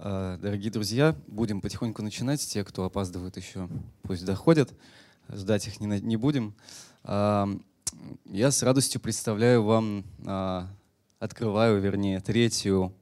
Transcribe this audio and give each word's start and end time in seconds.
А, 0.00 0.36
дорогие 0.36 0.70
друзья, 0.70 1.16
будем 1.26 1.60
потихоньку 1.60 2.02
начинать. 2.02 2.40
Те, 2.40 2.62
кто 2.62 2.84
опаздывает 2.84 3.36
еще, 3.36 3.68
пусть 4.02 4.24
доходят. 4.24 4.72
Ждать 5.28 5.66
их 5.66 5.80
не, 5.80 6.00
не 6.00 6.16
будем. 6.16 6.54
А, 7.02 7.48
я 8.26 8.52
с 8.52 8.62
радостью 8.62 9.00
представляю 9.00 9.64
вам, 9.64 10.04
а, 10.24 10.68
открываю, 11.18 11.80
вернее, 11.80 12.20
третью 12.20 12.94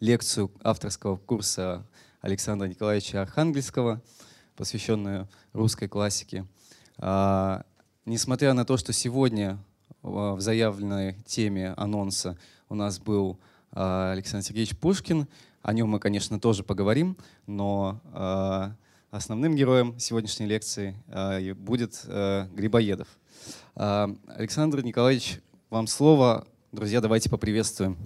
лекцию 0.00 0.50
авторского 0.62 1.16
курса 1.16 1.86
Александра 2.20 2.66
Николаевича 2.66 3.22
Архангельского, 3.22 4.02
посвященную 4.56 5.28
русской 5.52 5.86
классике. 5.86 6.46
Несмотря 6.98 8.54
на 8.54 8.64
то, 8.64 8.76
что 8.76 8.92
сегодня 8.92 9.56
в 10.02 10.40
заявленной 10.40 11.14
теме 11.26 11.74
анонса 11.76 12.36
у 12.68 12.74
нас 12.74 12.98
был 12.98 13.38
Александр 13.70 14.44
Сергеевич 14.44 14.76
Пушкин, 14.76 15.28
о 15.64 15.72
нем 15.72 15.88
мы, 15.88 15.98
конечно, 15.98 16.38
тоже 16.38 16.62
поговорим, 16.62 17.16
но 17.46 18.02
э, 18.12 18.68
основным 19.10 19.56
героем 19.56 19.98
сегодняшней 19.98 20.44
лекции 20.44 20.94
э, 21.08 21.54
будет 21.54 22.02
э, 22.04 22.48
Грибоедов. 22.52 23.08
Э, 23.74 24.08
Александр 24.28 24.82
Николаевич, 24.82 25.40
вам 25.70 25.86
слово. 25.86 26.46
Друзья, 26.70 27.00
давайте 27.00 27.30
поприветствуем. 27.30 27.96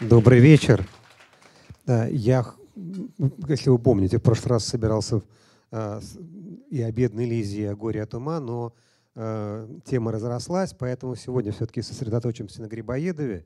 Добрый 0.00 0.40
вечер. 0.40 0.88
Я, 1.86 2.46
если 3.46 3.68
вы 3.68 3.78
помните, 3.78 4.16
в 4.16 4.22
прошлый 4.22 4.52
раз 4.52 4.64
собирался 4.64 5.20
э, 5.70 6.00
и 6.70 6.80
о 6.80 6.90
бедной 6.90 7.26
Лизе, 7.26 7.60
и 7.60 7.66
о 7.66 7.76
горе 7.76 8.02
от 8.02 8.14
ума, 8.14 8.40
но 8.40 8.72
э, 9.16 9.68
тема 9.84 10.12
разрослась, 10.12 10.72
поэтому 10.72 11.14
сегодня 11.14 11.52
все-таки 11.52 11.82
сосредоточимся 11.82 12.62
на 12.62 12.68
Грибоедове. 12.68 13.44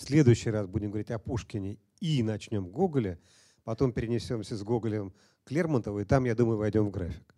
В 0.00 0.02
следующий 0.02 0.48
раз 0.48 0.66
будем 0.66 0.88
говорить 0.88 1.10
о 1.10 1.18
Пушкине 1.18 1.76
и 2.00 2.22
начнем 2.22 2.70
Гоголя. 2.70 3.18
Потом 3.64 3.92
перенесемся 3.92 4.56
с 4.56 4.62
Гоголем 4.62 5.12
к 5.44 5.50
Лермонтову, 5.50 6.00
и 6.00 6.04
там, 6.06 6.24
я 6.24 6.34
думаю, 6.34 6.56
войдем 6.56 6.86
в 6.86 6.90
график. 6.90 7.34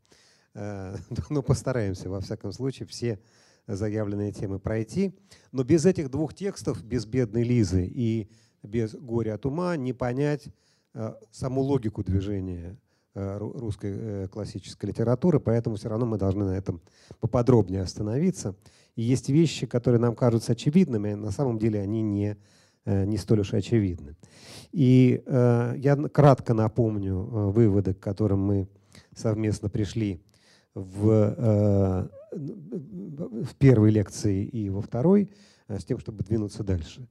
Э, 0.54 0.94
но 1.28 1.42
постараемся, 1.42 2.08
во 2.08 2.20
всяком 2.20 2.52
случае, 2.52 2.86
все 2.86 3.18
заявленные 3.66 4.30
темы 4.30 4.60
пройти. 4.60 5.12
Но 5.50 5.64
без 5.64 5.84
этих 5.86 6.08
двух 6.08 6.34
текстов, 6.34 6.84
без 6.84 7.04
«Бедной 7.04 7.42
Лизы» 7.42 7.84
и 7.84 8.30
без 8.62 8.94
«Горя 8.94 9.34
от 9.34 9.44
ума» 9.44 9.76
не 9.76 9.92
понять 9.92 10.46
э, 10.94 11.14
саму 11.32 11.62
логику 11.62 12.04
движения 12.04 12.78
э, 13.14 13.38
русской 13.38 14.28
классической 14.28 14.86
литературы, 14.86 15.40
поэтому 15.40 15.74
все 15.74 15.88
равно 15.88 16.06
мы 16.06 16.16
должны 16.16 16.44
на 16.44 16.56
этом 16.56 16.80
поподробнее 17.18 17.82
остановиться. 17.82 18.54
И 18.94 19.02
есть 19.02 19.28
вещи, 19.28 19.66
которые 19.66 20.00
нам 20.00 20.14
кажутся 20.14 20.52
очевидными, 20.52 21.14
на 21.14 21.30
самом 21.30 21.58
деле 21.58 21.80
они 21.80 22.02
не, 22.02 22.36
э, 22.84 23.04
не 23.04 23.16
столь 23.16 23.40
уж 23.40 23.54
очевидны. 23.54 24.16
И 24.72 25.22
э, 25.24 25.74
я 25.78 25.96
кратко 25.96 26.52
напомню 26.52 27.14
э, 27.14 27.50
выводы, 27.50 27.94
к 27.94 28.00
которым 28.00 28.40
мы 28.40 28.68
совместно 29.14 29.70
пришли 29.70 30.22
в, 30.74 31.08
э, 31.10 32.08
в 32.32 33.54
первой 33.58 33.90
лекции 33.90 34.44
и 34.44 34.68
во 34.68 34.82
второй, 34.82 35.30
э, 35.68 35.78
с 35.78 35.84
тем, 35.84 35.98
чтобы 35.98 36.22
двинуться 36.22 36.62
дальше. 36.62 37.08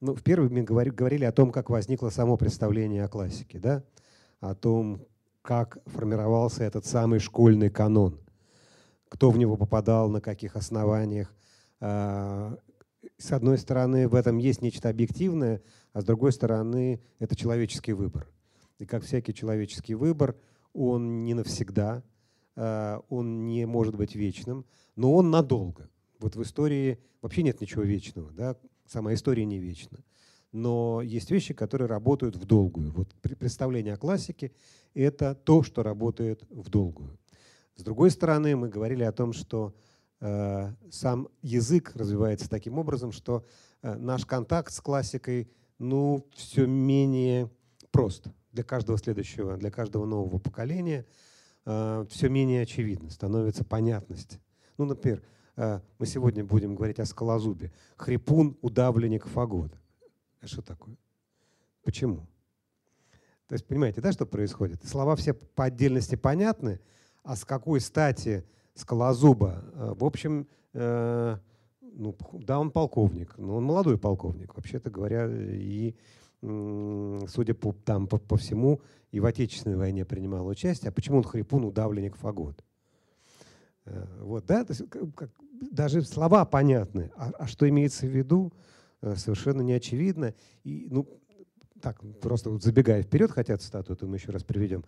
Ну, 0.00 0.14
в 0.14 0.22
первой 0.22 0.48
мы 0.48 0.62
говорили 0.62 1.24
о 1.24 1.32
том, 1.32 1.52
как 1.52 1.70
возникло 1.70 2.08
само 2.08 2.36
представление 2.36 3.04
о 3.04 3.08
классике, 3.08 3.58
да? 3.58 3.84
о 4.40 4.54
том, 4.54 5.06
как 5.42 5.78
формировался 5.86 6.64
этот 6.64 6.86
самый 6.86 7.20
школьный 7.20 7.70
канон– 7.70 8.18
кто 9.10 9.30
в 9.30 9.36
него 9.36 9.56
попадал, 9.56 10.08
на 10.08 10.22
каких 10.22 10.56
основаниях. 10.56 11.34
А, 11.80 12.56
с 13.18 13.32
одной 13.32 13.58
стороны, 13.58 14.08
в 14.08 14.14
этом 14.14 14.38
есть 14.38 14.62
нечто 14.62 14.88
объективное, 14.88 15.62
а 15.92 16.00
с 16.00 16.04
другой 16.04 16.32
стороны, 16.32 17.02
это 17.18 17.36
человеческий 17.36 17.92
выбор. 17.92 18.28
И 18.78 18.86
как 18.86 19.02
всякий 19.02 19.34
человеческий 19.34 19.94
выбор, 19.94 20.36
он 20.72 21.24
не 21.24 21.34
навсегда, 21.34 22.02
а, 22.56 23.02
он 23.08 23.46
не 23.46 23.66
может 23.66 23.96
быть 23.96 24.14
вечным, 24.14 24.64
но 24.94 25.12
он 25.12 25.30
надолго. 25.30 25.90
Вот 26.20 26.36
в 26.36 26.42
истории 26.42 26.98
вообще 27.20 27.42
нет 27.42 27.60
ничего 27.60 27.82
вечного, 27.82 28.30
да? 28.30 28.56
сама 28.86 29.12
история 29.12 29.44
не 29.44 29.58
вечна. 29.58 29.98
Но 30.52 31.00
есть 31.02 31.30
вещи, 31.30 31.52
которые 31.52 31.88
работают 31.88 32.36
в 32.36 32.44
долгую. 32.44 32.92
Вот 32.92 33.12
представление 33.22 33.94
о 33.94 33.98
классике— 33.98 34.52
это 34.94 35.34
то, 35.34 35.62
что 35.62 35.82
работает 35.82 36.44
в 36.50 36.68
долгую. 36.68 37.18
С 37.80 37.82
другой 37.82 38.10
стороны, 38.10 38.56
мы 38.56 38.68
говорили 38.68 39.04
о 39.04 39.10
том, 39.10 39.32
что 39.32 39.74
э, 40.20 40.70
сам 40.90 41.28
язык 41.40 41.92
развивается 41.94 42.46
таким 42.50 42.78
образом, 42.78 43.10
что 43.10 43.46
э, 43.80 43.94
наш 43.94 44.26
контакт 44.26 44.70
с 44.70 44.82
классикой 44.82 45.50
ну, 45.78 46.26
все 46.34 46.66
менее 46.66 47.50
прост 47.90 48.26
для 48.52 48.64
каждого 48.64 48.98
следующего, 48.98 49.56
для 49.56 49.70
каждого 49.70 50.04
нового 50.04 50.38
поколения. 50.38 51.06
Э, 51.64 52.04
все 52.10 52.28
менее 52.28 52.64
очевидно, 52.64 53.08
становится 53.08 53.64
понятность. 53.64 54.40
Ну, 54.76 54.84
например, 54.84 55.22
э, 55.56 55.80
мы 55.98 56.04
сегодня 56.04 56.44
будем 56.44 56.74
говорить 56.74 56.98
о 56.98 57.06
скалозубе. 57.06 57.72
Хрипун, 57.96 58.58
удавленник, 58.60 59.26
фагот. 59.26 59.72
А 60.42 60.46
что 60.46 60.60
такое? 60.60 60.98
Почему? 61.82 62.26
То 63.46 63.54
есть, 63.54 63.66
понимаете, 63.66 64.02
да, 64.02 64.12
что 64.12 64.26
происходит? 64.26 64.84
Слова 64.86 65.16
все 65.16 65.32
по 65.32 65.64
отдельности 65.64 66.16
понятны, 66.16 66.78
а 67.22 67.36
с 67.36 67.44
какой 67.44 67.80
стати 67.80 68.44
Скалозуба? 68.74 69.62
Э, 69.74 69.94
в 69.96 70.04
общем, 70.04 70.46
э, 70.72 71.36
ну, 71.80 72.16
да, 72.32 72.58
он 72.58 72.70
полковник, 72.70 73.36
но 73.36 73.56
он 73.56 73.64
молодой 73.64 73.98
полковник, 73.98 74.54
вообще-то 74.54 74.90
говоря, 74.90 75.28
и, 75.28 75.94
судя 76.40 77.52
по, 77.52 77.72
там, 77.84 78.06
по, 78.06 78.18
по 78.18 78.36
всему, 78.36 78.80
и 79.10 79.20
в 79.20 79.26
Отечественной 79.26 79.76
войне 79.76 80.04
принимал 80.04 80.46
участие. 80.46 80.90
А 80.90 80.92
почему 80.92 81.18
он 81.18 81.24
хрипун, 81.24 81.64
удавленник, 81.64 82.16
фагот? 82.16 82.64
Э, 83.84 84.06
вот, 84.20 84.46
да, 84.46 84.64
то 84.64 84.72
есть, 84.72 84.88
как, 84.88 85.30
даже 85.70 86.02
слова 86.02 86.44
понятны, 86.44 87.10
а, 87.16 87.32
а 87.38 87.46
что 87.46 87.68
имеется 87.68 88.06
в 88.06 88.10
виду, 88.10 88.52
совершенно 89.16 89.62
не 89.62 89.72
очевидно. 89.72 90.34
И, 90.62 90.86
ну, 90.90 91.06
так, 91.82 92.00
просто 92.20 92.50
вот 92.50 92.62
забегая 92.62 93.02
вперед, 93.02 93.30
хотя 93.30 93.56
цитату 93.56 93.94
эту 93.94 94.06
мы 94.06 94.16
еще 94.16 94.30
раз 94.30 94.44
приведем, 94.44 94.84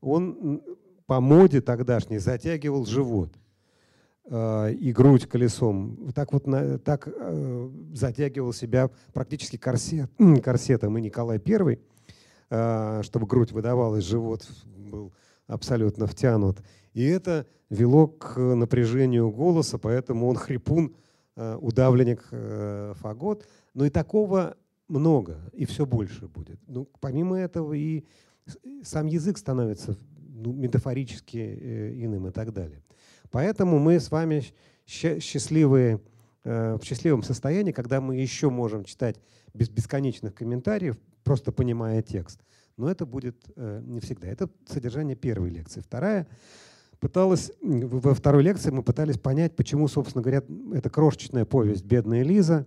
он 0.00 0.62
по 1.08 1.20
моде 1.22 1.62
тогдашней 1.62 2.18
затягивал 2.18 2.84
живот 2.84 3.32
э, 4.26 4.74
и 4.74 4.92
грудь 4.92 5.26
колесом. 5.26 6.12
Так 6.14 6.34
вот 6.34 6.46
на, 6.46 6.78
так 6.78 7.08
э, 7.10 7.70
затягивал 7.94 8.52
себя 8.52 8.90
практически 9.14 9.56
корсет, 9.56 10.10
корсетом 10.44 10.98
и 10.98 11.00
Николай 11.00 11.40
I, 11.44 11.78
э, 12.50 13.00
чтобы 13.02 13.26
грудь 13.26 13.52
выдавалась, 13.52 14.04
живот 14.04 14.46
был 14.66 15.14
абсолютно 15.46 16.06
втянут. 16.06 16.58
И 16.92 17.06
это 17.06 17.46
вело 17.70 18.06
к 18.06 18.38
напряжению 18.38 19.30
голоса, 19.30 19.78
поэтому 19.78 20.28
он 20.28 20.36
хрипун, 20.36 20.94
э, 21.36 21.56
удавленник, 21.58 22.28
э, 22.32 22.92
фагот. 22.96 23.46
Но 23.72 23.86
и 23.86 23.90
такого 23.90 24.58
много, 24.88 25.38
и 25.54 25.64
все 25.64 25.86
больше 25.86 26.28
будет. 26.28 26.60
Ну, 26.66 26.86
помимо 27.00 27.38
этого 27.38 27.72
и 27.72 28.04
сам 28.82 29.06
язык 29.06 29.38
становится 29.38 29.96
ну, 30.38 30.52
метафорически 30.52 31.36
э, 31.36 32.04
иным 32.04 32.28
и 32.28 32.30
так 32.30 32.52
далее. 32.52 32.82
Поэтому 33.30 33.78
мы 33.78 34.00
с 34.00 34.10
вами 34.10 34.44
счастливые, 34.86 36.00
э, 36.44 36.78
в 36.80 36.84
счастливом 36.84 37.22
состоянии, 37.22 37.72
когда 37.72 38.00
мы 38.00 38.16
еще 38.16 38.48
можем 38.48 38.84
читать 38.84 39.20
без 39.54 39.68
бесконечных 39.68 40.34
комментариев, 40.34 40.96
просто 41.24 41.52
понимая 41.52 42.02
текст. 42.02 42.40
Но 42.76 42.90
это 42.90 43.04
будет 43.04 43.36
э, 43.56 43.82
не 43.84 44.00
всегда. 44.00 44.28
Это 44.28 44.48
содержание 44.66 45.16
первой 45.16 45.50
лекции. 45.50 45.80
Вторая 45.80 46.26
пыталась, 47.00 47.52
во 47.60 48.14
второй 48.14 48.42
лекции 48.42 48.70
мы 48.70 48.82
пытались 48.82 49.18
понять, 49.18 49.56
почему, 49.56 49.88
собственно 49.88 50.22
говоря, 50.22 50.42
эта 50.72 50.88
крошечная 50.88 51.44
повесть 51.44 51.84
«Бедная 51.84 52.22
Лиза» 52.22 52.66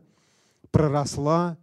проросла 0.71 1.57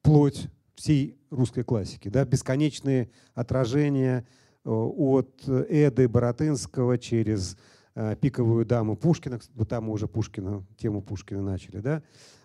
вплоть 0.00 0.48
всей 0.74 1.16
русской 1.30 1.64
классики. 1.64 2.08
Да? 2.08 2.24
Бесконечные 2.24 3.10
отражения 3.34 4.26
от 4.64 5.48
Эды 5.48 6.08
Боротынского 6.08 6.98
через 6.98 7.56
э, 7.94 8.16
пиковую 8.20 8.64
даму 8.64 8.96
Пушкина, 8.96 9.40
вот 9.54 9.68
там 9.68 9.84
мы 9.84 9.92
уже 9.92 10.08
Пушкина, 10.08 10.64
тему 10.76 11.02
Пушкина 11.02 11.42
начали, 11.42 11.78
да, 11.78 12.02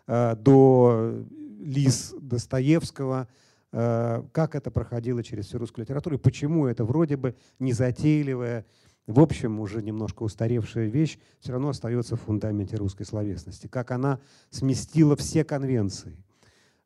э, 0.07 0.35
до 0.35 1.25
Лис 1.59 2.13
Достоевского, 2.19 3.27
как 3.71 4.55
это 4.55 4.71
проходило 4.71 5.21
через 5.23 5.45
всю 5.45 5.59
русскую 5.59 5.85
литературу, 5.85 6.15
и 6.15 6.19
почему 6.19 6.65
это 6.65 6.83
вроде 6.85 7.17
бы 7.17 7.35
незатейливая, 7.59 8.65
в 9.05 9.19
общем, 9.19 9.59
уже 9.59 9.83
немножко 9.83 10.23
устаревшая 10.23 10.87
вещь, 10.87 11.19
все 11.39 11.51
равно 11.51 11.69
остается 11.69 12.15
в 12.15 12.21
фундаменте 12.21 12.77
русской 12.77 13.03
словесности. 13.03 13.67
Как 13.67 13.91
она 13.91 14.21
сместила 14.49 15.15
все 15.15 15.43
конвенции 15.43 16.17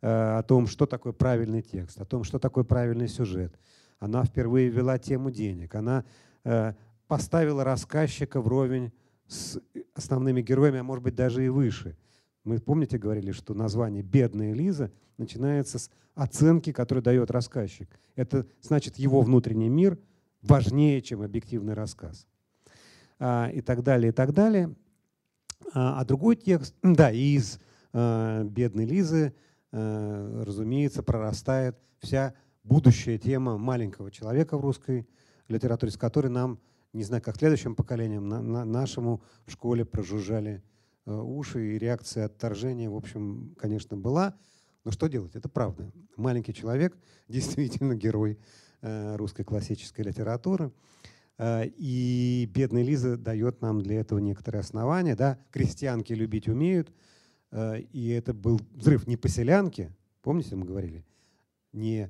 о 0.02 0.44
том, 0.44 0.68
что 0.68 0.86
такое 0.86 1.14
правильный 1.14 1.62
текст, 1.62 2.02
о 2.02 2.06
том, 2.06 2.26
что 2.26 2.38
такое 2.38 2.66
правильный 2.66 3.08
сюжет, 3.08 3.58
она 4.04 4.26
впервые 4.26 4.70
ввела 4.70 4.98
тему 5.00 5.32
денег. 5.32 5.76
Она 5.76 6.04
э, 6.44 6.74
поставила 7.08 7.64
рассказчика 7.64 8.42
вровень 8.42 8.92
с 9.28 9.60
основными 9.96 10.42
героями, 10.42 10.80
а 10.80 10.84
может 10.84 11.04
быть 11.04 11.16
даже 11.16 11.46
и 11.46 11.50
выше. 11.50 11.96
Мы, 12.44 12.60
помните, 12.60 12.98
говорили, 12.98 13.32
что 13.32 13.54
название 13.54 14.04
«Бедная 14.04 14.54
Лиза» 14.54 14.92
начинается 15.18 15.80
с 15.80 15.90
оценки, 16.16 16.74
которую 16.74 17.02
дает 17.02 17.32
рассказчик. 17.32 17.90
Это 18.16 18.46
значит, 18.62 18.98
его 18.98 19.22
внутренний 19.22 19.70
мир 19.70 19.98
важнее, 20.42 21.02
чем 21.02 21.22
объективный 21.22 21.74
рассказ. 21.74 22.28
А, 23.20 23.50
и 23.54 23.62
так 23.62 23.84
далее, 23.84 24.10
и 24.10 24.14
так 24.14 24.34
далее. 24.34 24.76
А, 25.74 26.02
а 26.02 26.06
другой 26.06 26.36
текст, 26.36 26.76
да, 26.84 27.10
из 27.10 27.58
а, 27.94 28.44
«Бедной 28.44 28.86
Лизы», 28.86 29.34
разумеется, 29.72 31.02
прорастает 31.02 31.76
вся 31.98 32.36
будущая 32.64 33.18
тема 33.18 33.58
маленького 33.58 34.12
человека 34.12 34.58
в 34.58 34.62
русской 34.62 35.08
литературе, 35.48 35.92
с 35.92 35.98
которой 35.98 36.28
нам, 36.28 36.60
не 36.94 37.04
знаю, 37.04 37.22
как 37.22 37.38
следующим 37.38 37.76
поколениям, 37.76 38.28
на, 38.28 38.42
на, 38.42 38.66
нашему 38.66 39.22
в 39.46 39.52
школе 39.52 39.86
прожужжали 39.86 40.64
Э, 41.06 41.20
уши, 41.20 41.76
и 41.76 41.78
реакция 41.78 42.26
отторжения, 42.26 42.90
в 42.90 42.96
общем, 42.96 43.56
конечно, 43.58 43.98
была. 43.98 44.36
Но 44.86 44.92
что 44.92 45.08
делать? 45.08 45.36
Это 45.36 45.50
правда. 45.50 45.92
Маленький 46.16 46.54
человек 46.54 46.98
действительно 47.28 47.96
герой 47.96 48.40
э, 48.82 49.16
русской 49.18 49.44
классической 49.44 50.02
литературы. 50.02 50.72
Э, 51.38 51.66
и 51.66 52.50
бедная 52.54 52.84
Лиза 52.84 53.18
дает 53.18 53.62
нам 53.62 53.82
для 53.82 54.00
этого 54.00 54.20
некоторые 54.20 54.62
основания. 54.62 55.16
Да? 55.16 55.40
Крестьянки 55.52 56.14
любить 56.14 56.48
умеют. 56.48 56.92
И 57.92 58.10
это 58.10 58.34
был 58.34 58.60
взрыв 58.72 59.06
не 59.06 59.16
поселянки, 59.16 59.92
помните, 60.24 60.56
мы 60.56 60.66
говорили, 60.66 61.06
не, 61.72 62.10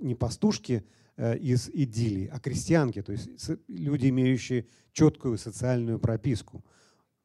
не 0.00 0.14
пастушки 0.14 0.84
из 1.16 1.68
идиллии, 1.68 2.28
а 2.32 2.40
крестьянки, 2.40 3.00
то 3.00 3.12
есть 3.12 3.28
люди, 3.68 4.08
имеющие 4.08 4.66
четкую 4.92 5.38
социальную 5.38 5.98
прописку– 5.98 6.64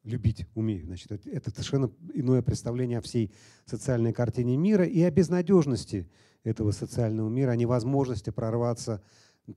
любить 0.04 0.48
умею. 0.56 0.86
Значит, 0.86 1.26
это 1.28 1.52
совершенно 1.52 1.92
иное 2.14 2.42
представление 2.42 3.00
о 3.00 3.02
всей 3.02 3.32
социальной 3.66 4.14
картине 4.14 4.58
мира 4.58 4.86
и 4.86 5.02
о 5.02 5.12
безнадежности 5.12 6.10
этого 6.44 6.72
социального 6.72 7.30
мира, 7.30 7.52
о 7.52 7.56
невозможности 7.56 8.30
прорваться 8.30 9.02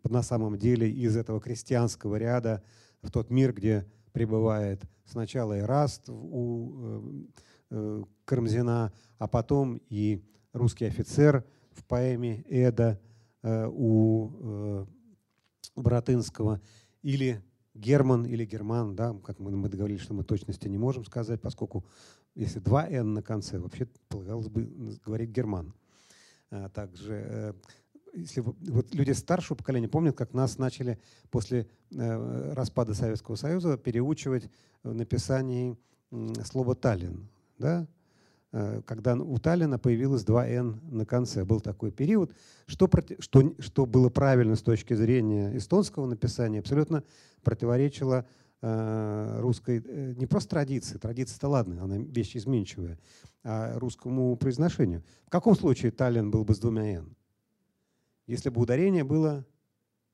на 0.05 0.23
самом 0.23 0.59
деле 0.59 0.91
из 0.91 1.17
этого 1.17 1.41
крестьянского 1.41 2.17
ряда 2.17 2.63
в 3.03 3.11
тот 3.11 3.31
мир, 3.31 3.53
где 3.53 3.87
пребывает 4.13 4.83
сначала 5.05 5.59
Ираст 5.59 6.09
у 6.09 6.73
э, 6.75 7.03
э, 7.71 8.05
Карамзина, 8.25 8.93
а 9.19 9.29
потом 9.29 9.81
и 9.89 10.23
русский 10.53 10.87
офицер 10.87 11.45
в 11.75 11.85
поэме 11.85 12.45
«Эда» 12.49 13.01
э, 13.43 13.69
у 13.71 14.87
Братынского, 15.77 16.61
или 17.03 17.43
Герман 17.75 18.27
или 18.27 18.45
Герман, 18.45 18.95
да, 18.95 19.15
как 19.25 19.39
мы, 19.39 19.51
мы 19.53 19.69
договорились, 19.69 20.03
что 20.03 20.15
мы 20.15 20.25
точности 20.25 20.69
не 20.69 20.79
можем 20.79 21.05
сказать, 21.05 21.41
поскольку 21.41 21.85
если 22.35 22.59
два 22.61 22.87
«н» 22.89 23.15
на 23.15 23.23
конце, 23.23 23.59
вообще 23.59 23.87
полагалось 24.09 24.49
бы 24.49 24.99
говорить 25.05 25.31
Герман. 25.31 25.75
А 26.51 26.69
также, 26.69 27.25
э, 27.27 27.53
если 28.15 28.41
вот 28.41 28.95
люди 28.95 29.13
старшего 29.13 29.57
поколения 29.57 29.89
помнят, 29.89 30.17
как 30.17 30.35
нас 30.35 30.59
начали 30.59 30.99
после 31.31 31.67
э, 31.91 32.53
распада 32.53 32.95
Советского 32.95 33.37
Союза 33.37 33.79
переучивать 33.79 34.51
в 34.83 34.95
написании 34.95 35.79
слова 36.45 36.75
«Таллин». 36.75 37.29
Да? 37.59 37.87
Э, 38.53 38.83
когда 38.85 39.15
у 39.15 39.39
Таллина 39.39 39.79
появилось 39.79 40.25
два 40.25 40.47
«н» 40.47 40.81
на 40.91 41.07
конце. 41.07 41.45
Был 41.45 41.61
такой 41.61 41.91
период. 41.91 42.35
Что, 42.67 42.89
что, 43.19 43.55
что 43.59 43.87
было 43.87 44.11
правильно 44.11 44.57
с 44.57 44.63
точки 44.63 44.95
зрения 44.95 45.57
эстонского 45.57 46.07
написания, 46.07 46.61
абсолютно 46.61 47.03
противоречило 47.43 48.27
э, 48.61 49.39
русской, 49.41 49.83
э, 49.85 50.15
не 50.17 50.27
просто 50.27 50.51
традиции, 50.51 50.99
традиция-то 50.99 51.49
ладно, 51.49 51.83
она 51.83 51.97
вещь 51.97 52.37
изменчивая, 52.37 52.99
а 53.43 53.79
русскому 53.79 54.37
произношению. 54.37 55.03
В 55.27 55.31
каком 55.31 55.57
случае 55.57 55.91
Таллин 55.91 56.31
был 56.31 56.45
бы 56.45 56.55
с 56.55 56.59
двумя 56.59 56.99
«н»? 56.99 57.17
Если 58.27 58.51
бы 58.51 58.61
ударение 58.61 59.03
было 59.03 59.47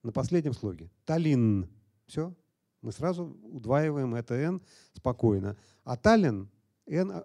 на 0.04 0.12
последнем 0.12 0.54
слоге. 0.54 0.90
Таллин. 1.04 1.68
Все. 2.06 2.32
Мы 2.80 2.92
сразу 2.92 3.36
удваиваем 3.42 4.14
это 4.14 4.34
«н» 4.34 4.62
спокойно. 4.94 5.56
А 5.82 5.96
Таллин, 5.96 6.48
«н» 6.86 7.24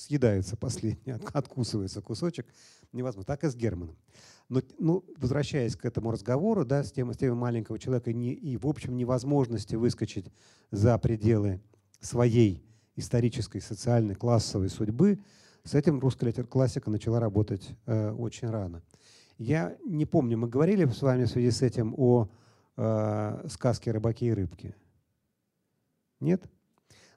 съедается 0.00 0.56
последний, 0.56 1.12
откусывается 1.32 2.00
кусочек. 2.00 2.46
Невозможно. 2.92 3.26
Так 3.26 3.44
и 3.44 3.48
с 3.48 3.54
Германом. 3.54 3.96
Но 4.48 4.62
ну, 4.78 5.04
возвращаясь 5.16 5.76
к 5.76 5.84
этому 5.84 6.10
разговору, 6.10 6.64
да, 6.64 6.82
с 6.82 6.90
темой, 6.90 7.14
с 7.14 7.18
темой 7.18 7.36
маленького 7.36 7.78
человека 7.78 8.12
не, 8.12 8.32
и, 8.32 8.56
в 8.56 8.66
общем, 8.66 8.96
невозможности 8.96 9.76
выскочить 9.76 10.26
за 10.72 10.98
пределы 10.98 11.60
своей 12.00 12.64
исторической, 12.96 13.60
социальной, 13.60 14.16
классовой 14.16 14.68
судьбы, 14.68 15.20
с 15.62 15.74
этим 15.74 16.00
русская 16.00 16.32
классика 16.32 16.90
начала 16.90 17.20
работать 17.20 17.70
э, 17.86 18.10
очень 18.10 18.48
рано. 18.48 18.82
Я 19.38 19.76
не 19.86 20.04
помню, 20.04 20.36
мы 20.36 20.48
говорили 20.48 20.84
с 20.84 21.00
вами 21.00 21.24
в 21.24 21.28
связи 21.28 21.50
с 21.50 21.62
этим 21.62 21.94
о 21.96 22.28
э, 22.76 23.46
сказке 23.48 23.92
«Рыбаки 23.92 24.26
и 24.26 24.32
рыбки». 24.32 24.74
Нет? 26.18 26.50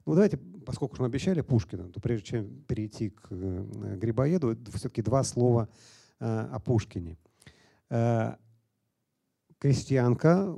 Ну 0.06 0.14
давайте 0.14 0.38
поскольку 0.64 0.96
мы 0.98 1.06
обещали 1.06 1.40
Пушкина, 1.40 1.88
то 1.88 2.00
прежде 2.00 2.26
чем 2.26 2.48
перейти 2.66 3.10
к 3.10 3.28
э, 3.30 3.96
Грибоеду, 3.96 4.56
все-таки 4.72 5.02
два 5.02 5.22
слова 5.22 5.68
э, 6.20 6.48
о 6.52 6.58
Пушкине. 6.58 7.16
Э, 7.90 8.34
крестьянка, 9.58 10.54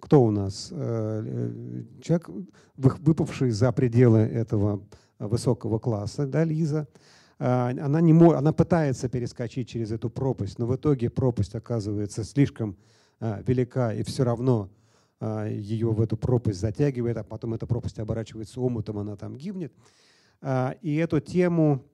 кто 0.00 0.22
у 0.24 0.30
нас? 0.30 0.68
Человек, 0.68 2.30
выпавший 2.76 3.50
за 3.50 3.72
пределы 3.72 4.20
этого 4.20 4.82
высокого 5.18 5.78
класса, 5.78 6.26
да, 6.26 6.44
Лиза. 6.44 6.88
Она, 7.38 8.00
не 8.00 8.12
мо, 8.12 8.36
она 8.36 8.52
пытается 8.52 9.08
перескочить 9.08 9.68
через 9.68 9.92
эту 9.92 10.08
пропасть, 10.08 10.58
но 10.58 10.66
в 10.66 10.76
итоге 10.76 11.10
пропасть 11.10 11.54
оказывается 11.54 12.24
слишком 12.24 12.76
велика, 13.20 13.92
и 13.92 14.02
все 14.02 14.24
равно 14.24 14.70
ее 15.20 15.92
в 15.92 16.00
эту 16.00 16.16
пропасть 16.16 16.60
затягивает, 16.60 17.16
а 17.16 17.24
потом 17.24 17.54
эта 17.54 17.66
пропасть 17.66 17.98
оборачивается 17.98 18.60
омутом, 18.60 18.98
она 18.98 19.16
там 19.16 19.36
гибнет. 19.36 19.72
А, 20.40 20.76
и 20.80 20.96
эту 20.96 21.20
тему 21.20 21.84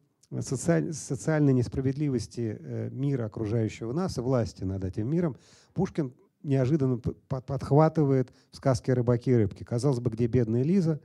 социаль, 0.40 0.92
социальной 0.92 1.52
несправедливости 1.52 2.58
э, 2.58 2.90
мира 2.90 3.26
окружающего 3.26 3.92
нас 3.92 4.18
и 4.18 4.20
власти 4.20 4.64
над 4.64 4.84
этим 4.84 5.08
миром 5.08 5.36
Пушкин 5.74 6.14
неожиданно 6.42 6.98
подхватывает 6.98 8.32
в 8.52 8.56
сказке 8.56 8.92
«Рыбаки 8.92 9.30
и 9.30 9.34
рыбки». 9.34 9.64
Казалось 9.64 9.98
бы, 9.98 10.10
где 10.10 10.26
бедная 10.26 10.62
Лиза 10.62 11.00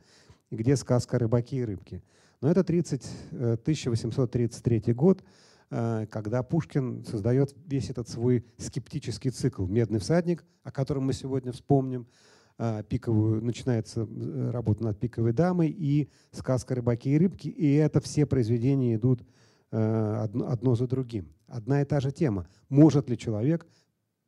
и 0.52 0.56
где 0.56 0.76
сказка 0.76 1.18
«Рыбаки 1.18 1.58
и 1.58 1.66
рыбки». 1.66 2.04
Но 2.42 2.50
это 2.50 2.64
30, 2.64 3.04
1833 3.32 4.84
э, 4.86 4.94
год, 4.94 5.24
когда 5.72 6.44
Пушкин 6.44 7.06
создает 7.06 7.56
весь 7.66 7.90
этот 7.90 8.10
свой 8.10 8.46
скептический 8.58 9.32
цикл 9.32 9.66
«Медный 9.66 10.00
всадник», 10.00 10.44
о 10.64 10.72
котором 10.72 11.06
мы 11.06 11.14
сегодня 11.14 11.54
вспомним, 11.54 12.08
э, 12.58 12.84
пиковую, 12.90 13.42
начинается 13.42 14.02
э, 14.02 14.50
работа 14.52 14.84
над 14.84 15.00
«Пиковой 15.00 15.32
дамой» 15.32 15.70
и 15.70 16.10
сказка 16.32 16.76
«Рыбаки 16.76 17.10
и 17.10 17.18
рыбки», 17.18 17.48
и 17.48 17.76
это 17.76 18.02
все 18.02 18.26
произведения 18.26 18.96
идут 18.96 19.24
одно, 19.74 20.50
одно 20.50 20.76
за 20.76 20.86
другим. 20.86 21.34
Одна 21.48 21.82
и 21.82 21.86
та 21.86 22.02
же 22.02 22.12
тема. 22.12 22.46
Может 22.68 23.10
ли 23.10 23.18
человек 23.18 23.66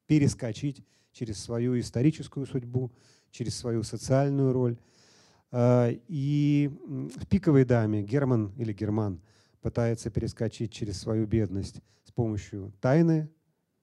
перескочить 0.07 0.85
через 1.11 1.43
свою 1.43 1.77
историческую 1.77 2.45
судьбу, 2.45 2.93
через 3.29 3.57
свою 3.57 3.83
социальную 3.83 4.53
роль? 4.53 4.77
И 5.53 6.71
в 6.87 7.27
«Пиковой 7.27 7.65
даме» 7.65 8.01
Герман 8.03 8.53
или 8.55 8.71
Герман– 8.71 9.19
пытается 9.63 10.11
перескочить 10.11 10.71
через 10.71 10.99
свою 10.99 11.25
бедность 11.25 11.81
с 12.03 12.11
помощью 12.11 12.73
тайны 12.81 13.29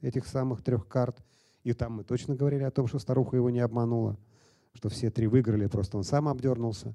этих 0.01 0.27
самых 0.27 0.63
трех 0.63 0.87
карт. 0.87 1.25
И 1.65 1.73
там 1.73 1.95
мы 1.95 2.05
точно 2.05 2.37
говорили 2.37 2.63
о 2.63 2.71
том, 2.71 2.87
что 2.87 2.99
старуха 2.99 3.37
его 3.37 3.51
не 3.51 3.61
обманула, 3.61 4.19
что 4.75 4.89
все 4.91 5.11
три 5.11 5.27
выиграли, 5.27 5.67
просто 5.67 5.97
он 5.97 6.05
сам 6.05 6.29
обдернулся. 6.29 6.95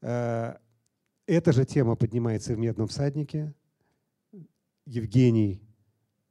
Э, 0.00 0.56
эта 1.26 1.52
же 1.52 1.64
тема 1.64 1.96
поднимается 1.96 2.54
в 2.54 2.58
«Медном 2.58 2.88
всаднике». 2.88 3.54
Евгений, 4.84 5.62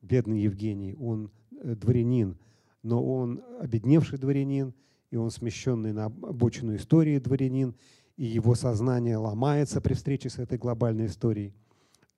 бедный 0.02 0.42
Евгений, 0.42 0.94
он 0.96 1.32
э, 1.62 1.76
дворянин, 1.76 2.38
но 2.84 3.04
он 3.04 3.42
обедневший 3.60 4.20
дворянин, 4.20 4.74
и 5.10 5.16
он 5.16 5.32
смещенный 5.32 5.94
на 5.94 6.06
обочину 6.06 6.76
истории 6.76 7.18
дворянин, 7.20 7.76
и 8.22 8.26
его 8.26 8.54
сознание 8.54 9.18
ломается 9.18 9.82
при 9.82 9.96
встрече 9.96 10.30
с 10.30 10.38
этой 10.38 10.60
глобальной 10.60 11.08
историей. 11.08 11.56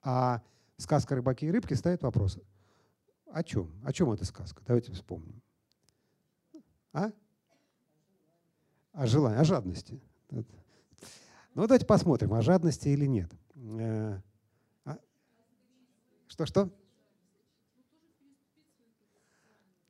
А 0.02 0.42
сказка 0.76 1.16
«Рыбаки 1.16 1.46
и 1.46 1.50
рыбки» 1.50 1.76
ставит 1.76 2.04
вопрос. 2.04 2.40
О 3.32 3.42
чем? 3.42 3.72
О 3.86 3.94
чем 3.94 4.12
эта 4.12 4.26
сказка? 4.26 4.62
Давайте 4.68 4.92
вспомним. 4.92 5.42
А? 6.92 7.10
О 8.92 9.08
желании, 9.08 9.40
о 9.40 9.46
жадности. 9.46 10.02
Ну, 10.30 10.44
давайте 11.56 11.86
посмотрим, 11.86 12.34
о 12.34 12.42
жадности 12.42 12.90
или 12.90 13.06
нет. 13.06 13.32
Э, 13.56 14.20
а? 14.84 15.00
Что-что? 16.28 16.70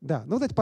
Да, 0.03 0.25
ну 0.25 0.37
давайте 0.37 0.53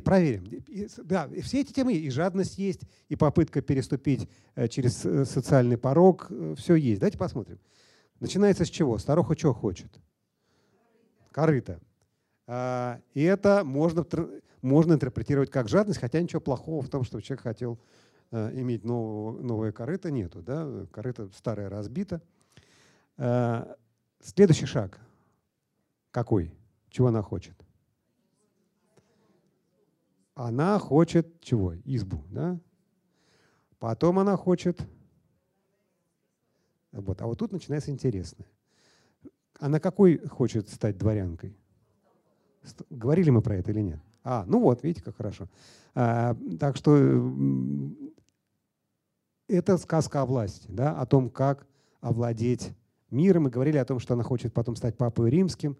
проверим. 0.00 0.64
Да, 1.04 1.28
все 1.42 1.60
эти 1.60 1.72
темы, 1.72 1.92
и 1.94 2.10
жадность 2.10 2.58
есть, 2.58 2.80
и 3.08 3.14
попытка 3.14 3.62
переступить 3.62 4.28
э, 4.56 4.66
через 4.66 5.04
э, 5.06 5.24
социальный 5.24 5.78
порог, 5.78 6.28
все 6.56 6.74
есть. 6.74 6.98
Давайте 6.98 7.16
посмотрим. 7.16 7.60
Начинается 8.18 8.64
с 8.64 8.68
чего? 8.68 8.98
Старуха 8.98 9.38
что 9.38 9.54
хочет? 9.54 10.00
Корыто. 11.30 11.78
А, 12.48 13.00
и 13.14 13.22
это 13.22 13.62
можно, 13.64 14.04
можно 14.62 14.94
интерпретировать 14.94 15.52
как 15.52 15.68
жадность, 15.68 16.00
хотя 16.00 16.20
ничего 16.20 16.40
плохого 16.40 16.82
в 16.82 16.88
том, 16.88 17.04
что 17.04 17.20
человек 17.20 17.44
хотел 17.44 17.78
иметь 18.32 18.84
нового, 18.84 19.40
новое 19.40 19.70
корыто, 19.70 20.10
нету. 20.10 20.42
Да? 20.42 20.86
Корыто 20.90 21.30
старое 21.36 21.68
разбито. 21.68 22.20
А, 23.16 23.76
следующий 24.20 24.66
шаг. 24.66 24.98
Какой? 26.10 26.52
Чего 26.90 27.06
она 27.06 27.22
хочет? 27.22 27.54
Она 30.38 30.78
хочет 30.78 31.40
чего? 31.40 31.74
Избу. 31.84 32.22
Да? 32.30 32.60
Потом 33.80 34.20
она 34.20 34.36
хочет... 34.36 34.80
Вот. 36.92 37.20
А 37.20 37.26
вот 37.26 37.40
тут 37.40 37.50
начинается 37.50 37.90
интересное. 37.90 38.46
Она 39.58 39.80
какой 39.80 40.18
хочет 40.28 40.68
стать 40.68 40.96
дворянкой? 40.96 41.56
Говорили 42.88 43.30
мы 43.30 43.42
про 43.42 43.56
это 43.56 43.72
или 43.72 43.80
нет? 43.80 44.00
А, 44.22 44.44
ну 44.46 44.60
вот, 44.60 44.84
видите, 44.84 45.02
как 45.02 45.16
хорошо. 45.16 45.48
А, 45.96 46.36
так 46.60 46.76
что 46.76 46.94
это 49.48 49.76
сказка 49.76 50.22
о 50.22 50.26
власти, 50.26 50.68
да, 50.70 51.00
о 51.00 51.04
том, 51.04 51.30
как 51.30 51.66
овладеть 52.00 52.70
миром. 53.10 53.44
Мы 53.44 53.50
говорили 53.50 53.76
о 53.76 53.84
том, 53.84 53.98
что 53.98 54.14
она 54.14 54.22
хочет 54.22 54.54
потом 54.54 54.76
стать 54.76 54.96
папой 54.96 55.30
римским 55.30 55.76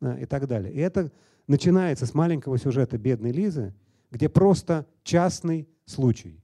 а, 0.00 0.18
и 0.18 0.26
так 0.26 0.48
далее. 0.48 0.72
И 0.72 0.78
это 0.78 1.12
начинается 1.46 2.06
с 2.06 2.14
маленького 2.14 2.58
сюжета 2.58 2.98
бедной 2.98 3.30
Лизы, 3.30 3.72
где 4.10 4.28
просто 4.28 4.86
частный 5.02 5.68
случай. 5.86 6.40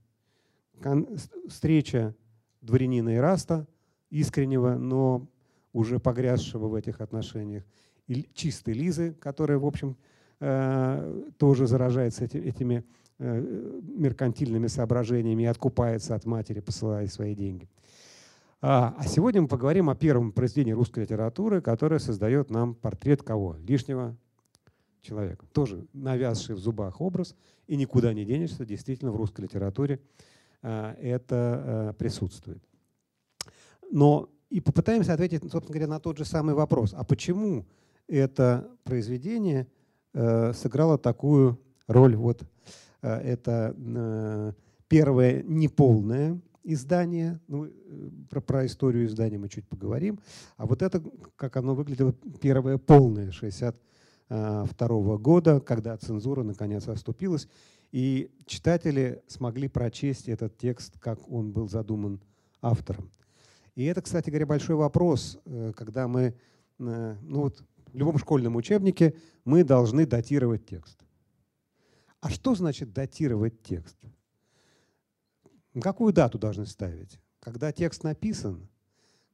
Встреча 1.47 2.15
дворянина 2.61 3.15
Ираста, 3.15 3.67
искреннего, 4.09 4.75
но 4.75 5.27
уже 5.73 5.99
погрязшего 5.99 6.67
в 6.67 6.75
этих 6.75 7.01
отношениях, 7.01 7.63
и 8.07 8.27
чистой 8.33 8.73
Лизы, 8.73 9.13
которая, 9.19 9.57
в 9.57 9.65
общем, 9.65 9.97
э, 10.39 11.23
тоже 11.37 11.67
заражается 11.67 12.25
этими 12.25 12.83
э, 13.19 13.81
меркантильными 13.83 14.67
соображениями 14.67 15.43
и 15.43 15.47
откупается 15.47 16.15
от 16.15 16.25
матери, 16.25 16.61
посылая 16.61 17.07
свои 17.07 17.35
деньги. 17.35 17.69
А, 18.61 18.95
а 18.97 19.05
сегодня 19.05 19.41
мы 19.41 19.47
поговорим 19.47 19.89
о 19.89 19.95
первом 19.95 20.31
произведении 20.31 20.71
русской 20.71 21.01
литературы, 21.01 21.61
которое 21.61 21.99
создает 21.99 22.49
нам 22.49 22.73
портрет 22.73 23.21
кого? 23.21 23.55
Лишнего 23.57 24.15
человека. 25.01 25.45
Тоже 25.53 25.85
навязший 25.93 26.55
в 26.55 26.59
зубах 26.59 27.01
образ, 27.01 27.35
и 27.67 27.75
никуда 27.75 28.13
не 28.13 28.25
денешься, 28.25 28.65
действительно 28.65 29.11
в 29.11 29.15
русской 29.15 29.41
литературе 29.41 29.99
а, 30.61 30.93
это 30.99 31.95
присутствует. 31.97 32.63
Но 33.91 34.29
и 34.49 34.59
попытаемся 34.59 35.13
ответить, 35.13 35.41
собственно 35.41 35.73
говоря, 35.73 35.87
на 35.87 35.99
тот 35.99 36.17
же 36.17 36.25
самый 36.25 36.55
вопрос. 36.55 36.93
А 36.93 37.03
почему 37.03 37.65
это 38.07 38.69
произведение 38.83 39.67
э, 40.13 40.53
сыграло 40.53 40.97
такую 40.97 41.59
роль? 41.87 42.15
Вот 42.15 42.43
это 43.01 43.75
первое 44.87 45.43
неполное 45.43 46.41
издание, 46.67 47.39
ну, 47.47 47.69
про, 48.29 48.41
про 48.41 48.65
историю 48.65 49.05
издания 49.05 49.37
мы 49.37 49.47
чуть 49.47 49.67
поговорим, 49.67 50.19
а 50.57 50.65
вот 50.65 50.81
это, 50.81 51.01
как 51.37 51.55
оно 51.55 51.73
выглядело, 51.73 52.13
первое 52.41 52.77
полное, 52.77 53.31
62 54.29 55.17
года, 55.17 55.59
когда 55.59 55.97
цензура 55.97 56.43
наконец 56.43 56.87
оступилась, 56.87 57.47
и 57.91 58.29
читатели 58.45 59.23
смогли 59.27 59.67
прочесть 59.67 60.27
этот 60.27 60.57
текст, 60.57 60.99
как 60.99 61.29
он 61.31 61.51
был 61.51 61.69
задуман 61.69 62.21
автором. 62.61 63.09
И 63.75 63.85
это, 63.85 64.01
кстати 64.01 64.29
говоря, 64.29 64.45
большой 64.45 64.75
вопрос, 64.75 65.37
э, 65.45 65.71
когда 65.75 66.07
мы, 66.07 66.35
э, 66.79 67.15
ну 67.21 67.41
вот 67.41 67.63
в 67.93 67.95
любом 67.95 68.17
школьном 68.17 68.55
учебнике 68.55 69.15
мы 69.45 69.63
должны 69.63 70.05
датировать 70.05 70.65
текст. 70.65 70.99
А 72.19 72.29
что 72.29 72.55
значит 72.55 72.91
датировать 72.91 73.61
текст? 73.61 73.97
Какую 75.79 76.11
дату 76.11 76.39
должны 76.39 76.65
ставить? 76.65 77.19
Когда 77.39 77.71
текст 77.71 78.03
написан, 78.03 78.67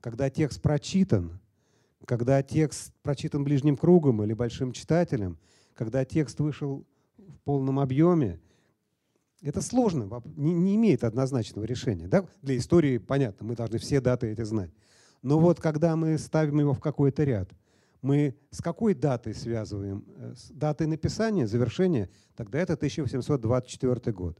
когда 0.01 0.29
текст 0.29 0.61
прочитан, 0.61 1.39
когда 2.05 2.41
текст 2.43 2.93
прочитан 3.01 3.43
ближним 3.43 3.77
кругом 3.77 4.23
или 4.23 4.33
большим 4.33 4.71
читателем, 4.71 5.37
когда 5.73 6.05
текст 6.05 6.39
вышел 6.39 6.85
в 7.17 7.39
полном 7.43 7.79
объеме– 7.79 8.39
это 9.43 9.61
сложно, 9.61 10.09
не, 10.37 10.53
не 10.53 10.75
имеет 10.75 11.03
однозначного 11.03 11.65
решения. 11.65 12.07
Да? 12.07 12.25
Для 12.41 12.57
истории 12.57 12.97
понятно, 12.97 13.45
мы 13.45 13.55
должны 13.55 13.77
все 13.77 13.99
даты 13.99 14.27
эти 14.27 14.43
знать. 14.43 14.71
Но 15.21 15.37
вот 15.37 15.59
когда 15.59 15.95
мы 15.95 16.17
ставим 16.17 16.59
его 16.59 16.73
в 16.73 16.79
какой-то 16.79 17.23
ряд, 17.23 17.49
мы 18.01 18.35
с 18.51 18.61
какой 18.61 18.93
датой 18.93 19.33
связываем? 19.33 20.05
Э, 20.17 20.33
с 20.35 20.49
датой 20.49 20.87
написания, 20.87 21.47
завершения, 21.47 22.09
тогда 22.35 22.59
это 22.59 22.73
1824 22.73 24.13
год. 24.13 24.37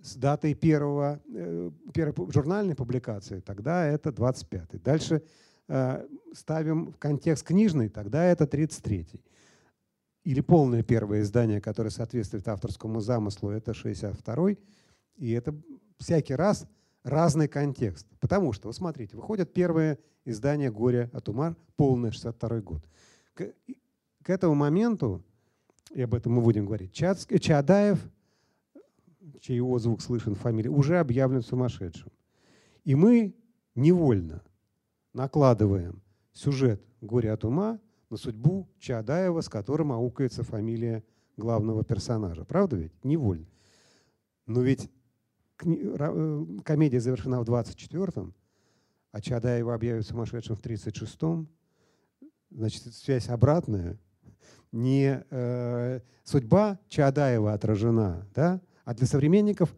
С 0.00 0.16
датой 0.16 0.54
первого, 0.54 1.20
э, 1.28 1.70
первой 1.92 2.30
журнальной 2.30 2.74
публикации, 2.74 3.40
тогда 3.40 3.86
это 3.86 4.12
25 4.12 4.82
Дальше 4.82 5.22
ставим 5.66 6.92
в 6.92 6.98
контекст 6.98 7.44
книжный, 7.44 7.88
тогда 7.88 8.24
это 8.24 8.46
33 8.46 9.06
или 10.24 10.40
полное 10.40 10.82
первое 10.82 11.20
издание, 11.20 11.60
которое 11.60 11.90
соответствует 11.90 12.48
авторскому 12.48 13.00
замыслу, 13.00 13.50
это 13.50 13.72
62-й. 13.72 14.58
И 15.16 15.30
это 15.32 15.54
всякий 15.98 16.34
раз 16.34 16.66
разный 17.04 17.46
контекст. 17.46 18.06
Потому 18.20 18.52
что, 18.52 18.68
вот 18.68 18.76
смотрите, 18.76 19.16
выходит 19.16 19.52
первое 19.52 19.98
издание 20.24 20.72
«Горе 20.72 21.10
от 21.12 21.28
ума», 21.28 21.54
полное 21.76 22.10
62 22.10 22.60
год. 22.62 22.82
К, 23.34 23.52
к 24.22 24.30
этому 24.30 24.54
моменту, 24.54 25.22
и 25.90 26.00
об 26.00 26.14
этом 26.14 26.32
мы 26.32 26.40
будем 26.40 26.64
говорить, 26.64 26.92
Чац, 26.92 27.26
Чадаев, 27.26 27.98
чей 29.40 29.56
его 29.56 29.78
слышен 29.78 30.34
в 30.34 30.38
фамилии, 30.38 30.68
уже 30.68 30.98
объявлен 30.98 31.42
сумасшедшим. 31.42 32.10
И 32.84 32.94
мы 32.94 33.34
невольно 33.74 34.42
накладываем 35.14 36.02
сюжет 36.32 36.84
«Горе 37.00 37.32
от 37.32 37.44
ума» 37.44 37.80
на 38.10 38.16
судьбу 38.16 38.68
Чадаева, 38.78 39.40
с 39.40 39.48
которым 39.48 39.92
аукается 39.92 40.42
фамилия 40.42 41.02
главного 41.36 41.84
персонажа. 41.84 42.44
Правда 42.44 42.76
ведь? 42.76 42.92
Невольно. 43.02 43.46
Но 44.46 44.60
ведь 44.60 44.90
э, 45.64 46.46
комедия 46.64 47.00
завершена 47.00 47.40
в 47.40 47.44
24-м, 47.44 48.34
а 49.12 49.20
Чадаева 49.20 49.74
объявят 49.74 50.06
сумасшедшим 50.06 50.56
в 50.56 50.60
36-м. 50.60 51.48
Значит, 52.50 52.94
связь 52.94 53.28
обратная. 53.28 53.98
Не 54.70 55.24
э, 55.30 56.00
судьба 56.24 56.78
Чадаева 56.88 57.52
отражена, 57.52 58.26
да? 58.34 58.60
а 58.84 58.94
для 58.94 59.06
современников 59.06 59.74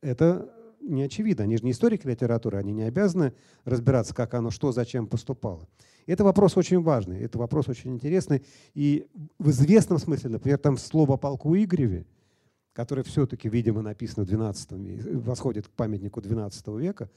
это 0.00 0.52
не 0.82 1.02
очевидно. 1.02 1.44
Они 1.44 1.56
же 1.56 1.64
не 1.64 1.70
историки 1.70 2.06
литературы, 2.06 2.58
они 2.58 2.72
не 2.72 2.82
обязаны 2.82 3.32
разбираться, 3.64 4.14
как 4.14 4.34
оно, 4.34 4.50
что, 4.50 4.72
зачем 4.72 5.06
поступало. 5.06 5.68
Это 6.06 6.24
вопрос 6.24 6.56
очень 6.56 6.82
важный, 6.82 7.20
это 7.20 7.38
вопрос 7.38 7.68
очень 7.68 7.92
интересный. 7.92 8.42
И 8.74 9.06
в 9.38 9.50
известном 9.50 9.98
смысле, 9.98 10.30
например, 10.30 10.58
там 10.58 10.76
слово 10.76 11.16
полку 11.16 11.54
Игореве, 11.56 12.06
которое 12.72 13.02
все-таки, 13.02 13.48
видимо, 13.48 13.82
написано 13.82 14.24
в 14.24 14.28
12 14.28 14.72
веке, 14.72 15.10
восходит 15.10 15.68
к 15.68 15.70
памятнику 15.70 16.20
12 16.20 16.68
века, 16.68 17.10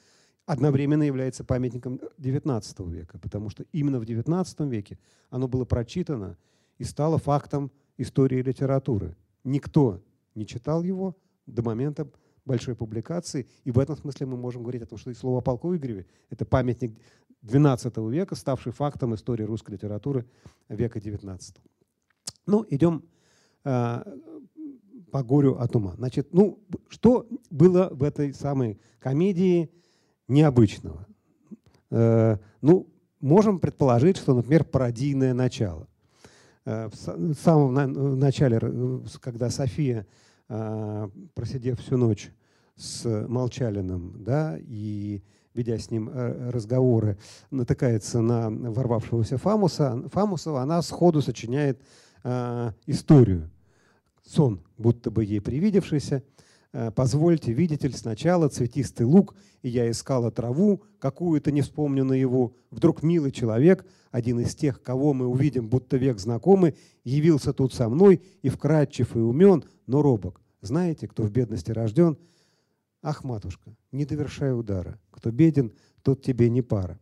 одновременно 0.45 1.03
является 1.03 1.43
памятником 1.43 1.99
19 2.17 2.79
века, 2.81 3.17
потому 3.19 3.49
что 3.49 3.65
именно 3.71 3.99
в 3.99 4.05
19 4.05 4.59
веке 4.61 4.99
оно 5.29 5.47
было 5.47 5.65
прочитано 5.65 6.37
и 6.77 6.83
стало 6.83 7.17
фактом 7.17 7.71
истории 7.97 8.41
литературы. 8.41 9.15
Никто 9.43 10.03
не 10.35 10.45
читал 10.45 10.83
его 10.83 11.15
до 11.47 11.63
момента 11.63 12.07
большой 12.45 12.75
публикации, 12.75 13.47
и 13.63 13.71
в 13.71 13.79
этом 13.79 13.97
смысле 13.97 14.27
мы 14.27 14.37
можем 14.37 14.61
говорить 14.61 14.83
о 14.83 14.85
том, 14.85 14.97
что 14.97 15.11
и 15.11 15.15
слово 15.15 15.39
о 15.39 15.41
полку 15.41 15.75
Игореве– 15.75 16.05
это 16.29 16.45
памятник 16.45 16.97
XII 17.43 18.11
века, 18.11 18.35
ставший 18.35 18.71
фактом 18.71 19.15
истории 19.15 19.43
русской 19.43 19.71
литературы 19.71 20.25
века 20.69 20.99
XIX. 20.99 21.39
Ну, 22.47 22.65
идем 22.69 23.03
э, 23.63 24.03
по 25.11 25.23
горю 25.23 25.55
от 25.55 25.75
ума. 25.75 25.95
Значит, 25.95 26.33
ну, 26.33 26.59
что 26.89 27.27
было 27.49 27.89
в 27.91 28.03
этой 28.03 28.33
самой 28.33 28.79
комедии 28.99 29.71
необычного? 30.27 31.07
Э, 31.89 32.37
ну, 32.61 32.87
можем 33.21 33.59
предположить, 33.59 34.17
что, 34.17 34.33
например, 34.33 34.63
пародийное 34.63 35.33
начало. 35.33 35.87
Э, 36.65 36.89
в 36.89 37.33
самом 37.35 38.19
начале, 38.19 38.59
когда 39.21 39.49
София, 39.49 40.01
э, 40.01 40.05
просидев 40.47 41.79
всю 41.79 41.97
ночь 41.97 42.31
с 42.75 43.05
Молчалиным, 43.27 44.23
да, 44.23 44.57
и 44.59 45.23
ведя 45.55 45.77
с 45.77 45.89
ним 45.89 46.09
э, 46.09 46.49
разговоры, 46.51 47.17
натыкается 47.49 48.21
на 48.21 48.49
ворвавшегося 48.49 49.37
Фамуса, 49.37 50.03
Фамусова, 50.11 50.61
она 50.61 50.81
сходу 50.81 51.21
сочиняет 51.21 51.81
э, 52.23 52.71
историю. 52.85 53.49
Сон, 54.23 54.61
будто 54.77 55.11
бы 55.11 55.23
ей 55.23 55.39
привидевшийся, 55.39 56.23
позвольте, 56.95 57.53
видитель, 57.53 57.93
сначала 57.93 58.49
цветистый 58.49 59.05
лук, 59.05 59.35
и 59.61 59.69
я 59.69 59.89
искала 59.89 60.29
траву, 60.29 60.83
какую-то 60.99 61.51
не 61.51 61.61
вспомню 61.61 62.03
на 62.03 62.13
его. 62.13 62.53
Вдруг 62.69 63.01
милый 63.01 63.31
человек, 63.31 63.85
один 64.11 64.39
из 64.41 64.55
тех, 64.55 64.81
кого 64.81 65.13
мы 65.13 65.25
увидим, 65.27 65.69
будто 65.69 65.95
век 65.95 66.19
знакомый, 66.19 66.75
явился 67.05 67.53
тут 67.53 67.73
со 67.73 67.87
мной 67.87 68.21
и 68.41 68.49
вкрадчив 68.49 69.15
и 69.15 69.19
умен, 69.19 69.63
но 69.87 70.01
робок. 70.01 70.41
Знаете, 70.61 71.07
кто 71.07 71.23
в 71.23 71.31
бедности 71.31 71.71
рожден? 71.71 72.17
Ах, 73.01 73.23
матушка, 73.23 73.73
не 73.93 74.03
довершай 74.05 74.57
удара. 74.57 74.99
Кто 75.11 75.31
беден, 75.31 75.71
тот 76.01 76.23
тебе 76.23 76.49
не 76.49 76.61
пара. 76.61 76.99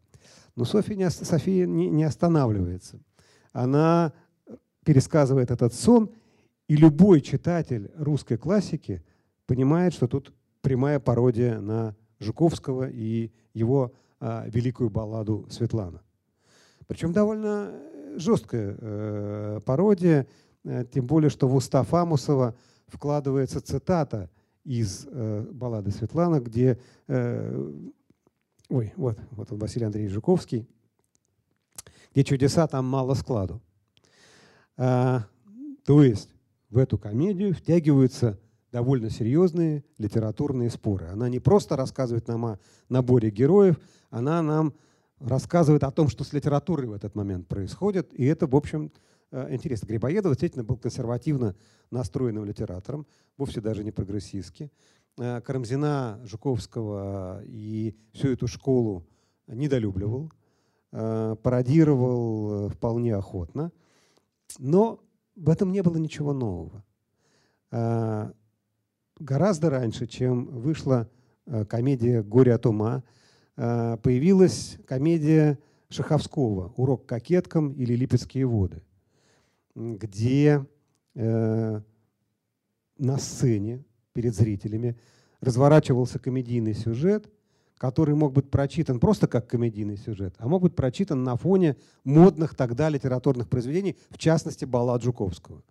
Но 0.55 0.65
Софья 0.65 0.95
не, 0.95 1.09
София 1.09 1.65
не, 1.65 1.89
не 1.89 2.03
останавливается. 2.03 2.99
Она 3.53 4.13
пересказывает 4.85 5.49
этот 5.49 5.73
сон, 5.73 6.11
и 6.67 6.75
любой 6.75 7.21
читатель 7.21 7.89
русской 7.95 8.37
классики– 8.37 9.03
понимает, 9.45 9.93
что 9.93 10.07
тут 10.07 10.33
прямая 10.61 10.99
пародия 10.99 11.59
на 11.59 11.95
Жуковского 12.19 12.89
и 12.89 13.31
его 13.53 13.93
а, 14.19 14.45
великую 14.47 14.89
балладу 14.89 15.45
«Светлана». 15.49 16.01
Причем 16.87 17.11
довольно 17.13 17.71
жесткая 18.15 18.77
э, 18.79 19.59
пародия, 19.65 20.27
э, 20.63 20.85
тем 20.91 21.07
более, 21.07 21.29
что 21.29 21.47
в 21.47 21.55
уста 21.55 21.83
Фамусова 21.83 22.55
вкладывается 22.87 23.61
цитата 23.61 24.29
из 24.63 25.07
э, 25.09 25.47
баллады 25.51 25.91
«Светлана», 25.91 26.39
где... 26.39 26.79
Э, 27.07 27.71
ой, 28.69 28.93
вот, 28.95 29.17
вот 29.31 29.51
он, 29.51 29.59
Василий 29.59 29.85
Андреевич 29.85 30.13
Жуковский, 30.13 30.67
где 32.11 32.23
чудеса 32.23 32.67
там 32.67 32.85
мало 32.85 33.13
складу. 33.13 33.61
А, 34.77 35.25
то 35.85 36.03
есть 36.03 36.29
в 36.69 36.77
эту 36.77 36.97
комедию 36.97 37.53
втягиваются 37.53 38.39
довольно 38.73 39.11
серьезные 39.11 39.83
литературные 39.99 40.71
споры. 40.71 41.05
Она 41.05 41.29
не 41.29 41.39
просто 41.39 41.77
рассказывает 41.77 42.27
нам 42.27 42.45
о 42.45 42.59
наборе 42.89 43.29
героев, 43.29 43.79
она 44.09 44.41
нам 44.41 44.73
рассказывает 45.19 45.83
о 45.83 45.91
том, 45.91 46.09
что 46.09 46.23
с 46.23 46.33
литературой 46.33 46.87
в 46.87 46.93
этот 46.93 47.13
момент 47.13 47.47
происходит. 47.47 48.11
И 48.15 48.25
это, 48.25 48.47
в 48.47 48.55
общем, 48.55 48.91
э, 49.31 49.53
интересно. 49.53 49.85
Грибоедов 49.85 50.31
действительно 50.31 50.63
был 50.63 50.75
консервативно 50.77 51.55
настроенным 51.91 52.45
литератором, 52.45 53.05
вовсе 53.37 53.61
даже 53.61 53.83
не 53.83 53.91
прогрессистски. 53.91 54.71
Э, 55.19 55.39
Карамзина, 55.41 56.21
Жуковского 56.23 57.43
и 57.45 57.95
всю 58.11 58.29
эту 58.29 58.47
школу 58.47 59.05
недолюбливал, 59.45 60.31
э, 60.91 61.35
пародировал 61.43 62.69
вполне 62.69 63.15
охотно. 63.15 63.71
Но 64.57 64.99
в 65.35 65.49
этом 65.51 65.71
не 65.71 65.83
было 65.83 65.97
ничего 65.97 66.33
нового 66.33 66.83
гораздо 69.19 69.69
раньше, 69.69 70.07
чем 70.07 70.45
вышла 70.45 71.09
э, 71.45 71.65
комедия 71.65 72.23
«Горе 72.23 72.53
от 72.53 72.65
ума», 72.65 73.03
э, 73.55 73.97
появилась 74.01 74.77
комедия 74.87 75.59
Шаховского 75.89 76.73
«Урок 76.77 77.05
кокеткам» 77.05 77.71
или 77.73 77.95
«Липецкие 77.95 78.45
воды», 78.45 78.81
где 79.75 80.65
э, 81.15 81.81
на 82.97 83.17
сцене 83.17 83.83
перед 84.13 84.35
зрителями 84.35 84.97
разворачивался 85.41 86.19
комедийный 86.19 86.73
сюжет, 86.73 87.29
который 87.77 88.15
мог 88.15 88.33
быть 88.33 88.49
прочитан 88.49 88.99
просто 88.99 89.27
как 89.27 89.47
комедийный 89.47 89.97
сюжет, 89.97 90.35
а 90.37 90.47
мог 90.47 90.61
быть 90.61 90.75
прочитан 90.75 91.23
на 91.23 91.35
фоне 91.35 91.75
модных 92.03 92.55
тогда 92.55 92.87
литературных 92.87 93.49
произведений, 93.49 93.97
в 94.09 94.17
частности, 94.17 94.63
баллад 94.63 95.03
Жуковского. 95.03 95.61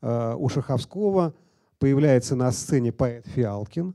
У 0.00 0.48
Шаховского 0.48 1.34
появляется 1.78 2.36
на 2.36 2.50
сцене 2.52 2.92
поэт 2.92 3.26
Фиалкин. 3.26 3.94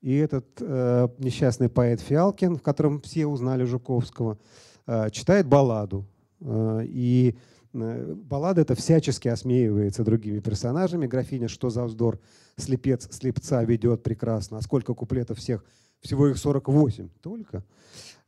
И 0.00 0.16
этот 0.16 0.46
э, 0.60 1.08
несчастный 1.18 1.68
поэт 1.68 2.00
Фиалкин, 2.00 2.56
в 2.56 2.62
котором 2.62 3.00
все 3.00 3.26
узнали 3.26 3.64
Жуковского, 3.64 4.38
э, 4.86 5.10
читает 5.10 5.46
балладу. 5.46 6.06
Э, 6.40 6.80
и 6.84 7.36
э, 7.72 8.14
баллада 8.14 8.62
это 8.62 8.74
всячески 8.74 9.28
осмеивается 9.28 10.02
другими 10.04 10.40
персонажами. 10.40 11.06
Графиня 11.06 11.48
«Что 11.48 11.70
за 11.70 11.84
вздор?» 11.84 12.18
Слепец 12.56 13.08
слепца 13.12 13.62
ведет 13.64 14.02
прекрасно. 14.02 14.58
А 14.58 14.62
сколько 14.62 14.92
куплетов 14.94 15.38
всех? 15.38 15.64
Всего 16.00 16.26
их 16.26 16.36
48 16.36 17.08
только. 17.20 17.64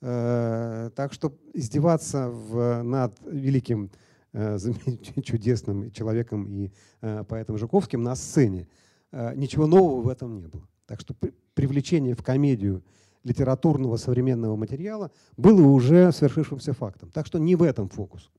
Э, 0.01 0.91
так 0.95 1.13
что 1.13 1.37
издеваться 1.53 2.29
в, 2.29 2.83
над 2.83 3.19
великим 3.27 3.91
чудесным 5.23 5.91
человеком 5.93 6.47
и 6.49 6.73
э, 7.01 7.25
поэтом 7.25 7.57
Жуковским 7.57 8.03
на 8.03 8.17
сцене. 8.17 8.69
Э, 9.13 9.33
ничего 9.37 9.67
нового 9.67 10.03
в 10.03 10.09
этом 10.09 10.37
не 10.37 10.49
было. 10.49 10.67
Так 10.87 11.01
что 11.01 11.15
привлечение 11.55 12.15
в 12.15 12.23
комедию 12.23 12.83
литературного 13.23 13.97
современного 13.97 14.57
материала 14.57 15.11
было 15.37 15.63
уже 15.63 16.13
свершившимся 16.13 16.73
фактом. 16.73 17.11
Так 17.11 17.27
что 17.27 17.39
не 17.39 17.57
в 17.57 17.63
этом 17.63 17.89
фокус. 17.89 18.31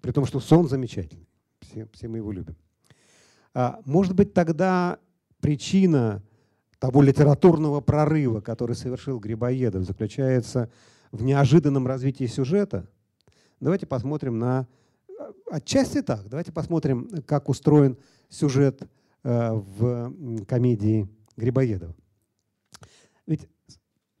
При 0.00 0.12
том, 0.12 0.26
что 0.26 0.40
сон 0.40 0.68
замечательный. 0.68 1.28
Все, 1.60 1.88
все 1.92 2.08
мы 2.08 2.18
его 2.18 2.30
любим. 2.30 2.56
А, 3.54 3.80
может 3.84 4.14
быть, 4.14 4.34
тогда 4.34 4.98
причина 5.40 6.22
того 6.78 7.02
литературного 7.02 7.80
прорыва, 7.80 8.40
который 8.40 8.76
совершил 8.76 9.20
Грибоедов, 9.20 9.84
заключается 9.84 10.70
в 11.12 11.22
неожиданном 11.22 11.86
развитии 11.86 12.26
сюжета. 12.26 12.88
Давайте 13.60 13.86
посмотрим 13.86 14.38
на 14.38 14.66
Отчасти 15.50 16.02
так. 16.02 16.28
Давайте 16.28 16.52
посмотрим, 16.52 17.08
как 17.26 17.48
устроен 17.48 17.96
сюжет 18.28 18.82
э, 19.22 19.52
в 19.52 20.44
комедии 20.46 21.08
Грибоедова. 21.36 21.94
Ведь 23.26 23.48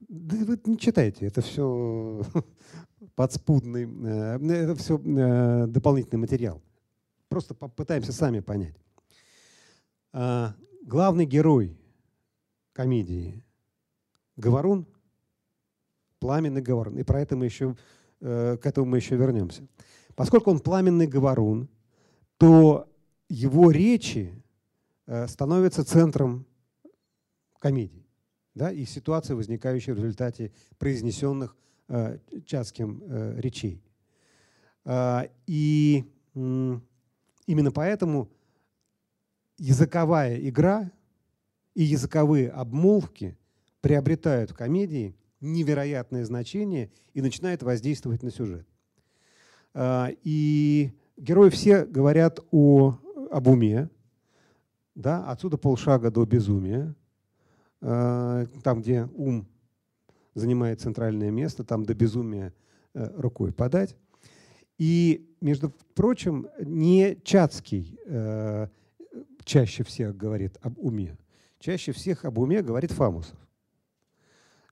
да 0.00 0.36
вы 0.44 0.60
не 0.66 0.78
читайте, 0.78 1.26
это 1.26 1.40
все 1.40 2.22
подспудный, 3.14 3.84
э, 3.84 4.62
это 4.62 4.74
все 4.74 4.98
э, 4.98 5.66
дополнительный 5.66 6.20
материал. 6.20 6.62
Просто 7.28 7.54
попытаемся 7.54 8.12
сами 8.12 8.40
понять. 8.40 8.76
А, 10.12 10.54
главный 10.82 11.24
герой 11.24 11.78
комедии 12.74 13.42
Говорун, 14.36 14.86
пламенный 16.18 16.60
Говорун. 16.60 16.98
И 16.98 17.02
про 17.02 17.20
это 17.22 17.36
мы 17.36 17.46
еще, 17.46 17.74
к 18.20 18.60
этому 18.62 18.86
мы 18.86 18.98
еще 18.98 19.16
вернемся. 19.16 19.66
Поскольку 20.14 20.50
он 20.50 20.60
пламенный 20.60 21.06
говорун, 21.06 21.68
то 22.36 22.88
его 23.28 23.70
речи 23.70 24.42
э, 25.06 25.26
становятся 25.26 25.84
центром 25.84 26.46
комедии 27.58 28.02
да, 28.54 28.70
и 28.70 28.84
ситуации, 28.84 29.34
возникающей 29.34 29.92
в 29.92 29.98
результате 29.98 30.52
произнесенных 30.78 31.56
э, 31.88 32.18
Чацким 32.44 33.02
э, 33.04 33.40
речей. 33.40 33.82
Э, 34.84 35.28
и 35.46 36.04
именно 36.34 37.70
поэтому 37.72 38.30
языковая 39.58 40.38
игра 40.48 40.90
и 41.74 41.82
языковые 41.82 42.48
обмолвки 42.48 43.36
приобретают 43.82 44.50
в 44.50 44.54
комедии 44.54 45.14
невероятное 45.40 46.24
значение 46.24 46.90
и 47.12 47.20
начинают 47.20 47.62
воздействовать 47.62 48.22
на 48.22 48.30
сюжет. 48.30 48.66
А, 49.74 50.10
и 50.22 50.92
герои 51.16 51.50
все 51.50 51.84
говорят 51.84 52.40
о, 52.50 52.98
об 53.30 53.48
уме, 53.48 53.88
да, 54.94 55.24
отсюда 55.30 55.56
полшага 55.56 56.10
до 56.10 56.24
безумия. 56.24 56.94
А, 57.80 58.46
там, 58.62 58.80
где 58.82 59.08
ум 59.14 59.46
занимает 60.34 60.80
центральное 60.80 61.30
место, 61.30 61.64
там 61.64 61.84
до 61.84 61.94
безумия 61.94 62.54
э, 62.94 63.10
рукой 63.16 63.52
подать. 63.52 63.96
И, 64.78 65.28
между 65.40 65.70
прочим, 65.94 66.48
не 66.58 67.18
Чацкий 67.22 67.98
э, 68.06 68.68
чаще 69.44 69.84
всех 69.84 70.16
говорит 70.16 70.56
об 70.62 70.78
уме. 70.78 71.16
Чаще 71.58 71.92
всех 71.92 72.24
об 72.24 72.38
уме 72.38 72.62
говорит 72.62 72.92
Фамусов. 72.92 73.36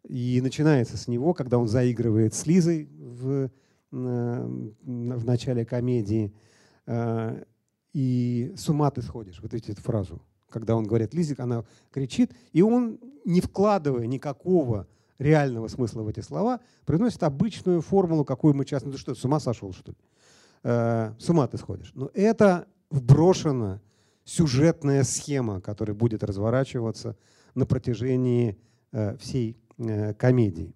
И 0.09 0.41
начинается 0.43 0.97
с 0.97 1.09
него, 1.09 1.35
когда 1.35 1.59
он 1.59 1.69
заигрывает 1.69 2.35
с 2.35 2.47
Лизой 2.47 2.89
в 2.99 3.51
в 3.91 5.25
начале 5.25 5.65
комедии. 5.65 6.33
Э, 6.87 7.43
и 7.93 8.53
с 8.57 8.69
ума 8.69 8.91
ты 8.91 9.03
сходишь, 9.03 9.41
вот 9.43 9.53
эту 9.53 9.83
фразу. 9.83 10.23
Когда 10.49 10.77
он 10.77 10.87
говорит 10.87 11.15
Лизик, 11.15 11.41
она 11.41 11.65
кричит, 11.93 12.33
и 12.53 12.63
он, 12.63 12.99
не 13.25 13.41
вкладывая 13.41 14.07
никакого 14.07 14.87
реального 15.19 15.69
смысла 15.69 16.03
в 16.03 16.09
эти 16.09 16.21
слова, 16.21 16.61
произносит 16.85 17.23
обычную 17.23 17.83
формулу, 17.83 18.25
какую 18.25 18.55
мы 18.55 18.65
часто... 18.65 18.89
Ну 18.89 18.97
что, 18.97 19.15
с 19.15 19.25
ума 19.25 19.41
сошел, 19.41 19.73
что 19.73 19.93
ли? 19.93 19.99
Э, 20.63 21.13
с 21.19 21.29
ума 21.29 21.47
ты 21.47 21.59
сходишь. 21.59 21.93
Но 21.95 22.11
это 22.15 22.67
вброшена 22.91 23.81
сюжетная 24.25 25.03
схема, 25.05 25.61
которая 25.61 25.97
будет 25.97 26.23
разворачиваться 26.23 27.17
на 27.55 27.67
протяжении 27.67 28.59
э, 28.93 29.17
всей 29.19 29.57
комедии. 30.19 30.75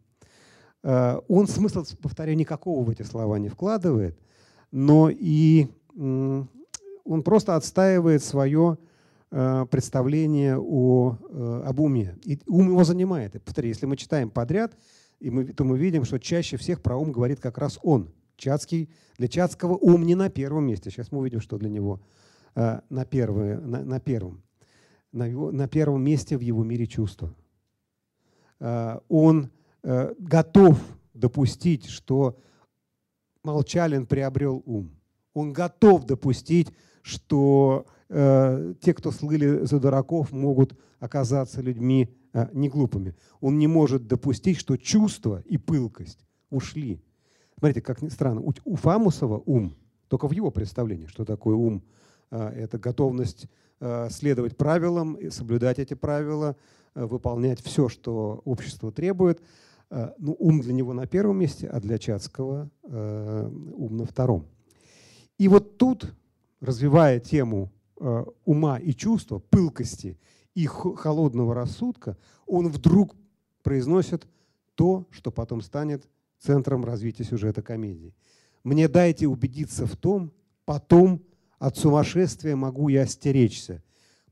Э, 0.84 1.18
он 1.28 1.48
смысл, 1.48 1.84
повторяю, 2.00 2.36
никакого 2.36 2.84
в 2.84 2.90
эти 2.90 3.02
слова 3.02 3.38
не 3.38 3.48
вкладывает, 3.48 4.16
но 4.70 5.08
и 5.10 5.68
он 5.96 7.22
просто 7.24 7.56
отстаивает 7.56 8.22
свое 8.22 8.76
э, 9.30 9.66
представление 9.70 10.58
о, 10.58 11.16
э, 11.30 11.62
об 11.66 11.80
уме. 11.80 12.16
И 12.24 12.38
ум 12.46 12.68
его 12.68 12.84
занимает. 12.84 13.34
И, 13.34 13.38
повтори, 13.38 13.68
если 13.68 13.86
мы 13.86 13.96
читаем 13.96 14.30
подряд, 14.30 14.76
и 15.20 15.30
мы, 15.30 15.46
то 15.46 15.64
мы 15.64 15.78
видим, 15.78 16.04
что 16.04 16.18
чаще 16.18 16.56
всех 16.56 16.82
про 16.82 16.96
ум 16.96 17.12
говорит 17.12 17.40
как 17.40 17.58
раз 17.58 17.78
он. 17.82 18.10
Чацкий, 18.36 18.90
для 19.16 19.28
Чацкого 19.28 19.74
ум 19.76 20.04
не 20.04 20.16
на 20.16 20.28
первом 20.28 20.66
месте. 20.66 20.90
Сейчас 20.90 21.12
мы 21.12 21.20
увидим, 21.20 21.40
что 21.40 21.56
для 21.56 21.70
него 21.70 22.00
на, 22.56 23.04
первое, 23.08 23.60
на, 23.60 23.84
на 23.84 24.00
первом. 24.00 24.42
На, 25.12 25.26
его, 25.26 25.52
на 25.52 25.68
первом 25.68 26.02
месте 26.02 26.36
в 26.36 26.40
его 26.40 26.64
мире 26.64 26.86
чувства. 26.86 27.32
Он 28.58 29.50
готов 29.84 30.80
допустить, 31.14 31.86
что 31.86 32.38
Молчалин 33.44 34.06
приобрел 34.06 34.62
ум. 34.66 34.90
Он 35.34 35.52
готов 35.52 36.04
допустить, 36.04 36.72
что 37.02 37.86
э, 38.08 38.74
те, 38.80 38.94
кто 38.94 39.10
слыли 39.10 39.64
за 39.64 39.78
дураков, 39.78 40.32
могут 40.32 40.78
оказаться 41.00 41.60
людьми 41.60 42.08
э, 42.32 42.48
неглупыми. 42.52 43.14
Он 43.40 43.58
не 43.58 43.66
может 43.66 44.06
допустить, 44.06 44.58
что 44.58 44.76
чувства 44.76 45.42
и 45.46 45.58
пылкость 45.58 46.24
ушли. 46.50 47.02
Смотрите, 47.58 47.82
как 47.82 47.98
странно, 48.10 48.40
у, 48.40 48.52
у 48.64 48.76
Фамусова 48.76 49.42
ум, 49.44 49.76
только 50.08 50.28
в 50.28 50.32
его 50.32 50.50
представлении, 50.50 51.06
что 51.06 51.24
такое 51.24 51.56
ум, 51.56 51.82
э, 52.30 52.38
это 52.38 52.78
готовность 52.78 53.46
э, 53.80 54.08
следовать 54.10 54.56
правилам, 54.56 55.18
соблюдать 55.30 55.78
эти 55.78 55.94
правила, 55.94 56.56
э, 56.94 57.04
выполнять 57.04 57.60
все, 57.60 57.88
что 57.90 58.40
общество 58.44 58.90
требует– 58.90 59.42
Э, 59.73 59.73
ну, 59.90 60.36
ум 60.38 60.60
для 60.60 60.72
него 60.72 60.92
на 60.92 61.06
первом 61.06 61.38
месте, 61.38 61.68
а 61.68 61.80
для 61.80 61.98
Чацкого 61.98 62.70
э, 62.82 63.50
ум 63.76 63.96
на 63.96 64.06
втором. 64.06 64.46
И 65.38 65.48
вот 65.48 65.78
тут, 65.78 66.14
развивая 66.60 67.20
тему 67.20 67.72
э, 68.00 68.24
ума 68.44 68.78
и 68.78 68.92
чувства, 68.92 69.38
пылкости 69.38 70.18
и 70.54 70.66
холодного 70.66 71.54
рассудка, 71.54 72.16
он 72.46 72.68
вдруг 72.68 73.16
произносит 73.62 74.26
то, 74.74 75.06
что 75.10 75.30
потом 75.30 75.60
станет 75.60 76.08
центром 76.38 76.84
развития 76.84 77.24
сюжета 77.24 77.62
комедии. 77.62 78.14
Мне 78.62 78.88
дайте 78.88 79.26
убедиться 79.26 79.86
в 79.86 79.96
том, 79.96 80.32
потом 80.64 81.22
от 81.58 81.76
сумасшествия 81.76 82.56
могу 82.56 82.88
я 82.88 83.02
остеречься. 83.02 83.82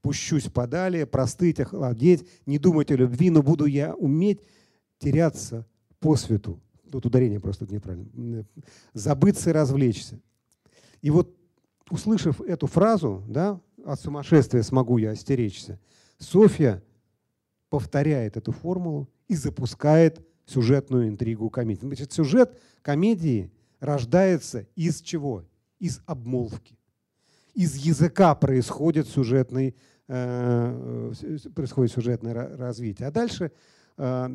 Пущусь 0.00 0.48
подалее, 0.48 1.06
простыть, 1.06 1.60
охладеть, 1.60 2.28
не 2.44 2.58
думать 2.58 2.90
о 2.90 2.96
любви, 2.96 3.30
но 3.30 3.42
буду 3.42 3.66
я 3.66 3.94
уметь 3.94 4.40
теряться 5.02 5.66
по 5.98 6.16
свету. 6.16 6.60
Тут 6.90 7.06
ударение 7.06 7.40
просто 7.40 7.66
неправильно. 7.66 8.46
Забыться 8.94 9.50
и 9.50 9.52
развлечься. 9.52 10.20
И 11.00 11.10
вот, 11.10 11.34
услышав 11.90 12.40
эту 12.40 12.66
фразу, 12.66 13.24
да, 13.28 13.60
от 13.84 14.00
сумасшествия 14.00 14.62
смогу 14.62 14.98
я 14.98 15.10
остеречься, 15.10 15.80
Софья 16.18 16.82
повторяет 17.68 18.36
эту 18.36 18.52
формулу 18.52 19.08
и 19.26 19.34
запускает 19.34 20.24
сюжетную 20.46 21.08
интригу 21.08 21.50
комедии. 21.50 21.86
Значит, 21.86 22.12
сюжет 22.12 22.60
комедии 22.82 23.50
рождается 23.80 24.66
из 24.76 25.00
чего? 25.00 25.44
Из 25.78 26.00
обмолвки. 26.06 26.78
Из 27.54 27.74
языка 27.76 28.34
происходит 28.34 29.08
сюжетный, 29.08 29.74
э, 30.08 31.12
происходит 31.54 31.92
сюжетное 31.92 32.56
развитие. 32.56 33.08
А 33.08 33.10
дальше 33.10 33.50
э, 33.96 34.28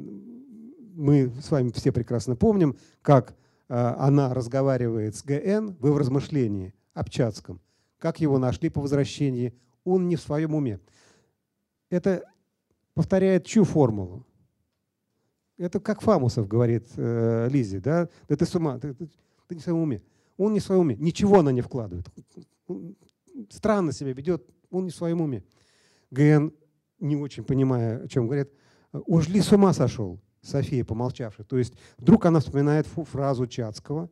мы 0.97 1.31
с 1.41 1.51
вами 1.51 1.71
все 1.71 1.91
прекрасно 1.91 2.35
помним, 2.35 2.75
как 3.01 3.35
э, 3.69 3.75
она 3.75 4.33
разговаривает 4.33 5.15
с 5.15 5.23
ГН 5.23 5.77
в 5.79 5.85
его 5.85 5.97
размышлении 5.97 6.73
об 6.93 7.09
Чацком, 7.09 7.61
как 7.99 8.19
его 8.19 8.39
нашли 8.39 8.69
по 8.69 8.81
возвращении, 8.81 9.53
он 9.83 10.07
не 10.07 10.15
в 10.15 10.21
своем 10.21 10.55
уме. 10.55 10.79
Это 11.89 12.23
повторяет 12.93 13.45
чью 13.45 13.63
формулу? 13.63 14.25
Это 15.57 15.79
как 15.79 16.01
Фамусов 16.01 16.47
говорит 16.47 16.87
э, 16.97 17.47
Лизе, 17.49 17.79
да? 17.79 18.09
Да 18.27 18.35
ты 18.35 18.45
с 18.45 18.53
ума, 18.55 18.79
ты, 18.79 18.93
ты, 18.93 19.07
ты 19.47 19.55
не 19.55 19.61
в 19.61 19.63
своем 19.63 19.79
уме. 19.79 20.03
Он 20.37 20.53
не 20.53 20.59
в 20.59 20.63
своем 20.63 20.81
уме. 20.81 20.95
Ничего 20.95 21.39
она 21.39 21.51
не 21.51 21.61
вкладывает. 21.61 22.07
странно 23.49 23.91
себя 23.91 24.13
ведет, 24.13 24.45
он 24.69 24.85
не 24.85 24.91
в 24.91 24.95
своем 24.95 25.21
уме. 25.21 25.43
ГН, 26.11 26.51
не 26.99 27.15
очень 27.15 27.43
понимая, 27.43 28.03
о 28.03 28.07
чем 28.07 28.25
говорит, 28.25 28.51
уж 28.91 29.27
ли 29.29 29.41
с 29.41 29.51
ума 29.51 29.73
сошел. 29.73 30.19
София, 30.47 30.85
помолчавшая. 30.85 31.45
То 31.45 31.57
есть 31.57 31.73
вдруг 31.97 32.25
она 32.25 32.39
вспоминает 32.39 32.87
фразу 32.87 33.47
Чацкого, 33.47 34.09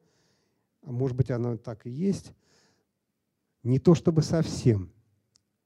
а 0.83 0.91
может 0.91 1.15
быть, 1.15 1.31
она 1.31 1.57
так 1.57 1.85
и 1.85 1.89
есть. 1.89 2.33
Не 3.63 3.79
то 3.79 3.95
чтобы 3.95 4.21
совсем. 4.21 4.91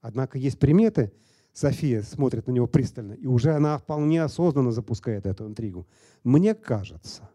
Однако 0.00 0.38
есть 0.38 0.58
приметы, 0.58 1.12
София 1.52 2.02
смотрит 2.02 2.46
на 2.46 2.52
него 2.52 2.66
пристально, 2.66 3.14
и 3.14 3.26
уже 3.26 3.52
она 3.52 3.76
вполне 3.76 4.22
осознанно 4.22 4.70
запускает 4.70 5.26
эту 5.26 5.46
интригу. 5.46 5.86
Мне 6.22 6.54
кажется. 6.54 7.28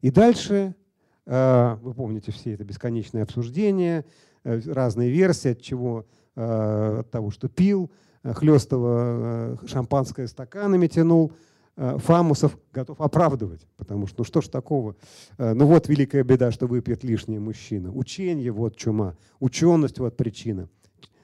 И 0.00 0.10
дальше, 0.10 0.74
э, 1.26 1.76
вы 1.82 1.94
помните 1.94 2.32
все 2.32 2.54
это 2.54 2.64
бесконечное 2.64 3.22
обсуждение, 3.22 4.06
э, 4.42 4.60
разные 4.66 5.10
версии, 5.10 5.52
от 5.52 5.60
чего, 5.60 6.06
э, 6.34 6.96
от 7.00 7.10
того, 7.10 7.30
что 7.30 7.48
пил, 7.48 7.90
хлестого 8.22 9.60
шампанское 9.66 10.26
стаканами 10.26 10.86
тянул– 10.86 11.30
Фамусов 11.76 12.56
готов 12.72 13.00
оправдывать, 13.00 13.66
потому 13.76 14.06
что 14.06 14.20
ну 14.20 14.24
что 14.24 14.40
ж 14.40 14.48
такого, 14.48 14.94
э, 15.38 15.54
ну 15.54 15.66
вот 15.66 15.88
великая 15.88 16.22
беда, 16.22 16.52
что 16.52 16.68
выпьет 16.68 17.02
лишний 17.02 17.40
мужчина. 17.40 17.90
Учение 17.92 18.52
вот 18.52 18.76
чума, 18.76 19.16
ученость 19.40 19.98
вот 19.98 20.16
причина, 20.16 20.68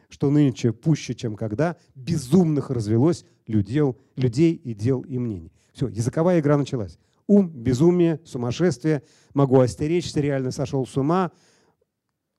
что 0.09 0.29
нынче 0.29 0.73
пуще, 0.73 1.15
чем 1.15 1.37
когда, 1.37 1.77
безумных 1.95 2.71
развелось 2.71 3.25
людей, 3.47 3.95
людей 4.17 4.55
и 4.55 4.75
дел 4.75 5.03
и 5.03 5.19
мнений. 5.19 5.53
Все, 5.73 5.87
языковая 5.87 6.41
игра 6.41 6.57
началась. 6.57 6.99
Ум, 7.29 7.49
безумие, 7.49 8.19
сумасшествие, 8.25 9.05
могу 9.35 9.61
остеречься, 9.61 10.21
реально 10.21 10.51
сошел 10.51 10.85
с 10.85 10.97
ума, 10.97 11.31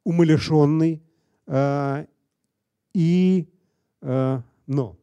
умалишенный. 0.04 1.02
Э, 1.48 2.08
и, 2.94 3.48
э, 4.02 4.42
но 4.68 4.98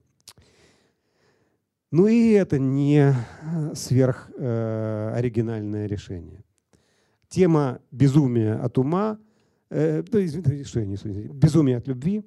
ну 1.91 2.07
и 2.07 2.33
это 2.33 2.59
не 2.59 3.15
сверхоригинальное 3.75 5.87
э, 5.87 5.89
решение. 5.89 6.45
Тема 7.29 7.81
безумия 7.91 8.63
от 8.63 8.77
ума, 8.79 9.19
э, 9.71 10.03
что 10.07 10.19
я 10.19 10.87
несу, 10.87 11.09
безумие 11.09 11.79
от 11.79 11.89
любви, 11.89 12.23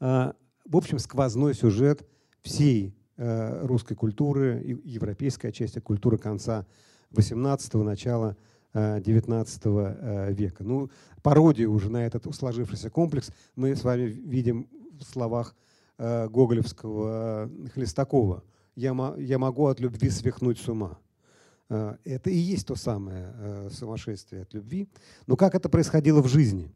э, 0.00 0.32
в 0.64 0.76
общем, 0.76 0.98
сквозной 0.98 1.54
сюжет 1.54 2.08
всей 2.42 2.94
э, 3.16 3.66
русской 3.66 3.94
культуры, 3.94 4.62
европейской 4.84 5.52
части 5.52 5.80
культуры 5.80 6.16
конца 6.16 6.66
18-го, 7.12 7.82
начала 7.82 8.36
19 8.72 9.62
э, 9.64 10.32
века. 10.32 10.64
Ну, 10.64 10.90
пародию 11.22 11.72
уже 11.72 11.90
на 11.90 12.06
этот 12.06 12.32
сложившийся 12.34 12.88
комплекс 12.88 13.32
мы 13.56 13.74
с 13.74 13.82
вами 13.82 14.04
видим 14.04 14.68
в 14.98 15.02
словах 15.02 15.54
Э, 15.54 15.69
гоголевского 16.00 17.46
э, 17.46 17.68
Хлестакова 17.74 18.42
«Я, 18.74 19.14
я 19.18 19.38
могу 19.38 19.66
от 19.66 19.80
любви 19.80 20.08
свихнуть 20.08 20.58
с 20.58 20.68
ума». 20.68 20.98
Э, 21.68 21.96
это 22.04 22.30
и 22.30 22.36
есть 22.36 22.66
то 22.66 22.74
самое 22.74 23.68
сумасшествие 23.70 24.42
от 24.42 24.54
любви. 24.54 24.88
Но 25.26 25.36
как 25.36 25.54
это 25.54 25.68
происходило 25.68 26.22
в 26.22 26.28
жизни? 26.28 26.72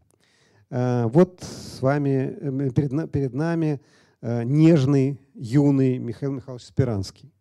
Вот 0.71 1.43
с 1.43 1.81
вами, 1.83 2.71
перед, 2.71 3.13
перед 3.13 3.35
нами 3.35 3.81
нежный, 4.23 5.21
юный 5.35 5.99
Михаил 5.99 6.33
Михайлович 6.33 6.65
Спиранский. 6.65 7.33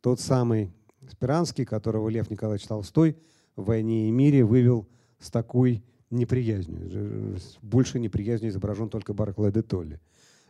Тот 0.00 0.20
самый 0.20 0.72
Спиранский, 1.08 1.64
которого 1.64 2.08
Лев 2.08 2.28
Николаевич 2.30 2.66
Толстой 2.66 3.16
в 3.54 3.64
«Войне 3.64 4.08
и 4.08 4.10
мире» 4.10 4.44
вывел 4.44 4.86
с 5.18 5.30
такой 5.30 5.82
неприязнью. 6.10 7.38
Больше 7.62 7.98
неприязнью 7.98 8.50
изображен 8.50 8.90
только 8.90 9.14
Барклай 9.14 9.52
де 9.52 9.62
Толли 9.62 10.00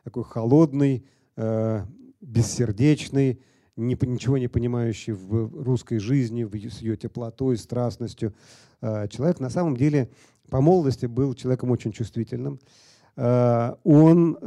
такой 0.07 0.23
холодный, 0.23 1.05
э, 1.37 1.85
бессердечный, 2.21 3.41
ничего 3.77 4.39
не 4.39 4.47
понимающий 4.47 5.15
в 5.15 5.65
русской 5.65 5.99
жизни, 5.99 6.45
в, 6.45 6.55
с 6.55 6.79
ее 6.79 6.97
теплотой, 6.97 7.57
страстностью. 7.57 8.33
Э, 8.81 9.09
человек 9.09 9.41
на 9.41 9.51
самом 9.51 9.77
деле 9.77 10.09
по 10.49 10.61
молодости 10.61 11.07
был 11.07 11.35
человеком 11.35 11.73
очень 11.73 11.91
чувствительным. 11.91 12.61
Э, 13.17 13.75
он, 13.83 14.39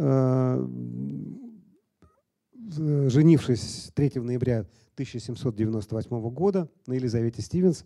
женившись 3.10 3.92
3 3.96 4.14
ноября 4.22 4.60
1798 4.94 6.30
года 6.30 6.70
на 6.88 6.94
Елизавете 6.94 7.42
Стивенс, 7.42 7.84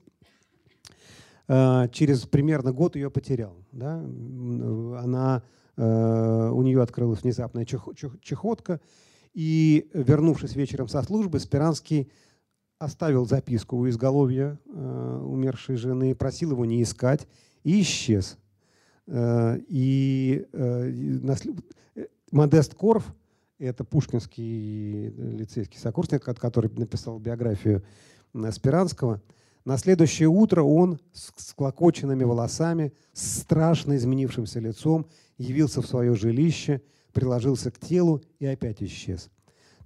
через 1.47 2.27
примерно 2.27 2.71
год 2.71 2.95
ее 2.95 3.09
потерял. 3.09 3.55
Да? 3.71 3.95
Она 3.95 5.41
у 5.75 6.62
нее 6.62 6.81
открылась 6.81 7.23
внезапная 7.23 7.65
чехотка, 7.65 8.79
и, 9.33 9.89
вернувшись 9.93 10.55
вечером 10.55 10.88
со 10.88 11.01
службы, 11.01 11.39
Спиранский 11.39 12.12
оставил 12.77 13.25
записку 13.25 13.77
у 13.77 13.89
изголовья 13.89 14.59
э, 14.65 15.21
умершей 15.23 15.75
жены, 15.75 16.13
просил 16.13 16.51
его 16.51 16.65
не 16.65 16.83
искать 16.83 17.27
и 17.63 17.81
исчез. 17.81 18.38
Э, 19.07 19.57
и 19.67 20.45
Модест 22.31 22.75
Корф, 22.75 23.13
это 23.57 23.83
пушкинский 23.83 25.09
лицейский 25.09 25.79
сокурсник, 25.79 26.23
который 26.23 26.69
написал 26.75 27.19
биографию 27.19 27.83
Спиранского. 28.51 29.21
На 29.65 29.77
следующее 29.77 30.27
утро 30.27 30.62
он 30.63 30.99
с 31.13 31.31
склокоченными 31.38 32.23
волосами, 32.23 32.91
с 33.13 33.41
страшно 33.41 33.95
изменившимся 33.95 34.59
лицом 34.59 35.07
явился 35.43 35.82
в 35.82 35.88
свое 35.88 36.15
жилище, 36.15 36.82
приложился 37.12 37.71
к 37.71 37.79
телу 37.79 38.21
и 38.39 38.45
опять 38.45 38.82
исчез. 38.82 39.29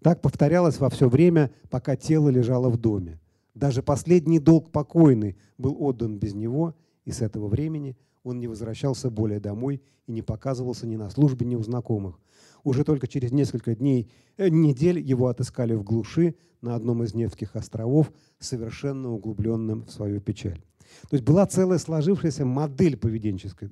Так 0.02 0.22
повторялось 0.22 0.80
во 0.80 0.90
все 0.90 1.10
время, 1.10 1.52
пока 1.70 1.96
тело 1.96 2.30
лежало 2.30 2.70
в 2.70 2.78
доме. 2.78 3.20
Даже 3.56 3.82
последний 3.82 4.40
долг 4.40 4.72
покойный 4.72 5.36
был 5.58 5.76
отдан 5.80 6.20
без 6.20 6.36
него, 6.36 6.76
и 7.06 7.12
с 7.12 7.22
этого 7.22 7.48
времени 7.48 7.98
он 8.24 8.40
не 8.40 8.48
возвращался 8.48 9.10
более 9.10 9.40
домой 9.40 9.82
и 10.06 10.12
не 10.12 10.22
показывался 10.22 10.86
ни 10.86 10.96
на 10.96 11.10
службе, 11.10 11.46
ни 11.46 11.56
у 11.56 11.64
знакомых. 11.64 12.20
Уже 12.64 12.84
только 12.84 13.08
через 13.08 13.32
несколько 13.32 13.76
дней, 13.76 14.12
э, 14.38 14.50
недель 14.50 15.00
его 15.00 15.28
отыскали 15.28 15.74
в 15.74 15.84
глуши 15.84 16.36
на 16.62 16.76
одном 16.76 17.04
из 17.04 17.14
Невских 17.14 17.56
островов, 17.56 18.12
совершенно 18.40 19.12
углубленным 19.12 19.86
в 19.86 19.92
свою 19.92 20.22
печаль. 20.22 20.62
То 21.10 21.16
есть 21.16 21.24
была 21.24 21.46
целая 21.46 21.80
сложившаяся 21.80 22.46
модель 22.46 22.98
поведенческая. 22.98 23.72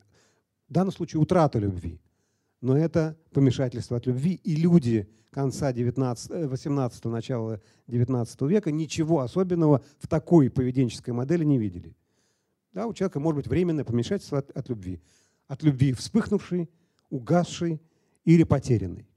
В 0.69 0.73
данном 0.73 0.91
случае 0.91 1.21
утрата 1.21 1.59
любви. 1.59 1.99
Но 2.61 2.77
это 2.77 3.17
помешательство 3.31 3.97
от 3.97 4.07
любви. 4.07 4.39
И 4.43 4.55
люди 4.55 5.07
конца 5.29 5.71
19, 5.71 6.49
18 6.49 7.05
начала 7.05 7.61
19 7.87 8.41
века 8.43 8.71
ничего 8.71 9.19
особенного 9.19 9.83
в 9.99 10.07
такой 10.07 10.49
поведенческой 10.49 11.13
модели 11.13 11.43
не 11.43 11.59
видели. 11.59 11.95
Да, 12.73 12.87
у 12.87 12.93
человека 12.93 13.19
может 13.19 13.37
быть 13.37 13.47
временное 13.47 13.85
помешательство 13.85 14.39
от, 14.39 14.51
от 14.51 14.69
любви. 14.69 15.01
От 15.47 15.61
любви 15.63 15.93
вспыхнувшей, 15.93 16.69
угасшей 17.09 17.81
или 18.23 18.43
потерянной. 18.43 19.07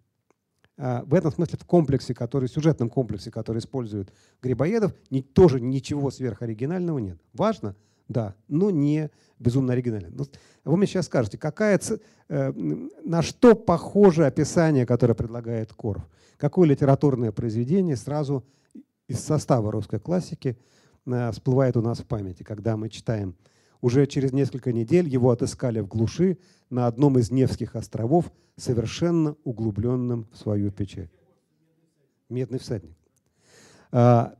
А 0.76 1.02
в 1.04 1.14
этом 1.14 1.32
смысле 1.32 1.58
в 1.58 1.64
комплексе, 1.64 2.14
который, 2.14 2.48
сюжетном 2.48 2.88
комплексе, 2.88 3.32
который 3.32 3.58
использует 3.58 4.12
Грибоедов, 4.40 4.94
ни, 5.11 5.22
тоже 5.22 5.61
ничего 5.61 6.11
сверхоригинального 6.12 6.98
нет. 6.98 7.18
Важно, 7.32 7.74
да, 8.08 8.34
но 8.48 8.70
не 8.70 9.10
безумно 9.38 9.74
оригинально. 9.74 10.08
Ну, 10.10 10.26
вы 10.64 10.76
мне 10.76 10.86
сейчас 10.86 11.06
скажете, 11.06 11.38
какая, 11.38 11.80
э, 12.28 12.52
на 13.04 13.22
что 13.22 13.54
похоже 13.54 14.26
описание, 14.26 14.86
которое 14.86 15.14
предлагает 15.14 15.72
Корф? 15.72 16.02
Какое 16.36 16.68
литературное 16.68 17.32
произведение 17.32 17.96
сразу 17.96 18.44
из 19.06 19.20
состава 19.20 19.70
русской 19.70 20.00
классики 20.00 20.58
э, 21.06 21.30
всплывает 21.32 21.76
у 21.76 21.82
нас 21.82 22.00
в 22.00 22.06
памяти, 22.06 22.42
когда 22.42 22.76
мы 22.76 22.88
читаем 22.88 23.36
уже 23.80 24.06
через 24.06 24.32
несколько 24.32 24.72
недель 24.72 25.08
его 25.08 25.30
отыскали 25.30 25.80
в 25.80 25.86
глуши 25.86 26.38
на 26.70 26.86
одном 26.86 27.18
из 27.18 27.30
Невских 27.30 27.76
островов, 27.76 28.32
совершенно 28.56 29.36
углубленным 29.44 30.26
в 30.32 30.36
свою 30.36 30.72
печать. 30.72 31.10
Медный 32.28 32.58
всадник. 32.58 32.96
А, 33.92 34.34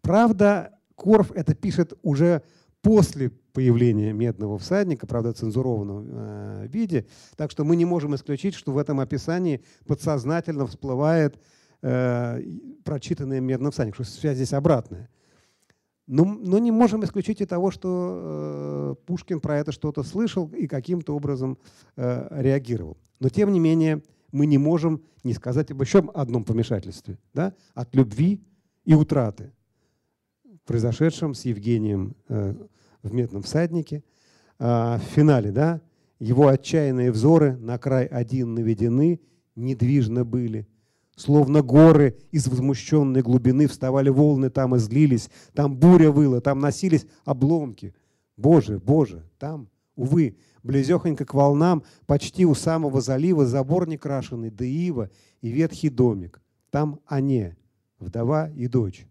правда, 0.00 0.78
Корф 0.94 1.32
это 1.32 1.54
пишет 1.54 1.92
уже 2.02 2.42
после 2.84 3.30
появления 3.54 4.12
медного 4.12 4.58
всадника, 4.58 5.06
правда, 5.06 5.32
цензурованном 5.32 6.06
э, 6.06 6.66
виде. 6.68 7.06
Так 7.36 7.50
что 7.50 7.64
мы 7.64 7.76
не 7.76 7.86
можем 7.86 8.14
исключить, 8.14 8.54
что 8.54 8.72
в 8.72 8.78
этом 8.78 9.00
описании 9.00 9.64
подсознательно 9.86 10.66
всплывает 10.66 11.40
э, 11.82 12.42
прочитанное 12.84 13.40
медным 13.40 13.72
всадником, 13.72 14.04
что 14.04 14.14
связь 14.14 14.36
здесь 14.36 14.52
обратная. 14.52 15.08
Но, 16.06 16.24
но 16.24 16.58
не 16.58 16.70
можем 16.70 17.02
исключить 17.04 17.40
и 17.40 17.46
того, 17.46 17.70
что 17.70 18.96
э, 19.00 19.06
Пушкин 19.06 19.40
про 19.40 19.58
это 19.58 19.72
что-то 19.72 20.02
слышал 20.02 20.48
и 20.48 20.66
каким-то 20.66 21.16
образом 21.16 21.56
э, 21.96 22.26
реагировал. 22.42 22.98
Но 23.18 23.30
тем 23.30 23.50
не 23.50 23.60
менее 23.60 24.02
мы 24.30 24.44
не 24.44 24.58
можем 24.58 25.02
не 25.22 25.32
сказать 25.32 25.70
об 25.70 25.80
еще 25.80 26.00
одном 26.12 26.44
помешательстве 26.44 27.18
да? 27.32 27.54
от 27.72 27.94
любви 27.94 28.44
и 28.84 28.92
утраты, 28.92 29.52
произошедшем 30.64 31.34
с 31.34 31.44
Евгением 31.44 32.14
э, 32.28 32.54
в 33.02 33.12
«Медном 33.12 33.42
всаднике». 33.42 34.02
А, 34.58 34.98
в 34.98 35.02
финале 35.02 35.50
да? 35.50 35.80
его 36.18 36.48
отчаянные 36.48 37.10
взоры 37.10 37.56
на 37.56 37.76
край 37.78 38.06
один 38.06 38.54
наведены, 38.54 39.20
недвижно 39.56 40.24
были– 40.24 40.66
Словно 41.16 41.62
горы 41.62 42.16
из 42.32 42.48
возмущенной 42.48 43.22
глубины 43.22 43.68
вставали 43.68 44.08
волны 44.08 44.50
там 44.50 44.74
и 44.74 44.78
злились, 44.78 45.30
там 45.52 45.76
буря 45.76 46.10
выла, 46.10 46.40
там 46.40 46.58
носились 46.58 47.06
обломки. 47.24 47.94
Боже, 48.36 48.80
Боже, 48.80 49.24
там, 49.38 49.68
увы, 49.94 50.36
близехонько 50.64 51.24
к 51.24 51.34
волнам, 51.34 51.84
почти 52.06 52.44
у 52.44 52.54
самого 52.54 53.00
залива 53.00 53.46
забор 53.46 53.88
некрашенный, 53.88 54.50
да 54.50 54.64
ива 54.64 55.08
и 55.40 55.50
ветхий 55.50 55.88
домик. 55.88 56.42
Там 56.70 56.98
они, 57.06 57.54
вдова 58.00 58.50
и 58.50 58.66
дочь, 58.66 59.06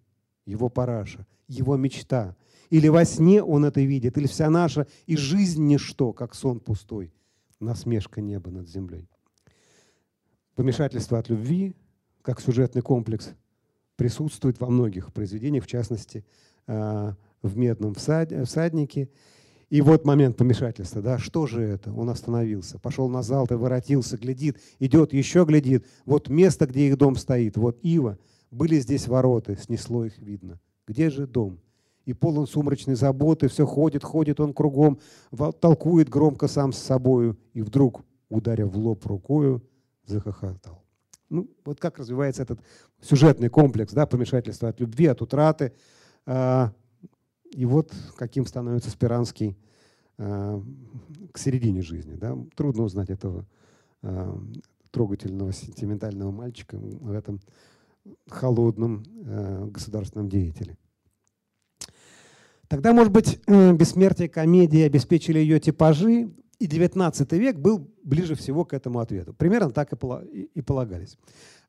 его 0.46 0.70
параша, 0.70 1.26
его 1.48 1.78
мечта. 1.78 2.36
Или 2.70 2.88
во 2.88 3.06
сне 3.06 3.44
он 3.44 3.66
это 3.66 3.82
видит, 3.82 4.18
или 4.18 4.28
вся 4.28 4.50
наша 4.50 4.88
и 5.06 5.16
жизнь 5.16 5.64
ничто, 5.66 6.14
как 6.14 6.34
сон 6.34 6.60
пустой, 6.60 7.14
насмешка 7.60 8.22
неба 8.22 8.50
над 8.50 8.68
землей. 8.68 9.10
Помешательство 10.56 11.20
от 11.20 11.30
любви, 11.30 11.76
как 12.22 12.40
сюжетный 12.40 12.82
комплекс 12.82 13.32
присутствует 13.96 14.60
во 14.60 14.70
многих 14.70 15.14
произведениях, 15.14 15.66
в 15.66 15.68
частности, 15.68 16.26
а, 16.68 17.16
в 17.42 17.58
«Медном 17.58 17.94
всаднике». 17.94 19.10
И 19.70 19.82
вот 19.82 20.06
момент 20.06 20.38
помешательства. 20.38 21.02
Да? 21.02 21.18
Что 21.18 21.48
же 21.48 21.62
это? 21.62 21.92
Он 21.92 22.10
остановился, 22.10 22.78
пошел 22.78 23.10
на 23.10 23.24
зал, 23.24 23.48
ты 23.48 23.58
воротился, 23.58 24.18
глядит, 24.18 24.60
идет, 24.78 25.14
еще 25.14 25.46
глядит. 25.46 25.88
Вот 26.06 26.30
место, 26.30 26.68
где 26.68 26.88
их 26.88 26.98
дом 26.98 27.16
стоит, 27.16 27.58
вот 27.58 27.80
ива. 27.82 28.20
Были 28.54 28.80
здесь 28.80 29.08
вороты, 29.08 29.58
снесло 29.58 30.06
их 30.06 30.20
видно. 30.20 30.60
Где 30.88 31.10
же 31.10 31.26
дом? 31.26 31.60
И 32.06 32.14
полон 32.14 32.46
сумрачной 32.46 32.94
заботы, 32.94 33.48
все 33.48 33.66
ходит, 33.66 34.04
ходит 34.04 34.40
он 34.40 34.54
кругом, 34.54 35.00
толкует 35.60 36.08
громко 36.08 36.48
сам 36.48 36.72
с 36.72 36.78
собою, 36.78 37.36
и 37.54 37.64
вдруг, 37.64 38.04
ударя 38.30 38.68
в 38.68 38.78
лоб 38.78 39.04
рукою, 39.08 39.64
захохотал. 40.06 40.84
Ну, 41.30 41.50
вот 41.66 41.80
как 41.80 41.98
развивается 41.98 42.44
этот 42.44 42.60
сюжетный 43.02 43.50
комплекс, 43.50 43.92
да, 43.92 44.06
помешательство 44.06 44.70
от 44.70 44.80
любви, 44.80 45.08
от 45.08 45.24
утраты. 45.24 45.74
А, 46.28 46.74
и 47.50 47.66
вот 47.66 47.92
каким 48.18 48.46
становится 48.46 48.92
Спиранский 48.92 49.58
а, 50.20 50.62
к 51.32 51.40
середине 51.40 51.82
жизни. 51.82 52.14
Да. 52.16 52.38
Трудно 52.56 52.84
узнать 52.84 53.10
этого 53.10 53.48
а, 54.04 54.40
трогательного, 54.92 55.54
сентиментального 55.54 56.30
мальчика 56.30 56.78
в 56.78 57.12
этом 57.14 57.40
холодном 58.28 59.04
государственном 59.72 60.30
деятеле. 60.30 60.78
Тогда, 62.74 62.92
может 62.92 63.14
быть, 63.14 63.40
э, 63.46 63.74
бессмертие 63.74 64.28
комедии 64.28 64.82
обеспечили 64.82 65.38
ее 65.38 65.60
типажи, 65.60 66.32
и 66.58 66.66
XIX 66.66 67.38
век 67.38 67.58
был 67.58 67.88
ближе 68.04 68.34
всего 68.34 68.66
к 68.66 68.74
этому 68.74 69.00
ответу. 69.00 69.32
Примерно 69.34 69.70
так 69.70 69.94
и 69.94 70.62
полагались. 70.62 71.20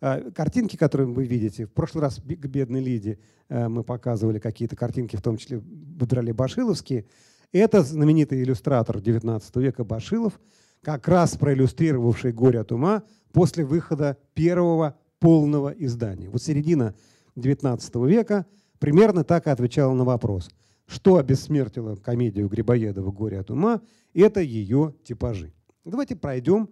А, 0.01 0.31
картинки, 0.31 0.77
которые 0.77 1.07
вы 1.07 1.25
видите, 1.27 1.67
в 1.67 1.73
прошлый 1.73 2.03
раз 2.03 2.17
к 2.17 2.47
«Бедной 2.47 2.81
Лиде» 2.81 3.19
э, 3.51 3.69
мы 3.69 3.85
показывали 3.85 4.39
какие-то 4.39 4.77
картинки, 4.77 5.17
в 5.17 5.21
том 5.21 5.37
числе 5.37 5.59
выбирали 5.59 6.33
башиловские. 6.33 7.05
Это 7.53 7.83
знаменитый 7.83 8.43
иллюстратор 8.43 8.97
XIX 8.97 9.43
века 9.57 9.85
Башилов, 9.85 10.41
как 10.83 11.07
раз 11.07 11.37
проиллюстрировавший 11.37 12.33
«Горе 12.33 12.61
от 12.61 12.73
ума» 12.73 13.03
после 13.33 13.67
выхода 13.67 14.17
первого 14.33 14.97
полного 15.19 15.71
издания. 15.71 16.29
Вот 16.29 16.43
середина 16.43 16.95
XIX 17.37 18.09
века 18.09 18.47
примерно 18.79 19.25
так 19.25 19.47
и 19.47 19.51
отвечала 19.51 19.95
на 19.95 20.05
вопрос– 20.05 20.51
что 20.87 21.17
обессмертило 21.17 21.97
комедию 21.97 22.49
Грибоедова 22.49 23.11
«Горе 23.11 23.41
от 23.41 23.51
ума»– 23.51 23.81
это 24.15 24.41
ее 24.41 24.95
типажи. 25.05 25.53
Давайте 25.85 26.17
пройдем, 26.17 26.69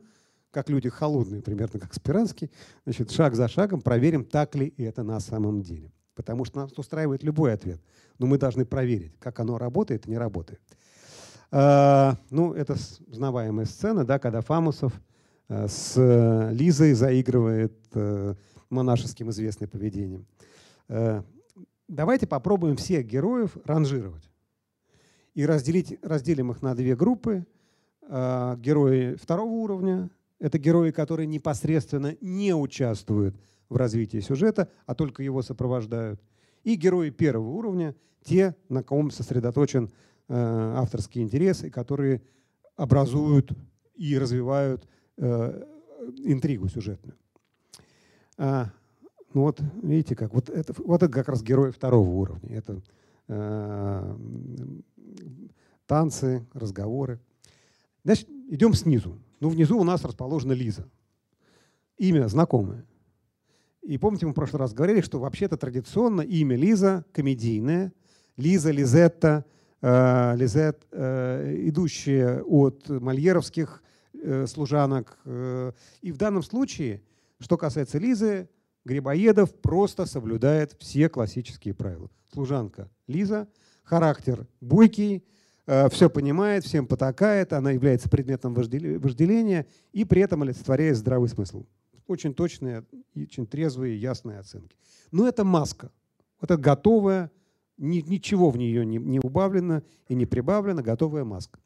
как 0.50 0.68
люди 0.68 0.88
холодные, 0.88 1.42
примерно 1.42 1.80
как 1.80 1.94
Спиранский, 1.94 2.50
значит, 2.84 3.10
шаг 3.10 3.34
за 3.34 3.48
шагом 3.48 3.80
проверим, 3.80 4.24
так 4.24 4.54
ли 4.54 4.74
это 4.76 5.02
на 5.02 5.18
самом 5.20 5.62
деле. 5.62 5.92
Потому 6.14 6.44
что 6.44 6.60
нас 6.60 6.72
устраивает 6.76 7.22
любой 7.22 7.54
ответ. 7.54 7.80
Но 8.18 8.26
мы 8.26 8.36
должны 8.36 8.66
проверить, 8.66 9.12
как 9.18 9.40
оно 9.40 9.56
работает 9.56 10.06
и 10.06 10.10
не 10.10 10.18
работает. 10.18 10.60
А, 11.50 12.18
ну, 12.30 12.52
это 12.52 12.76
знаваемая 13.08 13.64
сцена, 13.64 14.04
да, 14.04 14.18
когда 14.18 14.42
Фамусов 14.42 14.92
с 15.68 16.50
Лизой 16.52 16.94
заигрывает 16.94 17.74
а, 17.94 18.34
монашеским 18.70 19.30
известным 19.30 19.68
поведением. 19.68 20.26
Давайте 21.88 22.26
попробуем 22.26 22.76
всех 22.76 23.06
героев 23.06 23.56
ранжировать 23.64 24.30
и 25.34 25.44
разделить, 25.44 25.98
разделим 26.02 26.50
их 26.50 26.62
на 26.62 26.74
две 26.74 26.96
группы. 26.96 27.46
Герои 28.02 29.14
второго 29.14 29.50
уровня– 29.50 30.10
это 30.38 30.58
герои, 30.58 30.90
которые 30.90 31.26
непосредственно 31.26 32.16
не 32.20 32.54
участвуют 32.54 33.36
в 33.68 33.76
развитии 33.76 34.20
сюжета, 34.20 34.70
а 34.86 34.94
только 34.94 35.22
его 35.22 35.42
сопровождают. 35.42 36.20
И 36.64 36.76
герои 36.76 37.10
первого 37.10 37.50
уровня– 37.50 37.94
те, 38.24 38.54
на 38.68 38.82
ком 38.82 39.10
сосредоточен 39.10 39.90
э, 40.28 40.34
авторский 40.76 41.22
интерес, 41.22 41.64
и 41.64 41.70
которые 41.70 42.22
образуют 42.76 43.52
и 43.94 44.18
развивают 44.18 44.88
э, 45.16 45.64
интригу 46.24 46.68
сюжетную. 46.68 47.16
А, 48.38 48.70
ну 49.34 49.42
вот, 49.42 49.60
видите 49.82 50.14
как, 50.14 50.34
вот 50.34 50.50
это, 50.50 50.74
вот 50.82 51.02
это 51.02 51.12
как 51.12 51.28
раз 51.28 51.42
герой 51.42 51.72
второго 51.72 52.08
уровня. 52.08 52.56
Это 52.56 52.82
э, 53.28 54.16
танцы, 55.86 56.46
разговоры. 56.52 57.20
Значит, 58.04 58.28
идем 58.48 58.74
снизу. 58.74 59.18
Ну, 59.40 59.48
внизу 59.48 59.78
у 59.78 59.84
нас 59.84 60.04
расположена 60.04 60.52
Лиза. 60.52 60.88
Имя 61.98 62.28
знакомое. 62.28 62.84
И 63.82 63.98
помните, 63.98 64.26
мы 64.26 64.32
в 64.32 64.34
прошлый 64.34 64.60
раз 64.60 64.72
говорили, 64.72 65.00
что 65.00 65.18
вообще-то 65.18 65.56
традиционно 65.56 66.20
имя 66.20 66.56
Лиза 66.56 67.04
комедийное. 67.12 67.92
Лиза, 68.36 68.70
Лизетта, 68.70 69.44
э, 69.80 70.36
Лизет, 70.36 70.86
э, 70.90 71.56
идущие 71.68 72.42
от 72.42 72.88
мольеровских 72.88 73.82
э, 74.22 74.46
служанок. 74.46 75.18
Э, 75.24 75.72
и 76.00 76.12
в 76.12 76.16
данном 76.16 76.42
случае, 76.42 77.02
что 77.38 77.56
касается 77.56 77.98
Лизы, 77.98 78.48
Грибоедов 78.84 79.54
просто 79.60 80.06
соблюдает 80.06 80.76
все 80.80 81.08
классические 81.08 81.74
правила. 81.74 82.10
Служанка 82.32 82.88
Лиза, 83.06 83.48
характер 83.84 84.46
бойкий, 84.60 85.24
э, 85.66 85.88
все 85.90 86.08
понимает, 86.08 86.64
всем 86.64 86.86
потакает, 86.86 87.52
она 87.52 87.72
является 87.72 88.08
предметом 88.08 88.54
вожделения 88.54 89.66
и 89.92 90.04
при 90.04 90.22
этом 90.22 90.42
олицетворяет 90.42 90.96
здравый 90.96 91.28
смысл. 91.28 91.64
Очень 92.06 92.34
точные, 92.34 92.84
очень 93.14 93.46
трезвые, 93.46 94.00
ясные 94.00 94.40
оценки. 94.40 94.76
Но 95.12 95.28
это 95.28 95.44
маска. 95.44 95.92
Это 96.40 96.56
готовая, 96.56 97.30
ни, 97.78 98.00
ничего 98.00 98.50
в 98.50 98.56
нее 98.56 98.84
не, 98.84 98.98
не 98.98 99.20
убавлено 99.20 99.82
и 100.08 100.14
не 100.14 100.26
прибавлено, 100.26 100.82
готовая 100.82 101.24
маска. 101.24 101.60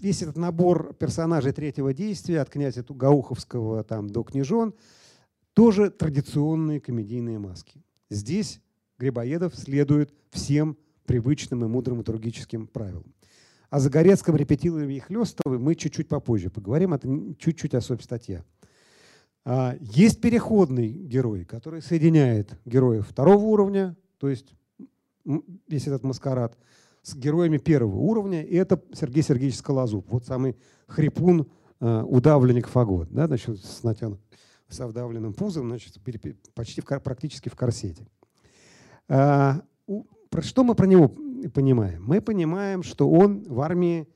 Весь 0.00 0.22
этот 0.22 0.36
набор 0.36 0.94
персонажей 0.94 1.52
третьего 1.52 1.92
действия, 1.92 2.40
от 2.40 2.50
князя 2.50 2.82
Тугауховского 2.82 3.84
там, 3.84 4.08
до 4.08 4.22
княжон– 4.22 4.74
тоже 5.54 5.90
традиционные 5.90 6.80
комедийные 6.80 7.38
маски. 7.38 7.82
Здесь 8.10 8.60
Грибоедов 8.98 9.54
следует 9.54 10.12
всем 10.30 10.76
привычным 11.06 11.64
и 11.64 11.68
мудрым 11.68 11.98
литургическим 11.98 12.66
правилам. 12.66 13.14
О 13.70 13.80
Загорецком, 13.80 14.36
Репетилове 14.36 14.96
и 14.96 15.00
Хлестове 15.00 15.58
мы 15.58 15.74
чуть-чуть 15.74 16.08
попозже 16.08 16.50
поговорим. 16.50 16.94
Это 16.94 17.08
чуть-чуть 17.38 17.74
особь 17.74 18.02
статья. 18.02 18.44
А, 19.44 19.76
есть 19.80 20.20
переходный 20.20 20.88
герой, 20.88 21.44
который 21.44 21.82
соединяет 21.82 22.58
героев 22.64 23.08
второго 23.08 23.44
уровня, 23.44 23.96
то 24.18 24.28
есть 24.28 24.54
весь 25.24 25.86
этот 25.86 26.02
маскарад, 26.02 26.56
с 27.04 27.14
героями 27.14 27.58
первого 27.58 27.98
уровня. 27.98 28.42
И 28.42 28.56
это 28.56 28.82
Сергей 28.92 29.22
Сергеевич 29.22 29.58
Скалозуб. 29.58 30.10
Вот 30.10 30.24
самый 30.24 30.56
хрипун, 30.88 31.46
а, 31.78 32.02
удавленник 32.02 32.66
фагот. 32.66 33.08
Да, 33.12 33.28
значит, 33.28 33.64
с 33.64 33.84
натянутым 33.84 34.24
с 34.68 34.84
вдавленным 34.84 35.34
пузом, 35.34 35.68
значит, 35.68 35.98
почти 36.54 36.80
в, 36.80 36.84
практически 36.84 37.48
в 37.48 37.54
корсете. 37.54 38.06
А, 39.08 39.62
что 40.40 40.64
мы 40.64 40.74
про 40.74 40.86
него 40.86 41.08
понимаем? 41.52 42.02
Мы 42.04 42.20
понимаем, 42.20 42.82
что 42.82 43.08
он 43.08 43.44
в 43.44 43.60
армии 43.60 44.08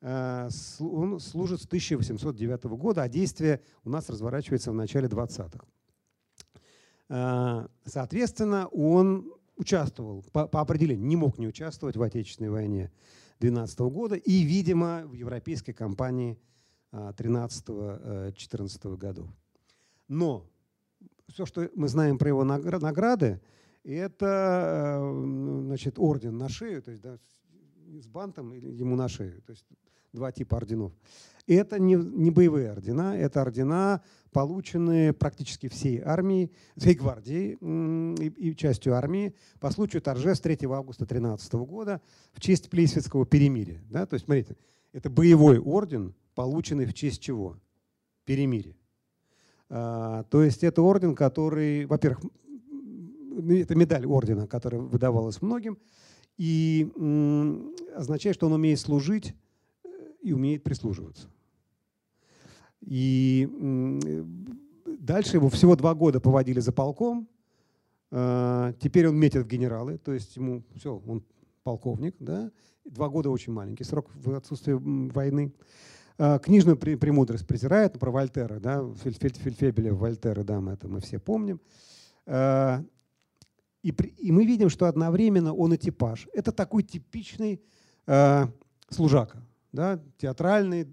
а, 0.00 0.48
он 0.80 1.20
служит 1.20 1.60
с 1.60 1.66
1809 1.66 2.64
года, 2.64 3.02
а 3.02 3.08
действие 3.08 3.60
у 3.84 3.90
нас 3.90 4.08
разворачивается 4.08 4.70
в 4.70 4.74
начале 4.74 5.08
20-х. 5.08 5.64
А, 7.08 7.68
соответственно, 7.84 8.68
он 8.68 9.32
участвовал 9.56 10.24
по, 10.32 10.46
по 10.46 10.60
определению, 10.60 11.06
не 11.06 11.16
мог 11.16 11.38
не 11.38 11.48
участвовать 11.48 11.96
в 11.96 12.02
Отечественной 12.02 12.50
войне 12.50 12.92
12 13.40 13.78
года 13.80 14.14
и, 14.14 14.42
видимо, 14.42 15.02
в 15.06 15.14
европейской 15.14 15.72
кампании 15.72 16.38
13-14 16.92 18.96
годов. 18.96 19.28
Но 20.08 20.48
все, 21.28 21.46
что 21.46 21.68
мы 21.74 21.88
знаем 21.88 22.18
про 22.18 22.28
его 22.28 22.44
награды, 22.44 23.40
это 23.84 24.98
э, 25.00 25.62
значит, 25.66 25.98
орден 25.98 26.38
на 26.38 26.48
шею, 26.48 26.82
то 26.82 26.90
есть 26.90 27.02
да, 27.02 27.18
с 28.00 28.06
бантом 28.06 28.52
ему 28.52 28.96
на 28.96 29.08
шею, 29.08 29.42
то 29.42 29.52
есть 29.52 29.64
два 30.16 30.32
типа 30.32 30.56
орденов. 30.56 30.92
И 31.46 31.54
это 31.54 31.78
не, 31.78 31.94
не 31.94 32.32
боевые 32.32 32.72
ордена, 32.72 33.16
это 33.16 33.40
ордена, 33.40 34.02
полученные 34.32 35.12
практически 35.12 35.68
всей 35.68 36.00
армией, 36.00 36.50
всей 36.76 36.94
гвардией 36.94 37.56
и, 38.20 38.50
и 38.50 38.56
частью 38.56 38.94
армии 38.94 39.34
по 39.60 39.70
случаю 39.70 40.02
торжеств 40.02 40.42
3 40.42 40.58
августа 40.68 41.06
13 41.06 41.52
года 41.54 42.00
в 42.32 42.40
честь 42.40 42.68
Плесвицкого 42.68 43.26
перемирия. 43.26 43.80
Да? 43.88 44.06
То 44.06 44.14
есть, 44.14 44.24
смотрите, 44.24 44.56
это 44.92 45.08
боевой 45.08 45.58
орден, 45.58 46.14
полученный 46.34 46.86
в 46.86 46.94
честь 46.94 47.22
чего? 47.22 47.56
Перемирия. 48.24 48.76
А, 49.68 50.24
то 50.24 50.42
есть 50.42 50.64
это 50.64 50.82
орден, 50.82 51.14
который, 51.14 51.86
во-первых, 51.86 52.24
это 53.50 53.74
медаль 53.76 54.06
ордена, 54.06 54.48
которая 54.48 54.80
выдавалась 54.80 55.42
многим, 55.42 55.78
и 56.38 56.90
означает, 57.94 58.36
что 58.36 58.46
он 58.46 58.52
умеет 58.52 58.80
служить 58.80 59.34
и 60.26 60.32
умеет 60.32 60.64
прислуживаться. 60.64 61.28
И 62.80 63.48
дальше 64.84 65.36
его 65.36 65.48
всего 65.48 65.76
два 65.76 65.94
года 65.94 66.18
поводили 66.18 66.58
за 66.58 66.72
полком, 66.72 67.28
а, 68.10 68.72
теперь 68.80 69.06
он 69.06 69.16
метит 69.16 69.44
в 69.44 69.46
генералы, 69.46 69.98
то 69.98 70.12
есть 70.12 70.36
ему 70.36 70.64
все, 70.74 71.00
он 71.06 71.22
полковник, 71.62 72.16
да, 72.18 72.50
два 72.84 73.08
года 73.08 73.30
очень 73.30 73.52
маленький 73.52 73.84
срок 73.84 74.10
в 74.14 74.34
отсутствии 74.34 74.72
войны. 74.72 75.52
А, 76.18 76.40
книжную 76.40 76.76
премудрость 76.76 77.46
презирает, 77.46 77.94
ну, 77.94 78.00
про 78.00 78.10
Вольтера, 78.10 78.58
да, 78.58 78.84
Фельдфебеля, 79.04 79.94
Вольтера, 79.94 80.42
да, 80.42 80.60
мы 80.60 80.72
это 80.72 80.88
мы 80.88 81.00
все 81.00 81.20
помним. 81.20 81.60
А, 82.26 82.84
и, 83.84 83.90
и 83.90 84.32
мы 84.32 84.44
видим, 84.44 84.70
что 84.70 84.86
одновременно 84.86 85.54
он 85.54 85.74
и 85.74 85.78
типаж. 85.78 86.26
Это 86.32 86.50
такой 86.50 86.82
типичный 86.82 87.62
э, 88.08 88.46
служака, 88.90 89.45
да, 89.76 90.02
театральный, 90.18 90.88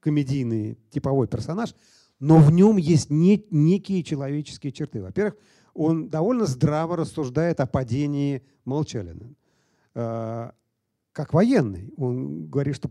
комедийный, 0.00 0.76
типовой 0.90 1.28
персонаж, 1.28 1.74
но 2.18 2.38
в 2.38 2.50
нем 2.50 2.76
есть 2.76 3.10
не, 3.10 3.46
некие 3.50 4.02
человеческие 4.02 4.72
черты. 4.72 5.00
Во-первых, 5.00 5.36
он 5.74 6.08
довольно 6.08 6.46
здраво 6.46 6.96
рассуждает 6.96 7.60
о 7.60 7.66
падении 7.66 8.42
Молчалина 8.64 9.34
как 11.14 11.32
военный. 11.32 11.94
Он 11.96 12.48
говорит, 12.48 12.74
что 12.74 12.90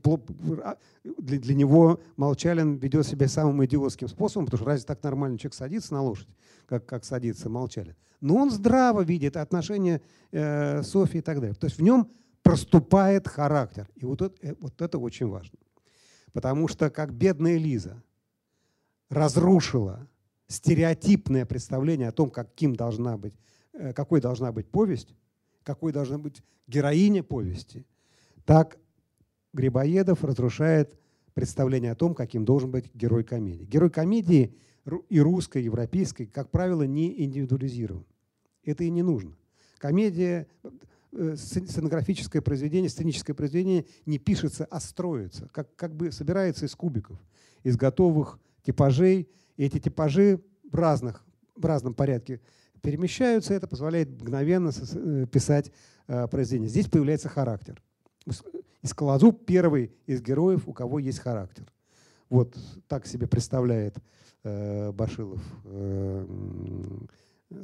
а, 0.64 0.78
для, 1.04 1.40
для 1.40 1.54
него 1.54 2.00
Молчалин 2.16 2.78
ведет 2.78 3.06
себя 3.06 3.28
самым 3.28 3.64
идиотским 3.66 4.08
способом, 4.08 4.46
потому 4.46 4.60
что 4.60 4.66
разве 4.66 4.86
так 4.86 5.04
нормально 5.04 5.38
человек 5.38 5.54
садится 5.54 5.94
на 5.94 6.02
лошадь, 6.02 6.30
как, 6.66 6.86
как 6.86 7.04
садится 7.04 7.50
Молчалин. 7.50 7.96
Но 8.22 8.38
он 8.38 8.50
здраво 8.50 9.02
видит 9.02 9.36
отношения 9.36 10.02
э, 10.32 10.84
Софьи 10.84 11.20
и 11.20 11.22
так 11.22 11.42
далее. 11.42 11.54
То 11.54 11.68
есть 11.68 11.78
в 11.78 11.82
нем 11.84 12.10
проступает 12.44 13.28
характер. 13.28 13.90
И 13.96 14.06
вот 14.06 14.22
это, 14.22 14.36
э, 14.48 14.56
вот 14.60 14.82
это 14.82 15.00
очень 15.00 15.28
важно. 15.28 15.58
Потому 16.32 16.68
что 16.68 16.90
как 16.90 17.14
бедная 17.14 17.58
Лиза 17.58 18.04
разрушила 19.10 20.08
стереотипное 20.48 21.46
представление 21.46 22.10
о 22.10 22.12
том, 22.12 22.30
каким 22.30 22.76
должна 22.76 23.18
быть, 23.18 23.34
э, 23.74 23.94
какой 23.94 24.22
должна 24.22 24.52
быть 24.52 24.70
повесть, 24.70 25.16
какой 25.64 25.92
должна 25.92 26.18
быть 26.20 26.44
героиня 26.68 27.24
повести– 27.24 27.86
так 28.46 28.78
Грибоедов 29.54 30.24
разрушает 30.24 30.98
представление 31.34 31.92
о 31.92 31.96
том, 31.96 32.14
каким 32.14 32.46
должен 32.46 32.72
быть 32.72 32.94
герой 32.94 33.24
комедии. 33.24 33.66
Герой 33.66 33.90
комедии 33.90 34.56
и 35.10 35.20
русской, 35.20 35.62
и 35.62 35.66
европейской, 35.66 36.26
как 36.26 36.50
правило, 36.50 36.84
не 36.84 37.24
индивидуализирован. 37.24 38.06
Это 38.64 38.84
и 38.84 38.90
не 38.90 39.02
нужно. 39.02 39.36
Комедия, 39.78 40.48
сценографическое 41.36 42.42
произведение, 42.42 42.90
сценическое 42.90 43.36
произведение 43.36 43.86
не 44.06 44.18
пишется, 44.18 44.66
а 44.70 44.80
строится, 44.80 45.48
как, 45.52 45.76
как 45.76 45.96
бы 45.96 46.12
собирается 46.12 46.66
из 46.66 46.76
кубиков, 46.76 47.18
из 47.64 47.78
готовых 47.78 48.40
типажей. 48.64 49.30
И 49.58 49.66
эти 49.66 49.80
типажи 49.80 50.42
в, 50.70 50.76
разных, 50.76 51.24
в 51.56 51.66
разном 51.66 51.94
порядке 51.94 52.42
перемещаются, 52.82 53.54
это 53.54 53.68
позволяет 53.68 54.10
мгновенно 54.10 54.72
э, 54.72 55.26
писать 55.32 55.72
э, 56.08 56.28
произведение. 56.28 56.70
Здесь 56.70 56.88
появляется 56.88 57.30
характер– 57.30 57.82
Скалозуб 58.84 59.46
первый 59.46 59.96
из 60.06 60.22
героев, 60.22 60.68
у 60.68 60.74
кого 60.74 61.00
есть 61.00 61.20
характер. 61.20 61.72
Вот 62.30 62.58
так 62.88 63.06
себе 63.06 63.28
представляет 63.28 63.96
э, 64.44 64.92
Башилов 64.92 65.42
э, 65.66 66.26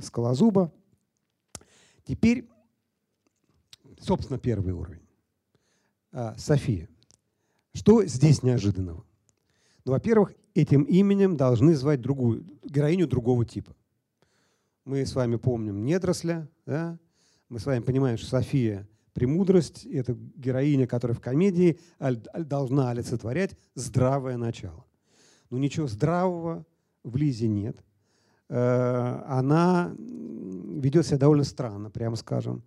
Скалозуба. 0.02 0.72
Теперь, 2.06 2.48
собственно, 4.00 4.40
первый 4.40 4.74
уровень. 4.74 5.08
А, 6.12 6.36
София. 6.38 6.90
Что 7.74 8.04
здесь 8.06 8.44
неожиданного? 8.44 9.06
Ну, 9.86 9.92
во-первых, 9.92 10.34
этим 10.54 10.84
именем 10.84 11.38
должны 11.38 11.76
звать 11.76 12.02
другую, 12.02 12.46
героиню 12.64 13.08
другого 13.08 13.46
типа. 13.46 13.76
Мы 14.86 15.06
с 15.06 15.14
вами 15.14 15.36
помним 15.36 15.86
недросля, 15.86 16.48
да? 16.66 16.98
мы 17.48 17.60
с 17.60 17.66
вами 17.66 17.82
понимаем, 17.82 18.18
что 18.18 18.28
София 18.28 18.88
Премудрость— 19.14 19.86
это 19.92 20.16
героиня, 20.36 20.88
которая 20.88 21.14
в 21.14 21.20
комедии 21.20 21.78
должна 22.00 22.92
олицетворять 22.92 23.58
здравое 23.76 24.38
начало. 24.38 24.86
Но 25.50 25.58
ничего 25.58 25.88
здравого 25.88 26.66
в 27.04 27.18
Лизе 27.18 27.50
нет. 27.50 27.76
Э, 28.48 29.22
она 29.28 29.94
ведет 29.98 31.06
себя 31.06 31.18
довольно 31.18 31.44
странно, 31.44 31.90
прямо 31.90 32.16
скажем. 32.16 32.64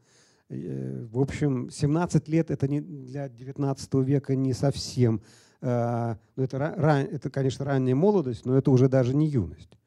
Э, 0.52 1.06
в 1.10 1.18
общем, 1.18 1.70
17 1.70 2.28
лет 2.28 2.50
это 2.50 2.68
не 2.68 2.80
для 2.80 3.28
19 3.28 3.94
века 3.94 4.34
не 4.34 4.52
совсем. 4.52 5.20
Ну, 5.64 6.16
это, 6.36 6.58
это, 6.58 7.30
конечно, 7.30 7.64
ранняя 7.64 7.94
молодость, 7.94 8.44
но 8.44 8.58
это 8.58 8.72
уже 8.72 8.88
даже 8.88 9.14
не 9.14 9.28
юность. 9.28 9.78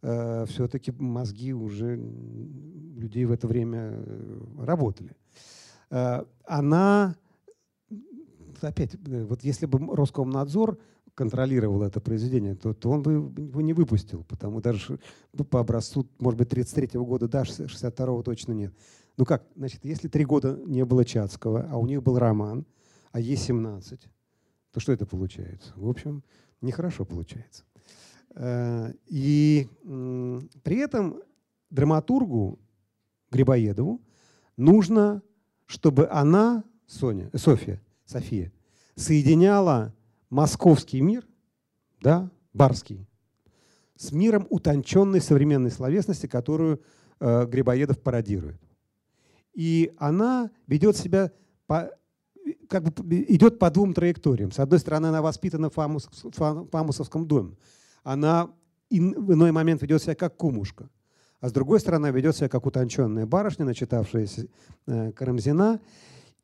Все-таки 0.00 0.92
мозги 0.92 1.52
уже 1.52 1.96
людей 1.96 3.26
в 3.26 3.32
это 3.32 3.46
время 3.46 4.02
работали. 4.56 5.14
Она 6.46 7.16
опять, 8.62 8.94
э, 8.94 9.24
вот 9.24 9.42
если 9.42 9.66
бы 9.66 9.94
Роскомнадзор 9.94 10.78
контролировал 11.14 11.82
это 11.82 12.00
произведение, 12.00 12.54
то, 12.54 12.72
то 12.72 12.90
он 12.90 13.02
бы 13.02 13.12
его 13.12 13.60
не 13.60 13.72
выпустил, 13.72 14.24
потому 14.24 14.60
даже 14.60 14.98
ну, 15.32 15.44
по 15.44 15.60
образцу, 15.60 16.06
может 16.18 16.38
быть, 16.38 16.48
33 16.48 16.98
-го 16.98 17.04
года, 17.04 17.28
да, 17.28 17.42
62-го 17.42 18.22
точно 18.22 18.52
нет. 18.52 18.72
Ну 19.20 19.26
как, 19.26 19.44
значит, 19.54 19.84
если 19.84 20.08
три 20.08 20.24
года 20.24 20.58
не 20.64 20.82
было 20.82 21.04
Чацкого, 21.04 21.68
а 21.70 21.76
у 21.76 21.84
них 21.84 22.02
был 22.02 22.18
роман, 22.18 22.64
а 23.12 23.20
есть 23.20 23.42
17, 23.42 24.08
то 24.72 24.80
что 24.80 24.92
это 24.92 25.04
получается? 25.04 25.74
В 25.76 25.86
общем, 25.90 26.24
нехорошо 26.62 27.04
получается. 27.04 27.64
Э, 28.34 28.94
и 29.08 29.68
при 30.62 30.78
этом 30.78 31.20
драматургу 31.68 32.58
Грибоедову 33.30 34.00
нужно, 34.56 35.20
чтобы 35.66 36.08
она, 36.08 36.64
Соня, 36.86 37.30
Софья, 37.34 37.78
София, 38.06 38.50
соединяла 38.94 39.94
московский 40.30 41.02
мир, 41.02 41.28
да, 42.00 42.30
барский, 42.54 43.06
с 43.96 44.12
миром 44.12 44.46
утонченной 44.48 45.20
современной 45.20 45.70
словесности, 45.70 46.26
которую 46.26 46.80
э, 47.20 47.44
Грибоедов 47.44 48.00
пародирует. 48.00 48.58
И 49.54 49.92
она 49.98 50.50
ведет 50.66 50.96
себя 50.96 51.32
по, 51.66 51.90
как 52.68 52.84
бы 52.84 53.24
идет 53.28 53.58
по 53.58 53.70
двум 53.70 53.94
траекториям. 53.94 54.52
С 54.52 54.58
одной 54.58 54.78
стороны, 54.78 55.06
она 55.06 55.22
воспитана 55.22 55.70
в, 55.70 55.74
Фамус, 55.74 56.08
Фамусовском 56.70 57.26
доме. 57.26 57.56
Она 58.02 58.50
в 58.90 59.32
иной 59.32 59.52
момент 59.52 59.82
ведет 59.82 60.02
себя 60.02 60.14
как 60.14 60.36
кумушка. 60.36 60.88
А 61.40 61.48
с 61.48 61.52
другой 61.52 61.80
стороны, 61.80 62.08
ведет 62.08 62.36
себя 62.36 62.48
как 62.48 62.66
утонченная 62.66 63.26
барышня, 63.26 63.64
начитавшаяся 63.64 64.46
э, 64.86 65.12
Карамзина. 65.12 65.80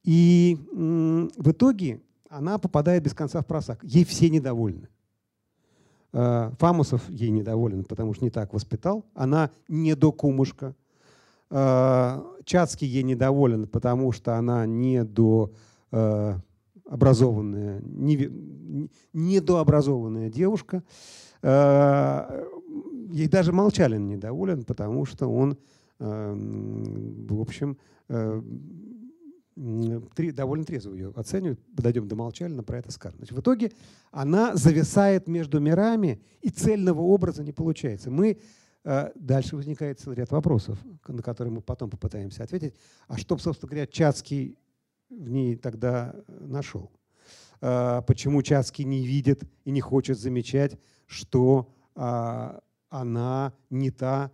И 0.05 0.59
в 0.73 1.51
итоге 1.51 2.01
она 2.29 2.59
попадает 2.59 3.03
без 3.03 3.13
конца 3.13 3.43
в 3.43 3.47
просак. 3.47 3.83
Ей 3.83 4.05
все 4.05 4.31
недовольны. 4.31 4.89
Э, 6.13 6.51
Фамусов 6.59 7.09
ей 7.11 7.31
недоволен, 7.31 7.85
потому 7.85 8.15
что 8.15 8.25
не 8.25 8.31
так 8.31 8.55
воспитал. 8.55 9.05
Она 9.15 9.51
не 9.69 9.95
до 9.95 10.13
кумушка. 10.13 10.69
Э, 10.69 10.86
Чацкий 11.49 12.89
ей 12.89 13.03
недоволен, 13.03 13.67
потому 13.67 14.13
что 14.13 14.37
она 14.37 14.67
не 14.67 15.05
до 15.05 15.53
э, 15.93 16.35
образованная, 16.85 17.81
не, 17.81 18.89
недообразованная 19.13 20.31
девушка. 20.31 20.83
Ей 21.43 23.29
даже 23.29 23.53
Молчалин 23.53 24.09
недоволен, 24.09 24.65
потому 24.65 25.05
что 25.05 25.29
он, 25.29 25.57
в 25.99 27.41
общем, 27.41 27.77
три, 30.15 30.33
довольно 30.33 30.65
трезво 30.65 30.93
ее 30.93 31.13
оценивают, 31.17 31.61
подойдем 31.75 32.09
до 32.09 32.17
Молчалина, 32.17 32.63
про 32.63 32.79
это 32.79 32.91
скажем. 32.91 33.19
Значит, 33.19 33.37
в 33.37 33.41
итоге 33.41 33.73
она 34.11 34.55
зависает 34.55 35.29
между 35.29 35.61
мирами, 35.61 36.21
и 36.43 36.51
цельного 36.51 37.01
образа 37.01 37.43
не 37.43 37.53
получается. 37.53 38.11
Мы 38.11 38.33
э, 38.33 38.37
Дальше 39.17 39.57
возникает 39.57 39.99
целый 39.99 40.15
ряд 40.15 40.31
вопросов, 40.31 40.79
на 41.09 41.21
которые 41.21 41.53
мы 41.53 41.61
потом 41.61 41.91
попытаемся 41.91 42.45
ответить. 42.45 42.73
А 43.09 43.19
что, 43.19 43.37
собственно 43.37 43.69
говоря, 43.69 43.87
Чацкий 43.89 44.57
в 45.11 45.29
ней 45.29 45.57
тогда 45.57 46.15
нашел? 46.29 46.93
Э, 47.61 48.03
почему 48.07 48.43
Чацкий 48.43 48.85
не 48.85 49.05
видит 49.05 49.43
и 49.65 49.73
не 49.73 49.81
хочет 49.81 50.21
замечать, 50.21 50.79
что 51.07 51.73
а, 51.97 52.61
она 52.89 53.55
не 53.71 53.91
та, 53.91 54.31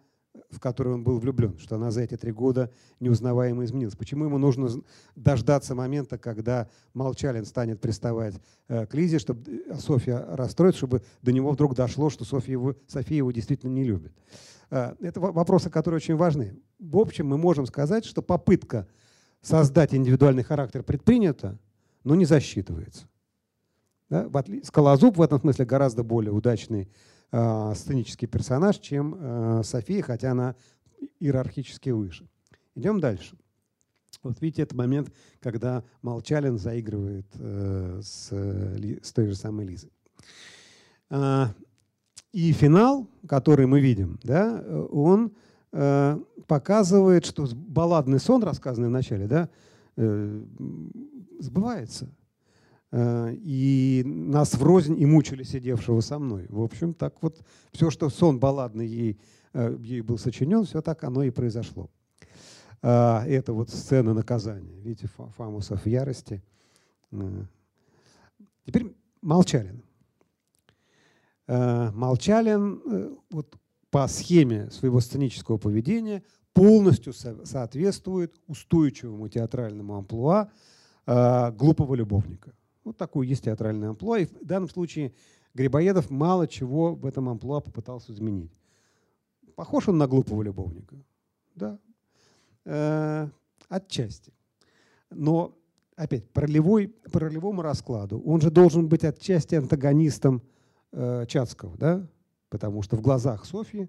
в 0.53 0.61
которую 0.61 0.97
он 0.97 1.05
был 1.05 1.19
влюблен, 1.19 1.59
что 1.59 1.77
она 1.77 1.91
за 1.91 2.03
эти 2.03 2.17
три 2.17 2.31
года 2.33 2.71
неузнаваемо 3.01 3.65
изменилась. 3.65 3.97
Почему 3.97 4.27
ему 4.27 4.39
нужно 4.39 4.69
дождаться 5.17 5.75
момента, 5.75 6.19
когда 6.19 6.69
Молчалин 6.95 7.45
станет 7.45 7.81
приставать 7.81 8.35
э, 8.69 8.87
к 8.87 8.95
Лизе, 8.95 9.19
чтобы 9.19 9.51
э, 9.51 9.75
Софья 9.79 10.25
расстроится, 10.29 10.79
чтобы 10.79 11.03
до 11.23 11.33
него 11.33 11.51
вдруг 11.51 11.75
дошло, 11.75 12.11
что 12.11 12.25
Софья 12.25 12.53
его, 12.53 12.77
София 12.87 13.17
его 13.17 13.33
действительно 13.33 13.71
не 13.71 13.85
любит. 13.85 14.13
Э, 14.71 14.95
это 15.01 15.21
вопросы, 15.21 15.71
которые 15.71 15.97
очень 15.97 16.17
важны. 16.17 16.55
В 16.79 16.99
общем, 16.99 17.27
мы 17.27 17.39
можем 17.39 17.67
сказать, 17.67 18.05
что 18.05 18.23
попытка 18.23 18.87
создать 19.41 19.95
индивидуальный 19.95 20.43
характер 20.43 20.83
предпринята, 20.83 21.59
но 22.05 22.15
не 22.15 22.25
засчитывается. 22.25 23.09
Да? 24.13 24.29
Скалозуб 24.63 25.17
в 25.17 25.23
этом 25.23 25.41
смысле 25.41 25.65
гораздо 25.65 26.03
более 26.03 26.33
удачный 26.33 26.91
э, 27.33 27.73
сценический 27.75 28.29
персонаж, 28.29 28.79
чем 28.79 29.17
э, 29.19 29.63
София, 29.65 30.03
хотя 30.03 30.33
она 30.33 30.55
иерархически 31.19 31.91
выше. 31.91 32.29
Идем 32.75 33.01
дальше. 33.01 33.37
Вот 34.23 34.41
видите, 34.41 34.63
это 34.63 34.77
момент, 34.77 35.13
когда 35.41 35.83
Молчалин 36.03 36.59
заигрывает 36.59 37.27
э, 37.35 38.01
с, 38.03 38.31
с 38.31 39.13
той 39.13 39.27
же 39.27 39.35
самой 39.35 39.67
Лизой. 39.67 39.91
А, 41.11 41.53
и 42.33 42.53
финал, 42.53 43.09
который 43.27 43.67
мы 43.67 43.81
видим, 43.81 44.19
да, 44.23 44.63
он 44.91 45.33
э, 45.73 46.19
показывает, 46.47 47.27
что 47.27 47.47
балладный 47.55 48.21
сон, 48.21 48.43
рассказанный 48.43 48.89
в 48.89 48.93
начале, 48.93 49.27
да, 49.27 49.49
э, 49.97 50.43
сбывается. 51.41 52.09
Э, 52.93 53.33
и 53.33 54.03
нас 54.05 54.55
врознь 54.55 55.01
и 55.01 55.07
мучили 55.07 55.43
сидевшего 55.45 56.01
со 56.01 56.19
мной. 56.19 56.47
В 56.51 56.61
общем, 56.61 56.93
так 56.93 57.23
вот, 57.23 57.41
все, 57.73 57.91
что 57.91 58.11
сон 58.11 58.39
балладный 58.39 58.87
ей, 58.87 59.19
э, 59.55 59.77
ей 59.81 60.03
был 60.03 60.19
сочинен, 60.19 60.65
все 60.65 60.83
так 60.83 61.03
оно 61.03 61.23
и 61.23 61.31
произошло. 61.31 61.91
Э, 62.83 63.23
это 63.27 63.55
вот 63.55 63.71
сцена 63.71 64.13
наказания. 64.13 64.79
Видите, 64.81 65.09
Фамусов 65.37 65.85
в 65.85 65.89
ярости. 65.89 66.43
Теперь 68.65 68.95
Молчалин. 69.21 69.83
Молчалин 71.47 73.19
вот 73.31 73.55
по 73.91 74.07
схеме 74.07 74.71
своего 74.71 75.01
сценического 75.01 75.59
поведения 75.59 76.23
полностью 76.55 77.13
соответствует 77.13 78.41
устойчивому 78.47 79.29
театральному 79.29 79.97
амплуа 79.97 80.51
глупого 81.05 81.95
любовника. 81.95 82.55
Вот 82.85 82.97
такое 82.97 83.27
есть 83.27 83.45
театральное 83.45 83.91
амплуа. 83.91 84.21
И 84.21 84.27
в 84.27 84.45
данном 84.45 84.69
случае 84.69 85.13
Грибоедов 85.55 86.11
мало 86.11 86.49
чего 86.49 86.95
в 86.95 87.07
этом 87.07 87.29
амплуа 87.29 87.61
попытался 87.61 88.13
изменить. 88.13 88.53
Похож 89.55 89.89
он 89.89 89.99
на 89.99 90.07
глупого 90.07 90.43
любовника? 90.43 90.97
Да. 91.55 91.79
Э, 92.65 93.29
отчасти. 93.69 94.33
Но, 95.11 95.59
опять, 95.95 96.29
по, 96.31 96.41
ролевой, 96.43 96.89
по 96.89 97.21
ролевому 97.21 97.63
раскладу 97.63 98.21
он 98.21 98.41
же 98.41 98.51
должен 98.51 98.89
быть 98.89 99.05
отчасти 99.05 99.55
антагонистом 99.55 100.43
э, 100.93 101.27
Чацкого, 101.29 101.77
да? 101.77 102.09
Потому 102.49 102.83
что 102.83 102.97
в 102.97 103.03
глазах 103.03 103.45
Софьи 103.45 103.89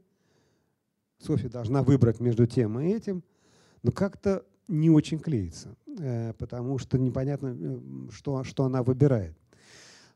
Софья 1.19 1.49
должна 1.49 1.83
выбрать 1.83 2.19
между 2.19 2.45
тем 2.45 2.79
и 2.79 2.89
этим, 2.89 3.23
но 3.81 3.91
как-то 3.91 4.45
не 4.67 4.89
очень 4.89 5.19
клеится. 5.19 5.75
Э, 5.99 6.33
потому 6.37 6.77
что 6.79 6.97
непонятно, 6.97 7.55
э, 7.59 7.79
что, 8.11 8.43
что 8.43 8.65
она 8.65 8.83
выбирает. 8.83 9.37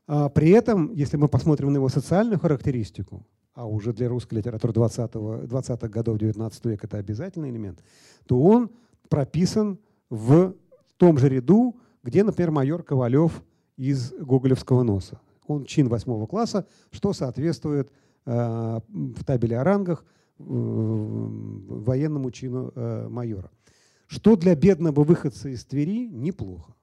А 0.06 0.28
при 0.28 0.50
этом, 0.50 0.92
если 0.94 1.16
мы 1.16 1.28
посмотрим 1.28 1.72
на 1.72 1.76
его 1.76 1.88
социальную 1.88 2.38
характеристику, 2.40 3.26
а 3.54 3.66
уже 3.66 3.92
для 3.92 4.08
русской 4.08 4.36
литературы 4.36 4.72
20-х 4.72 5.46
20 5.46 5.80
годов 5.90 6.18
19 6.18 6.64
века 6.66 6.86
это 6.86 6.96
обязательный 6.98 7.50
элемент, 7.50 7.82
то 8.26 8.40
он 8.40 8.70
прописан 9.08 9.78
в 10.10 10.54
том 10.96 11.18
же 11.18 11.28
ряду, 11.28 11.76
где, 12.02 12.24
например, 12.24 12.50
майор 12.50 12.82
Ковалев 12.82 13.42
из 13.76 14.12
Гоголевского 14.12 14.82
носа. 14.82 15.20
Он 15.46 15.64
чин 15.64 15.88
восьмого 15.88 16.26
класса, 16.26 16.66
что 16.90 17.12
соответствует 17.12 17.90
э, 18.26 18.80
в 18.88 19.24
табеле 19.24 19.58
о 19.58 19.64
рангах 19.64 20.04
э, 20.38 20.42
военному 20.42 22.30
чину 22.30 22.72
э, 22.74 23.08
майора 23.08 23.50
что 24.08 24.36
для 24.36 24.56
бедного 24.56 25.04
выходца 25.04 25.50
из 25.50 25.64
Твери 25.64 26.08
неплохо, 26.08 26.74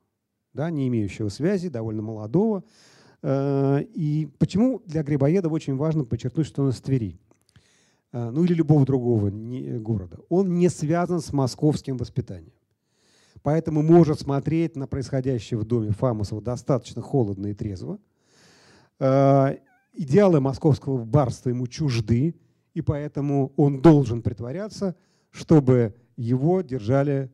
да, 0.53 0.69
не 0.69 0.87
имеющего 0.87 1.29
связи, 1.29 1.69
довольно 1.69 2.03
молодого. 2.03 2.63
Э, 3.23 3.81
и 3.81 4.29
почему 4.37 4.81
для 4.85 5.03
Грибоедова 5.03 5.53
очень 5.53 5.75
важно 5.75 6.05
подчеркнуть, 6.05 6.45
что 6.45 6.63
он 6.63 6.69
из 6.69 6.79
Твери, 6.79 7.19
э, 8.13 8.29
ну 8.29 8.43
или 8.43 8.53
любого 8.53 8.85
другого 8.85 9.31
города. 9.31 10.19
Он 10.29 10.55
не 10.55 10.69
связан 10.69 11.19
с 11.19 11.33
московским 11.33 11.97
воспитанием. 11.97 12.53
Поэтому 13.41 13.81
может 13.81 14.19
смотреть 14.19 14.75
на 14.75 14.87
происходящее 14.87 15.59
в 15.59 15.65
доме 15.65 15.91
Фамусова 15.91 16.41
достаточно 16.41 17.01
холодно 17.01 17.47
и 17.47 17.53
трезво. 17.55 17.99
Э, 18.99 19.57
идеалы 19.93 20.39
московского 20.41 21.03
барства 21.03 21.49
ему 21.49 21.65
чужды, 21.65 22.35
и 22.75 22.81
поэтому 22.81 23.51
он 23.55 23.81
должен 23.81 24.21
притворяться, 24.21 24.95
чтобы 25.31 25.95
его 26.17 26.61
держали 26.61 27.31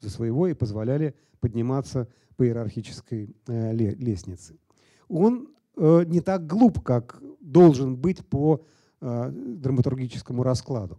за 0.00 0.10
своего 0.10 0.48
и 0.48 0.54
позволяли 0.54 1.14
подниматься 1.40 2.08
по 2.36 2.46
иерархической 2.46 3.34
э, 3.46 3.72
лестнице. 3.72 4.56
Он 5.08 5.48
э, 5.76 6.04
не 6.06 6.20
так 6.20 6.46
глуп, 6.46 6.82
как 6.82 7.22
должен 7.40 7.96
быть 7.96 8.26
по 8.26 8.64
э, 9.00 9.30
драматургическому 9.30 10.42
раскладу. 10.42 10.98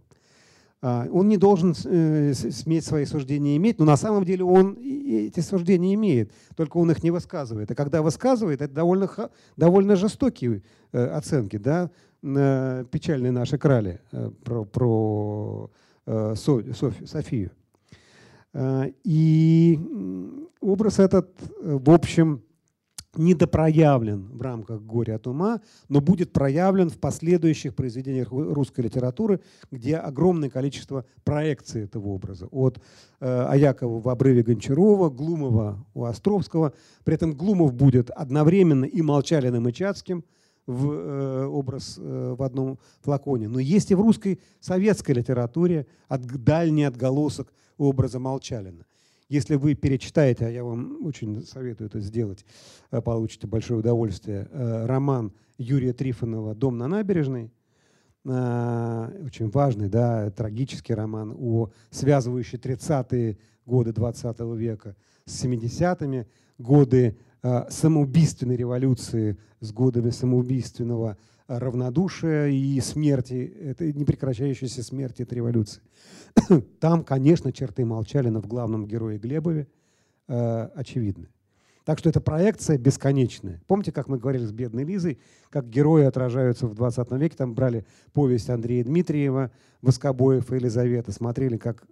А, 0.80 1.06
он 1.10 1.28
не 1.28 1.38
должен 1.38 1.74
сметь 1.74 2.84
свои 2.84 3.06
суждения 3.06 3.56
иметь, 3.56 3.78
но 3.78 3.86
на 3.86 3.96
самом 3.96 4.24
деле 4.24 4.44
он 4.44 4.76
эти 4.76 5.40
суждения 5.40 5.94
имеет, 5.94 6.30
только 6.56 6.76
он 6.76 6.90
их 6.90 7.02
не 7.02 7.10
высказывает. 7.10 7.70
А 7.70 7.74
когда 7.74 8.02
высказывает, 8.02 8.60
это 8.60 8.74
довольно, 8.74 9.08
довольно 9.56 9.96
жестокие 9.96 10.62
оценки, 10.92 11.56
да, 11.56 11.90
печальные 12.20 13.32
наши 13.32 13.56
крали 13.56 14.02
про, 14.44 14.66
про 14.66 15.70
Софию, 16.06 16.74
Софию. 17.06 17.50
И 19.04 19.78
образ 20.60 20.98
этот, 20.98 21.30
в 21.60 21.90
общем, 21.90 22.42
недопроявлен 23.16 24.28
в 24.32 24.42
рамках 24.42 24.82
«Горе 24.82 25.14
от 25.14 25.26
ума», 25.26 25.60
но 25.88 26.00
будет 26.00 26.32
проявлен 26.32 26.90
в 26.90 26.98
последующих 26.98 27.74
произведениях 27.74 28.30
русской 28.30 28.82
литературы, 28.82 29.40
где 29.70 29.96
огромное 29.96 30.50
количество 30.50 31.04
проекций 31.22 31.84
этого 31.84 32.08
образа. 32.08 32.46
От 32.46 32.80
э, 33.20 33.46
Аякова 33.48 34.00
в 34.00 34.08
«Обрыве 34.08 34.42
Гончарова», 34.42 35.10
Глумова 35.10 35.84
у 35.94 36.04
Островского. 36.04 36.72
При 37.04 37.14
этом 37.14 37.34
Глумов 37.34 37.74
будет 37.74 38.10
одновременно 38.10 38.84
и 38.84 39.02
Молчалиным, 39.02 39.68
и 39.68 39.72
Чацким 39.72 40.24
в 40.66 40.90
э, 40.90 41.46
образ 41.46 41.98
э, 41.98 42.34
в 42.36 42.42
одном 42.42 42.78
флаконе. 43.00 43.48
Но 43.48 43.58
есть 43.58 43.90
и 43.90 43.94
в 43.94 44.00
русской 44.00 44.40
советской 44.60 45.12
литературе 45.12 45.86
от, 46.08 46.22
дальний 46.22 46.84
отголосок 46.84 47.52
образа 47.76 48.18
Молчалина. 48.18 48.86
Если 49.28 49.56
вы 49.56 49.74
перечитаете, 49.74 50.46
а 50.46 50.50
я 50.50 50.64
вам 50.64 51.04
очень 51.04 51.42
советую 51.44 51.88
это 51.88 52.00
сделать, 52.00 52.44
э, 52.90 53.00
получите 53.00 53.46
большое 53.46 53.80
удовольствие, 53.80 54.48
роман 54.52 55.32
Юрия 55.58 55.92
Трифонова 55.92 56.54
«Дом 56.54 56.78
на 56.78 56.88
набережной», 56.88 57.50
очень 58.24 59.50
важный, 59.50 59.90
да, 59.90 60.30
трагический 60.30 60.94
роман, 60.94 61.36
о 61.38 61.70
связывающий 61.90 62.56
30-е 62.58 63.36
годы 63.66 63.92
20 63.92 64.40
века 64.56 64.96
с 65.26 65.44
70-ми, 65.44 66.26
годы 66.56 67.18
самоубийственной 67.68 68.56
революции 68.56 69.36
с 69.60 69.72
годами 69.72 70.10
самоубийственного 70.10 71.18
равнодушия 71.46 72.46
и 72.48 72.80
смерти, 72.80 73.54
это 73.60 73.92
непрекращающейся 73.92 74.82
смерти 74.82 75.22
этой 75.22 75.34
революции. 75.34 75.82
Там, 76.80 77.04
конечно, 77.04 77.52
черты 77.52 77.84
Молчалина 77.84 78.40
в 78.40 78.46
главном 78.46 78.86
герое 78.86 79.18
Глебове 79.18 79.68
э, 80.26 80.68
очевидны. 80.74 81.28
Так 81.84 81.98
что 81.98 82.08
эта 82.08 82.20
проекция 82.20 82.78
бесконечная. 82.78 83.62
Помните, 83.66 83.92
как 83.92 84.08
мы 84.08 84.18
говорили 84.18 84.46
с 84.46 84.52
бедной 84.52 84.84
Лизой, 84.84 85.18
как 85.50 85.68
герои 85.68 86.04
отражаются 86.04 86.66
в 86.66 86.74
20 86.74 87.10
веке? 87.12 87.36
Там 87.36 87.54
брали 87.54 87.84
повесть 88.14 88.48
Андрея 88.48 88.84
Дмитриева, 88.84 89.50
Воскобоев 89.82 90.50
и 90.50 90.56
Елизавета, 90.56 91.12
смотрели, 91.12 91.58
как... 91.58 91.86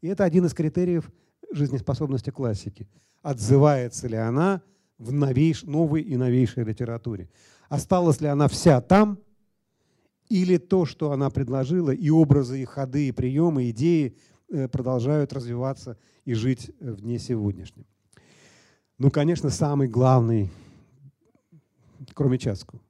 И 0.00 0.08
это 0.08 0.24
один 0.24 0.46
из 0.46 0.54
критериев 0.54 1.08
жизнеспособности 1.52 2.30
классики. 2.30 2.88
Отзывается 3.22 4.08
ли 4.08 4.16
она 4.16 4.62
в 4.98 5.12
новейш... 5.12 5.62
новой 5.64 6.02
и 6.02 6.16
новейшей 6.16 6.64
литературе? 6.64 7.28
Осталась 7.68 8.20
ли 8.20 8.26
она 8.26 8.48
вся 8.48 8.80
там, 8.80 9.18
или 10.30 10.58
то, 10.58 10.86
что 10.86 11.12
она 11.12 11.28
предложила, 11.28 11.90
и 11.90 12.08
образы, 12.08 12.62
и 12.62 12.64
ходы, 12.64 13.08
и 13.08 13.12
приемы, 13.12 13.70
идеи 13.70 14.16
э, 14.48 14.68
продолжают 14.68 15.32
развиваться 15.32 15.98
и 16.24 16.34
жить 16.34 16.70
э, 16.80 16.92
в 16.92 17.00
дне 17.00 17.18
сегодняшнем. 17.18 17.84
Ну, 18.96 19.10
конечно, 19.10 19.50
самый 19.50 19.88
главный, 19.88 20.50
кроме 22.14 22.38
Часку, 22.38 22.80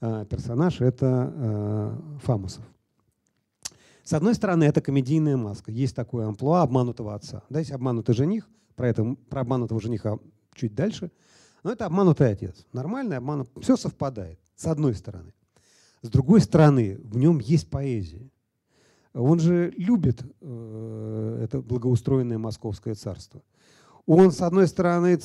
э, 0.00 0.26
персонаж– 0.28 0.80
это 0.82 1.96
Фамусов. 2.22 2.64
С 4.02 4.12
одной 4.12 4.34
стороны, 4.34 4.64
это 4.64 4.80
комедийная 4.80 5.36
маска. 5.36 5.70
Есть 5.70 5.94
такое 5.94 6.26
амплуа 6.26 6.62
обманутого 6.62 7.14
отца. 7.14 7.44
Да, 7.48 7.60
есть 7.60 7.70
обманутый 7.70 8.14
жених, 8.14 8.48
про, 8.80 8.88
это, 8.88 9.04
про 9.28 9.42
обманутого 9.42 9.78
жениха 9.78 10.18
чуть 10.54 10.74
дальше. 10.74 11.10
Но 11.62 11.72
это 11.72 11.84
обманутый 11.84 12.32
отец. 12.32 12.64
Нормальный 12.72 13.18
обман. 13.18 13.46
Все 13.60 13.76
совпадает, 13.76 14.40
с 14.56 14.64
одной 14.64 14.94
стороны. 14.94 15.34
С 16.00 16.08
другой 16.08 16.40
стороны, 16.40 16.98
в 17.04 17.18
нем 17.18 17.40
есть 17.40 17.68
поэзия. 17.68 18.30
Он 19.12 19.38
же 19.38 19.70
любит 19.76 20.22
э, 20.40 21.40
это 21.44 21.60
благоустроенное 21.60 22.38
московское 22.38 22.94
царство. 22.94 23.42
Он, 24.06 24.32
с 24.32 24.40
одной 24.40 24.66
стороны, 24.66 25.20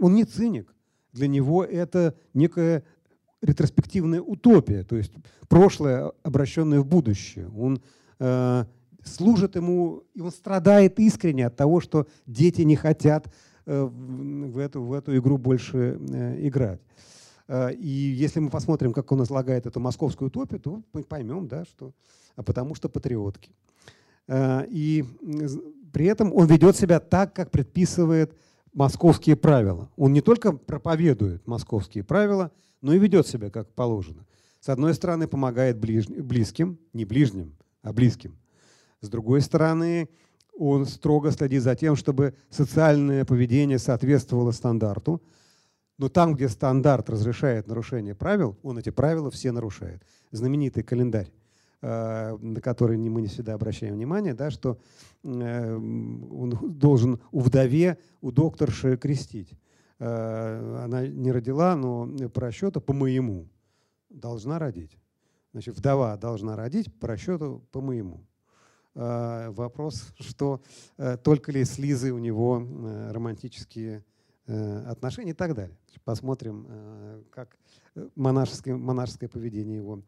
он 0.00 0.14
не 0.14 0.24
циник. 0.24 0.74
Для 1.12 1.28
него 1.28 1.64
это 1.64 2.14
некая 2.32 2.84
ретроспективная 3.42 4.22
утопия, 4.22 4.82
то 4.82 4.96
есть 4.96 5.12
прошлое, 5.48 6.10
обращенное 6.22 6.80
в 6.80 6.86
будущее. 6.86 7.50
Он 7.50 7.82
э, 8.18 8.64
служит 9.14 9.56
ему, 9.56 10.04
и 10.14 10.20
он 10.20 10.30
страдает 10.30 10.98
искренне 10.98 11.46
от 11.46 11.56
того, 11.56 11.80
что 11.80 12.06
дети 12.26 12.62
не 12.62 12.76
хотят 12.76 13.32
э, 13.66 13.82
в, 13.82 14.58
эту, 14.58 14.82
в 14.82 14.92
эту 14.92 15.16
игру 15.16 15.38
больше 15.38 15.98
э, 16.00 16.46
играть. 16.46 16.80
Э, 17.48 17.72
и 17.72 17.88
если 17.88 18.40
мы 18.40 18.50
посмотрим, 18.50 18.92
как 18.92 19.10
он 19.12 19.22
излагает 19.22 19.66
эту 19.66 19.80
московскую 19.80 20.28
утопию, 20.28 20.60
то 20.60 20.82
мы 20.92 21.02
поймем, 21.02 21.48
да, 21.48 21.64
что 21.64 21.92
а 22.36 22.42
потому 22.44 22.76
что 22.76 22.88
патриотки. 22.88 23.50
И 24.30 25.04
при 25.92 26.06
этом 26.06 26.32
он 26.32 26.46
ведет 26.46 26.76
себя 26.76 27.00
так, 27.00 27.32
как 27.32 27.50
предписывает 27.50 28.32
московские 28.72 29.34
правила. 29.34 29.90
Он 29.96 30.12
не 30.12 30.20
только 30.20 30.52
проповедует 30.52 31.46
московские 31.48 32.04
правила, 32.04 32.52
но 32.80 32.92
и 32.92 32.98
ведет 32.98 33.26
себя 33.26 33.50
как 33.50 33.68
положено. 33.74 34.24
С 34.60 34.68
одной 34.68 34.94
стороны, 34.94 35.26
помогает 35.28 35.78
ближ... 35.78 36.08
близким, 36.08 36.78
не 36.92 37.04
ближним, 37.04 37.56
а 37.82 37.92
близким. 37.92 38.36
С 39.00 39.08
другой 39.08 39.40
стороны, 39.40 40.08
он 40.58 40.86
строго 40.86 41.30
следит 41.30 41.62
за 41.62 41.76
тем, 41.76 41.94
чтобы 41.94 42.34
социальное 42.50 43.24
поведение 43.24 43.78
соответствовало 43.78 44.50
стандарту. 44.50 45.22
Но 45.98 46.08
там, 46.08 46.34
где 46.34 46.48
стандарт 46.48 47.10
разрешает 47.10 47.66
нарушение 47.66 48.14
правил, 48.14 48.56
он 48.62 48.78
эти 48.78 48.90
правила 48.90 49.30
все 49.30 49.50
нарушает. 49.52 50.02
Знаменитый 50.30 50.82
календарь, 50.82 51.32
э, 51.82 52.36
на 52.40 52.60
который 52.60 52.96
мы 52.96 53.20
не 53.20 53.28
всегда 53.28 53.54
обращаем 53.54 53.94
внимание, 53.94 54.34
да, 54.34 54.50
что 54.50 54.78
э, 55.24 55.74
он 55.74 56.50
должен 56.78 57.20
у 57.32 57.40
вдове, 57.40 57.98
у 58.20 58.30
докторши 58.30 58.96
крестить. 58.96 59.52
Э, 59.98 60.82
она 60.84 61.06
не 61.06 61.32
родила, 61.32 61.74
но 61.74 62.08
по 62.32 62.42
расчету 62.42 62.80
по 62.80 62.92
моему 62.92 63.48
должна 64.08 64.60
родить. 64.60 64.96
Значит, 65.52 65.76
вдова 65.76 66.16
должна 66.16 66.54
родить 66.54 66.92
по 67.00 67.08
расчету 67.08 67.64
по 67.72 67.80
моему. 67.80 68.27
Вопрос, 68.98 70.12
что 70.18 70.60
только 71.22 71.52
ли 71.52 71.64
с 71.64 71.78
у 71.78 72.18
него 72.18 72.66
романтические 73.10 74.02
Э, 74.50 74.82
отношений 74.86 75.32
и 75.32 75.34
так 75.34 75.54
далее. 75.54 75.76
Посмотрим, 76.04 76.64
э, 76.70 77.22
как 77.30 77.58
э, 77.94 78.08
монашеское, 78.16 78.76
монашеское 78.76 79.28
поведение 79.28 79.76
его. 79.76 80.02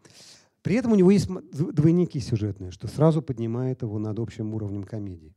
При 0.63 0.77
этом 0.77 0.93
у 0.93 0.95
него 0.95 1.11
есть 1.11 1.29
двойники 1.53 2.19
сюжетные, 2.21 2.71
что 2.71 2.89
сразу 2.89 3.21
поднимает 3.21 3.83
его 3.83 3.99
над 3.99 4.19
общим 4.19 4.55
уровнем 4.55 4.85
комедии. 4.85 5.35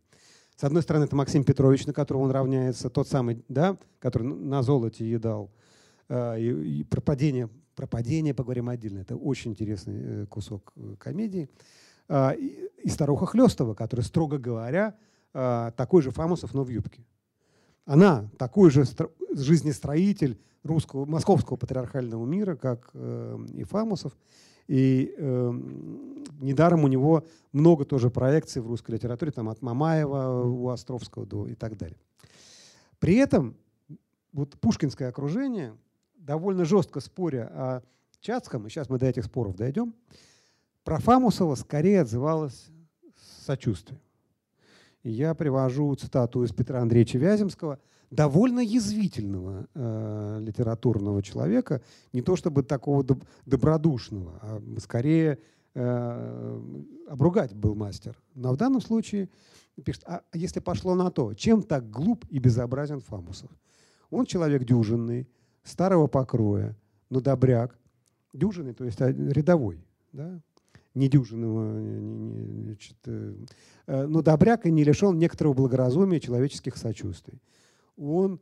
С 0.55 0.63
одной 0.63 0.83
стороны, 0.83 1.03
это 1.03 1.17
Максим 1.17 1.43
Петрович, 1.43 1.85
на 1.85 1.91
которого 1.91 2.21
он 2.21 2.31
равняется, 2.31 2.89
тот 2.89 3.09
самый, 3.09 3.43
да, 3.49 3.77
который 3.99 4.23
на 4.23 4.63
золоте 4.63 5.09
едал. 5.09 5.51
И 6.09 6.85
пропадение, 6.89 7.49
пропадение, 7.75 8.33
поговорим 8.33 8.69
отдельно, 8.69 8.99
это 8.99 9.17
очень 9.17 9.51
интересный 9.51 10.27
кусок 10.27 10.73
комедии. 10.99 11.49
И, 12.37 12.69
и 12.83 12.89
старуха 12.89 13.25
Хлестова, 13.25 13.73
который, 13.73 14.01
строго 14.01 14.37
говоря, 14.37 14.95
такой 15.33 16.01
же 16.01 16.11
Фамусов, 16.11 16.53
но 16.53 16.63
в 16.63 16.69
юбке. 16.69 17.03
Она 17.85 18.29
такой 18.37 18.69
же 18.69 18.85
жизнестроитель 19.31 20.39
русского, 20.63 21.05
московского 21.05 21.57
патриархального 21.57 22.25
мира, 22.25 22.55
как 22.55 22.89
э, 22.93 23.45
и 23.55 23.63
Фамусов. 23.63 24.15
И 24.67 25.13
э, 25.17 25.51
недаром 26.39 26.85
у 26.85 26.87
него 26.87 27.25
много 27.51 27.83
тоже 27.83 28.09
проекций 28.09 28.61
в 28.61 28.67
русской 28.67 28.91
литературе, 28.91 29.31
там 29.31 29.49
от 29.49 29.61
Мамаева 29.61 30.45
у 30.45 30.69
Островского 30.69 31.25
до 31.25 31.47
и 31.47 31.55
так 31.55 31.77
далее. 31.77 31.97
При 32.99 33.15
этом 33.15 33.57
вот 34.31 34.57
пушкинское 34.59 35.09
окружение, 35.09 35.75
довольно 36.15 36.63
жестко 36.63 37.01
споря 37.01 37.51
о 37.53 37.81
Чацком, 38.21 38.65
и 38.65 38.69
сейчас 38.69 38.89
мы 38.89 38.99
до 38.99 39.07
этих 39.07 39.25
споров 39.25 39.57
дойдем, 39.57 39.93
про 40.83 40.99
Фамусова 40.99 41.55
скорее 41.55 42.01
отзывалось 42.01 42.69
сочувствием. 43.45 43.99
И 45.03 45.11
я 45.11 45.33
привожу 45.33 45.93
цитату 45.95 46.43
из 46.43 46.51
Петра 46.51 46.81
Андреевича 46.81 47.17
Вяземского. 47.17 47.79
довольно 48.09 48.59
язвительного 48.59 49.67
э, 49.73 50.39
литературного 50.41 51.23
человека, 51.23 51.81
не 52.13 52.21
то 52.21 52.35
чтобы 52.35 52.61
такого 52.61 53.03
доб 53.03 53.23
добродушного, 53.47 54.39
а 54.39 54.61
скорее 54.79 55.39
э, 55.73 56.61
обругать 57.09 57.55
был 57.55 57.73
мастер. 57.73 58.15
Но 58.35 58.53
в 58.53 58.57
данном 58.57 58.81
случае 58.81 59.29
пишет, 59.83 60.03
а 60.05 60.21
если 60.31 60.59
пошло 60.59 60.93
на 60.93 61.09
то, 61.09 61.33
чем 61.33 61.63
так 61.63 61.89
глуп 61.89 62.25
и 62.29 62.37
безобразен 62.37 62.99
Фамусов? 62.99 63.49
Он 64.11 64.27
человек 64.27 64.63
дюжинный, 64.63 65.27
старого 65.63 66.05
покроя, 66.05 66.77
но 67.09 67.19
добряк. 67.19 67.75
Дюжинный, 68.31 68.73
то 68.73 68.85
есть 68.85 69.01
а, 69.01 69.11
рядовой, 69.11 69.83
да? 70.11 70.39
Недюжинного, 70.95 71.79
значит, 72.65 72.97
э, 73.05 73.35
э, 73.87 74.05
но 74.05 74.21
добряк 74.21 74.65
и 74.65 74.71
не 74.71 74.83
лишен 74.83 75.17
некоторого 75.17 75.53
благоразумия 75.53 76.19
человеческих 76.19 76.77
сочувствий 76.77 77.41
он 77.97 78.39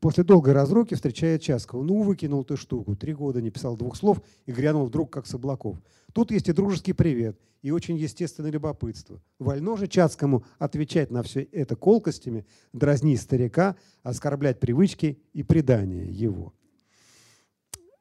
после 0.00 0.24
долгой 0.24 0.54
разруки 0.54 0.94
встречает 0.94 1.42
Часкова. 1.42 1.82
Ну, 1.82 2.02
выкинул 2.02 2.44
ты 2.44 2.56
штуку. 2.56 2.96
Три 2.96 3.14
года 3.14 3.40
не 3.40 3.50
писал 3.50 3.76
двух 3.76 3.96
слов 3.96 4.20
и 4.46 4.52
грянул 4.52 4.86
вдруг, 4.86 5.10
как 5.12 5.26
с 5.26 5.34
облаков. 5.34 5.78
Тут 6.12 6.30
есть 6.30 6.48
и 6.48 6.52
дружеский 6.52 6.92
привет, 6.92 7.38
и 7.62 7.70
очень 7.70 7.96
естественное 7.96 8.50
любопытство. 8.50 9.20
Вольно 9.38 9.76
же 9.76 9.86
Чацкому 9.86 10.44
отвечать 10.58 11.10
на 11.10 11.22
все 11.22 11.42
это 11.52 11.76
колкостями, 11.76 12.46
дразнить 12.72 13.20
старика, 13.20 13.76
оскорблять 14.02 14.60
привычки 14.60 15.18
и 15.32 15.42
предания 15.42 16.06
его. 16.06 16.54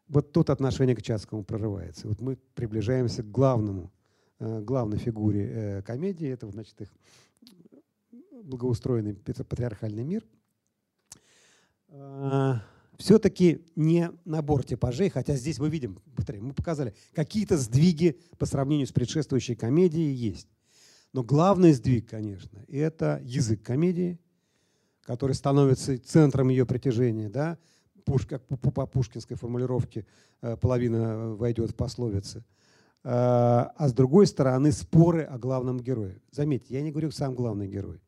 Вот 0.07 0.31
тут 0.31 0.49
отношение 0.49 0.95
к 0.95 1.01
Чацкому 1.01 1.43
прорывается. 1.43 2.07
Вот 2.07 2.21
мы 2.21 2.37
приближаемся 2.55 3.23
к 3.23 3.31
главному, 3.31 3.91
э, 4.39 4.61
главной 4.61 4.97
фигуре 4.97 5.49
э, 5.49 5.81
комедии. 5.81 6.27
Это, 6.27 6.49
значит, 6.49 6.79
их 6.81 6.89
благоустроенный 8.43 9.15
патриархальный 9.15 10.03
мир– 10.03 10.25
а, 11.89 12.61
все-таки 12.97 13.65
не 13.75 14.11
набор 14.25 14.63
типажей, 14.63 15.09
хотя 15.09 15.35
здесь 15.35 15.59
мы 15.59 15.69
видим, 15.69 15.99
повторяем, 16.15 16.45
мы 16.47 16.53
показали, 16.53 16.93
какие-то 17.13 17.57
сдвиги 17.57 18.19
по 18.37 18.45
сравнению 18.45 18.87
с 18.87 18.91
предшествующей 18.91 19.55
комедией 19.55 20.13
есть. 20.13 20.47
Но 21.13 21.23
главный 21.23 21.73
сдвиг, 21.73 22.09
конечно, 22.09 22.63
это 22.67 23.21
язык 23.23 23.63
комедии, 23.63 24.19
который 25.03 25.33
становится 25.33 25.97
центром 25.97 26.49
ее 26.49 26.65
притяжения. 26.65 27.29
Да? 27.29 27.57
Как 28.27 28.43
по 28.45 28.85
пушкинской 28.85 29.37
формулировке 29.37 30.05
э, 30.41 30.57
половина 30.57 31.35
войдет 31.35 31.71
в 31.71 31.75
пословицы. 31.75 32.43
А, 33.03 33.73
а 33.75 33.87
с 33.87 33.93
другой 33.93 34.27
стороны 34.27 34.71
споры 34.71 35.23
о 35.23 35.37
главном 35.37 35.79
герое. 35.79 36.21
Заметьте, 36.31 36.73
я 36.73 36.81
не 36.81 36.91
говорю 36.91 37.11
сам 37.11 37.35
главный 37.35 37.67
герой. 37.67 38.01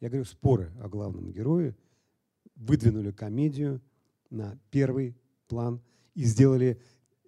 Я 0.00 0.08
говорю 0.08 0.24
споры 0.24 0.72
о 0.82 0.88
главном 0.88 1.32
герое– 1.32 1.76
выдвинули 2.60 3.10
комедию 3.10 3.80
на 4.28 4.58
первый 4.70 5.16
план 5.48 5.80
и 6.14 6.24
сделали 6.24 6.80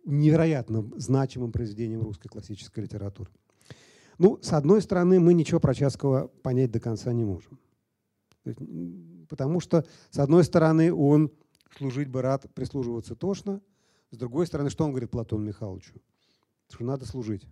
невероятно 0.04 0.88
значимым 0.96 1.52
произведением 1.52 2.02
русской 2.02 2.28
классической 2.28 2.84
литературы. 2.84 3.30
Ну, 4.18 4.38
с 4.42 4.52
одной 4.52 4.82
стороны, 4.82 5.18
мы 5.18 5.34
ничего 5.34 5.58
про 5.58 5.74
Чацкого 5.74 6.28
понять 6.42 6.70
до 6.70 6.80
конца 6.80 7.12
не 7.12 7.24
можем. 7.24 7.58
Потому 9.28 9.60
что, 9.60 9.86
с 10.10 10.18
одной 10.18 10.44
стороны, 10.44 10.92
он 10.92 11.32
служить 11.76 12.08
бы 12.08 12.22
рад, 12.22 12.46
прислуживаться 12.54 13.14
тошно. 13.14 13.60
С 14.10 14.16
другой 14.16 14.46
стороны, 14.46 14.70
что 14.70 14.84
он 14.84 14.90
говорит 14.90 15.10
Платону 15.10 15.44
Михайловичу? 15.44 15.94
Что 16.68 16.84
надо 16.84 17.06
служить. 17.06 17.46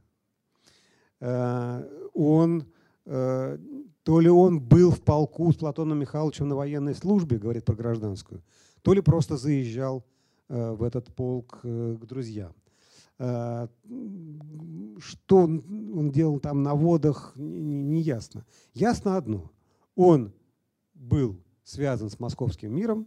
Э, 1.20 1.82
он 2.14 2.66
э, 3.04 3.58
то 4.02 4.20
ли 4.20 4.28
он 4.28 4.60
был 4.60 4.90
в 4.90 5.02
полку 5.02 5.52
с 5.52 5.56
Платоном 5.56 5.98
Михайловичем 5.98 6.48
на 6.48 6.56
военной 6.56 6.94
службе, 6.94 7.38
говорит 7.38 7.64
про 7.64 7.74
гражданскую, 7.74 8.42
то 8.82 8.94
ли 8.94 9.00
просто 9.00 9.36
заезжал 9.36 10.04
э, 10.48 10.72
в 10.72 10.82
этот 10.82 11.14
полк 11.14 11.60
к 11.62 12.06
друзьям. 12.06 12.54
Что 13.18 13.68
он 15.36 16.10
делал 16.10 16.40
там 16.40 16.62
на 16.62 16.74
водах, 16.74 17.34
не 17.36 18.00
ясно. 18.00 18.46
Ясно 18.72 19.18
одно. 19.18 19.50
Он 19.94 20.32
был 20.94 21.38
связан 21.62 22.08
с 22.08 22.18
московским 22.18 22.74
миром, 22.74 23.06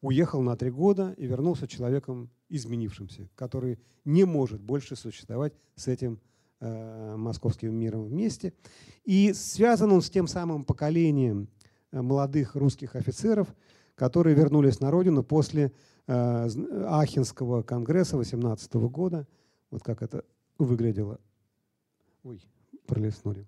уехал 0.00 0.42
на 0.42 0.56
три 0.56 0.70
года 0.70 1.14
и 1.16 1.26
вернулся 1.26 1.66
человеком 1.66 2.30
изменившимся, 2.48 3.28
который 3.34 3.78
не 4.04 4.24
может 4.24 4.60
больше 4.60 4.96
существовать 4.96 5.54
с 5.74 5.88
этим 5.88 6.20
Э, 6.60 7.14
московским 7.16 7.72
миром 7.72 8.06
вместе. 8.06 8.52
И 9.04 9.32
связан 9.32 9.92
он 9.92 10.02
с 10.02 10.10
тем 10.10 10.26
самым 10.26 10.64
поколением 10.64 11.48
э, 11.92 12.02
молодых 12.02 12.56
русских 12.56 12.96
офицеров, 12.96 13.54
которые 13.94 14.34
вернулись 14.34 14.80
на 14.80 14.90
родину 14.90 15.22
после 15.22 15.72
э, 16.08 16.48
Ахенского 16.84 17.62
конгресса 17.62 18.16
18 18.16 18.74
года. 18.74 19.28
Вот 19.70 19.84
как 19.84 20.02
это 20.02 20.24
выглядело. 20.58 21.20
Ой, 22.24 22.42
пролеснули. 22.88 23.46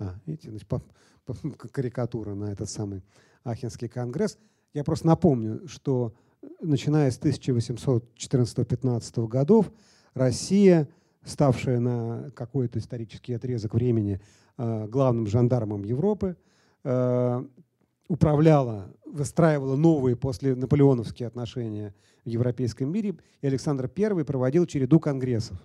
А, 0.00 0.16
видите, 0.26 0.50
значит, 0.50 0.66
по, 0.66 0.82
по, 1.24 1.34
карикатура 1.34 2.34
на 2.34 2.50
этот 2.50 2.68
самый 2.68 3.04
Ахенский 3.44 3.88
конгресс. 3.88 4.36
Я 4.74 4.84
просто 4.84 5.06
напомню, 5.06 5.66
что 5.66 6.12
начиная 6.60 7.10
с 7.10 7.18
1814-15 7.18 9.28
годов 9.28 9.72
Россия– 10.14 10.86
ставшая 11.24 11.80
на 11.80 12.30
какой-то 12.34 12.78
исторический 12.78 13.32
отрезок 13.32 13.74
времени 13.74 14.20
э, 14.56 14.86
главным 14.86 15.26
жандармом 15.26 15.84
Европы, 15.84 16.36
э, 16.84 17.44
управляла, 18.08 18.92
выстраивала 19.06 19.76
новые 19.76 20.16
после 20.16 20.54
наполеоновские 20.54 21.26
отношения 21.26 21.94
в 22.24 22.28
европейском 22.28 22.90
мире, 22.90 23.16
и 23.40 23.46
Александр 23.46 23.90
I 23.96 24.24
проводил 24.24 24.66
череду 24.66 25.00
конгрессов. 25.00 25.58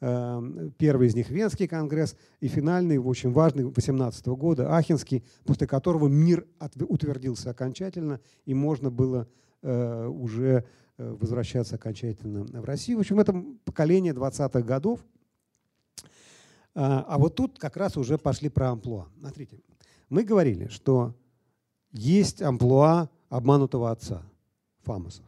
Э, 0.00 0.70
первый 0.78 1.08
из 1.08 1.14
них 1.14 1.30
Венский 1.30 1.68
конгресс 1.68 2.16
и 2.40 2.48
финальный, 2.48 2.98
очень 2.98 3.32
важный, 3.32 3.64
18 3.64 4.26
года, 4.28 4.76
Ахенский, 4.76 5.24
после 5.44 5.66
которого 5.66 6.08
мир 6.08 6.46
утвердился 6.88 7.50
окончательно, 7.50 8.20
и 8.44 8.54
можно 8.54 8.90
было 8.90 9.28
уже 9.62 10.66
Э, 10.96 11.10
возвращаться 11.20 11.74
окончательно 11.74 12.44
в 12.44 12.64
Россию. 12.64 12.98
В 12.98 13.00
общем, 13.00 13.18
это 13.18 13.44
поколение 13.64 14.12
20-х 14.12 14.62
годов. 14.62 15.04
А, 16.76 17.04
а 17.08 17.18
вот 17.18 17.34
тут 17.34 17.58
как 17.58 17.76
раз 17.76 17.96
уже 17.96 18.16
пошли 18.16 18.48
про 18.48 18.70
амплуа. 18.70 19.08
Смотрите, 19.18 19.60
мы 20.08 20.22
говорили, 20.22 20.68
что 20.68 21.16
есть 21.90 22.42
амплуа 22.42 23.10
обманутого 23.28 23.90
отца, 23.90 24.22
Фамусов. 24.84 25.24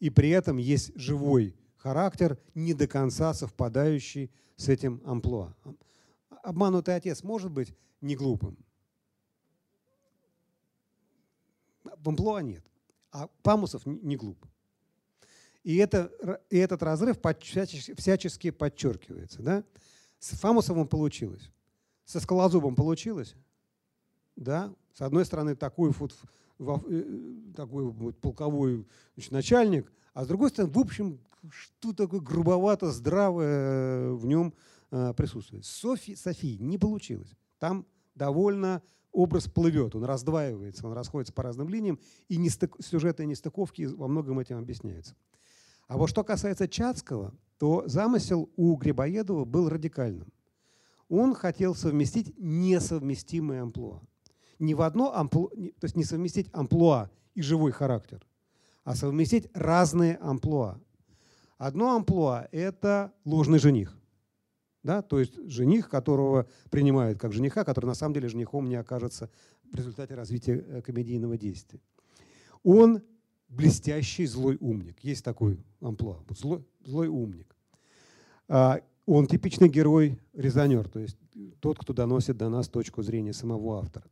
И 0.00 0.10
при 0.10 0.30
этом 0.30 0.56
есть 0.56 0.90
живой 0.96 1.54
характер, 1.82 2.38
не 2.54 2.74
до 2.74 2.86
конца 2.86 3.34
совпадающий 3.34 4.30
с 4.56 4.68
этим 4.68 5.02
амплуа. 5.04 5.54
Обманутый 6.42 6.94
отец 6.94 7.22
может 7.22 7.50
быть 7.50 7.74
не 8.00 8.14
глупым. 8.14 8.56
В 11.84 12.08
амплуа 12.08 12.40
нет. 12.42 12.64
А 13.10 13.28
Памусов 13.42 13.84
не 13.84 14.16
глуп. 14.16 14.38
И, 15.64 15.76
это, 15.76 16.10
и 16.50 16.56
этот 16.56 16.82
разрыв 16.82 17.18
всячески 17.20 18.50
подчеркивается. 18.50 19.42
Да? 19.42 19.64
С 20.18 20.30
Фамусовым 20.38 20.86
получилось. 20.86 21.50
Со 22.04 22.20
Скалозубом 22.20 22.74
получилось. 22.74 23.34
Да? 24.36 24.74
С 24.94 25.02
одной 25.02 25.24
стороны, 25.24 25.56
вот, 25.76 26.12
э, 26.12 26.26
такой 26.58 27.84
вот 27.84 28.18
полковой 28.18 28.86
значит, 29.14 29.32
начальник, 29.32 29.92
а 30.14 30.24
с 30.24 30.28
другой 30.28 30.50
стороны, 30.50 30.72
в 30.72 30.78
общем, 30.78 31.20
что 31.50 31.92
такое 31.92 32.20
грубовато, 32.20 32.90
здравое 32.92 34.12
в 34.12 34.26
нем 34.26 34.54
э, 34.90 35.12
присутствует. 35.16 35.64
Софи, 35.64 36.14
Софией 36.14 36.58
не 36.58 36.78
получилось. 36.78 37.36
Там 37.58 37.86
довольно 38.14 38.82
образ 39.12 39.48
плывет, 39.48 39.94
он 39.94 40.04
раздваивается, 40.04 40.86
он 40.86 40.94
расходится 40.94 41.32
по 41.32 41.42
разным 41.42 41.68
линиям, 41.68 41.98
и 42.28 42.36
нестык, 42.36 42.76
сюжетные 42.80 43.26
нестыковки 43.26 43.82
во 43.82 44.08
многом 44.08 44.38
этим 44.38 44.58
объясняются. 44.58 45.14
А 45.86 45.98
вот 45.98 46.08
что 46.08 46.24
касается 46.24 46.68
Чацкого, 46.68 47.34
то 47.58 47.84
замысел 47.86 48.50
у 48.56 48.74
Грибоедова 48.76 49.44
был 49.44 49.68
радикальным. 49.68 50.32
Он 51.08 51.34
хотел 51.34 51.74
совместить 51.74 52.34
несовместимые 52.38 53.60
амплуа. 53.60 54.00
Не 54.58 54.74
в 54.74 54.82
одно 54.82 55.14
амплуа, 55.14 55.50
то 55.50 55.84
есть 55.84 55.96
не 55.96 56.04
совместить 56.04 56.48
амплуа 56.52 57.10
и 57.34 57.42
живой 57.42 57.72
характер, 57.72 58.24
а 58.84 58.94
совместить 58.94 59.48
разные 59.54 60.16
амплуа. 60.16 60.80
Одно 61.58 61.94
амплуа– 61.94 62.48
это 62.52 63.12
ложный 63.24 63.58
жених. 63.58 63.96
Да? 64.82 65.02
То 65.02 65.20
есть 65.20 65.34
жених, 65.48 65.88
которого 65.88 66.48
принимают 66.70 67.18
как 67.18 67.32
жениха, 67.32 67.64
который 67.64 67.86
на 67.86 67.94
самом 67.94 68.14
деле 68.14 68.28
женихом 68.28 68.68
не 68.68 68.76
окажется 68.76 69.30
в 69.70 69.74
результате 69.76 70.14
развития 70.14 70.64
э, 70.66 70.82
комедийного 70.82 71.38
действия. 71.38 71.80
Он 72.64 73.02
блестящий 73.48 74.26
злой 74.26 74.56
умник. 74.60 74.98
Есть 75.02 75.24
такой 75.24 75.58
амплуа. 75.80 76.18
Злой, 76.30 76.64
злой 76.84 77.08
умник. 77.08 77.54
А, 78.48 78.80
он 79.06 79.26
типичный 79.26 79.68
герой-резонер, 79.68 80.88
то 80.88 80.98
есть 80.98 81.16
тот, 81.60 81.78
кто 81.78 81.92
доносит 81.92 82.36
до 82.36 82.48
нас 82.48 82.68
точку 82.68 83.02
зрения 83.02 83.32
самого 83.32 83.78
автора. 83.78 84.06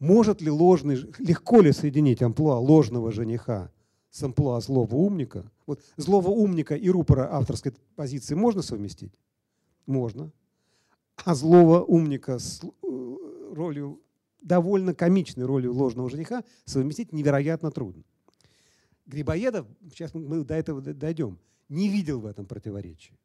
Может 0.00 0.40
ли 0.40 0.50
ложный, 0.50 0.96
легко 1.18 1.60
ли 1.60 1.72
соединить 1.72 2.22
амплуа 2.22 2.58
ложного 2.58 3.12
жениха 3.12 3.70
с 4.10 4.22
амплуа 4.22 4.58
злого 4.60 4.96
умника? 4.96 5.52
Вот 5.66 5.82
злого 5.98 6.30
умника 6.30 6.74
и 6.74 6.88
рупора 6.88 7.28
авторской 7.30 7.74
позиции 7.96 8.34
можно 8.34 8.62
совместить? 8.62 9.12
Можно. 9.86 10.32
А 11.22 11.34
злого 11.34 11.82
умника 11.82 12.38
с 12.38 12.62
э, 12.64 13.16
ролью, 13.52 14.00
довольно 14.40 14.94
комичной 14.94 15.44
ролью 15.44 15.74
ложного 15.74 16.08
жениха 16.08 16.44
совместить 16.64 17.12
невероятно 17.12 17.70
трудно. 17.70 18.02
Грибоедов, 19.04 19.66
сейчас 19.90 20.14
мы 20.14 20.44
до 20.44 20.54
этого 20.54 20.80
дойдем, 20.80 21.38
не 21.68 21.90
видел 21.90 22.20
в 22.20 22.26
этом 22.26 22.46
противоречия. 22.46 23.18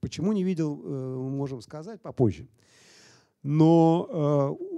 Почему 0.00 0.32
не 0.32 0.42
видел, 0.42 0.80
э, 0.82 1.16
можем 1.16 1.60
сказать 1.60 2.00
попозже. 2.00 2.48
Но 3.42 4.56
э, 4.58 4.75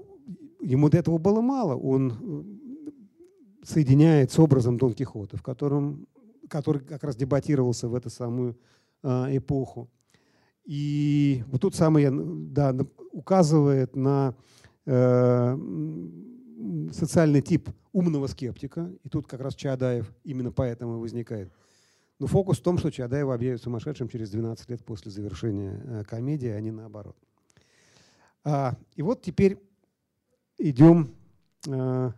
ему 0.61 0.89
до 0.89 0.99
этого 0.99 1.19
было 1.19 1.41
мало. 1.41 1.77
Он 1.77 2.61
соединяет 3.63 4.31
с 4.33 4.39
образом 4.39 4.77
Дон 4.79 4.95
Кихота, 4.95 5.37
в 5.37 5.43
котором, 5.43 6.07
который 6.49 6.81
как 6.83 7.05
раз 7.05 7.17
дебатировался 7.17 7.89
в 7.89 7.95
эту 7.95 8.11
самую 8.11 8.59
эпоху. 9.03 9.89
И 10.65 11.45
вот 11.47 11.63
тут 11.63 11.75
самое 11.75 12.11
да, 12.13 12.77
указывает 13.13 13.97
на 13.97 14.35
э, 14.85 15.59
социальный 16.93 17.41
тип 17.41 17.71
умного 17.93 18.27
скептика. 18.27 18.93
И 19.03 19.09
тут 19.09 19.27
как 19.27 19.41
раз 19.41 19.55
Чаадаев 19.55 20.13
именно 20.25 20.53
поэтому 20.53 20.99
возникает. 20.99 21.51
Но 22.19 22.27
фокус 22.27 22.59
в 22.59 22.63
том, 22.63 22.79
что 22.79 22.91
Чаадаева 22.91 23.35
объявит 23.35 23.63
сумасшедшим 23.63 24.09
через 24.09 24.31
12 24.31 24.69
лет 24.69 24.85
после 24.85 25.11
завершения 25.11 25.81
э, 25.85 26.05
комедии, 26.05 26.49
а 26.49 26.61
не 26.61 26.71
наоборот. 26.71 27.17
А, 28.45 28.77
и 28.95 29.03
вот 29.03 29.23
теперь 29.23 29.59
идем, 30.59 31.15
э, 31.67 32.13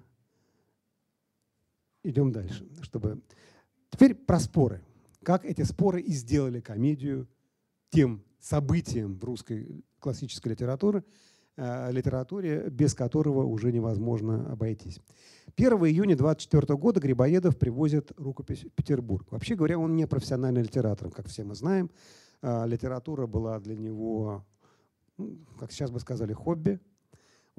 идем 2.03 2.32
дальше. 2.32 2.66
Чтобы... 2.82 3.20
Теперь 3.91 4.14
про 4.14 4.41
споры. 4.41 4.82
Как 5.22 5.45
эти 5.45 5.62
споры 5.62 6.01
и 6.01 6.12
сделали 6.12 6.61
комедию 6.61 7.28
тем 7.91 8.22
событием 8.41 9.18
в 9.18 9.24
русской 9.24 9.84
классической 9.99 10.49
литературе, 10.51 11.05
э, 11.57 11.93
литературе, 11.93 12.70
без 12.70 12.95
которого 12.95 13.45
уже 13.45 13.72
невозможно 13.72 14.51
обойтись. 14.51 15.01
1 15.57 15.72
июня 15.86 16.16
24 16.16 16.76
года 16.78 17.01
Грибоедов 17.01 17.59
привозит 17.59 18.12
рукопись 18.16 18.64
в 18.64 18.70
Петербург. 18.70 19.30
Вообще 19.30 19.57
говоря, 19.57 19.78
он 19.78 19.95
не 19.95 20.07
профессиональный 20.07 20.62
литератор, 20.62 21.11
как 21.11 21.26
все 21.28 21.45
мы 21.45 21.55
знаем. 21.55 21.91
Э, 22.41 22.66
литература 22.66 23.26
была 23.26 23.61
для 23.61 23.76
него, 23.76 24.47
как 25.59 25.72
сейчас 25.72 25.91
бы 25.91 26.01
сказали, 26.01 26.32
хобби. 26.32 26.80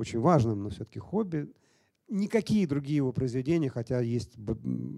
Очень 0.02 0.20
важным, 0.20 0.64
но 0.64 0.70
все-таки 0.70 1.00
хобби. 1.00 1.48
Никакие 2.10 2.68
другие 2.68 2.98
его 2.98 3.14
произведения, 3.14 3.70
хотя 3.70 4.02
есть 4.02 4.34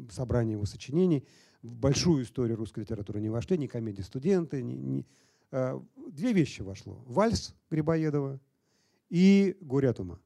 собрание 0.10 0.54
его 0.54 0.66
сочинений, 0.66 1.26
в 1.62 1.76
большую 1.76 2.24
историю 2.24 2.58
русской 2.58 2.80
литературы 2.80 3.22
не 3.22 3.30
вошли, 3.30 3.58
ни 3.58 3.68
комедии 3.68 4.02
«Студенты», 4.02 4.64
ни, 4.64 4.74
ни, 4.74 5.06
Э, 5.56 5.80
две 6.08 6.34
вещи 6.34 6.64
вошло. 6.64 7.04
Вальс 7.06 7.56
Грибоедова 7.70 8.40
и 9.10 9.56
«Горе 9.62 9.90
от 9.90 10.00
ума». 10.00 10.20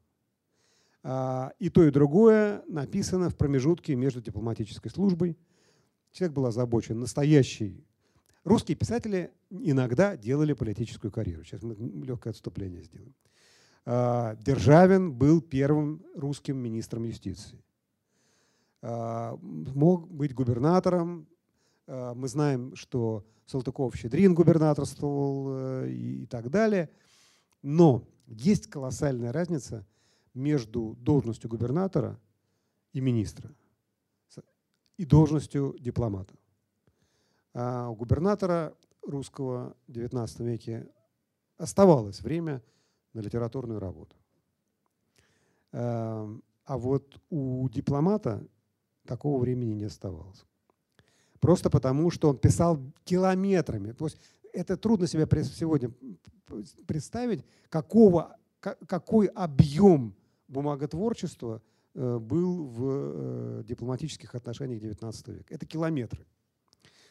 А, 1.02 1.52
и 1.58 1.68
то, 1.68 1.84
и 1.84 1.90
другое 1.90 2.64
написано 2.66 3.28
в 3.28 3.36
промежутке 3.36 3.94
между 3.94 4.22
дипломатической 4.22 4.88
службой. 4.90 5.36
Человек 6.12 6.34
был 6.34 6.46
озабочен. 6.46 6.98
Настоящий. 6.98 7.84
Русские 8.42 8.78
писатели 8.78 9.30
иногда 9.50 10.16
делали 10.16 10.54
политическую 10.54 11.12
карьеру. 11.12 11.44
Сейчас 11.44 11.62
мы 11.62 11.74
легкое 11.74 12.30
отступление 12.30 12.82
сделаем. 12.82 13.14
А, 13.90 14.36
Державин 14.36 15.14
был 15.14 15.40
первым 15.40 16.04
русским 16.14 16.58
министром 16.58 17.04
юстиции. 17.04 17.58
А, 18.82 19.38
мог 19.40 20.06
быть 20.10 20.34
губернатором. 20.34 21.26
Мы 21.86 22.28
знаем, 22.28 22.76
что 22.76 23.24
Салтыков-Щедрин 23.46 24.34
губернаторствовал 24.34 25.46
э, 25.48 25.90
и 25.90 26.26
так 26.26 26.50
далее. 26.50 26.90
Но 27.62 28.06
есть 28.26 28.66
колоссальная 28.66 29.32
разница 29.32 29.86
между 30.34 30.94
должностью 31.00 31.48
губернатора 31.48 32.20
и 32.92 33.00
министра 33.00 33.50
и 34.98 35.06
должностью 35.06 35.74
дипломата. 35.80 36.34
А 37.54 37.88
у 37.88 37.94
губернатора 37.94 38.76
русского 39.00 39.74
в 39.86 39.92
XIX 39.92 40.44
веке 40.44 40.86
оставалось 41.56 42.20
время 42.20 42.62
на 43.18 43.24
литературную 43.24 43.80
работу. 43.80 44.16
А 45.72 46.76
вот 46.76 47.20
у 47.30 47.68
дипломата 47.68 48.46
такого 49.06 49.40
времени 49.40 49.74
не 49.74 49.84
оставалось. 49.84 50.44
Просто 51.40 51.70
потому, 51.70 52.10
что 52.10 52.30
он 52.30 52.38
писал 52.38 52.78
километрами. 53.04 53.92
То 53.92 54.06
есть 54.06 54.18
это 54.52 54.76
трудно 54.76 55.06
себе 55.06 55.26
сегодня 55.44 55.90
представить, 56.86 57.44
какого, 57.68 58.36
какой 58.60 59.26
объем 59.26 60.14
бумаготворчества 60.48 61.62
э, 61.94 62.18
был 62.18 62.64
в 62.66 62.84
э, 62.86 63.64
дипломатических 63.64 64.34
отношениях 64.34 64.82
XIX 64.82 65.32
века. 65.32 65.54
Это 65.54 65.66
километры. 65.66 66.26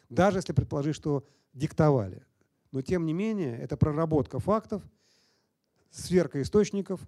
Даже 0.10 0.40
если 0.40 0.54
предположить, 0.54 0.96
что 0.96 1.24
диктовали. 1.54 2.26
Но 2.72 2.82
тем 2.82 3.06
не 3.06 3.14
менее, 3.14 3.58
это 3.58 3.78
проработка 3.78 4.40
фактов, 4.40 4.84
сверка 5.92 6.42
источников, 6.42 7.02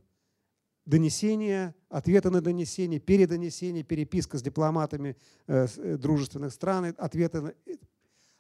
донесения, 0.86 1.76
ответы 1.90 2.30
на 2.30 2.42
донесения, 2.42 3.00
передонесения, 3.00 3.84
переписка 3.84 4.38
с 4.38 4.42
дипломатами 4.42 5.16
э, 5.48 5.68
э 5.78 5.98
дружественных 5.98 6.54
стран, 6.54 6.96
ответы 6.98 7.42
на... 7.42 7.54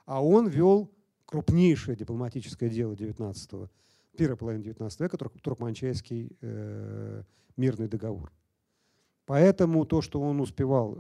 А 0.06 0.24
он 0.24 0.48
вел 0.48 0.92
крупнейшее 1.26 1.96
дипломатическое 1.96 2.70
дело 2.70 2.96
19 2.96 3.70
первой 4.18 4.36
половины 4.36 4.64
19 4.64 5.00
века, 5.00 5.18
Туркманчайский 5.18 6.36
э, 6.42 7.24
мирный 7.56 7.88
договор. 7.88 8.32
Поэтому 9.26 9.86
то, 9.86 10.02
что 10.02 10.20
он 10.20 10.42
успевал 10.42 10.98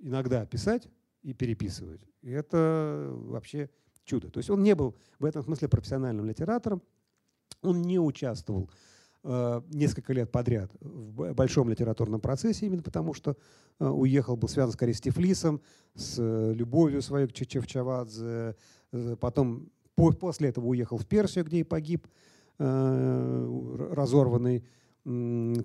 иногда 0.00 0.46
писать 0.46 0.88
и 1.22 1.34
переписывать, 1.34 2.00
это 2.22 3.10
вообще 3.12 3.68
чудо. 4.04 4.30
То 4.30 4.38
есть 4.38 4.48
он 4.50 4.62
не 4.62 4.74
был 4.74 4.96
в 5.18 5.24
этом 5.26 5.42
смысле 5.42 5.68
профессиональным 5.68 6.26
литератором, 6.26 6.82
он 7.62 7.82
не 7.82 7.98
участвовал 7.98 8.70
Э, 9.28 9.60
несколько 9.70 10.12
лет 10.12 10.30
подряд 10.30 10.70
в 10.80 11.32
большом 11.32 11.68
литературном 11.68 12.20
процессе, 12.20 12.66
именно 12.66 12.82
потому 12.82 13.12
что 13.12 13.36
э, 13.80 13.84
уехал, 13.84 14.36
был 14.36 14.48
связан 14.48 14.72
скорее 14.72 14.94
с 14.94 15.00
Тифлисом, 15.00 15.60
с 15.96 16.20
э, 16.20 16.52
любовью 16.54 17.02
своей 17.02 17.26
к 17.26 17.32
Чевчавадзе. 17.32 18.54
Потом 19.18 19.68
после 19.96 20.50
этого 20.50 20.66
уехал 20.66 20.96
в 20.96 21.06
Персию, 21.06 21.44
где 21.44 21.58
и 21.58 21.64
погиб, 21.64 22.06
разорванный 22.58 24.64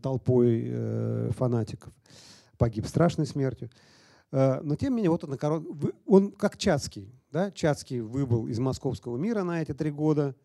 толпой 0.02 1.30
фанатиков. 1.30 1.94
Погиб 2.58 2.88
страшной 2.88 3.28
смертью. 3.28 3.70
Но 4.32 4.76
тем 4.76 4.94
не 4.94 4.98
менее, 4.98 5.12
вот 5.12 5.24
он, 5.24 5.38
он 6.06 6.32
как 6.32 6.58
Чацкий. 6.58 7.14
Да? 7.32 7.52
Чацкий 7.52 8.02
выбыл 8.02 8.48
из 8.48 8.60
московского 8.60 9.18
мира 9.18 9.44
на 9.44 9.62
эти 9.62 9.74
три 9.74 9.92
года 9.92 10.36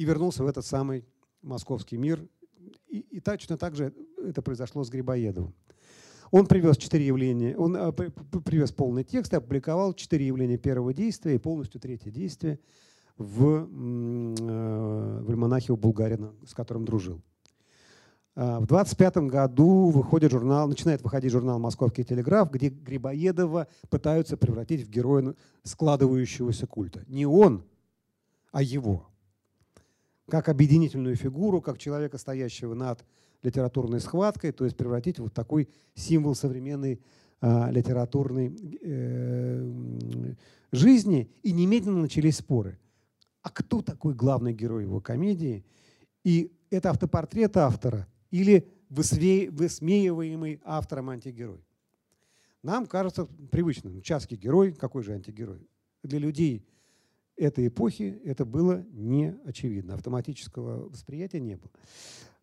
и 0.00 0.04
вернулся 0.06 0.42
в 0.42 0.46
этот 0.46 0.64
самый 0.64 1.04
московский 1.42 1.98
мир. 1.98 2.26
И, 2.88 3.00
и 3.00 3.20
точно 3.20 3.58
так 3.58 3.76
же 3.76 3.92
это 4.16 4.40
произошло 4.40 4.82
с 4.82 4.88
Грибоедовым. 4.88 5.54
Он 6.30 6.46
привез 6.46 6.78
четыре 6.78 7.06
явления, 7.06 7.54
он 7.54 7.76
а, 7.76 7.92
привез 7.92 8.72
полный 8.72 9.04
текст 9.04 9.34
опубликовал 9.34 9.92
четыре 9.92 10.26
явления 10.26 10.56
первого 10.56 10.94
действия 10.94 11.34
и 11.34 11.38
полностью 11.38 11.82
третье 11.82 12.10
действие 12.10 12.60
в, 13.18 13.68
э, 13.68 15.22
в 15.22 15.28
альманахе 15.28 15.74
у 15.74 15.76
Булгарина, 15.76 16.32
с 16.46 16.54
которым 16.54 16.86
дружил. 16.86 17.20
А, 18.36 18.58
в 18.58 18.66
25 18.66 19.28
году 19.28 19.90
выходит 19.90 20.32
журнал, 20.32 20.66
начинает 20.66 21.02
выходить 21.02 21.30
журнал 21.30 21.58
«Московский 21.58 22.04
телеграф», 22.04 22.50
где 22.50 22.70
Грибоедова 22.70 23.66
пытаются 23.90 24.38
превратить 24.38 24.86
в 24.86 24.88
героя 24.88 25.34
складывающегося 25.62 26.66
культа. 26.66 27.04
Не 27.06 27.26
он, 27.26 27.66
а 28.50 28.62
его 28.62 29.09
как 30.30 30.48
объединительную 30.48 31.16
фигуру, 31.16 31.60
как 31.60 31.76
человека, 31.78 32.16
стоящего 32.16 32.74
над 32.74 33.04
литературной 33.42 34.00
схваткой, 34.00 34.52
то 34.52 34.64
есть 34.64 34.76
превратить 34.76 35.18
в 35.18 35.28
такой 35.28 35.68
символ 35.94 36.34
современной 36.34 37.00
э, 37.40 37.70
литературной 37.70 38.78
э, 38.80 40.34
жизни. 40.72 41.30
И 41.42 41.52
немедленно 41.52 42.00
начались 42.00 42.36
споры. 42.36 42.78
А 43.42 43.50
кто 43.50 43.82
такой 43.82 44.14
главный 44.14 44.52
герой 44.52 44.84
его 44.84 45.00
комедии? 45.00 45.64
И 46.24 46.52
это 46.70 46.90
автопортрет 46.90 47.56
автора 47.56 48.06
или 48.30 48.68
высмеиваемый 48.88 50.60
автором 50.64 51.10
антигерой? 51.10 51.64
Нам 52.62 52.86
кажется 52.86 53.26
привычным. 53.50 54.02
Чаский 54.02 54.36
герой, 54.36 54.72
какой 54.72 55.02
же 55.02 55.12
антигерой? 55.12 55.66
Для 56.02 56.18
людей– 56.18 56.64
этой 57.40 57.68
эпохи 57.68 58.20
это 58.24 58.44
было 58.44 58.84
не 58.92 59.34
очевидно. 59.44 59.94
Автоматического 59.94 60.88
восприятия 60.88 61.40
не 61.40 61.56
было. 61.56 61.70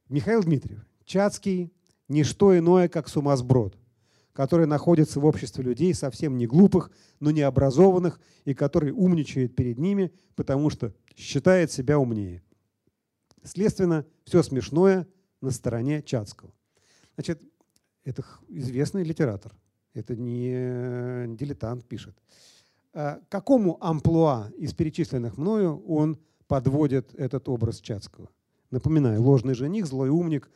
Михаил 0.10 0.44
Дмитриев, 0.44 0.86
Чацкий, 1.06 1.72
не 2.08 2.24
что 2.24 2.58
иное, 2.58 2.88
как 2.90 3.08
сумасброд, 3.08 3.78
который 4.34 4.66
находится 4.66 5.20
в 5.20 5.26
обществе 5.26 5.64
людей 5.64 5.94
совсем 5.94 6.38
не 6.38 6.48
глупых, 6.48 6.92
но 7.20 7.32
не 7.32 7.42
образованных, 7.42 8.20
и 8.46 8.54
который 8.54 8.92
умничает 8.92 9.56
перед 9.56 9.78
ними, 9.78 10.12
потому 10.36 10.70
что 10.70 10.94
считает 11.16 11.72
себя 11.72 12.00
умнее. 12.00 12.42
Следственно, 13.44 14.06
все 14.24 14.42
смешное 14.42 15.08
на 15.42 15.52
стороне 15.52 16.02
Чацкого. 16.02 16.54
Значит, 17.16 17.42
это 18.04 18.26
известный 18.48 19.04
литератор, 19.04 19.54
это 19.94 20.16
не 20.16 21.36
дилетант 21.36 21.86
пишет. 21.86 22.18
А 23.00 23.22
какому 23.30 23.78
амплуа 23.80 24.50
из 24.58 24.74
перечисленных 24.74 25.38
мною 25.38 25.84
он 25.86 26.18
подводит 26.48 27.14
этот 27.14 27.48
образ 27.48 27.80
Чацкого? 27.80 28.28
Напоминаю, 28.72 29.22
ложный 29.22 29.54
жених, 29.54 29.86
злой 29.86 30.10
умник. 30.10 30.50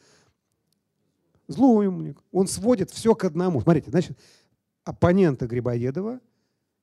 Злой 1.47 1.85
умник. 1.85 2.19
Он 2.31 2.47
сводит 2.47 2.89
все 2.89 3.13
к 3.13 3.25
одному. 3.25 3.61
Смотрите, 3.61 3.91
значит, 3.91 4.17
оппоненты 4.83 5.45
Грибоедова 5.45 6.19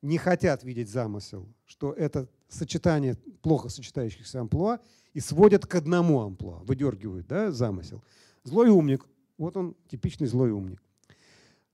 не 0.00 0.16
хотят 0.16 0.62
видеть 0.62 0.90
замысел, 0.90 1.48
что 1.66 1.92
это 1.92 2.28
сочетание 2.46 3.16
плохо 3.42 3.68
сочетающихся 3.68 4.40
амплуа 4.40 4.78
и 5.12 5.18
сводят 5.18 5.66
к 5.66 5.74
одному 5.74 6.20
амплуа, 6.20 6.60
выдергивают 6.62 7.26
да, 7.26 7.50
замысел. 7.50 8.04
Злой 8.44 8.68
умник. 8.68 9.04
Вот 9.38 9.56
он, 9.56 9.74
типичный 9.88 10.28
злой 10.28 10.52
умник. 10.52 10.80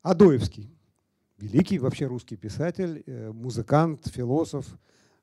Адоевский. 0.01 0.75
Великий 1.39 1.79
вообще 1.79 2.07
русский 2.07 2.37
писатель, 2.37 3.03
э, 3.07 3.33
музыкант, 3.33 4.07
философ. 4.07 4.67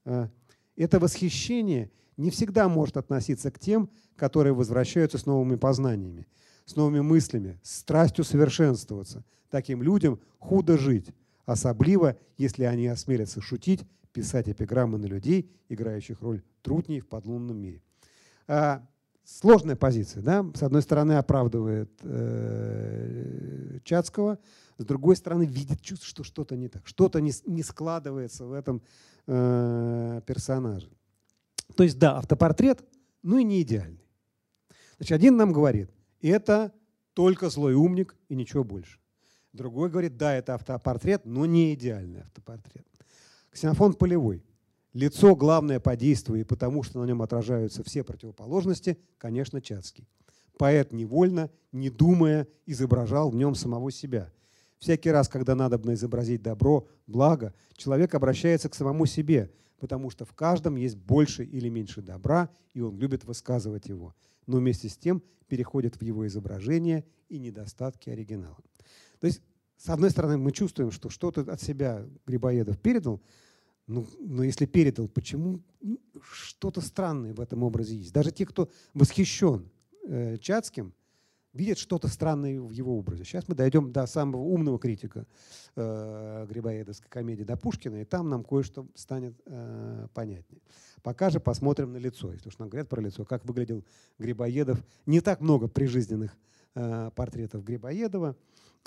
Э, 0.05 0.27
это 0.75 0.99
восхищение 0.99 1.91
не 2.17 2.29
всегда 2.29 2.67
может 2.67 2.97
относиться 2.97 3.49
к 3.49 3.59
тем, 3.59 3.89
которые 4.15 4.53
возвращаются 4.53 5.17
с 5.17 5.25
новыми 5.25 5.55
познаниями, 5.55 6.27
с 6.65 6.75
новыми 6.75 6.99
мыслями, 6.99 7.59
с 7.63 7.79
страстью 7.79 8.25
совершенствоваться. 8.25 9.23
Таким 9.49 9.81
людям 9.81 10.19
худо 10.37 10.77
жить, 10.77 11.07
особливо, 11.45 12.17
если 12.37 12.65
они 12.65 12.87
осмелятся 12.87 13.41
шутить, 13.41 13.81
писать 14.11 14.49
эпиграммы 14.49 14.97
на 14.97 15.05
людей, 15.05 15.49
играющих 15.69 16.21
роль 16.21 16.43
трутней 16.61 16.99
в 16.99 17.07
подлунном 17.07 17.57
мире. 17.57 17.81
Сложная 19.39 19.75
позиция. 19.75 20.21
Да? 20.21 20.45
С 20.53 20.61
одной 20.61 20.81
стороны, 20.81 21.13
оправдывает 21.13 21.89
э, 22.03 23.79
Чацкого, 23.83 24.39
с 24.77 24.83
другой 24.83 25.15
стороны, 25.15 25.45
видит 25.45 25.81
чувство, 25.81 26.07
что 26.07 26.23
что-то 26.23 26.57
не 26.57 26.67
так, 26.67 26.85
что-то 26.85 27.21
не, 27.21 27.31
не 27.45 27.63
складывается 27.63 28.45
в 28.45 28.51
этом 28.53 28.81
э, 29.27 30.21
персонаже. 30.25 30.89
То 31.75 31.83
есть, 31.83 31.97
да, 31.97 32.17
автопортрет, 32.17 32.83
ну 33.23 33.37
и 33.37 33.43
не 33.43 33.61
идеальный. 33.61 34.05
Значит, 34.97 35.13
один 35.13 35.37
нам 35.37 35.53
говорит, 35.53 35.89
это 36.21 36.73
только 37.13 37.49
злой 37.49 37.73
умник 37.73 38.15
и 38.27 38.35
ничего 38.35 38.63
больше. 38.63 38.99
Другой 39.53 39.89
говорит, 39.89 40.17
да, 40.17 40.35
это 40.35 40.55
автопортрет, 40.55 41.25
но 41.25 41.45
не 41.45 41.73
идеальный 41.73 42.21
автопортрет. 42.21 42.85
Ксенофон 43.49 43.93
полевой. 43.93 44.43
Лицо 44.93 45.35
главное 45.35 45.79
по 45.79 45.95
действию 45.95 46.45
потому, 46.45 46.83
что 46.83 46.99
на 46.99 47.05
нем 47.05 47.21
отражаются 47.21 47.83
все 47.83 48.03
противоположности, 48.03 48.97
конечно, 49.17 49.61
Чацкий. 49.61 50.07
Поэт 50.57 50.91
невольно, 50.91 51.49
не 51.71 51.89
думая, 51.89 52.47
изображал 52.65 53.29
в 53.29 53.35
нем 53.35 53.55
самого 53.55 53.91
себя. 53.91 54.31
Всякий 54.79 55.11
раз, 55.11 55.29
когда 55.29 55.55
надо 55.55 55.79
изобразить 55.93 56.41
добро, 56.41 56.87
благо, 57.07 57.53
человек 57.77 58.15
обращается 58.15 58.67
к 58.67 58.75
самому 58.75 59.05
себе, 59.05 59.51
потому 59.79 60.09
что 60.09 60.25
в 60.25 60.33
каждом 60.33 60.75
есть 60.75 60.97
больше 60.97 61.45
или 61.45 61.69
меньше 61.69 62.01
добра, 62.01 62.49
и 62.73 62.81
он 62.81 62.97
любит 62.97 63.23
высказывать 63.23 63.87
его. 63.87 64.13
Но 64.45 64.57
вместе 64.57 64.89
с 64.89 64.97
тем 64.97 65.23
переходит 65.47 65.95
в 65.95 66.03
его 66.03 66.27
изображение 66.27 67.05
и 67.29 67.39
недостатки 67.39 68.09
оригинала. 68.09 68.57
То 69.19 69.27
есть, 69.27 69.41
с 69.77 69.89
одной 69.89 70.09
стороны, 70.09 70.37
мы 70.37 70.51
чувствуем, 70.51 70.91
что 70.91 71.09
что-то 71.09 71.41
от 71.41 71.61
себя 71.61 72.05
Грибоедов 72.25 72.79
передал, 72.79 73.21
ну, 73.87 74.07
но 74.19 74.43
если 74.43 74.65
передал, 74.65 75.07
почему 75.07 75.61
что-то 76.21 76.81
странное 76.81 77.33
в 77.33 77.39
этом 77.39 77.63
образе 77.63 77.95
есть? 77.95 78.13
Даже 78.13 78.31
те, 78.31 78.45
кто 78.45 78.69
восхищен 78.93 79.69
э, 80.07 80.37
Чацким, 80.37 80.93
видят 81.53 81.77
что-то 81.77 82.07
странное 82.07 82.59
в 82.61 82.71
его 82.71 82.97
образе. 82.97 83.23
Сейчас 83.23 83.47
мы 83.47 83.55
дойдем 83.55 83.91
до 83.91 84.05
самого 84.05 84.41
умного 84.41 84.79
критика 84.79 85.25
э, 85.75 86.45
Грибоедовской 86.49 87.09
комедии, 87.09 87.43
до 87.43 87.57
Пушкина, 87.57 88.01
и 88.01 88.05
там 88.05 88.29
нам 88.29 88.43
кое-что 88.43 88.87
станет 88.95 89.35
э, 89.45 90.07
понятнее. 90.13 90.61
Пока 91.03 91.29
же 91.29 91.39
посмотрим 91.39 91.93
на 91.93 91.97
лицо. 91.97 92.31
Если 92.31 92.47
уж 92.47 92.57
нам 92.57 92.69
говорят 92.69 92.89
про 92.89 93.01
лицо, 93.01 93.25
как 93.25 93.45
выглядел 93.45 93.83
Грибоедов. 94.17 94.83
Не 95.05 95.19
так 95.19 95.41
много 95.41 95.67
прижизненных 95.67 96.37
э, 96.75 97.11
портретов 97.15 97.63
Грибоедова. 97.63 98.37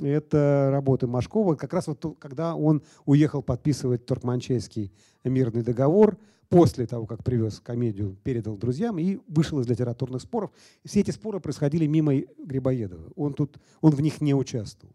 Это 0.02 0.68
работы 0.72 1.06
Машкова. 1.06 1.54
Как 1.54 1.72
раз 1.72 1.86
вот 1.86 2.16
когда 2.18 2.54
он 2.54 2.82
уехал 3.04 3.42
подписывать 3.42 4.06
Туркманчайский 4.06 4.92
мирный 5.24 5.62
договор– 5.62 6.18
после 6.54 6.86
того, 6.86 7.06
как 7.06 7.24
привез 7.24 7.60
комедию, 7.60 8.16
передал 8.22 8.56
друзьям 8.56 8.98
и 8.98 9.18
вышел 9.26 9.58
из 9.60 9.68
литературных 9.68 10.22
споров. 10.22 10.52
Все 10.84 11.00
эти 11.00 11.10
споры 11.10 11.40
происходили 11.40 11.86
мимо 11.86 12.14
Грибоедова. 12.38 13.10
Он, 13.16 13.34
тут, 13.34 13.58
он 13.80 13.92
в 13.92 14.00
них 14.00 14.20
не 14.20 14.34
участвовал. 14.34 14.94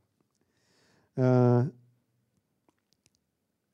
А, 1.17 1.67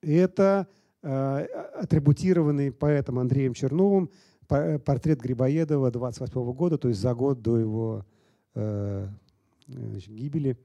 это 0.01 0.67
а, 1.03 1.45
атрибутированный 1.76 2.71
поэтом 2.71 3.19
Андреем 3.19 3.53
Черновым 3.53 4.09
портрет 4.47 5.21
Грибоедова 5.21 5.91
28 5.91 6.53
года, 6.53 6.78
то 6.78 6.88
есть 6.88 6.99
за 6.99 7.13
год 7.13 7.41
до 7.43 7.57
его 7.57 8.05
а, 8.55 9.09
значит, 9.67 10.09
гибели. 10.09 10.57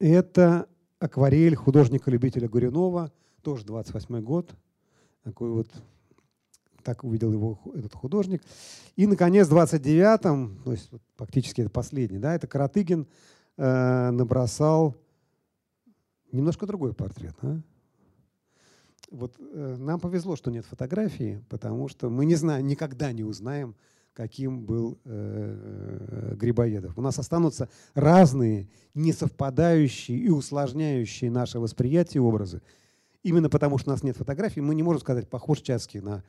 Это 0.00 0.66
акварель 0.98 1.54
художника-любителя 1.54 2.48
Гуринова, 2.48 3.12
тоже 3.42 3.66
28 3.66 4.22
год, 4.22 4.50
такой 5.22 5.50
вот, 5.50 5.68
так 6.82 7.04
увидел 7.04 7.30
его 7.32 7.60
этот 7.74 7.94
художник. 7.94 8.42
И, 8.96 9.06
наконец, 9.06 9.48
в 9.48 9.54
29-м, 9.54 10.62
то 10.64 10.72
есть 10.72 10.90
вот, 10.90 11.02
фактически 11.16 11.60
это 11.60 11.70
последний, 11.70 12.18
да, 12.18 12.34
это 12.34 12.46
Каратыгин 12.46 13.06
э, 13.58 14.10
набросал 14.10 14.96
немножко 16.32 16.66
другой 16.66 16.94
портрет. 16.94 17.36
А? 17.42 17.60
Вот 19.10 19.36
э, 19.38 19.76
нам 19.78 20.00
повезло, 20.00 20.34
что 20.34 20.50
нет 20.50 20.64
фотографии, 20.64 21.44
потому 21.50 21.88
что 21.88 22.08
мы 22.08 22.24
не 22.24 22.36
знаем, 22.36 22.66
никогда 22.66 23.12
не 23.12 23.22
узнаем, 23.24 23.74
каким 24.12 24.64
был 24.64 24.98
э, 25.04 26.34
Грибоедов. 26.36 26.96
У 26.98 27.02
нас 27.02 27.18
останутся 27.18 27.68
разные, 27.94 28.68
несовпадающие 28.94 30.18
и 30.18 30.28
усложняющие 30.28 31.30
наше 31.30 31.58
восприятие 31.58 32.22
образы. 32.22 32.62
Именно 33.22 33.50
потому, 33.50 33.78
что 33.78 33.90
у 33.90 33.92
нас 33.92 34.02
нет 34.02 34.16
фотографий, 34.16 34.60
мы 34.60 34.74
не 34.74 34.82
можем 34.82 35.00
сказать, 35.00 35.28
похож 35.28 35.60
Чацкий 35.60 36.00
на 36.00 36.24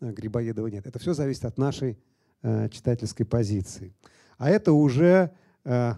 Грибоедова. 0.00 0.66
Нет, 0.66 0.86
это 0.86 0.98
все 0.98 1.14
зависит 1.14 1.44
от 1.44 1.58
нашей 1.58 1.98
э, 2.42 2.68
читательской 2.68 3.26
позиции. 3.26 3.94
А 4.38 4.50
это 4.50 4.72
уже 4.72 5.32
э, 5.64 5.94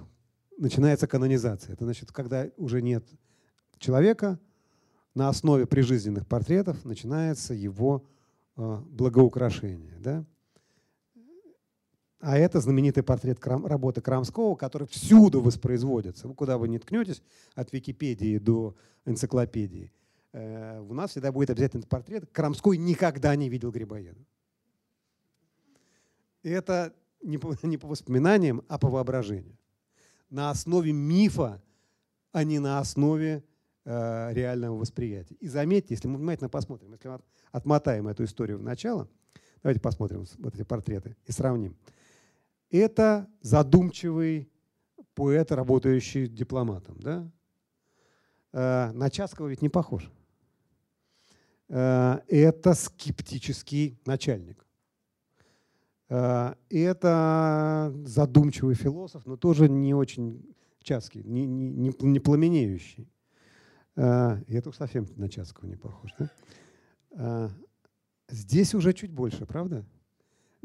начинается 0.59 1.07
канонизация. 1.07 1.73
Это 1.73 1.85
значит, 1.85 2.13
когда 2.13 2.49
уже 2.57 2.83
нет 2.83 3.05
человека, 3.79 4.39
на 5.15 5.29
основе 5.29 5.67
прижизненных 5.67 6.27
портретов 6.27 6.85
начинается 6.85 7.55
его 7.55 8.07
э, 8.57 8.77
благоукрашение. 8.91 9.97
Да? 9.99 10.25
А 12.27 12.37
это 12.37 12.61
знаменитый 12.61 13.03
портрет 13.03 13.39
Крам, 13.39 13.67
работы 13.67 14.01
Крамского, 14.01 14.57
который 14.57 14.89
всюду 14.89 15.41
воспроизводится. 15.41 16.27
Вы 16.27 16.35
куда 16.35 16.59
вы 16.59 16.69
ни 16.69 16.79
ткнетесь, 16.79 17.23
от 17.55 17.73
Википедии 17.73 18.39
до 18.39 18.75
энциклопедии– 19.05 19.93
Э, 20.37 20.81
у 20.81 20.93
нас 20.93 21.13
всегда 21.13 21.33
будет 21.33 21.49
обязательно 21.49 21.81
этот 21.81 21.89
портрет. 21.89 22.29
Крамской 22.31 22.77
никогда 22.77 23.35
не 23.37 23.49
видел 23.49 23.71
Грибоеда. 23.71 24.21
И 26.43 26.51
это 26.51 26.93
не 27.23 27.39
по, 27.39 27.57
не 27.67 27.79
по 27.79 27.89
воспоминаниям, 27.89 28.63
а 28.69 28.79
по 28.79 28.89
воображению. 28.89 29.57
На 30.29 30.51
основе 30.51 30.93
мифа, 30.93 31.63
а 32.33 32.45
не 32.45 32.59
на 32.59 32.81
основе 32.81 33.45
э, 33.87 34.33
реального 34.35 34.77
восприятия. 34.77 35.37
И 35.37 35.49
заметьте, 35.49 35.95
если 35.95 36.07
мы 36.07 36.19
внимательно 36.19 36.51
посмотрим, 36.51 36.93
если 36.93 37.09
мы 37.09 37.21
отмотаем 37.51 38.07
эту 38.07 38.25
историю 38.25 38.59
в 38.59 38.63
начало, 38.63 39.09
давайте 39.63 39.81
посмотрим 39.81 40.27
вот 40.37 40.55
эти 40.55 40.65
портреты 40.65 41.17
и 41.25 41.33
сравним. 41.33 41.79
Это 42.71 43.29
задумчивый 43.41 44.51
поэт, 45.15 45.53
работающий 45.53 46.27
дипломатом. 46.27 46.99
Да? 47.01 47.31
Э, 48.53 48.93
ведь 49.49 49.63
не 49.63 49.69
похож. 49.69 50.11
Э, 51.69 52.21
это 52.29 52.75
скептический 52.75 53.99
начальник. 54.07 54.65
Э, 56.09 56.55
это 56.71 57.93
задумчивый 58.05 58.75
философ, 58.75 59.27
но 59.27 59.37
тоже 59.37 59.69
не 59.69 59.95
очень 59.95 60.55
чацкий, 60.83 61.23
не, 61.25 61.45
не, 61.47 61.93
не 61.99 62.21
пламенеющий. 62.21 63.11
Э, 63.97 64.43
это 64.47 64.69
уж 64.69 64.77
совсем 64.77 65.07
на 65.17 65.29
Чацкого 65.29 65.67
не 65.67 65.77
похож. 65.77 66.11
Да? 66.19 67.51
Здесь 68.29 68.75
уже 68.75 68.93
чуть 68.93 69.13
больше, 69.13 69.47
правда? 69.47 69.87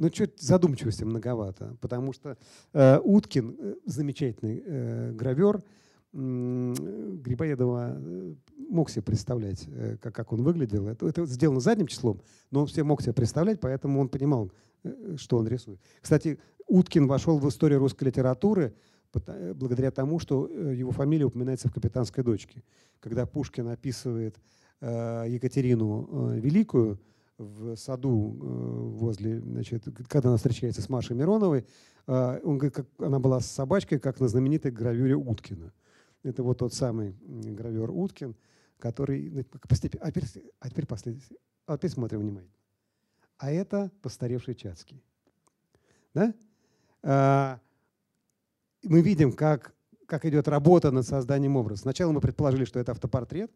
Ну, 0.01 0.09
чуть 0.09 0.41
задумчивости 0.41 1.03
многовато, 1.03 1.77
потому 1.79 2.11
что 2.11 2.35
э, 2.73 2.99
Уткин, 3.03 3.55
э, 3.59 3.75
замечательный 3.85 4.63
э, 4.65 5.11
гравер, 5.11 5.57
э, 5.57 6.73
Грибоедова 7.23 8.01
мог 8.67 8.89
себе 8.89 9.03
представлять, 9.03 9.67
э, 9.67 9.97
как, 10.01 10.15
как 10.15 10.33
он 10.33 10.41
выглядел. 10.41 10.87
Это, 10.87 11.07
это 11.07 11.27
сделано 11.27 11.59
задним 11.59 11.85
числом, 11.85 12.19
но 12.49 12.61
он 12.61 12.65
все 12.65 12.83
мог 12.83 13.03
себе 13.03 13.13
представлять, 13.13 13.59
поэтому 13.59 14.01
он 14.01 14.09
понимал, 14.09 14.51
э, 14.83 15.17
что 15.17 15.37
он 15.37 15.47
рисует. 15.47 15.79
Кстати, 16.01 16.39
Уткин 16.65 17.05
вошел 17.05 17.37
в 17.37 17.47
историю 17.47 17.77
русской 17.77 18.05
литературы 18.05 18.73
э, 19.13 19.53
благодаря 19.53 19.91
тому, 19.91 20.17
что 20.17 20.47
э, 20.49 20.73
его 20.75 20.89
фамилия 20.89 21.25
упоминается 21.25 21.67
в 21.67 21.73
«Капитанской 21.73 22.23
дочке». 22.23 22.63
Когда 22.99 23.27
Пушкин 23.27 23.67
описывает 23.67 24.39
Екатерину 24.81 26.31
Великую, 26.39 26.99
в 27.41 27.75
саду 27.75 28.37
э, 28.39 28.45
возле, 28.45 29.39
значит, 29.41 29.85
когда 30.07 30.29
она 30.29 30.37
встречается 30.37 30.81
с 30.81 30.89
Машей 30.89 31.15
Мироновой, 31.15 31.65
э, 32.07 32.39
он 32.43 32.57
говорит, 32.57 32.75
как 32.75 32.87
она 32.99 33.19
была 33.19 33.39
с 33.39 33.47
собачкой, 33.47 33.99
как 33.99 34.19
на 34.19 34.27
знаменитой 34.27 34.71
гравюре 34.71 35.15
Уткина. 35.15 35.73
Это 36.23 36.43
вот 36.43 36.59
тот 36.59 36.73
самый 36.73 37.15
гравер 37.21 37.89
Уткин, 37.89 38.35
который... 38.77 39.29
Ну, 39.29 39.43
постепенно, 39.67 40.05
а, 40.05 40.11
теперь, 40.11 40.25
а 40.59 40.69
теперь 40.69 40.85
последний. 40.85 41.23
А 41.65 41.77
теперь 41.77 41.91
смотрим 41.91 42.19
внимательно. 42.19 42.53
А 43.37 43.51
это 43.51 43.91
постаревший 44.01 44.53
Чацкий. 44.53 45.03
Да? 46.13 46.33
А, 47.01 47.59
мы 48.83 49.01
видим, 49.01 49.33
как, 49.33 49.73
как 50.05 50.25
идет 50.25 50.47
работа 50.47 50.91
над 50.91 51.07
созданием 51.07 51.55
образа. 51.55 51.81
Сначала 51.81 52.11
мы 52.11 52.21
предположили, 52.21 52.65
что 52.65 52.79
это 52.79 52.91
автопортрет 52.91 53.51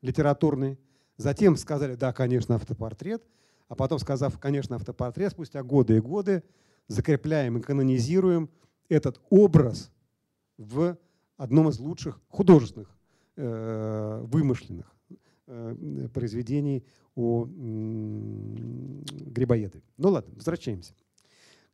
литературный, 0.00 0.78
Затем 1.20 1.56
сказали, 1.56 1.96
да, 1.96 2.14
конечно, 2.14 2.54
автопортрет. 2.54 3.22
А 3.68 3.74
потом, 3.74 3.98
сказав, 3.98 4.38
конечно, 4.38 4.76
автопортрет, 4.76 5.32
спустя 5.32 5.62
годы 5.62 5.98
и 5.98 6.00
годы 6.00 6.42
закрепляем 6.88 7.58
и 7.58 7.60
канонизируем 7.60 8.48
этот 8.88 9.20
образ 9.28 9.92
в 10.56 10.96
одном 11.36 11.68
из 11.68 11.78
лучших 11.78 12.22
художественных 12.28 12.88
э, 13.36 14.20
вымышленных 14.24 14.90
э, 15.46 16.08
произведений 16.14 16.86
о 17.14 17.44
э, 17.44 17.48
Грибоедове. 19.30 19.84
Ну 19.98 20.08
ладно, 20.08 20.34
возвращаемся. 20.34 20.94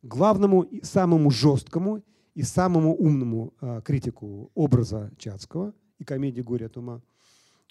Главному, 0.01 0.67
самому 0.83 1.31
жесткому 1.31 2.03
и 2.35 2.43
самому 2.43 2.93
умному 2.93 3.53
э, 3.61 3.81
критику 3.85 4.51
образа 4.55 5.09
Чацкого 5.17 5.73
и 5.99 6.03
комедии 6.03 6.41
«Горе 6.41 6.65
от 6.65 6.75
ума» 6.75 7.01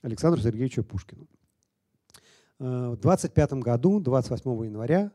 Александру 0.01 0.41
Сергеевичу 0.41 0.83
Пушкину. 0.83 1.29
Э, 2.59 2.91
в 2.91 2.97
25 2.97 3.53
году, 3.55 4.01
28 4.01 4.65
января, 4.65 5.13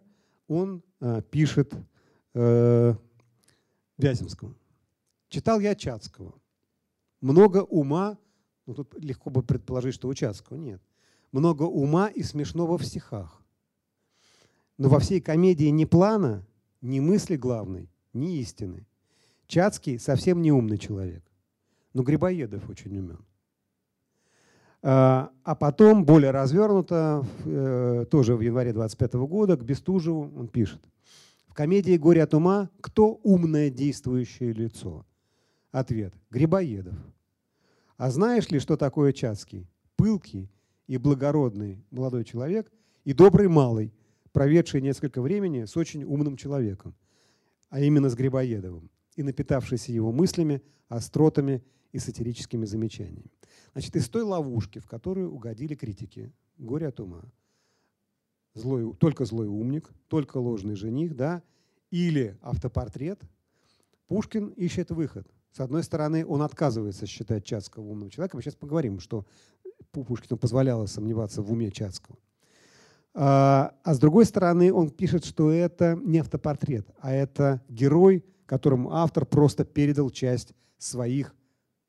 он 0.48 0.84
э, 1.00 1.22
пишет 1.30 1.74
э, 2.34 2.96
Вяземскому. 3.98 4.56
Читал 5.30 5.60
я 5.60 5.76
Чацкого. 5.76 6.34
Много 7.22 7.60
ума, 7.60 8.18
ну 8.66 8.74
тут 8.74 8.96
легко 9.00 9.30
бы 9.30 9.44
предположить, 9.44 9.96
что 9.96 10.08
у 10.08 10.14
Чацкого 10.14 10.58
нет. 10.58 10.82
Много 11.32 11.64
ума 11.64 12.08
и 12.08 12.24
смешного 12.24 12.78
в 12.78 12.86
стихах. 12.86 13.42
Но 14.78 14.90
во 14.90 15.00
всей 15.00 15.22
комедии 15.22 15.68
ни 15.68 15.86
плана, 15.86 16.46
ни 16.82 17.00
мысли 17.00 17.38
главной, 17.38 17.90
ни 18.14 18.40
истины. 18.40 18.88
Чацкий 19.48 20.00
совсем 20.00 20.42
не 20.42 20.52
умный 20.52 20.78
человек. 20.78 21.24
Но 21.94 22.04
Грибоедов 22.04 22.68
очень 22.70 22.98
умен. 22.98 23.26
А, 24.84 25.30
а 25.44 25.56
потом, 25.56 26.06
более 26.06 26.32
развернуто, 26.32 27.24
э, 27.46 28.06
тоже 28.10 28.36
в 28.36 28.42
январе 28.42 28.74
25 28.74 29.14
года, 29.28 29.56
к 29.56 29.64
Бестужеву 29.64 30.32
он 30.36 30.48
пишет. 30.48 30.82
В 31.48 31.54
комедии 31.54 31.98
«Горе 31.98 32.24
от 32.24 32.34
ума» 32.34 32.70
кто 32.82 33.20
умное 33.24 33.70
действующее 33.70 34.54
лицо? 34.54 35.06
Ответ– 35.72 36.14
Грибоедов. 36.32 36.96
А 37.98 38.10
знаешь 38.10 38.50
ли, 38.50 38.60
что 38.60 38.78
такое 38.78 39.14
Чацкий? 39.14 39.70
Пылкий 39.98 40.50
и 40.88 40.98
благородный 40.98 41.86
молодой 41.92 42.24
человек 42.24 42.72
и 43.04 43.14
добрый 43.14 43.48
малый, 43.48 43.94
проведший 44.32 44.82
несколько 44.82 45.22
времени 45.22 45.66
с 45.66 45.78
очень 45.78 46.04
умным 46.04 46.38
человеком, 46.38 46.96
а 47.70 47.82
именно 47.82 48.10
с 48.10 48.16
Грибоедовым, 48.16 48.90
и 49.16 49.22
напитавшийся 49.22 49.92
его 49.92 50.12
мыслями, 50.12 50.64
остротами 50.88 51.64
и 51.92 52.00
сатирическими 52.00 52.66
замечаниями. 52.66 53.32
Значит, 53.74 53.96
из 53.96 54.10
той 54.10 54.24
ловушки, 54.24 54.80
в 54.80 54.88
которую 54.88 55.32
угодили 55.32 55.76
критики, 55.76 56.32
горе 56.58 56.88
от 56.88 57.00
ума, 57.00 57.24
злой, 58.54 58.94
только 58.96 59.26
злой 59.26 59.48
умник, 59.48 59.90
только 60.08 60.38
ложный 60.38 60.76
жених, 60.76 61.16
да, 61.16 61.44
или 61.90 62.38
автопортрет, 62.42 63.22
Пушкин 64.08 64.50
ищет 64.50 64.92
выход. 64.92 65.28
С 65.52 65.60
одной 65.60 65.84
стороны, 65.84 66.26
он 66.26 66.42
отказывается 66.42 67.06
считать 67.06 67.44
Чацкого 67.44 67.84
умным 67.84 68.10
человеком. 68.10 68.42
Сейчас 68.42 68.56
поговорим, 68.56 69.00
что 69.00 69.26
Пушкину 69.92 70.38
позволяло 70.38 70.86
сомневаться 70.86 71.42
в 71.42 71.52
уме 71.52 71.72
Чацкого. 71.72 72.18
А, 73.14 73.74
а 73.84 73.94
с 73.94 74.00
другой 74.00 74.26
стороны, 74.26 74.72
он 74.72 74.90
пишет, 74.90 75.26
что 75.26 75.52
это 75.52 76.00
не 76.02 76.20
автопортрет, 76.20 76.88
а 77.00 77.12
это 77.12 77.62
герой, 77.68 78.24
которому 78.46 78.94
автор 78.94 79.26
просто 79.26 79.66
передал 79.66 80.10
часть 80.10 80.54
своих 80.78 81.36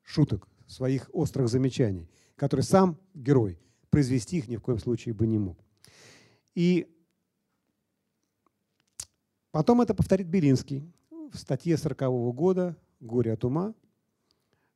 шуток, 0.03 0.47
своих 0.67 1.09
острых 1.13 1.49
замечаний, 1.49 2.09
которые 2.35 2.63
сам 2.63 2.97
герой 3.13 3.59
произвести 3.89 4.37
их 4.37 4.47
ни 4.47 4.57
в 4.57 4.61
коем 4.61 4.79
случае 4.79 5.13
бы 5.13 5.27
не 5.27 5.37
мог. 5.37 5.57
И 6.55 6.87
потом 9.51 9.81
это 9.81 9.93
повторит 9.93 10.27
Белинский 10.27 10.91
в 11.31 11.37
статье 11.37 11.77
40 11.77 12.01
-го 12.01 12.33
года 12.33 12.75
«Горе 12.99 13.33
от 13.33 13.43
ума». 13.43 13.73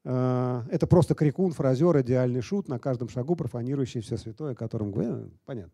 А, 0.10 0.66
это 0.70 0.88
просто 0.88 1.16
крикун, 1.16 1.52
фразер, 1.52 2.00
идеальный 2.00 2.42
шут, 2.42 2.68
на 2.70 2.80
каждом 2.80 3.10
шагу 3.10 3.36
профанирующий 3.36 4.02
все 4.02 4.18
святое, 4.18 4.54
о 4.54 4.56
котором 4.56 4.92
говорю. 4.92 5.32
Понятно. 5.46 5.74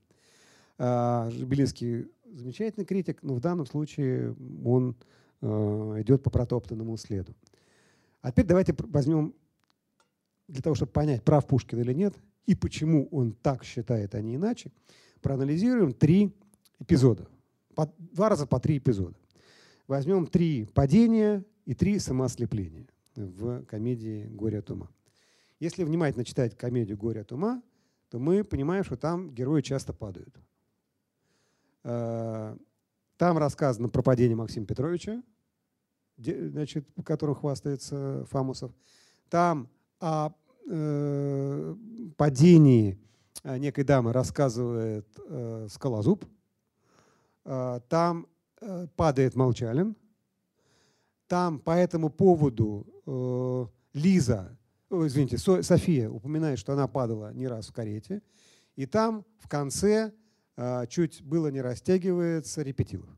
А, 0.78 1.30
Белинский 1.30 2.08
замечательный 2.26 2.86
критик, 2.86 3.22
но 3.22 3.36
в 3.36 3.40
данном 3.40 3.66
случае 3.66 4.36
он 4.66 4.96
а, 5.42 6.02
идет 6.02 6.24
по 6.24 6.30
протоптанному 6.30 6.98
следу. 6.98 7.36
А 8.22 8.32
теперь 8.32 8.46
давайте 8.46 8.74
возьмем 8.80 9.36
для 10.48 10.62
того, 10.62 10.76
чтобы 10.76 10.92
понять, 10.92 11.24
прав 11.24 11.46
Пушкин 11.48 11.80
или 11.80 11.94
нет, 11.94 12.16
и 12.46 12.56
почему 12.56 13.08
он 13.12 13.34
так 13.34 13.64
считает, 13.64 14.16
а 14.16 14.22
не 14.22 14.36
иначе, 14.36 14.72
проанализируем 15.22 15.94
три 15.94 16.34
эпизода. 16.80 17.28
По, 17.76 17.92
два 17.98 18.30
раза 18.30 18.46
по 18.46 18.60
три 18.60 18.78
эпизода. 18.78 19.16
Возьмем 19.88 20.28
три 20.28 20.66
падения 20.66 21.44
и 21.66 21.74
три 21.74 22.00
самоослепления 22.00 22.88
в 23.16 23.64
комедии 23.66 24.28
«Горе 24.28 24.60
от 24.60 24.70
ума». 24.70 24.90
Если 25.60 25.84
внимательно 25.84 26.26
читать 26.26 26.58
комедию 26.58 26.98
«Горе 26.98 27.22
от 27.22 27.32
ума», 27.32 27.62
то 28.10 28.20
мы 28.20 28.44
понимаем, 28.44 28.84
что 28.84 28.98
там 28.98 29.32
герои 29.32 29.62
часто 29.62 29.94
падают. 29.94 30.36
Э, 31.84 32.56
там 33.18 33.38
рассказано 33.38 33.90
про 33.90 34.02
падение 34.02 34.36
Максима 34.36 34.66
Петровича, 34.66 35.24
значит, 36.18 36.88
которым 37.04 37.36
хвастается 37.36 38.26
Фамусов. 38.30 38.72
Там 39.30 39.70
о 40.04 40.34
э, 40.70 41.76
падении 42.18 43.00
э, 43.44 43.58
некой 43.58 43.86
дамы 43.86 44.12
рассказывает 44.12 45.08
э, 45.18 45.68
Скалозуб. 45.70 46.26
Э, 47.46 47.80
там 47.88 48.28
э, 48.60 48.88
падает 48.98 49.36
Молчалин. 49.36 49.96
Там 51.28 51.58
по 51.58 51.72
этому 51.72 52.10
поводу 52.10 52.86
э, 53.06 53.98
Лиза, 53.98 54.58
о, 54.90 55.08
извините, 55.08 55.38
Со, 55.38 55.64
София 55.64 56.10
упоминает, 56.10 56.60
что 56.60 56.74
она 56.74 56.88
падала 56.90 57.34
не 57.34 57.48
раз 57.48 57.70
в 57.70 57.74
карете. 57.74 58.22
И 58.76 58.86
там 58.86 59.24
в 59.40 59.48
конце 59.48 60.12
э, 60.58 60.86
чуть 60.90 61.24
было 61.24 61.48
не 61.48 61.62
растягивается 61.62 62.62
Репетилов. 62.62 63.10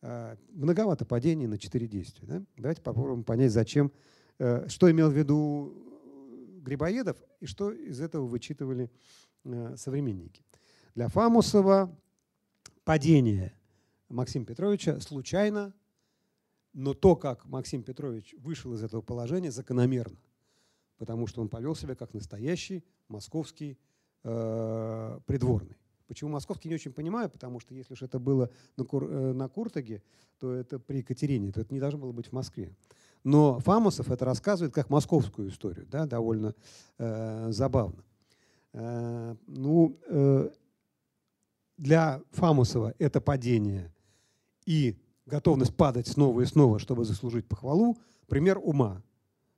Э, 0.00 0.36
многовато 0.48 1.04
падений 1.04 1.46
на 1.46 1.58
четыре 1.58 1.88
действия. 1.88 2.26
Да? 2.26 2.42
Давайте 2.56 2.80
попробуем 2.80 3.22
понять, 3.22 3.52
зачем 3.52 3.92
что 4.38 4.90
имел 4.90 5.10
в 5.10 5.16
виду 5.16 5.84
Грибоедов 6.64 7.16
и 7.40 7.46
что 7.46 7.70
из 7.70 8.00
этого 8.00 8.26
вычитывали 8.26 8.90
э, 9.44 9.76
современники. 9.76 10.44
Для 10.94 11.08
Фамусова 11.08 11.94
падение 12.84 13.54
Максима 14.08 14.46
Петровича 14.46 14.98
случайно, 15.00 15.74
но 16.72 16.94
то, 16.94 17.16
как 17.16 17.44
Максим 17.46 17.82
Петрович 17.82 18.34
вышел 18.38 18.72
из 18.74 18.82
этого 18.82 19.02
положения, 19.02 19.50
закономерно, 19.50 20.18
потому 20.96 21.26
что 21.26 21.42
он 21.42 21.48
повел 21.48 21.76
себя 21.76 21.94
как 21.94 22.14
настоящий 22.14 22.84
московский 23.08 23.78
э, 24.24 25.20
придворный. 25.26 25.76
Почему 26.06 26.30
московский 26.30 26.68
не 26.68 26.74
очень 26.74 26.92
понимаю, 26.92 27.30
потому 27.30 27.60
что 27.60 27.74
если 27.74 27.94
уж 27.94 28.02
это 28.02 28.18
было 28.18 28.50
на, 28.76 28.84
Кур, 28.84 29.04
э, 29.04 29.32
на 29.32 29.48
Куртаге, 29.48 30.02
то 30.38 30.52
это 30.52 30.78
при 30.78 30.98
Екатерине, 30.98 31.52
то 31.52 31.60
это 31.60 31.72
не 31.72 31.80
должно 31.80 31.98
было 31.98 32.12
быть 32.12 32.28
в 32.28 32.32
Москве. 32.32 32.74
Но 33.24 33.58
Фамусов 33.60 34.10
это 34.10 34.26
рассказывает 34.26 34.74
как 34.74 34.90
московскую 34.90 35.48
историю, 35.48 35.86
да, 35.86 36.06
довольно 36.06 36.54
э, 36.98 37.50
забавно. 37.50 38.04
Э, 38.74 39.34
ну, 39.46 39.98
э, 40.06 40.50
для 41.78 42.22
Фамусова 42.32 42.94
это 42.98 43.22
падение 43.22 43.92
и 44.66 44.98
готовность 45.24 45.74
падать 45.74 46.06
снова 46.06 46.42
и 46.42 46.44
снова, 46.44 46.78
чтобы 46.78 47.06
заслужить 47.06 47.48
похвалу, 47.48 47.96
пример 48.28 48.58
ума. 48.62 49.02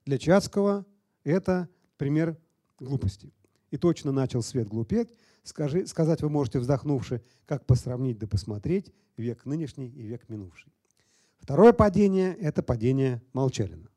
Для 0.04 0.18
Чацкого 0.18 0.86
это 1.24 1.68
пример 1.96 2.38
глупости. 2.78 3.32
И 3.72 3.76
точно 3.78 4.12
начал 4.12 4.42
свет 4.42 4.68
глупеть. 4.68 5.08
Скажи, 5.42 5.86
сказать 5.86 6.22
вы 6.22 6.28
можете, 6.28 6.60
вздохнувши, 6.60 7.20
как 7.46 7.66
посравнить 7.66 8.18
да 8.18 8.28
посмотреть 8.28 8.92
век 9.16 9.44
нынешний 9.44 9.88
и 9.88 10.02
век 10.02 10.28
минувший. 10.28 10.72
Второе 11.46 11.72
падение– 11.72 12.34
это 12.40 12.60
падение 12.60 13.22
Молчалина, 13.32 13.88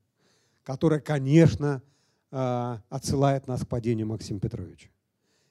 которое, 0.62 1.00
конечно, 1.00 1.82
а, 2.30 2.80
отсылает 2.90 3.48
нас 3.48 3.62
к 3.62 3.68
падению 3.68 4.06
Максима 4.06 4.40
Петровича. 4.40 4.90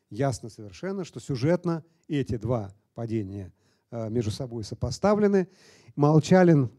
Ясно 0.09 0.49
совершенно, 0.49 1.05
что 1.05 1.19
сюжетно 1.19 1.83
эти 2.07 2.37
два 2.37 2.73
падения 2.95 3.53
а, 3.91 4.11
между 4.11 4.31
собой 4.31 4.63
сопоставлены. 4.63 5.49
Молчалин 5.97 6.71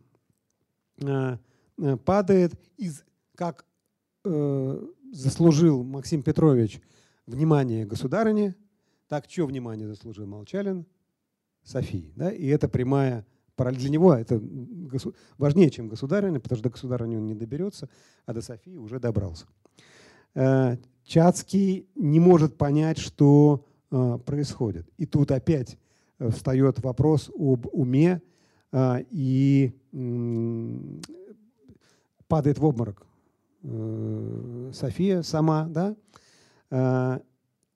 а, 1.04 1.38
падает 2.06 2.54
из, 2.78 3.04
как 3.36 3.66
э, 4.24 4.88
заслужил 5.12 5.84
Максим 5.84 6.24
Петрович 6.24 6.82
внимание 7.26 7.86
государыни, 7.86 8.56
так 9.10 9.30
что 9.30 9.48
внимание 9.48 9.90
заслужил 9.90 10.28
Молчалин 10.28 10.86
Софии. 11.64 12.14
Да? 12.16 12.32
И 12.32 12.48
это 12.48 12.70
прямая 12.70 13.26
для 13.66 13.90
него 13.90 14.14
это 14.14 14.42
важнее, 15.38 15.70
чем 15.70 15.88
государыня, 15.90 16.40
потому 16.40 16.58
что 16.58 16.64
до 16.64 16.72
государыни 16.72 17.18
он 17.18 17.26
не 17.26 17.36
доберется, 17.36 17.90
а 18.26 18.34
до 18.34 18.42
Софии 18.42 18.76
уже 18.76 19.00
добрался. 19.00 19.46
Э, 20.36 20.78
Чацкий 21.04 21.88
не 21.96 22.20
может 22.20 22.58
понять, 22.58 23.00
что 23.00 23.66
э, 23.92 24.20
происходит. 24.26 24.88
И 24.98 25.06
тут 25.06 25.32
опять 25.32 25.78
э, 26.20 26.30
встает 26.30 26.80
вопрос 26.82 27.30
об 27.36 27.68
уме 27.72 28.22
и 29.10 29.74
падает 32.28 32.60
в 32.60 32.66
обморок 32.66 33.08
София 34.72 35.24
сама, 35.24 35.68
да, 35.68 35.96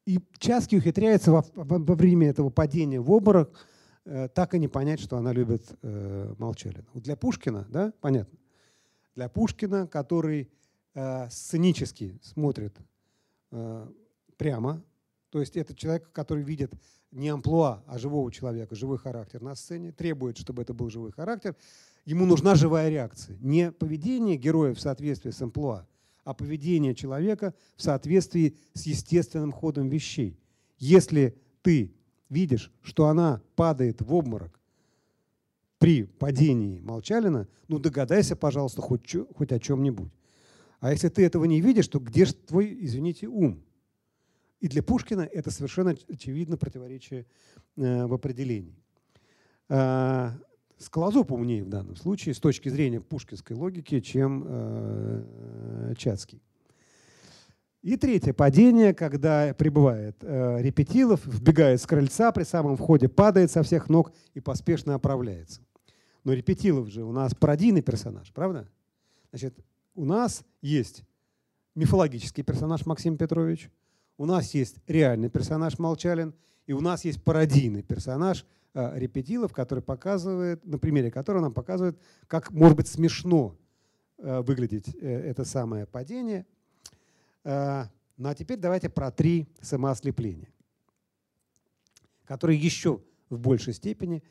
и 0.06 0.20
Часки 0.38 0.76
ухитряется 0.76 1.32
во 1.32 1.96
время 1.96 2.30
этого 2.30 2.52
падения 2.52 3.00
в 3.00 3.10
обморок 3.10 3.66
э, 4.06 4.28
так 4.30 4.54
и 4.54 4.60
не 4.60 4.68
понять, 4.68 5.00
что 5.00 5.18
она 5.18 5.34
любит 5.34 5.64
э, 5.82 6.34
Молчалина. 6.38 6.86
Вот 6.94 7.04
для 7.04 7.16
Пушкина, 7.16 7.68
да, 7.70 7.94
понятно. 8.02 8.38
Для 9.16 9.30
Пушкина, 9.30 9.88
который 9.88 10.50
э, 10.94 11.30
сценически 11.30 12.18
смотрит 12.22 12.76
э, 13.52 13.88
прямо, 14.38 14.84
то 15.30 15.40
есть 15.40 15.58
это 15.58 15.74
человек, 15.74 16.12
который 16.12 16.44
видит 16.44 16.74
не 17.12 17.30
амплуа, 17.30 17.84
а 17.88 17.98
живого 17.98 18.32
человека, 18.32 18.76
живой 18.76 18.98
характер 18.98 19.42
на 19.42 19.56
сцене, 19.56 19.92
требует, 19.92 20.38
чтобы 20.38 20.62
это 20.62 20.74
был 20.74 20.90
живой 20.90 21.12
характер. 21.12 21.56
Ему 22.06 22.26
нужна 22.26 22.56
живая 22.56 22.90
реакция. 22.90 23.38
Не 23.40 23.72
поведение 23.72 24.38
героя 24.38 24.74
в 24.74 24.80
соответствии 24.80 25.32
с 25.32 25.42
амплуа, 25.42 25.88
а 26.24 26.34
поведение 26.34 26.96
человека 26.96 27.54
в 27.76 27.82
соответствии 27.82 28.56
с 28.74 28.84
естественным 28.84 29.52
ходом 29.52 29.90
вещей. 29.90 30.40
Если 30.78 31.38
ты 31.62 31.96
видишь, 32.30 32.72
что 32.82 33.08
она 33.08 33.42
падает 33.56 34.02
в 34.02 34.14
обморок 34.14 34.60
при 35.78 36.04
падении 36.04 36.80
Молчалина, 36.80 37.48
ну 37.68 37.80
догадайся, 37.80 38.36
пожалуйста, 38.36 38.82
хоть, 38.82 39.16
хоть 39.36 39.52
о 39.52 39.60
чем-нибудь. 39.60 40.12
А 40.80 40.92
если 40.92 41.10
ты 41.10 41.26
этого 41.26 41.46
не 41.46 41.62
видишь, 41.62 41.88
то 41.88 42.00
где 42.00 42.26
же 42.26 42.34
твой, 42.34 42.78
извините, 42.80 43.28
ум? 43.28 43.64
И 44.60 44.68
для 44.68 44.82
Пушкина 44.82 45.22
это 45.22 45.52
совершенно 45.52 45.96
очевидно 46.10 46.58
противоречие 46.58 47.26
э, 47.76 48.06
в 48.06 48.14
определении. 48.14 48.76
А, 49.68 50.34
Скалозуб 50.78 51.32
умнее 51.32 51.64
в 51.64 51.70
данном 51.70 51.96
случае 51.96 52.36
с 52.36 52.40
точки 52.40 52.70
зрения 52.70 53.00
пушкинской 53.00 53.56
логики, 53.56 54.00
чем 54.00 54.44
э, 54.46 55.94
Чацкий. 55.98 56.42
И 57.84 57.96
третье 57.98 58.34
падение, 58.34 58.96
когда 58.96 59.54
прибывает 59.54 60.18
э, 60.22 60.62
Репетилов, 60.62 61.24
вбегает 61.26 61.80
с 61.80 61.86
крыльца, 61.86 62.32
при 62.32 62.44
самом 62.44 62.78
входе 62.78 63.08
падает 63.08 63.52
со 63.52 63.62
всех 63.62 63.90
ног 63.90 64.12
и 64.34 64.40
поспешно 64.40 64.96
оправляется. 64.96 65.62
Но 66.24 66.34
Репетилов 66.34 66.88
же 66.88 67.04
у 67.04 67.12
нас 67.12 67.36
пародийный 67.36 67.82
персонаж, 67.82 68.32
правда? 68.34 68.68
Значит, 69.32 69.56
у 69.94 70.06
нас 70.06 70.44
есть 70.62 71.04
мифологический 71.76 72.44
персонаж 72.44 72.86
Максим 72.88 73.18
Петрович, 73.18 73.70
у 74.18 74.26
нас 74.26 74.56
есть 74.56 74.78
реальный 74.88 75.30
персонаж 75.30 75.78
Молчалин, 75.78 76.34
и 76.66 76.74
у 76.74 76.80
нас 76.80 77.06
есть 77.06 77.24
пародийный 77.24 77.84
персонаж– 77.84 78.46
Э, 78.76 78.98
репетилов, 78.98 79.54
который 79.54 79.84
показывает, 79.84 80.66
на 80.66 80.80
примере 80.80 81.12
которого 81.12 81.44
нам 81.44 81.54
показывает, 81.54 82.00
как 82.26 82.52
может 82.52 82.76
быть 82.76 82.88
смешно 82.88 83.56
э, 84.18 84.42
выглядеть 84.42 84.96
э, 84.96 85.08
это 85.08 85.46
самое 85.46 85.86
падение. 85.86 86.48
Ну 87.44 88.30
а 88.30 88.36
теперь 88.36 88.58
давайте 88.58 88.90
про 88.90 89.12
три 89.12 89.48
самоослепления, 89.62 90.50
которые 92.26 92.60
еще 92.60 93.02
в 93.30 93.40
большей 93.40 93.74
степени 93.74 94.24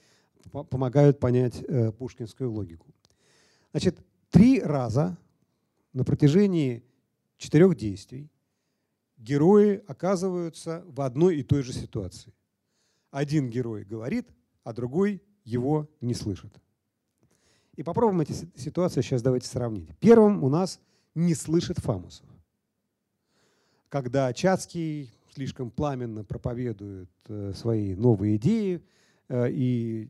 помогают 0.51 1.21
понять 1.21 1.65
пушкинскую 1.99 2.51
логику. 2.51 2.87
Значит, 3.73 3.99
три 4.31 4.61
раза 4.61 5.17
на 5.93 6.05
протяжении 6.05 6.83
четырех 7.37 7.77
действий 7.77 8.31
герои 9.19 9.83
оказываются 9.87 10.83
в 10.87 11.01
одной 11.01 11.37
и 11.39 11.43
той 11.43 11.63
же 11.63 11.73
ситуации. 11.73 12.33
Один 13.11 13.51
герой 13.51 13.85
говорит, 13.85 14.29
а 14.65 14.73
другой 14.73 15.23
его 15.45 15.89
не 16.01 16.15
слышит. 16.15 16.61
И 17.77 17.83
попробуем 17.83 18.21
эти 18.21 18.33
ситуации 18.59 19.03
сейчас 19.03 19.23
давайте 19.23 19.49
сравнить. 19.49 19.91
Первым 19.99 20.43
у 20.45 20.49
нас 20.49 20.81
не 21.15 21.35
слышит 21.35 21.79
Фамусов. 21.79 22.27
Когда 23.93 24.33
Чацкий 24.33 25.11
слишком 25.35 25.71
пламенно 25.71 26.25
проповедует 26.25 27.11
э, 27.29 27.53
свои 27.55 27.95
новые 27.95 28.37
идеи, 28.37 28.83
э, 29.29 29.51
и 29.51 30.09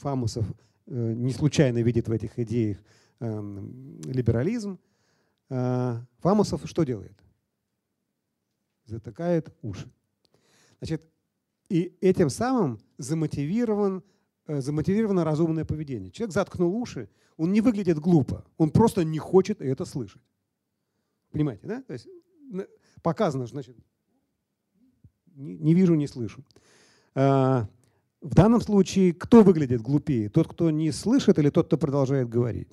Фамусов 0.00 0.46
э, 0.86 1.12
не 1.12 1.34
случайно 1.34 1.82
видит 1.82 2.08
в 2.08 2.10
этих 2.10 2.38
идеях 2.38 2.78
эм, 3.20 4.00
либерализм, 4.06 4.78
Фамусов 5.50 6.62
что 6.64 6.84
делает? 6.84 7.22
Затыкает 8.86 9.54
уши. 9.60 9.92
Значит, 10.78 11.02
и 11.68 11.98
этим 12.00 12.30
самым 12.30 12.80
замотивирован, 12.96 14.02
замотивировано 14.46 15.24
разумное 15.24 15.66
поведение. 15.66 16.10
Человек 16.10 16.32
заткнул 16.32 16.74
уши, 16.74 17.10
он 17.36 17.52
не 17.52 17.60
выглядит 17.60 17.98
глупо, 17.98 18.46
он 18.56 18.70
просто 18.70 19.04
не 19.04 19.18
хочет 19.18 19.60
это 19.60 19.84
слышать. 19.84 20.22
Понимаете, 21.30 21.66
да? 21.66 21.82
То 21.82 21.92
есть 21.92 22.08
показано, 23.02 23.46
значит, 23.46 23.76
не, 25.34 25.74
вижу, 25.74 25.94
не 25.94 26.06
слышу. 26.06 26.44
А, 27.14 27.68
в 28.20 28.34
данном 28.34 28.60
случае 28.60 29.14
кто 29.14 29.42
выглядит 29.42 29.80
глупее? 29.80 30.28
Тот, 30.28 30.48
кто 30.48 30.70
не 30.70 30.90
слышит 30.90 31.38
или 31.38 31.50
тот, 31.50 31.66
кто 31.66 31.78
продолжает 31.78 32.28
говорить? 32.28 32.68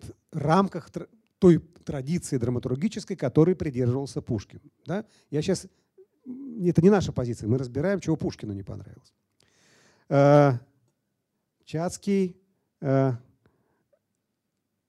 В 0.00 0.10
рамках 0.32 0.90
той 1.38 1.58
традиции 1.58 2.36
драматургической, 2.36 3.16
которой 3.16 3.54
придерживался 3.54 4.20
Пушкин. 4.20 4.60
Да? 4.84 5.04
Я 5.30 5.42
сейчас 5.42 5.68
это 6.64 6.82
не 6.82 6.90
наша 6.90 7.12
позиция, 7.12 7.48
мы 7.48 7.58
разбираем, 7.58 8.00
чего 8.00 8.16
Пушкину 8.16 8.52
не 8.52 8.62
понравилось. 8.62 9.14
Э, 10.08 10.54
Чацкий, 11.64 12.36
э, 12.80 13.12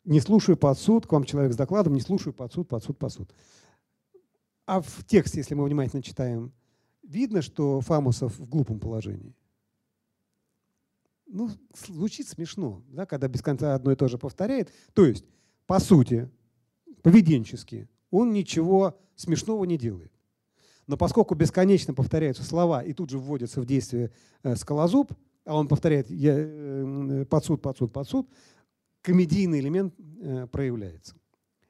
не 0.08 0.22
слушаю 0.22 0.58
под 0.58 0.80
суд, 0.80 1.06
к 1.06 1.12
вам 1.12 1.26
человек 1.26 1.54
с 1.54 1.58
докладом, 1.58 1.94
не 1.94 2.02
слушаю 2.02 2.34
под 2.34 2.52
суд, 2.54 2.68
под 2.68 2.84
суд, 2.84 2.98
под 2.98 3.12
суд. 3.12 3.34
А 4.66 4.82
в 4.82 5.04
тексте, 5.06 5.40
если 5.40 5.54
мы 5.54 5.66
внимательно 5.66 6.02
читаем, 6.02 6.54
видно, 7.04 7.42
что 7.42 7.82
Фамусов 7.82 8.40
в 8.40 8.48
глупом 8.48 8.80
положении. 8.80 9.36
Ну, 11.28 11.50
звучит 11.88 12.28
смешно, 12.30 12.82
да, 12.88 13.06
когда 13.06 13.28
без 13.28 13.42
конца 13.42 13.76
одно 13.76 13.92
и 13.92 13.96
то 13.96 14.08
же 14.08 14.18
повторяет. 14.18 14.72
То 14.94 15.06
есть, 15.06 15.26
по 15.66 15.80
сути, 15.80 16.30
поведенчески 17.04 17.90
он 18.10 18.32
ничего 18.32 18.98
смешного 19.16 19.66
не 19.66 19.78
делает. 19.78 20.12
Но 20.88 20.96
поскольку 20.96 21.36
бесконечно 21.36 21.94
повторяются 21.94 22.44
слова 22.44 22.82
и 22.82 22.94
тут 22.94 23.10
же 23.10 23.20
вводятся 23.20 23.60
в 23.60 23.66
действие 23.66 24.12
э, 24.44 24.56
скалозуб, 24.56 25.12
а 25.44 25.56
он 25.56 25.68
повторяет 25.68 26.10
я, 26.10 26.34
э, 26.38 27.26
под 27.30 27.44
суд, 27.44 27.62
под 27.62 27.78
суд, 27.78 27.92
под 27.92 28.08
суд, 28.08 28.30
комедийный 29.02 29.60
элемент 29.60 29.94
э, 30.22 30.48
проявляется. 30.48 31.16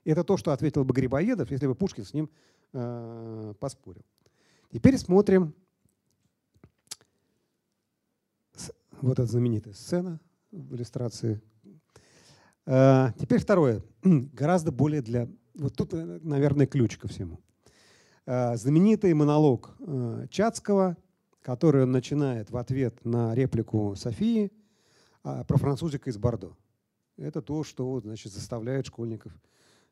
Это 0.03 0.23
то, 0.23 0.37
что 0.37 0.51
ответил 0.51 0.85
бы 0.85 0.93
Грибоедов, 0.93 1.51
если 1.51 1.67
бы 1.67 1.75
Пушкин 1.75 2.05
с 2.05 2.13
ним 2.13 2.29
э, 2.73 3.53
поспорил. 3.59 4.05
Теперь 4.71 4.97
смотрим 4.97 5.53
вот 9.01 9.19
эта 9.19 9.25
знаменитая 9.25 9.73
сцена 9.73 10.19
в 10.51 10.75
иллюстрации. 10.75 11.41
Э, 12.65 13.09
теперь 13.19 13.39
второе, 13.39 13.81
гораздо 14.03 14.71
более 14.71 15.01
для... 15.01 15.27
Вот 15.53 15.75
тут, 15.75 15.93
наверное, 15.93 16.67
ключ 16.67 16.97
ко 16.97 17.07
всему. 17.07 17.39
Э, 18.25 18.55
знаменитый 18.57 19.13
монолог 19.13 19.75
э, 19.79 20.27
Чацкого, 20.29 20.97
который 21.41 21.83
он 21.83 21.91
начинает 21.91 22.51
в 22.51 22.57
ответ 22.57 23.05
на 23.05 23.33
реплику 23.33 23.95
Софии 23.95 24.51
а, 25.23 25.45
про 25.45 25.57
французика 25.57 26.09
из 26.09 26.17
Бордо. 26.17 26.57
Это 27.17 27.41
то, 27.41 27.63
что 27.63 27.99
значит, 27.99 28.31
заставляет 28.31 28.85
школьников 28.85 29.31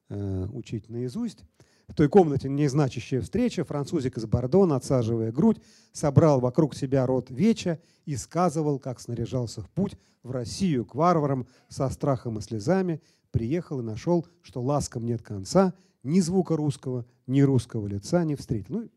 э, 0.10 0.48
учить 0.54 0.90
наизусть. 0.90 1.44
В 1.88 1.94
той 1.94 2.10
комнате 2.10 2.50
незначащая 2.50 3.22
встреча, 3.22 3.64
французик 3.64 4.18
из 4.18 4.26
Бордо, 4.26 4.66
надсаживая 4.66 5.32
грудь, 5.32 5.62
собрал 5.92 6.40
вокруг 6.40 6.76
себя 6.76 7.06
род 7.06 7.30
веча 7.30 7.80
и 8.06 8.16
сказывал, 8.16 8.80
как 8.80 9.00
снаряжался 9.00 9.62
в 9.62 9.70
путь 9.70 9.96
в 10.24 10.32
Россию 10.32 10.86
к 10.86 10.96
варварам 10.96 11.48
со 11.68 11.90
страхом 11.90 12.40
и 12.40 12.42
слезами, 12.42 13.02
приехал 13.32 13.80
и 13.82 13.84
нашел, 13.84 14.26
что 14.42 14.62
ласкам 14.62 15.06
нет 15.06 15.22
конца, 15.22 15.74
ни 16.04 16.20
звука 16.22 16.56
русского, 16.56 17.06
ни 17.28 17.42
русского 17.42 17.88
лица 17.88 18.24
не 18.24 18.36
встретил. 18.36 18.80
Ну, 18.80 18.90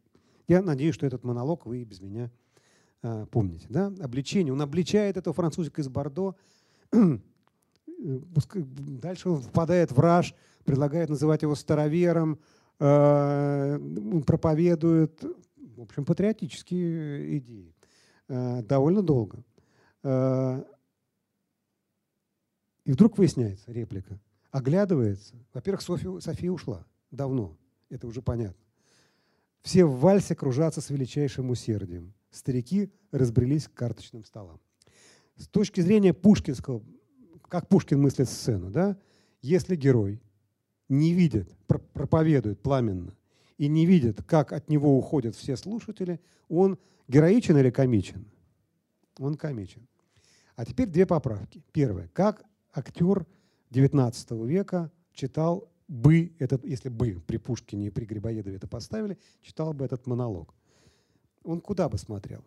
я 0.47 0.63
надеюсь, 0.63 0.95
что 0.95 1.07
этот 1.07 1.25
монолог 1.25 1.67
вы 1.67 1.85
без 1.85 2.01
меня 2.01 2.31
э, 3.03 3.27
помните. 3.31 3.67
Да? 3.69 3.93
Обличение. 4.01 4.53
Он 4.53 4.63
обличает 4.63 5.17
этого 5.17 5.35
французика 5.35 5.83
из 5.83 5.89
Бордо. 5.89 6.37
Дальше 7.99 9.29
он 9.29 9.43
впадает 9.43 9.93
в 9.93 9.99
раж, 9.99 10.35
предлагает 10.65 11.09
называть 11.11 11.43
его 11.43 11.55
старовером, 11.55 12.39
э, 12.79 13.79
проповедует, 14.27 15.25
в 15.57 15.83
общем, 15.83 16.05
патриотические 16.05 17.39
идеи. 17.39 17.75
Э, 18.29 18.63
довольно 18.63 19.03
долго. 19.03 19.45
Э, 20.03 20.63
и 22.85 22.93
вдруг 22.93 23.19
выясняется 23.19 23.73
реплика. 23.73 24.21
Оглядывается. 24.51 25.35
Во-первых, 25.53 25.83
София, 25.83 26.21
София 26.21 26.51
ушла 26.51 26.87
давно. 27.11 27.57
Это 27.91 28.07
уже 28.07 28.23
понятно. 28.23 28.63
Все 29.63 29.85
в 29.85 29.99
вальсе 29.99 30.35
кружатся 30.35 30.81
с 30.81 30.91
величайшим 30.91 31.51
усердием. 31.51 32.15
Старики 32.31 32.91
разбрелись 33.11 33.67
к 33.69 33.75
карточным 33.75 34.25
столам. 34.25 34.61
С 35.37 35.49
точки 35.49 35.81
зрения 35.81 36.15
пушкинского, 36.15 36.83
как 37.49 37.69
Пушкин 37.69 38.01
мыслит 38.01 38.29
сцену, 38.29 38.71
да, 38.71 38.97
если 39.43 39.77
герой 39.77 40.21
не 40.89 41.13
видит, 41.13 41.51
проповедует 41.67 42.61
пламенно 42.61 43.15
и 43.57 43.69
не 43.69 43.87
видит, 43.87 44.23
как 44.25 44.53
от 44.53 44.69
него 44.69 44.97
уходят 44.97 45.35
все 45.35 45.57
слушатели, 45.57 46.21
он 46.49 46.79
героичен 47.09 47.57
или 47.57 47.71
комичен? 47.71 48.25
Он 49.19 49.37
комичен. 49.37 49.87
А 50.57 50.65
теперь 50.65 50.89
две 50.89 51.07
поправки. 51.07 51.63
Первое. 51.73 52.09
Как 52.13 52.45
актер 52.73 53.27
XIX 53.71 54.47
века 54.47 54.91
читал 55.13 55.71
бы, 55.89 56.33
этот, 56.39 56.65
если 56.65 56.89
бы 56.89 57.21
при 57.27 57.39
Пушкине 57.39 57.87
и 57.87 57.91
при 57.91 58.05
Грибоедове 58.05 58.57
это 58.57 58.69
поставили, 58.69 59.19
читал 59.43 59.73
бы 59.73 59.85
этот 59.85 60.07
монолог. 60.07 60.55
Он 61.43 61.61
куда 61.61 61.89
бы 61.89 61.99
смотрел? 61.99 62.45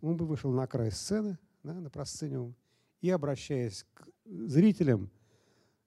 Он 0.00 0.16
бы 0.16 0.26
вышел 0.26 0.50
на 0.50 0.66
край 0.66 0.90
сцены, 0.90 1.38
да, 1.62 1.74
на 1.74 1.90
просцениум, 1.90 2.54
и, 3.02 3.10
обращаясь 3.10 3.84
к 3.92 4.08
зрителям, 4.24 5.10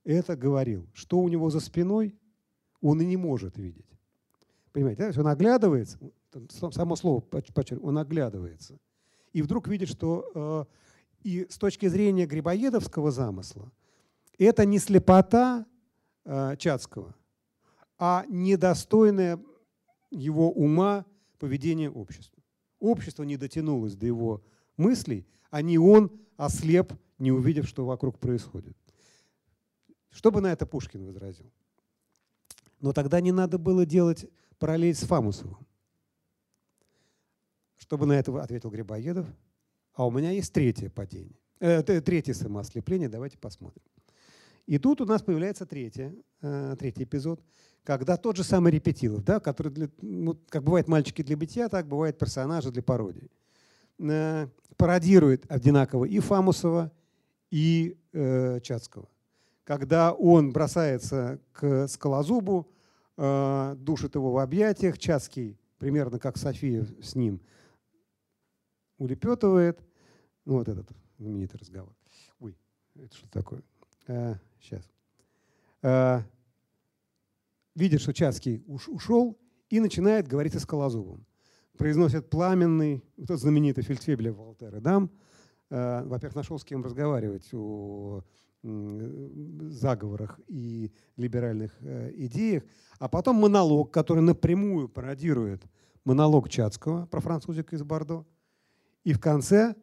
это 0.03 0.35
говорил. 0.35 0.87
Что 0.93 1.19
у 1.19 1.27
него 1.29 1.49
за 1.49 1.59
спиной, 1.59 2.15
он 2.81 3.01
и 3.01 3.05
не 3.05 3.17
может 3.17 3.57
видеть. 3.57 3.87
Понимаете, 4.71 5.11
да? 5.11 5.19
он 5.19 5.27
оглядывается, 5.27 5.97
само 6.49 6.95
слово 6.95 7.21
подчеркиваю, 7.21 7.81
он 7.83 7.97
оглядывается. 7.97 8.77
И 9.31 9.41
вдруг 9.41 9.67
видит, 9.67 9.87
что 9.89 10.29
э, 10.35 10.65
и 11.23 11.47
с 11.49 11.57
точки 11.57 11.87
зрения 11.87 12.25
грибоедовского 12.25 13.11
замысла, 13.11 13.71
это 14.37 14.65
не 14.65 14.77
слепота, 14.77 15.65
э, 16.25 16.57
Чацкого, 16.57 17.15
а 17.97 18.25
недостойное 18.27 19.39
его 20.11 20.51
ума 20.51 21.05
поведение 21.39 21.89
общества. 21.89 22.43
Общество 22.79 23.23
не 23.23 23.37
дотянулось 23.37 23.95
до 23.95 24.05
его 24.05 24.43
мыслей, 24.75 25.25
а 25.49 25.61
не 25.61 25.77
он 25.77 26.11
ослеп, 26.35 26.93
не 27.17 27.31
увидев, 27.31 27.67
что 27.67 27.85
вокруг 27.85 28.19
происходит. 28.19 28.75
Что 30.09 30.31
бы 30.31 30.41
на 30.41 30.51
это 30.51 30.65
Пушкин 30.65 31.05
возразил? 31.05 31.51
Но 32.79 32.93
тогда 32.93 33.21
не 33.21 33.31
надо 33.31 33.57
было 33.57 33.85
делать 33.85 34.25
параллель 34.59 34.95
с 34.95 35.01
Фамусовым. 35.01 35.65
Что 37.77 37.97
бы 37.97 38.05
на 38.05 38.13
это 38.13 38.41
ответил 38.41 38.69
Грибоедов? 38.69 39.27
А 39.93 40.05
у 40.05 40.11
меня 40.11 40.31
есть 40.31 40.53
третье 40.53 40.89
падение. 40.89 41.39
Э, 41.59 41.81
третье 41.81 42.33
самоослепление, 42.33 43.09
давайте 43.09 43.37
посмотрим. 43.37 43.83
И 44.65 44.77
тут 44.77 45.01
у 45.01 45.05
нас 45.05 45.21
появляется 45.21 45.65
третье, 45.65 46.15
э, 46.41 46.75
третий 46.77 47.03
эпизод, 47.03 47.41
когда 47.83 48.17
тот 48.17 48.35
же 48.35 48.43
самый 48.43 48.71
Репетилов, 48.71 49.23
да, 49.23 49.39
который, 49.39 49.71
для, 49.71 49.89
ну, 50.01 50.37
как 50.49 50.63
бывает 50.63 50.87
мальчики 50.87 51.21
для 51.21 51.37
бытия, 51.37 51.69
так 51.69 51.87
бывает 51.87 52.17
персонажи 52.17 52.71
для 52.71 52.81
пародии, 52.81 53.29
э, 53.99 54.47
пародирует 54.75 55.45
одинаково 55.49 56.05
и 56.05 56.19
Фамусова, 56.19 56.91
и 57.55 57.97
э, 58.11 58.59
Чацкого. 58.59 59.07
Когда 59.63 60.11
он 60.11 60.51
бросается 60.51 61.39
к 61.53 61.87
скалозубу, 61.87 62.69
э, 63.15 63.75
душит 63.77 64.15
его 64.15 64.33
в 64.33 64.39
объятиях, 64.39 64.97
Чацкий, 64.97 65.57
примерно 65.77 66.19
как 66.19 66.35
София 66.35 66.85
с 67.01 67.15
ним, 67.15 67.39
улепетывает. 68.97 69.79
Ну, 70.43 70.55
вот 70.55 70.67
этот 70.67 70.89
знаменитый 71.17 71.57
разговор. 71.57 71.95
Ой, 72.39 72.57
это 72.95 73.15
что 73.15 73.29
такое? 73.29 73.63
Э, 74.07 74.35
сейчас. 74.59 74.83
Э, 75.81 76.23
видит, 77.73 78.01
что 78.01 78.13
Чацкий 78.13 78.65
ушел, 78.67 79.39
и 79.69 79.79
начинает 79.79 80.27
говорить 80.27 80.55
с 80.55 80.59
Скалозубом. 80.59 81.25
Произносит 81.77 82.29
пламенный, 82.29 83.01
тот 83.25 83.39
знаменитый 83.39 83.85
фельдфебеля 83.85 84.33
Волтера 84.33 84.81
Дам. 84.81 85.09
Э, 85.69 86.03
во-первых, 86.05 86.35
нашел 86.35 86.59
с 86.59 86.63
кем 86.63 86.83
разговаривать 86.83 87.53
о 87.53 88.23
заговорах 88.63 90.39
и 90.47 90.91
либеральных 91.17 91.71
идеях, 92.15 92.63
а 92.97 93.07
потом 93.07 93.35
монолог, 93.35 93.91
который 93.91 94.23
напрямую 94.23 94.89
пародирует 94.89 95.61
монолог 96.03 96.49
Чацкого 96.49 97.05
про 97.05 97.19
французика 97.19 97.75
из 97.75 97.83
Бордо. 97.83 98.25
И 99.03 99.13
в 99.13 99.19
конце 99.19 99.75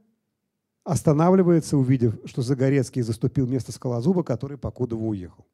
останавливается, 0.85 1.77
увидев, 1.77 2.19
что 2.25 2.43
Загорецкий 2.43 3.03
заступил 3.03 3.47
место 3.47 3.73
Скалозуба, 3.73 4.25
который 4.25 4.59
по 4.59 4.71
Кудову 4.71 5.09
уехал. 5.09 5.47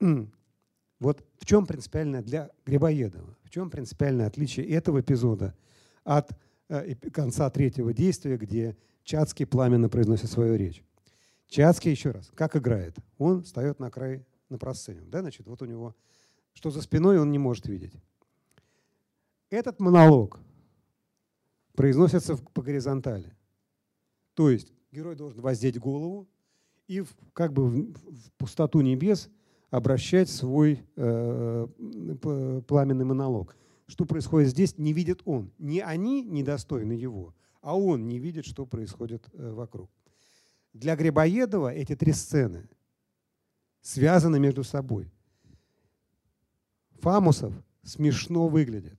Вот 0.00 1.24
в 1.38 1.46
чем 1.46 1.66
принципиальное 1.66 2.22
для 2.22 2.50
Грибоедова, 2.66 3.36
в 3.44 3.50
чем 3.50 3.70
принципиальное 3.70 4.26
отличие 4.26 4.66
этого 4.66 5.00
эпизода 5.00 5.54
от 6.02 6.32
э, 6.68 6.94
конца 7.12 7.48
третьего 7.50 7.92
действия, 7.92 8.36
где 8.36 8.76
Чацкий 9.08 9.46
пламенно 9.46 9.88
произносит 9.88 10.30
свою 10.30 10.56
речь. 10.56 10.84
Чацкий, 11.46 11.90
еще 11.90 12.10
раз, 12.10 12.30
как 12.34 12.56
играет? 12.56 12.94
Он 13.16 13.42
встает 13.42 13.80
на 13.80 13.90
край, 13.90 14.26
на 14.50 14.58
просцене. 14.58 15.00
Да, 15.06 15.22
значит, 15.22 15.46
вот 15.46 15.62
у 15.62 15.64
него, 15.64 15.96
что 16.52 16.70
за 16.70 16.82
спиной 16.82 17.18
он 17.18 17.32
не 17.32 17.38
может 17.38 17.66
видеть. 17.68 17.94
Этот 19.48 19.80
монолог 19.80 20.38
произносится 21.72 22.36
по 22.36 22.60
горизонтали. 22.60 23.34
То 24.34 24.50
есть 24.50 24.74
герой 24.92 25.16
должен 25.16 25.40
воздеть 25.40 25.78
голову 25.78 26.28
и 26.86 27.00
в, 27.00 27.08
как 27.32 27.54
бы 27.54 27.66
в, 27.66 27.94
в 27.94 28.32
пустоту 28.36 28.82
небес 28.82 29.30
обращать 29.70 30.28
свой 30.28 30.82
э, 30.96 31.66
пламенный 32.68 33.06
монолог. 33.06 33.56
Что 33.86 34.04
происходит 34.04 34.50
здесь, 34.50 34.76
не 34.76 34.92
видит 34.92 35.22
он. 35.24 35.50
Не 35.56 35.80
они 35.80 36.22
недостойны 36.22 36.92
его, 36.92 37.34
а 37.60 37.76
он 37.76 38.08
не 38.08 38.18
видит, 38.18 38.46
что 38.46 38.66
происходит 38.66 39.28
э, 39.32 39.50
вокруг. 39.52 39.90
Для 40.72 40.96
Грибоедова 40.96 41.72
эти 41.74 41.96
три 41.96 42.12
сцены 42.12 42.68
связаны 43.80 44.38
между 44.38 44.64
собой. 44.64 45.10
Фамусов 47.00 47.54
смешно 47.82 48.48
выглядит. 48.48 48.98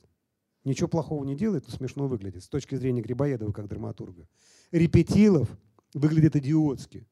Ничего 0.63 0.87
плохого 0.87 1.23
не 1.23 1.35
делает, 1.35 1.65
но 1.67 1.73
смешно 1.73 2.07
выглядит 2.07 2.43
с 2.43 2.49
точки 2.49 2.75
зрения 2.75 3.01
Грибоедова 3.01 3.51
как 3.51 3.67
драматурга. 3.67 4.27
Репетилов 4.71 5.49
выглядит 5.93 6.35
идиотски, 6.35 7.07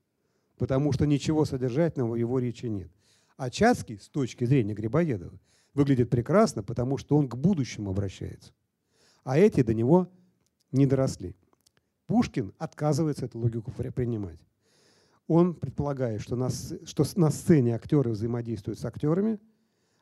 потому 0.57 0.91
что 0.91 1.06
ничего 1.06 1.45
содержательного 1.45 2.14
в 2.14 2.15
его 2.15 2.40
речи 2.40 2.65
нет. 2.65 2.91
А 3.38 3.49
Чацкий, 3.49 3.99
с 3.99 4.10
точки 4.10 4.45
зрения 4.45 4.74
Грибоедова, 4.74 5.40
выглядит 5.74 6.10
прекрасно, 6.10 6.64
потому 6.64 6.98
что 6.98 7.15
он 7.15 7.30
к 7.30 7.36
будущему 7.36 7.91
обращается. 7.91 8.52
А 9.24 9.38
эти 9.38 9.61
до 9.61 9.74
него 9.74 10.11
не 10.72 10.85
доросли. 10.85 11.35
Пушкин 12.07 12.53
отказывается 12.57 13.26
эту 13.26 13.39
логику 13.39 13.72
принимать. 13.72 14.39
Он 15.27 15.53
предполагает, 15.53 16.22
что 16.22 16.35
на, 16.35 16.49
что 16.49 17.03
на 17.15 17.30
сцене 17.31 17.76
актеры 17.76 18.11
взаимодействуют 18.11 18.80
с 18.80 18.85
актерами, 18.85 19.39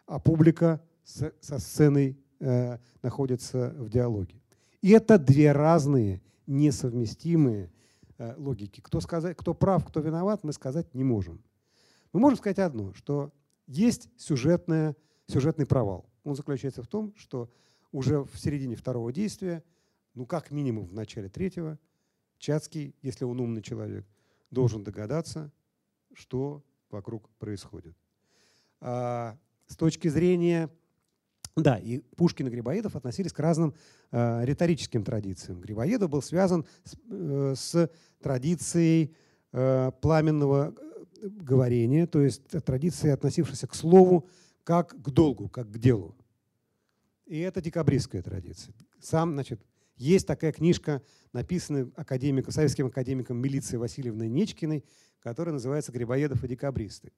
а 0.05 0.19
публика 0.19 0.81
с, 1.03 1.33
со 1.41 1.57
сценой 1.57 2.19
э, 2.39 2.77
находится 3.01 3.73
в 3.77 3.89
диалоге. 3.89 4.39
И 4.81 4.91
это 4.91 5.17
две 5.17 5.51
разные 5.51 6.21
несовместимые 6.45 7.71
э, 8.19 8.35
логики. 8.37 8.81
Кто, 8.81 9.01
сказать, 9.01 9.35
кто 9.35 9.55
прав, 9.55 9.83
кто 9.83 9.99
виноват, 9.99 10.43
мы 10.43 10.53
сказать 10.53 10.93
не 10.93 11.03
можем. 11.03 11.41
Мы 12.13 12.19
можем 12.19 12.37
сказать 12.37 12.59
одно, 12.59 12.93
что 12.93 13.33
есть 13.65 14.09
сюжетная, 14.15 14.95
сюжетный 15.27 15.65
провал. 15.65 16.05
Он 16.23 16.35
заключается 16.35 16.83
в 16.83 16.87
том, 16.87 17.13
что 17.17 17.49
уже 17.91 18.23
в 18.23 18.37
середине 18.37 18.75
второго 18.75 19.11
действия 19.11 19.63
ну 20.15 20.25
как 20.25 20.51
минимум 20.51 20.87
в 20.87 20.93
начале 20.93 21.29
третьего, 21.29 21.77
Чацкий, 22.37 22.95
если 23.01 23.25
он 23.25 23.39
умный 23.39 23.61
человек, 23.61 24.05
должен 24.51 24.83
догадаться, 24.83 25.51
что 26.13 26.63
вокруг 26.89 27.29
происходит. 27.37 27.95
А, 28.81 29.37
с 29.67 29.75
точки 29.75 30.07
зрения 30.07 30.69
да, 31.55 31.77
и 31.77 31.99
Пушкин 32.17 32.47
и 32.47 32.49
Грибоедов 32.49 32.97
относились 32.97 33.31
к 33.31 33.39
разным 33.39 33.73
э, 34.11 34.43
риторическим 34.43 35.05
традициям. 35.05 35.61
Грибоедов 35.61 36.09
был 36.09 36.21
связан 36.21 36.65
с, 36.83 36.97
э, 37.09 37.53
с 37.55 37.89
традицией 38.21 39.15
э, 39.53 39.91
пламенного 40.01 40.75
э, 40.75 41.27
говорения, 41.29 42.07
то 42.07 42.21
есть 42.21 42.45
традицией, 42.65 43.13
относившейся 43.13 43.67
к 43.67 43.75
слову 43.75 44.27
как 44.65 45.01
к 45.01 45.09
долгу, 45.09 45.47
как 45.47 45.71
к 45.71 45.77
делу. 45.77 46.13
И 47.25 47.39
это 47.39 47.61
декабристская 47.61 48.21
традиция. 48.21 48.75
Сам, 48.99 49.31
значит, 49.31 49.61
есть 49.97 50.27
такая 50.27 50.51
книжка, 50.51 51.01
написанная 51.33 51.89
академиком, 51.95 52.51
советским 52.51 52.87
академиком 52.87 53.37
милиции 53.37 53.77
Васильевной 53.77 54.27
Нечкиной, 54.29 54.83
которая 55.19 55.53
называется 55.53 55.91
«Грибоедов 55.91 56.43
и 56.43 56.47
декабристы». 56.47 57.11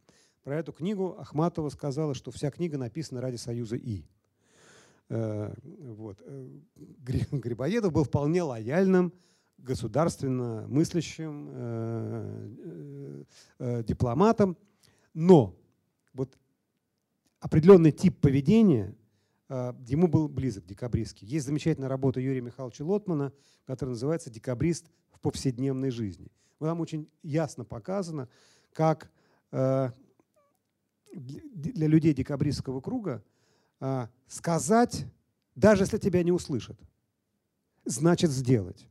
Про 0.44 0.60
эту 0.60 0.72
книгу 0.72 1.18
Ахматова 1.20 1.70
сказала, 1.70 2.14
что 2.14 2.32
вся 2.32 2.52
книга 2.52 2.78
написана 2.78 3.20
ради 3.20 3.36
Союза 3.36 3.76
И. 3.76 4.06
Э, 5.10 5.54
вот. 5.62 6.22
Э, 6.26 6.48
Грибоедов 7.32 7.92
был 7.92 8.04
вполне 8.04 8.44
лояльным, 8.44 9.12
государственно 9.58 10.66
мыслящим 10.70 11.50
э, 11.52 13.24
дипломатом, 13.88 14.56
но 15.14 15.56
вот 16.14 16.38
определенный 17.40 17.92
тип 17.92 18.20
поведения 18.20 18.96
ему 19.50 20.08
был 20.08 20.28
близок, 20.28 20.66
декабристский. 20.66 21.28
Есть 21.28 21.46
замечательная 21.46 21.90
работа 21.90 22.20
Юрия 22.20 22.42
Михайловича 22.42 22.84
Лотмана, 22.84 23.32
которая 23.66 23.94
называется 23.94 24.30
«Декабрист 24.30 24.92
в 25.12 25.20
повседневной 25.20 25.90
жизни». 25.90 26.32
Там 26.60 26.82
очень 26.82 27.10
ясно 27.24 27.64
показано, 27.64 28.28
как 28.74 29.12
для 29.52 29.94
людей 31.88 32.14
декабристского 32.14 32.82
круга 32.82 33.24
а, 33.80 34.10
сказать, 34.28 35.06
даже 35.56 35.84
если 35.84 35.98
тебя 35.98 36.24
не 36.24 36.32
услышат, 36.32 36.78
значит 37.86 38.32
сделать. 38.32 38.88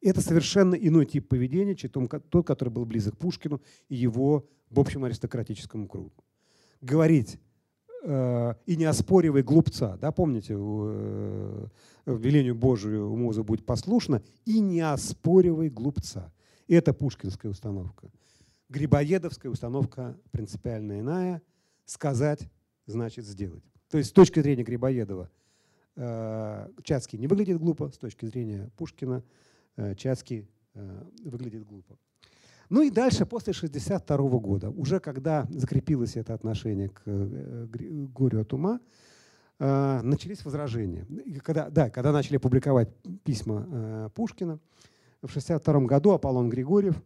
Это 0.00 0.20
совершенно 0.20 0.74
иной 0.74 1.06
тип 1.06 1.28
поведения, 1.28 1.74
чем 1.74 2.08
тот, 2.08 2.46
который 2.46 2.70
был 2.70 2.84
близок 2.86 3.16
Пушкину 3.18 3.60
и 3.88 3.96
его, 3.96 4.48
в 4.70 4.80
общем, 4.80 5.04
аристократическому 5.04 5.88
кругу. 5.88 6.12
Говорить 6.80 7.38
и 8.04 8.76
не 8.76 8.84
оспоривай 8.84 9.42
глупца. 9.42 9.96
Да, 10.00 10.12
помните, 10.12 10.54
э, 10.56 11.66
велению 12.06 12.54
Божию 12.54 13.14
муза 13.14 13.42
будет 13.42 13.66
послушна, 13.66 14.22
и 14.44 14.60
не 14.60 14.80
оспоривай 14.80 15.68
глупца. 15.68 16.32
Это 16.68 16.92
пушкинская 16.92 17.50
установка. 17.50 18.08
Грибоедовская 18.68 19.50
установка 19.50 20.16
принципиально 20.30 21.00
иная. 21.00 21.42
Сказать 21.86 22.48
значит 22.86 23.24
сделать. 23.24 23.64
То 23.88 23.98
есть 23.98 24.10
с 24.10 24.12
точки 24.12 24.40
зрения 24.40 24.62
Грибоедова 24.62 25.30
э, 25.96 26.68
Чацкий 26.82 27.18
не 27.18 27.26
выглядит 27.26 27.58
глупо, 27.58 27.90
с 27.90 27.98
точки 27.98 28.26
зрения 28.26 28.70
Пушкина 28.76 29.24
э, 29.76 29.94
Чацкий 29.94 30.48
э, 30.74 31.04
выглядит 31.24 31.64
глупо. 31.64 31.98
Ну 32.70 32.82
и 32.82 32.90
дальше, 32.90 33.24
после 33.24 33.52
1962 33.52 34.38
года, 34.38 34.70
уже 34.70 35.00
когда 35.00 35.46
закрепилось 35.50 36.16
это 36.16 36.34
отношение 36.34 36.90
к 36.90 37.02
горю 37.06 38.42
от 38.42 38.52
ума, 38.52 38.80
начались 39.58 40.44
возражения. 40.44 41.06
Когда, 41.42 41.70
да, 41.70 41.90
когда 41.90 42.12
начали 42.12 42.36
публиковать 42.36 42.88
письма 43.24 44.10
Пушкина, 44.14 44.60
в 45.22 45.30
1962 45.30 45.80
году 45.86 46.10
Аполлон 46.12 46.48
Григорьев 46.48 47.02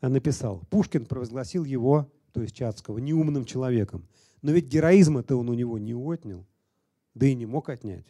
написал, 0.00 0.62
Пушкин 0.70 1.06
провозгласил 1.06 1.64
его, 1.64 2.12
то 2.32 2.42
есть 2.42 2.54
Чацкого, 2.54 2.98
неумным 2.98 3.44
человеком, 3.44 4.06
но 4.42 4.52
ведь 4.52 4.66
героизма-то 4.68 5.36
он 5.36 5.48
у 5.48 5.54
него 5.54 5.78
не 5.78 5.94
отнял, 5.94 6.46
да 7.14 7.26
и 7.26 7.34
не 7.34 7.46
мог 7.46 7.70
отнять. 7.70 8.06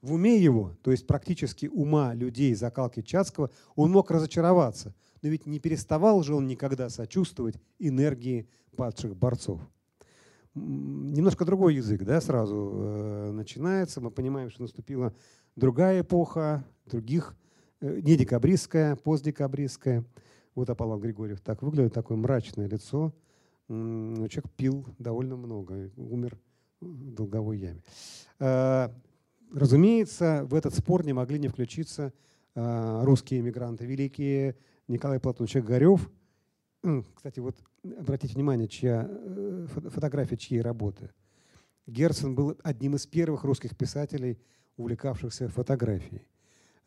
В 0.00 0.14
уме 0.14 0.36
его, 0.36 0.74
то 0.82 0.90
есть 0.90 1.06
практически 1.06 1.66
ума 1.66 2.14
людей 2.14 2.54
закалки 2.54 3.02
Чацкого, 3.02 3.50
он 3.76 3.92
мог 3.92 4.10
разочароваться, 4.10 4.94
но 5.22 5.28
ведь 5.28 5.46
не 5.46 5.58
переставал 5.58 6.22
же 6.22 6.34
он 6.34 6.46
никогда 6.46 6.88
сочувствовать 6.88 7.56
энергии 7.78 8.48
падших 8.76 9.16
борцов. 9.16 9.60
Немножко 10.54 11.44
другой 11.44 11.76
язык 11.76 12.02
да, 12.02 12.20
сразу 12.20 12.72
э, 12.74 13.30
начинается. 13.32 14.00
Мы 14.00 14.10
понимаем, 14.10 14.50
что 14.50 14.62
наступила 14.62 15.14
другая 15.56 16.02
эпоха, 16.02 16.64
других, 16.84 17.34
э, 17.80 18.00
не 18.00 18.16
декабристская, 18.16 18.96
постдекабристская. 18.96 20.04
Вот 20.54 20.68
Аполлон 20.68 21.00
Григорьев 21.00 21.40
так 21.40 21.62
выглядит, 21.62 21.94
такое 21.94 22.18
мрачное 22.18 22.68
лицо– 22.68 23.14
человек 23.68 24.50
пил 24.56 24.86
довольно 24.98 25.36
много, 25.36 25.90
умер 25.96 26.38
в 26.80 27.12
долговой 27.12 27.58
яме. 27.58 27.82
Э, 28.38 28.88
разумеется, 29.52 30.44
в 30.44 30.54
этот 30.54 30.74
спор 30.74 31.04
не 31.06 31.12
могли 31.12 31.38
не 31.38 31.48
включиться 31.48 32.12
э, 32.54 33.00
русские 33.04 33.40
эмигранты, 33.40 33.86
великие 33.86 34.56
Николай 34.92 35.18
Платонович 35.18 35.56
Огарев. 35.56 36.10
Кстати, 37.14 37.40
вот 37.40 37.56
обратите 37.98 38.34
внимание, 38.34 38.68
чья, 38.68 39.08
э, 39.08 39.66
фотография 39.68 40.36
чьей 40.36 40.60
работы. 40.60 41.10
Герцен 41.86 42.34
был 42.34 42.58
одним 42.62 42.96
из 42.96 43.06
первых 43.06 43.44
русских 43.44 43.74
писателей, 43.76 44.38
увлекавшихся 44.76 45.48
фотографией. 45.48 46.26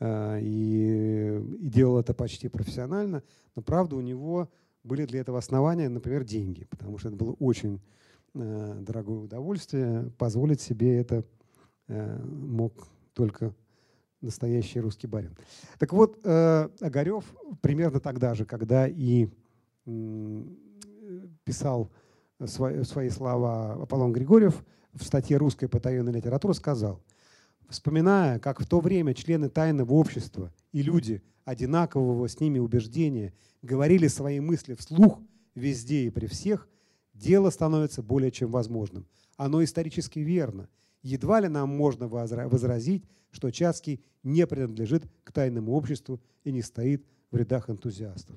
И, 0.01 1.41
и 1.59 1.67
делал 1.67 1.99
это 1.99 2.13
почти 2.13 2.47
профессионально, 2.47 3.23
но 3.55 3.61
правда 3.61 3.95
у 3.95 4.01
него 4.01 4.51
были 4.83 5.05
для 5.05 5.21
этого 5.21 5.39
основания, 5.39 5.89
например, 5.89 6.25
деньги, 6.25 6.65
потому 6.65 6.97
что 6.97 7.07
это 7.07 7.17
было 7.17 7.31
очень 7.39 7.81
э, 8.35 8.77
дорогое 8.81 9.19
удовольствие. 9.19 10.11
Позволить 10.17 10.61
себе 10.61 10.97
это 10.97 11.23
э, 11.87 12.21
мог 12.23 12.87
только 13.13 13.55
настоящий 14.25 14.79
русский 14.79 15.07
барин. 15.07 15.37
Так 15.79 15.93
вот, 15.93 16.19
э, 16.23 16.69
Огарев 16.81 17.23
примерно 17.61 17.99
тогда 17.99 18.33
же, 18.33 18.45
когда 18.45 18.87
и 18.87 19.29
э, 19.85 20.41
писал 21.43 21.91
свои, 22.45 22.83
свои 22.83 23.09
слова 23.09 23.73
Аполлон 23.73 24.11
Григорьев 24.11 24.63
в 24.93 25.03
статье 25.03 25.37
«Русская 25.37 25.67
потаенная 25.67 26.13
литература» 26.13 26.53
сказал, 26.53 27.01
вспоминая, 27.69 28.39
как 28.39 28.59
в 28.59 28.67
то 28.67 28.79
время 28.79 29.13
члены 29.13 29.49
тайного 29.49 29.93
общества 29.93 30.53
и 30.71 30.81
люди– 30.81 31.21
одинакового 31.45 32.27
с 32.27 32.39
ними 32.39 32.59
убеждения, 32.59 33.33
говорили 33.61 34.07
свои 34.07 34.39
мысли 34.39 34.73
вслух 34.73 35.21
везде 35.53 36.05
и 36.05 36.09
при 36.09 36.25
всех, 36.25 36.67
дело 37.13 37.49
становится 37.51 38.03
более 38.03 38.31
чем 38.31 38.51
возможным. 38.51 39.07
Оно 39.37 39.63
исторически 39.63 40.19
верно. 40.19 40.67
Едва 41.05 41.39
ли 41.39 41.47
нам 41.47 41.69
можно 41.69 42.07
возразить, 42.07 43.03
что 43.29 43.51
Чацкий 43.51 44.03
не 44.23 44.47
принадлежит 44.47 45.03
к 45.23 45.31
тайному 45.31 45.73
обществу 45.73 46.19
и 46.43 46.51
не 46.51 46.63
стоит 46.63 47.05
в 47.29 47.37
рядах 47.37 47.69
энтузиастов. 47.69 48.35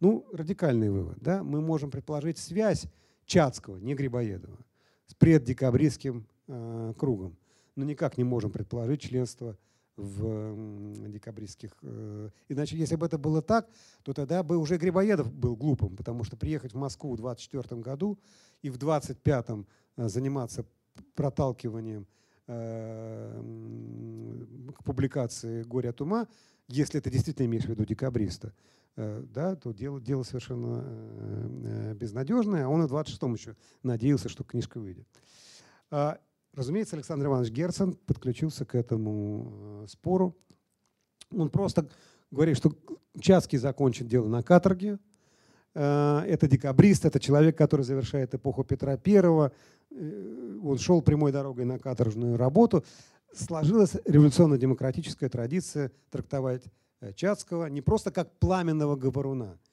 Ну, 0.00 0.26
радикальный 0.32 0.90
вывод. 0.90 1.18
Да? 1.20 1.44
Мы 1.44 1.60
можем 1.60 1.92
предположить 1.92 2.38
связь 2.38 2.86
Чацкого, 3.26 3.76
не 3.76 3.94
Грибоедова, 3.94 4.58
с 5.06 5.14
преддекабристским 5.14 6.26
э, 6.48 6.94
кругом, 6.98 7.36
но 7.76 7.84
никак 7.84 8.18
не 8.18 8.24
можем 8.24 8.50
предположить 8.50 9.02
членство 9.02 9.56
в 9.96 11.08
декабристских. 11.08 11.76
Э, 11.82 12.30
иначе, 12.48 12.76
если 12.76 12.96
бы 12.96 13.06
это 13.06 13.18
было 13.18 13.40
так, 13.40 13.68
то 14.02 14.12
тогда 14.14 14.42
бы 14.42 14.56
уже 14.56 14.78
Грибоедов 14.78 15.32
был 15.32 15.54
глупым, 15.54 15.94
потому 15.94 16.24
что 16.24 16.36
приехать 16.36 16.72
в 16.72 16.76
Москву 16.76 17.12
в 17.12 17.18
24 17.18 17.80
году 17.80 18.18
и 18.62 18.70
в 18.70 18.78
25-м 18.78 19.64
э, 19.96 20.08
заниматься 20.08 20.66
проталкиванием 21.14 22.06
э, 22.46 23.42
к 24.76 24.84
публикации 24.84 25.62
«Горе 25.62 25.90
от 25.90 26.00
ума», 26.00 26.28
если 26.68 27.00
ты 27.00 27.10
действительно 27.10 27.46
имеешь 27.46 27.64
в 27.64 27.68
виду 27.68 27.84
декабриста, 27.84 28.52
да, 28.96 29.56
то 29.56 29.72
дело, 29.72 30.00
дело 30.00 30.22
совершенно 30.22 31.94
безнадежное. 31.94 32.66
А 32.66 32.68
он 32.68 32.84
и 32.84 32.86
в 32.86 32.92
26-м 32.92 33.34
еще 33.34 33.56
надеялся, 33.82 34.28
что 34.28 34.44
книжка 34.44 34.78
выйдет. 34.78 35.08
А 35.90 36.20
Разумеется, 36.54 36.96
Александр 36.96 37.26
Иванович 37.26 37.52
Герцен 37.52 37.94
подключился 38.06 38.64
к 38.64 38.74
этому 38.74 39.82
э, 39.84 39.86
спору. 39.88 40.36
Он 41.30 41.48
просто 41.48 41.88
говорит, 42.30 42.56
что 42.56 42.72
Чацкий 43.20 43.58
закончит 43.58 44.08
дело 44.08 44.26
на 44.26 44.42
каторге. 44.42 44.98
Э, 45.74 46.22
это 46.26 46.48
декабрист, 46.48 47.04
это 47.04 47.20
человек, 47.20 47.56
который 47.56 47.82
завершает 47.82 48.34
эпоху 48.34 48.64
Петра 48.64 48.98
I. 49.04 49.50
Э, 49.90 50.58
он 50.62 50.78
шел 50.78 51.02
прямой 51.02 51.32
дорогой 51.32 51.64
на 51.64 51.78
каторжную 51.78 52.36
работу. 52.36 52.84
Сложилась 53.32 53.96
революционно-демократическая 54.04 55.28
традиция 55.28 55.92
трактовать 56.10 56.64
Чацкого 57.14 57.66
не 57.66 57.80
просто 57.80 58.10
как 58.10 58.30
пламенного 58.38 58.96
говоруна– 58.96 59.58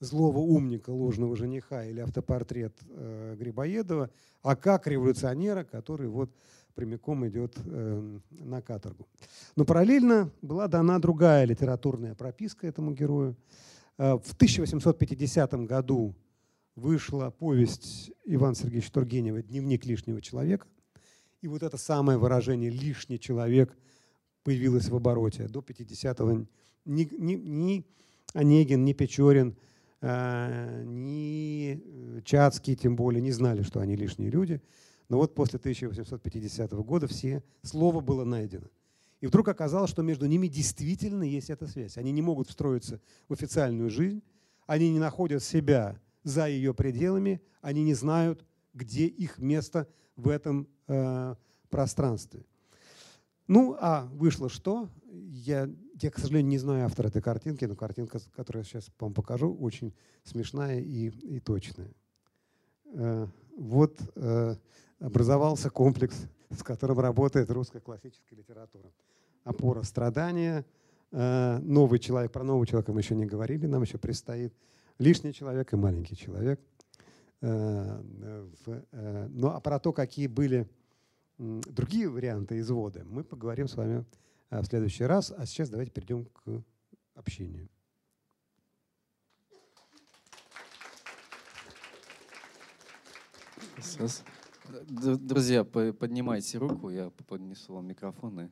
злого 0.00 0.38
умника, 0.38 0.90
ложного 0.90 1.36
жениха 1.36 1.84
или 1.84 2.00
автопортрет 2.00 2.74
э, 2.88 3.36
Грибоедова, 3.38 4.10
а 4.42 4.56
как 4.56 4.86
революционера, 4.86 5.64
который 5.64 6.08
вот 6.08 6.30
прямиком 6.74 7.26
идет 7.26 7.56
э, 7.64 8.18
на 8.30 8.62
каторгу. 8.62 9.06
Но 9.56 9.64
параллельно 9.64 10.30
была 10.42 10.68
дана 10.68 10.98
другая 11.00 11.44
литературная 11.44 12.14
прописка 12.14 12.66
этому 12.66 12.92
герою. 12.92 13.36
Э, 13.96 14.18
в 14.18 14.32
1850 14.34 15.66
году 15.66 16.14
вышла 16.78 17.30
повесть 17.30 18.12
Ивана 18.24 18.54
Сергеевича 18.54 18.92
Тургенева 18.92 19.42
«Дневник 19.42 19.84
лишнего 19.84 20.22
человека». 20.22 20.66
И 21.42 21.48
вот 21.48 21.62
это 21.62 21.76
самое 21.76 22.18
выражение 22.18 22.70
«лишний 22.70 23.18
человек» 23.18 23.76
появилось 24.44 24.88
в 24.88 24.96
обороте. 24.96 25.48
До 25.48 25.60
50-го 25.60 26.46
ни, 26.84 27.08
ни, 27.18 27.34
ни 27.34 27.86
Онегин, 28.32 28.84
ни 28.84 28.92
Печорин, 28.92 29.56
э, 30.00 30.84
ни 30.84 32.22
Чацкий, 32.24 32.76
тем 32.76 32.96
более, 32.96 33.20
не 33.20 33.32
знали, 33.32 33.62
что 33.62 33.80
они 33.80 33.96
лишние 33.96 34.30
люди. 34.30 34.62
Но 35.08 35.18
вот 35.18 35.34
после 35.34 35.58
1850 35.58 36.72
года 36.72 37.06
все 37.06 37.42
слово 37.62 38.00
было 38.00 38.24
найдено. 38.24 38.68
И 39.20 39.26
вдруг 39.26 39.48
оказалось, 39.48 39.90
что 39.90 40.02
между 40.02 40.26
ними 40.26 40.46
действительно 40.46 41.24
есть 41.24 41.50
эта 41.50 41.66
связь. 41.66 41.98
Они 41.98 42.12
не 42.12 42.22
могут 42.22 42.48
встроиться 42.48 43.00
в 43.28 43.32
официальную 43.32 43.90
жизнь, 43.90 44.22
они 44.66 44.90
не 44.90 45.00
находят 45.00 45.42
себя 45.42 46.00
за 46.28 46.46
ее 46.46 46.74
пределами, 46.74 47.40
они 47.60 47.82
не 47.82 47.94
знают, 47.94 48.44
где 48.74 49.06
их 49.06 49.38
место 49.38 49.88
в 50.16 50.28
этом 50.28 50.68
э, 50.86 51.34
пространстве. 51.70 52.44
Ну, 53.46 53.76
а 53.80 54.04
вышло 54.12 54.48
что? 54.48 54.90
Я, 55.10 55.70
я, 55.94 56.10
к 56.10 56.18
сожалению, 56.18 56.50
не 56.50 56.58
знаю 56.58 56.84
автора 56.84 57.08
этой 57.08 57.22
картинки, 57.22 57.64
но 57.64 57.74
картинка, 57.74 58.20
которую 58.36 58.62
я 58.62 58.64
сейчас 58.64 58.90
вам 59.00 59.14
покажу, 59.14 59.54
очень 59.54 59.94
смешная 60.22 60.80
и, 60.80 61.08
и 61.08 61.40
точная. 61.40 61.90
Э, 62.92 63.26
вот 63.56 63.98
э, 64.14 64.54
образовался 65.00 65.70
комплекс, 65.70 66.26
с 66.50 66.62
которым 66.62 67.00
работает 67.00 67.50
русская 67.50 67.80
классическая 67.80 68.36
литература. 68.36 68.92
Опора 69.44 69.82
страдания, 69.82 70.66
э, 71.10 71.58
новый 71.62 71.98
человек, 71.98 72.32
про 72.32 72.44
нового 72.44 72.66
человека 72.66 72.92
мы 72.92 73.00
еще 73.00 73.14
не 73.14 73.24
говорили, 73.24 73.66
нам 73.66 73.82
еще 73.82 73.96
предстоит 73.96 74.52
лишний 74.98 75.32
человек 75.32 75.72
и 75.72 75.76
маленький 75.76 76.16
человек. 76.16 76.60
Э, 77.40 78.02
ну 79.30 79.48
а 79.48 79.60
про 79.60 79.78
то, 79.78 79.92
какие 79.92 80.26
были 80.26 80.68
другие 81.38 82.08
варианты 82.08 82.58
извода, 82.58 83.04
мы 83.04 83.22
поговорим 83.22 83.68
с 83.68 83.76
вами 83.76 84.04
в 84.50 84.64
следующий 84.64 85.04
раз. 85.04 85.32
А 85.36 85.46
сейчас 85.46 85.68
давайте 85.68 85.92
перейдем 85.92 86.24
к 86.26 86.62
общению. 87.14 87.68
Друзья, 94.80 95.64
поднимайте 95.64 96.58
руку, 96.58 96.90
я 96.90 97.10
поднесу 97.26 97.74
вам 97.74 97.86
микрофоны. 97.86 98.50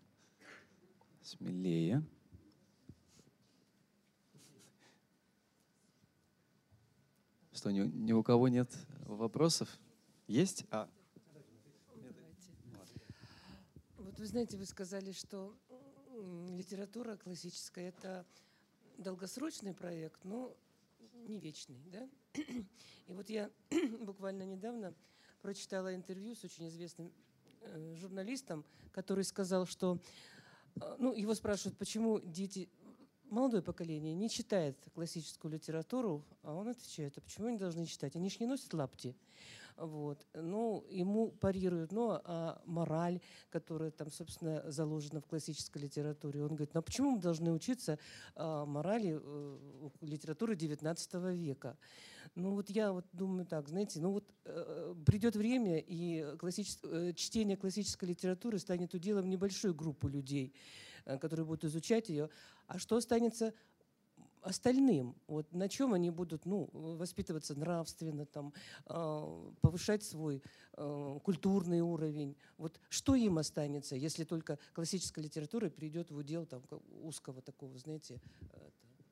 Смелее. 1.22 2.04
Что, 7.66 7.72
ни, 7.72 7.80
ни 7.80 8.12
у 8.12 8.22
кого 8.22 8.46
нет 8.46 8.70
вопросов? 9.06 9.68
Есть? 10.28 10.66
А. 10.70 10.88
Вот 13.98 14.16
вы 14.20 14.26
знаете, 14.26 14.56
вы 14.56 14.66
сказали, 14.66 15.10
что 15.10 15.52
литература 16.52 17.16
классическая– 17.16 17.88
это 17.98 18.24
долгосрочный 18.98 19.74
проект, 19.74 20.22
но 20.22 20.56
не 21.26 21.40
вечный, 21.40 21.82
да? 21.86 22.08
И 23.08 23.12
вот 23.12 23.28
я 23.30 23.50
буквально 24.00 24.44
недавно 24.44 24.94
прочитала 25.42 25.92
интервью 25.92 26.36
с 26.36 26.44
очень 26.44 26.68
известным 26.68 27.12
э, 27.62 27.96
журналистом, 27.96 28.64
который 28.92 29.24
сказал, 29.24 29.66
что 29.66 29.98
э, 30.80 30.96
ну, 31.00 31.12
его 31.12 31.34
спрашивают, 31.34 31.76
почему 31.76 32.20
дети, 32.20 32.68
молодое 33.36 33.62
поколение 33.62 34.14
не 34.14 34.30
читает 34.30 34.76
классическую 34.94 35.52
литературу, 35.52 36.24
а 36.42 36.54
он 36.54 36.68
отвечает, 36.68 37.18
а 37.18 37.20
почему 37.20 37.48
они 37.48 37.58
должны 37.58 37.84
читать? 37.84 38.16
Они 38.16 38.30
же 38.30 38.38
не 38.40 38.46
носят 38.46 38.72
лапти. 38.72 39.14
Вот. 39.76 40.26
Ну, 40.32 40.86
ему 40.88 41.32
парируют, 41.32 41.92
ну, 41.92 42.18
а 42.24 42.62
мораль, 42.64 43.20
которая 43.50 43.90
там, 43.90 44.10
собственно, 44.10 44.64
заложена 44.70 45.20
в 45.20 45.26
классической 45.26 45.82
литературе. 45.82 46.42
Он 46.42 46.48
говорит, 46.48 46.72
ну, 46.72 46.80
а 46.80 46.82
почему 46.82 47.10
мы 47.10 47.20
должны 47.20 47.52
учиться 47.52 47.98
а, 48.34 48.64
морали 48.64 49.20
э, 49.22 49.58
литературы 50.00 50.54
XIX 50.54 51.36
века? 51.36 51.76
Ну, 52.34 52.54
вот 52.54 52.70
я 52.70 52.90
вот 52.92 53.04
думаю 53.12 53.44
так, 53.44 53.68
знаете, 53.68 54.00
ну 54.00 54.12
вот 54.12 54.32
э, 54.44 54.94
придет 55.04 55.36
время, 55.36 55.78
и 55.78 56.36
классичес... 56.38 56.78
Э, 56.82 57.12
чтение 57.14 57.58
классической 57.58 58.08
литературы 58.08 58.58
станет 58.58 58.94
уделом 58.94 59.28
небольшой 59.28 59.74
группы 59.74 60.08
людей, 60.08 60.54
которые 61.20 61.46
будут 61.46 61.64
изучать 61.64 62.08
ее. 62.08 62.28
А 62.66 62.78
что 62.78 62.96
останется 62.96 63.52
остальным, 64.46 65.16
вот 65.26 65.52
на 65.52 65.68
чем 65.68 65.92
они 65.92 66.10
будут 66.10 66.46
ну, 66.46 66.68
воспитываться 66.72 67.54
нравственно, 67.58 68.26
там, 68.26 68.52
э, 68.86 69.50
повышать 69.60 70.02
свой 70.04 70.42
э, 70.76 71.18
культурный 71.22 71.80
уровень. 71.80 72.36
Вот 72.56 72.80
что 72.88 73.14
им 73.14 73.38
останется, 73.38 73.96
если 73.96 74.24
только 74.24 74.58
классическая 74.72 75.22
литература 75.22 75.68
перейдет 75.68 76.10
в 76.10 76.16
удел 76.16 76.46
там, 76.46 76.62
узкого 77.02 77.42
такого, 77.42 77.76
знаете, 77.78 78.20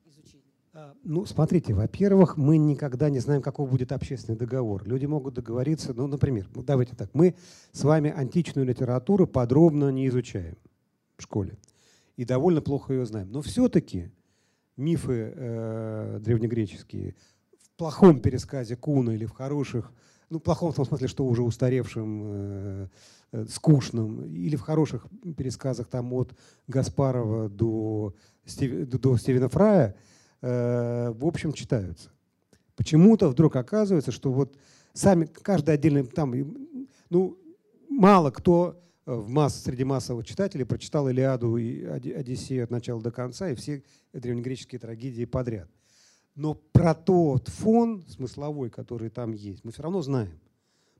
изучения? 0.05 0.43
А, 0.73 0.93
ну, 1.03 1.25
смотрите, 1.25 1.73
во-первых, 1.73 2.37
мы 2.37 2.57
никогда 2.57 3.09
не 3.09 3.19
знаем, 3.19 3.41
какой 3.41 3.67
будет 3.67 3.91
общественный 3.91 4.37
договор. 4.37 4.85
Люди 4.85 5.05
могут 5.05 5.35
договориться, 5.35 5.93
ну, 5.93 6.07
например, 6.07 6.49
давайте 6.53 6.95
так, 6.95 7.13
мы 7.13 7.35
с 7.71 7.83
вами 7.83 8.11
античную 8.11 8.65
литературу 8.65 9.27
подробно 9.27 9.89
не 9.89 10.07
изучаем 10.07 10.57
в 11.17 11.23
школе 11.23 11.57
и 12.17 12.25
довольно 12.25 12.61
плохо 12.61 12.93
ее 12.93 13.05
знаем. 13.05 13.31
Но 13.31 13.41
все-таки 13.41 14.11
мифы 14.77 15.33
э, 15.35 16.19
древнегреческие 16.21 17.15
в 17.59 17.69
плохом 17.77 18.19
пересказе 18.19 18.75
Куна 18.75 19.13
или 19.13 19.25
в 19.25 19.31
хороших, 19.31 19.91
ну, 20.29 20.39
плохом 20.39 20.71
в 20.71 20.75
том 20.75 20.85
смысле, 20.85 21.07
что 21.07 21.25
уже 21.25 21.43
устаревшим, 21.43 22.21
э, 22.25 22.87
э, 23.31 23.45
скучным, 23.49 24.25
или 24.25 24.55
в 24.55 24.61
хороших 24.61 25.07
пересказах 25.37 25.87
там 25.87 26.13
от 26.13 26.33
Гаспарова 26.67 27.49
до, 27.49 28.15
Стив, 28.45 28.89
до 28.89 29.17
Стивена 29.17 29.49
Фрая, 29.49 29.95
э, 30.41 31.11
в 31.11 31.25
общем, 31.25 31.53
читаются. 31.53 32.11
Почему-то 32.75 33.29
вдруг 33.29 33.55
оказывается, 33.55 34.11
что 34.11 34.31
вот 34.31 34.57
сами, 34.93 35.25
каждый 35.25 35.75
отдельный, 35.75 36.03
там, 36.03 36.33
ну, 37.09 37.37
мало 37.89 38.31
кто 38.31 38.81
в 39.05 39.29
масс, 39.29 39.61
среди 39.61 39.83
массовых 39.83 40.25
читателей 40.25 40.65
прочитал 40.65 41.07
Илиаду 41.09 41.57
и 41.57 41.83
Одиссею 41.83 42.63
от 42.63 42.71
начала 42.71 43.01
до 43.01 43.11
конца 43.11 43.49
и 43.49 43.55
все 43.55 43.83
древнегреческие 44.13 44.79
трагедии 44.79 45.25
подряд. 45.25 45.69
Но 46.35 46.55
про 46.55 46.93
тот 46.93 47.47
фон 47.47 48.03
смысловой, 48.07 48.69
который 48.69 49.09
там 49.09 49.31
есть, 49.31 49.63
мы 49.63 49.71
все 49.71 49.83
равно 49.83 50.01
знаем, 50.01 50.37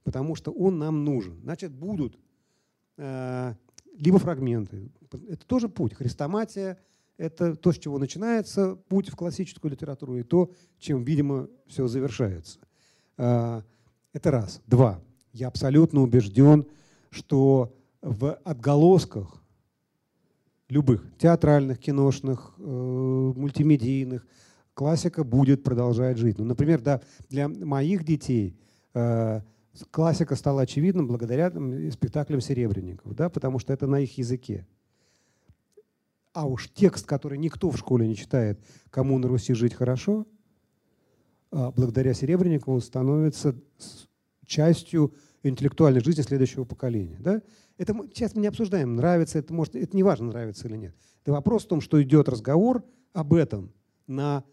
потому 0.03 0.35
что 0.35 0.51
он 0.51 0.77
нам 0.77 1.03
нужен. 1.03 1.41
Значит, 1.41 1.71
будут 1.73 2.17
э, 2.97 3.53
либо 3.97 4.19
фрагменты. 4.19 4.91
Это 5.27 5.45
тоже 5.45 5.67
путь. 5.67 5.93
Хрестоматия– 5.93 6.77
это 7.17 7.55
то, 7.55 7.73
с 7.73 7.79
чего 7.79 7.97
начинается 7.97 8.75
путь 8.75 9.09
в 9.09 9.15
классическую 9.15 9.71
литературу, 9.71 10.17
и 10.17 10.23
то, 10.23 10.51
чем, 10.77 11.03
видимо, 11.03 11.49
все 11.67 11.87
завершается. 11.87 12.59
Э, 13.17 13.61
это 14.13 14.31
раз. 14.31 14.61
Два. 14.67 15.01
Я 15.33 15.47
абсолютно 15.47 16.01
убежден, 16.01 16.65
что 17.09 17.75
в 18.05 18.35
отголосках 18.43 19.41
любых 20.69 21.03
театральных, 21.17 21.79
киношных, 21.79 22.53
э, 22.57 22.61
мультимедийных 22.61 24.27
классика 24.75 25.23
будет 25.23 25.63
продолжать 25.63 26.17
жить. 26.17 26.37
Ну, 26.37 26.45
например, 26.45 26.81
да, 26.81 27.01
для 27.29 27.47
моих 27.47 28.03
детей 28.03 28.59
э, 28.93 29.41
классика 29.89 30.35
стала 30.35 30.61
очевидным 30.61 31.07
благодаря 31.07 31.49
там, 31.49 31.91
спектаклям 31.91 32.41
«Серебренников», 32.41 33.15
да, 33.15 33.29
потому 33.29 33.57
что 33.57 33.73
это 33.73 33.87
на 33.87 33.99
их 33.99 34.19
языке. 34.19 34.67
А 36.33 36.45
уж 36.45 36.69
текст, 36.69 37.07
который 37.07 37.39
никто 37.39 37.71
в 37.71 37.77
школе 37.77 38.07
не 38.07 38.15
читает, 38.15 38.59
«Кому 38.91 39.17
на 39.17 39.27
Руси 39.27 39.55
жить 39.55 39.73
хорошо», 39.73 40.27
э, 41.51 41.71
благодаря 41.75 42.13
Серебренникову 42.13 42.79
становится 42.81 43.55
частью 44.45 45.15
интеллектуальной 45.49 46.01
жизни 46.01 46.21
следующего 46.21 46.63
поколения. 46.63 47.17
Да? 47.19 47.41
Это 47.77 47.93
мы, 47.93 48.07
сейчас 48.07 48.35
мы 48.35 48.41
не 48.41 48.47
обсуждаем, 48.47 48.95
нравится 48.95 49.39
это, 49.39 49.53
может, 49.53 49.75
это 49.75 49.95
не 49.95 50.03
важно, 50.03 50.27
нравится 50.27 50.67
или 50.67 50.77
нет. 50.77 50.95
Это 51.23 51.31
вопрос 51.31 51.65
в 51.65 51.67
том, 51.67 51.81
что 51.81 52.01
идет 52.01 52.29
разговор 52.29 52.83
об 53.13 53.33
этом 53.33 53.71
на 54.07 54.43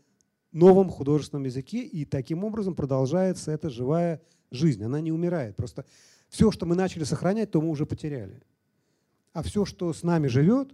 новом 0.52 0.90
художественном 0.90 1.44
языке, 1.44 1.82
и 1.82 2.04
таким 2.04 2.44
образом 2.44 2.74
продолжается 2.74 3.50
эта 3.52 3.70
живая 3.70 4.20
жизнь. 4.50 4.84
Она 4.84 5.00
не 5.00 5.12
умирает. 5.12 5.56
Просто 5.56 5.84
все, 6.28 6.50
что 6.50 6.66
мы 6.66 6.74
начали 6.74 7.04
сохранять, 7.04 7.50
то 7.50 7.60
мы 7.60 7.70
уже 7.70 7.86
потеряли. 7.86 8.42
А 9.32 9.42
все, 9.42 9.64
что 9.64 9.92
с 9.92 10.02
нами 10.02 10.28
живет, 10.28 10.72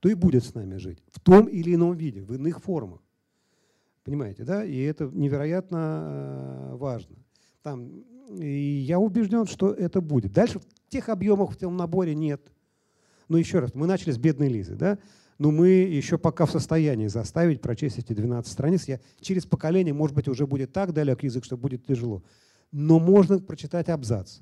то 0.00 0.08
и 0.08 0.14
будет 0.14 0.44
с 0.44 0.54
нами 0.54 0.76
жить. 0.76 1.02
В 1.12 1.20
том 1.20 1.46
или 1.46 1.74
ином 1.74 1.94
виде, 1.94 2.22
в 2.22 2.32
иных 2.32 2.62
формах. 2.62 3.02
Понимаете, 4.04 4.44
да? 4.44 4.64
И 4.64 4.78
это 4.80 5.04
невероятно 5.12 6.70
э, 6.72 6.76
важно. 6.76 7.16
Там 7.62 8.02
И 8.38 8.84
я 8.86 8.98
убежден, 8.98 9.46
что 9.46 9.72
это 9.72 10.00
будет. 10.00 10.32
Дальше 10.32 10.60
тех 10.90 11.08
объемах 11.08 11.52
в 11.52 11.56
том 11.56 11.76
наборе 11.76 12.14
нет. 12.14 12.52
Но 13.28 13.38
еще 13.38 13.60
раз, 13.60 13.74
мы 13.74 13.86
начали 13.86 14.10
с 14.10 14.18
бедной 14.18 14.48
Лизы, 14.48 14.74
да? 14.74 14.98
Но 15.38 15.50
мы 15.50 15.68
еще 15.68 16.18
пока 16.18 16.44
в 16.44 16.50
состоянии 16.50 17.06
заставить 17.06 17.62
прочесть 17.62 17.98
эти 17.98 18.12
12 18.12 18.52
страниц. 18.52 18.86
Я 18.88 19.00
через 19.20 19.46
поколение, 19.46 19.94
может 19.94 20.14
быть, 20.14 20.28
уже 20.28 20.46
будет 20.46 20.72
так 20.72 20.92
далек 20.92 21.22
язык, 21.22 21.44
что 21.44 21.56
будет 21.56 21.86
тяжело. 21.86 22.22
Но 22.72 22.98
можно 22.98 23.38
прочитать 23.38 23.88
абзац 23.88 24.40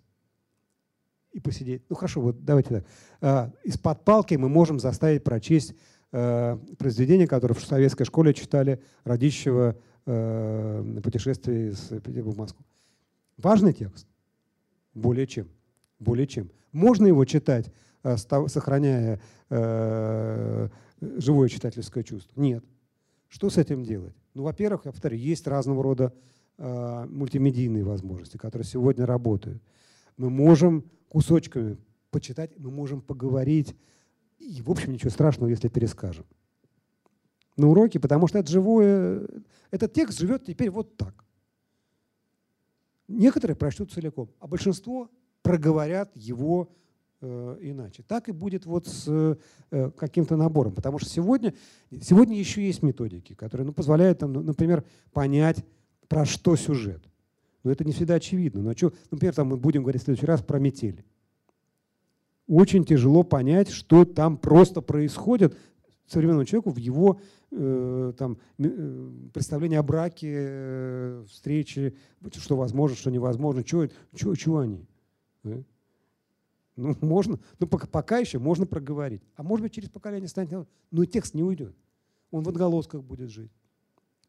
и 1.33 1.39
посидеть. 1.39 1.83
Ну 1.89 1.95
хорошо, 1.95 2.21
вот 2.21 2.45
давайте 2.45 2.71
так. 2.71 2.87
А, 3.21 3.53
из-под 3.63 4.05
палки 4.05 4.35
мы 4.35 4.49
можем 4.49 4.81
заставить 4.81 5.23
прочесть 5.23 5.75
э, 6.11 6.59
произведение, 6.79 7.29
которое 7.29 7.55
в 7.55 7.65
советской 7.65 8.05
школе 8.05 8.35
читали 8.35 8.83
Радищева 9.05 9.77
э, 10.07 11.01
«Путешествие 11.05 11.71
из 11.71 11.79
Петербурга 11.79 12.35
в 12.35 12.39
Москву». 12.39 12.65
Важный 13.39 13.73
текст? 13.73 14.07
Более 14.95 15.27
чем. 15.27 15.49
Более 15.99 16.27
чем. 16.27 16.51
Можно 16.73 17.07
его 17.07 17.25
читать, 17.25 17.73
э, 18.03 18.17
сохраняя 18.17 19.21
живое 21.01 21.49
читательское 21.49 22.05
чувство? 22.05 22.39
Нет. 22.41 22.65
Что 23.29 23.49
с 23.49 23.57
этим 23.57 23.85
делать? 23.85 24.15
Ну, 24.35 24.43
во-первых, 24.43 24.85
я 24.85 24.93
повторю, 24.93 25.17
есть 25.17 25.47
разного 25.47 25.83
рода 25.83 26.13
мультимедийные 26.59 27.85
возможности, 27.85 28.37
которые 28.37 28.67
сегодня 28.67 29.07
работают. 29.07 29.63
Мы 30.17 30.29
можем 30.29 30.91
кусочками 31.09 31.79
почитать, 32.11 32.51
мы 32.59 32.71
можем 32.71 33.01
поговорить. 33.01 33.77
И, 34.39 34.61
в 34.61 34.71
общем, 34.71 34.93
ничего 34.93 35.11
страшного, 35.11 35.49
если 35.49 35.69
перескажем. 35.69 36.27
На 37.57 37.69
уроке, 37.69 38.01
потому 38.01 38.27
что 38.27 38.39
это 38.39 38.51
живое, 38.51 39.27
этот 39.71 39.93
текст 39.93 40.19
живет 40.19 40.45
теперь 40.45 40.71
вот 40.71 40.97
так. 40.97 41.25
Некоторые 43.09 43.57
прочтут 43.57 43.91
целиком, 43.91 44.31
а 44.39 44.47
большинство 44.47 45.11
проговорят 45.43 46.11
его 46.15 46.71
э, 47.23 47.59
иначе. 47.63 48.03
Так 48.07 48.29
и 48.29 48.33
будет 48.33 48.67
вот 48.67 48.87
с 48.87 49.37
э, 49.71 49.91
каким-то 49.97 50.37
набором. 50.37 50.75
Потому 50.75 50.99
что 50.99 51.09
сегодня, 51.09 51.55
сегодня 52.03 52.39
еще 52.39 52.65
есть 52.65 52.83
методики, 52.83 53.35
которые 53.35 53.67
ну, 53.67 53.73
позволяют, 53.73 54.19
там, 54.19 54.35
ну, 54.35 54.43
например, 54.43 54.85
понять, 55.13 55.65
про 56.07 56.27
что 56.27 56.55
сюжет. 56.57 57.03
Но 57.65 57.71
это 57.71 57.85
не 57.85 57.93
всегда 57.93 58.15
очевидно. 58.15 58.63
Но 58.63 58.73
что, 58.73 58.93
например, 59.11 59.35
там 59.35 59.49
мы 59.49 59.57
будем 59.57 59.83
говорить 59.83 60.03
в 60.03 60.05
следующий 60.05 60.27
раз 60.27 60.43
про 60.43 60.59
метель. 60.59 61.05
Очень 62.47 62.85
тяжело 62.85 63.23
понять, 63.23 63.71
что 63.71 64.05
там 64.05 64.37
просто 64.39 64.81
происходит 64.81 65.57
современному 66.09 66.45
человеку 66.45 66.71
в 66.71 66.77
его 66.77 67.21
э, 67.51 68.13
там, 68.17 68.39
э, 68.59 69.11
представлении 69.33 69.77
о 69.77 69.83
браке, 69.83 70.35
э, 70.35 71.25
встрече, 71.29 71.95
что 72.37 72.57
возможно, 72.57 72.97
что 72.97 73.11
невозможно, 73.11 73.63
чего, 73.63 73.87
чего, 74.15 74.35
чего 74.35 74.59
они. 74.59 74.87
Да? 75.45 75.63
Ну, 76.77 76.97
можно, 77.01 77.39
ну, 77.59 77.67
пока, 77.67 77.87
пока 77.87 78.19
еще 78.19 78.39
можно 78.39 78.67
проговорить. 78.67 79.23
А 79.37 79.43
может 79.43 79.63
быть, 79.65 79.73
через 79.75 79.91
поколение 79.91 80.29
станет, 80.29 80.69
но 80.91 81.05
текст 81.05 81.35
не 81.35 81.43
уйдет. 81.43 81.77
Он 82.31 82.43
в 82.43 82.49
отголосках 82.49 83.03
будет 83.03 83.31
жить. 83.31 83.51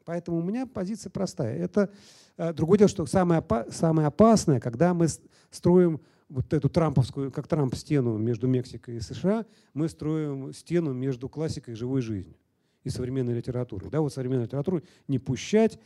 Поэтому 0.05 0.39
у 0.39 0.41
меня 0.41 0.65
позиция 0.65 1.11
простая. 1.11 1.55
Это 1.57 1.91
э, 2.37 2.53
другое 2.53 2.79
дело, 2.79 2.89
что 2.89 3.05
самое, 3.05 3.45
самое 3.69 4.07
опасное, 4.07 4.59
когда 4.59 4.93
мы 4.93 5.07
строим 5.51 6.01
вот 6.29 6.53
эту 6.53 6.69
трамповскую, 6.69 7.31
как 7.31 7.47
Трамп, 7.47 7.75
стену 7.75 8.17
между 8.17 8.47
Мексикой 8.47 8.97
и 8.97 8.99
США, 8.99 9.45
мы 9.73 9.89
строим 9.89 10.53
стену 10.53 10.93
между 10.93 11.27
классикой 11.27 11.73
и 11.73 11.77
живой 11.77 12.01
жизнью 12.01 12.35
и 12.83 12.89
современной 12.89 13.33
литературой. 13.33 13.89
Да, 13.89 13.99
вот 14.01 14.13
современную 14.13 14.45
литературу 14.45 14.81
не 15.07 15.19
пущать, 15.19 15.79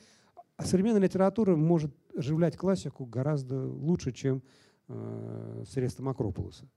а 0.58 0.66
современная 0.66 1.02
литература 1.02 1.56
может 1.56 1.92
оживлять 2.16 2.58
классику 2.58 3.06
гораздо 3.06 3.66
лучше, 3.66 4.12
чем 4.12 4.44
э, 4.90 5.64
средства 5.68 6.04
Макрополуса. 6.04 6.70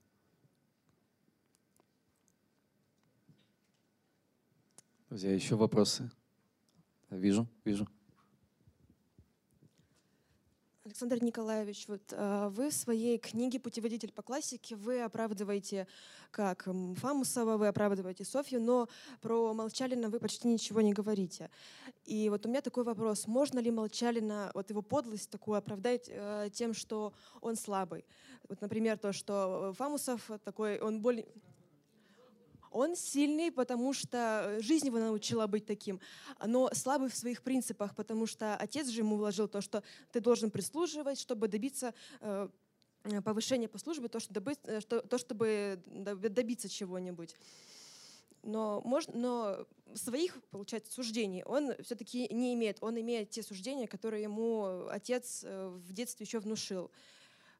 Друзья, 5.08 5.34
еще 5.34 5.56
вопросы? 5.56 6.10
Вижу, 7.10 7.46
вижу. 7.64 7.86
Александр 10.86 11.20
Николаевич, 11.20 11.88
вот 11.88 12.12
э, 12.12 12.48
вы 12.52 12.70
в 12.70 12.72
своей 12.72 13.18
книге 13.18 13.58
«Путеводитель 13.58 14.12
по 14.12 14.22
классике» 14.22 14.76
вы 14.76 15.02
оправдываете 15.02 15.88
как 16.30 16.68
Фамусова, 16.98 17.56
вы 17.56 17.66
оправдываете 17.66 18.24
Софью, 18.24 18.60
но 18.60 18.88
про 19.20 19.52
Молчалина 19.52 20.08
вы 20.08 20.20
почти 20.20 20.46
ничего 20.46 20.80
не 20.82 20.92
говорите. 20.92 21.50
И 22.04 22.28
вот 22.28 22.46
у 22.46 22.48
меня 22.48 22.60
такой 22.60 22.84
вопрос. 22.84 23.26
Можно 23.26 23.58
ли 23.58 23.72
Молчалина, 23.72 24.52
вот 24.54 24.70
его 24.70 24.80
подлость 24.80 25.28
такую 25.28 25.58
оправдать 25.58 26.04
э, 26.06 26.50
тем, 26.52 26.72
что 26.72 27.12
он 27.40 27.56
слабый? 27.56 28.04
Вот, 28.48 28.60
например, 28.60 28.96
то, 28.96 29.12
что 29.12 29.74
Фамусов 29.76 30.30
такой, 30.44 30.78
он 30.78 31.00
более 31.00 31.26
он 32.70 32.96
сильный, 32.96 33.50
потому 33.50 33.92
что 33.92 34.44
э, 34.58 34.60
жизнь 34.60 34.86
его 34.86 34.98
научила 34.98 35.46
быть 35.46 35.66
таким, 35.66 36.00
но 36.44 36.70
слабый 36.72 37.08
в 37.08 37.16
своих 37.16 37.42
принципах, 37.42 37.94
потому 37.94 38.26
что 38.26 38.56
отец 38.56 38.88
же 38.88 39.00
ему 39.00 39.16
вложил 39.16 39.48
то, 39.48 39.60
что 39.60 39.82
ты 40.12 40.20
должен 40.20 40.50
прислуживать, 40.50 41.18
чтобы 41.18 41.48
добиться 41.48 41.94
э, 42.20 42.48
э, 43.04 43.20
повышения 43.22 43.68
по 43.68 43.78
службе, 43.78 44.08
то, 44.08 44.20
что 44.20 44.34
добыть, 44.34 44.58
то 44.62 45.18
чтобы 45.18 45.82
добиться 45.86 46.68
чего-нибудь. 46.68 47.36
Но, 48.42 48.80
можно, 48.84 49.12
но 49.16 49.66
своих, 49.94 50.40
получается, 50.50 50.92
суждений 50.92 51.42
он 51.44 51.72
все-таки 51.82 52.32
не 52.32 52.54
имеет. 52.54 52.78
Он 52.80 53.00
имеет 53.00 53.30
те 53.30 53.42
суждения, 53.42 53.88
которые 53.88 54.22
ему 54.22 54.86
отец 54.88 55.42
в 55.42 55.92
детстве 55.92 56.24
еще 56.24 56.38
внушил. 56.38 56.92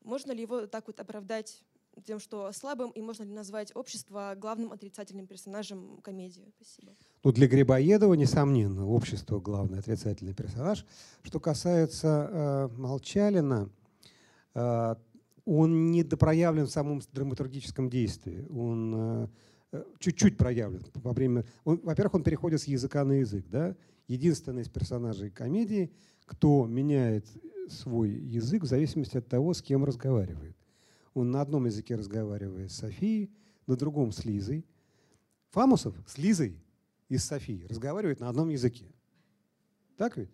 Можно 0.03 0.31
ли 0.31 0.43
его 0.43 0.69
так 0.69 0.87
вот 0.87 1.01
оправдать 1.01 1.65
тем, 2.05 2.19
что 2.19 2.53
слабым, 2.53 2.91
и 2.91 3.01
можно 3.01 3.25
ли 3.25 3.33
назвать 3.33 3.73
общество 3.75 4.35
главным 4.37 4.73
отрицательным 4.73 5.27
персонажем 5.27 5.99
комедии? 6.03 6.53
Спасибо. 6.57 6.95
Ну, 7.25 7.33
для 7.33 7.49
Грибоедова, 7.49 8.15
несомненно, 8.15 8.87
общество 8.87 9.41
главный 9.41 9.79
отрицательный 9.79 10.35
персонаж. 10.35 10.87
Что 11.23 11.41
касается 11.41 12.31
э, 12.31 12.69
Молчалина, 12.77 13.71
э, 14.55 14.95
он 15.45 15.91
не 15.91 16.03
допроявлен 16.03 16.67
в 16.67 16.71
самом 16.71 17.01
драматургическом 17.13 17.89
действии. 17.89 18.47
Он 18.51 19.29
э, 19.73 19.85
чуть-чуть 19.99 20.37
проявлен 20.37 20.83
во 20.95 21.13
время... 21.13 21.45
во-первых, 21.65 22.15
он 22.15 22.23
переходит 22.23 22.61
с 22.61 22.65
языка 22.65 23.05
на 23.05 23.21
язык. 23.21 23.47
Да? 23.49 23.77
Единственный 24.09 24.63
из 24.63 24.69
персонажей 24.69 25.31
комедии, 25.31 25.93
кто 26.27 26.67
меняет 26.67 27.27
свой 27.69 28.11
язык 28.11 28.63
в 28.63 28.67
зависимости 28.67 29.17
от 29.17 29.29
того, 29.29 29.55
с 29.55 29.63
кем 29.63 29.85
разговаривает. 29.85 30.57
Он 31.17 31.31
на 31.31 31.41
одном 31.41 31.65
языке 31.65 31.95
разговаривает 31.95 32.71
с 32.71 32.77
Софией, 32.77 33.31
на 33.67 33.75
другом 33.75 34.13
с 34.13 34.27
Лизой. 34.27 34.67
Фамусов 35.49 35.95
с 36.07 36.19
Лизой 36.19 36.61
и 37.09 37.17
с 37.17 37.25
Софией 37.25 37.67
разговаривает 37.67 38.21
на 38.21 38.29
одном 38.29 38.51
языке. 38.51 38.93
Так 39.97 40.19
ведь? 40.19 40.29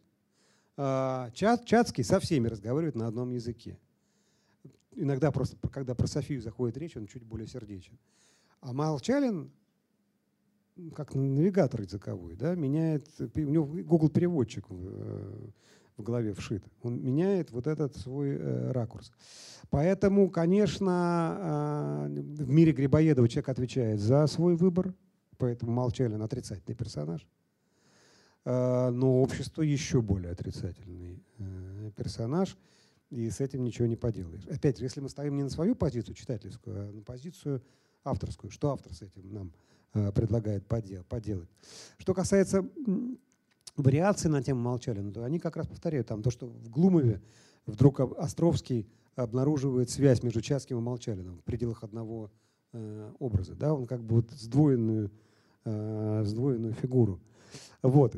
А, 0.76 1.30
Чат, 1.34 1.64
Чацкий 1.66 2.02
со 2.02 2.18
всеми 2.18 2.48
разговаривает 2.48 2.96
на 2.96 3.06
одном 3.06 3.30
языке. 3.30 3.78
Иногда 4.96 5.30
просто, 5.30 5.56
когда 5.68 5.94
про 5.94 6.08
Софию 6.08 6.42
заходит 6.42 6.76
речь, 6.78 6.96
он 6.96 7.06
чуть 7.06 7.22
более 7.22 7.46
сердечен. 7.46 7.96
А 8.60 8.72
Молчалин, 8.72 9.52
как 10.96 11.14
навигатор 11.14 11.82
языковой, 11.82 12.34
да, 12.34 12.56
меняет, 12.56 13.08
у 13.20 13.38
него 13.38 13.66
Google 13.66 14.08
переводчик 14.08 14.66
э, 14.68 15.48
в 15.96 16.02
голове 16.02 16.32
вшит. 16.34 16.64
Он 16.82 17.02
меняет 17.02 17.50
вот 17.50 17.66
этот 17.66 17.96
свой 17.96 18.30
э, 18.30 18.72
ракурс. 18.72 19.12
Поэтому, 19.70 20.30
конечно, 20.30 22.08
э, 22.08 22.20
в 22.20 22.50
мире 22.50 22.72
Грибоедова 22.72 23.28
человек 23.28 23.48
отвечает 23.48 24.00
за 24.00 24.26
свой 24.26 24.56
выбор, 24.56 24.94
поэтому 25.38 25.72
Молчалин 25.72 26.22
отрицательный 26.22 26.76
персонаж. 26.76 27.26
Э, 28.44 28.90
но 28.90 29.22
общество 29.22 29.62
еще 29.62 30.02
более 30.02 30.32
отрицательный 30.32 31.22
э, 31.38 31.90
персонаж, 31.96 32.56
и 33.10 33.30
с 33.30 33.40
этим 33.40 33.62
ничего 33.62 33.86
не 33.86 33.96
поделаешь. 33.96 34.46
Опять 34.46 34.78
же, 34.78 34.84
если 34.84 35.00
мы 35.00 35.08
ставим 35.08 35.36
не 35.36 35.42
на 35.42 35.50
свою 35.50 35.74
позицию 35.74 36.14
читательскую, 36.14 36.88
а 36.88 36.92
на 36.92 37.02
позицию 37.02 37.62
авторскую, 38.04 38.50
что 38.50 38.72
автор 38.72 38.92
с 38.92 39.02
этим 39.02 39.32
нам 39.32 39.52
э, 39.94 40.10
предлагает 40.12 40.66
поделать. 40.66 41.48
Что 41.98 42.14
касается 42.14 42.68
вариации 43.76 44.28
на 44.28 44.42
тему 44.42 44.60
Молчалина, 44.60 45.12
то 45.12 45.24
они 45.24 45.38
как 45.38 45.56
раз 45.56 45.66
повторяют 45.66 46.08
там 46.08 46.22
то, 46.22 46.30
что 46.30 46.46
в 46.46 46.68
Глумове 46.68 47.22
вдруг 47.66 48.00
Островский 48.00 48.86
обнаруживает 49.14 49.90
связь 49.90 50.22
между 50.22 50.40
Чацким 50.40 50.78
и 50.78 50.80
Молчалиным 50.80 51.38
в 51.38 51.44
пределах 51.44 51.82
одного 51.84 52.30
э, 52.72 53.10
образа. 53.18 53.54
Да? 53.54 53.74
Он 53.74 53.86
как 53.86 54.02
бы 54.02 54.16
вот 54.16 54.30
сдвоенную, 54.30 55.10
э, 55.64 56.22
сдвоенную 56.24 56.74
фигуру. 56.74 57.20
Вот. 57.82 58.16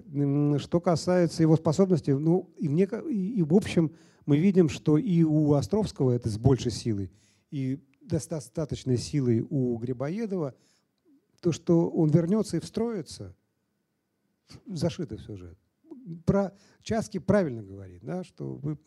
Что 0.59 0.81
касается 0.81 1.43
его 1.43 1.57
способностей, 1.57 2.13
ну 2.13 2.51
и, 2.59 2.69
мне, 2.69 2.89
и, 3.11 3.39
и 3.39 3.43
в 3.43 3.55
общем 3.55 3.93
мы 4.27 4.39
видим, 4.39 4.69
что 4.69 4.99
и 4.99 5.23
у 5.23 5.53
Островского 5.55 6.13
это 6.13 6.29
с 6.29 6.39
большей 6.39 6.71
силой, 6.71 7.11
и 7.51 7.81
достаточной 8.01 8.97
силой 8.97 9.45
у 9.49 9.77
Грибоедова, 9.79 10.55
то, 11.41 11.53
что 11.53 11.89
он 11.89 12.11
вернется 12.11 12.57
и 12.57 12.61
встроится– 12.61 13.35
зашито 14.67 15.17
в 15.17 15.23
сюжет. 15.23 15.59
Про 16.27 16.53
Часки 16.83 17.19
правильно 17.19 17.63
говорит, 17.63 18.05
да, 18.05 18.25
что, 18.25 18.57
вы, 18.57 18.79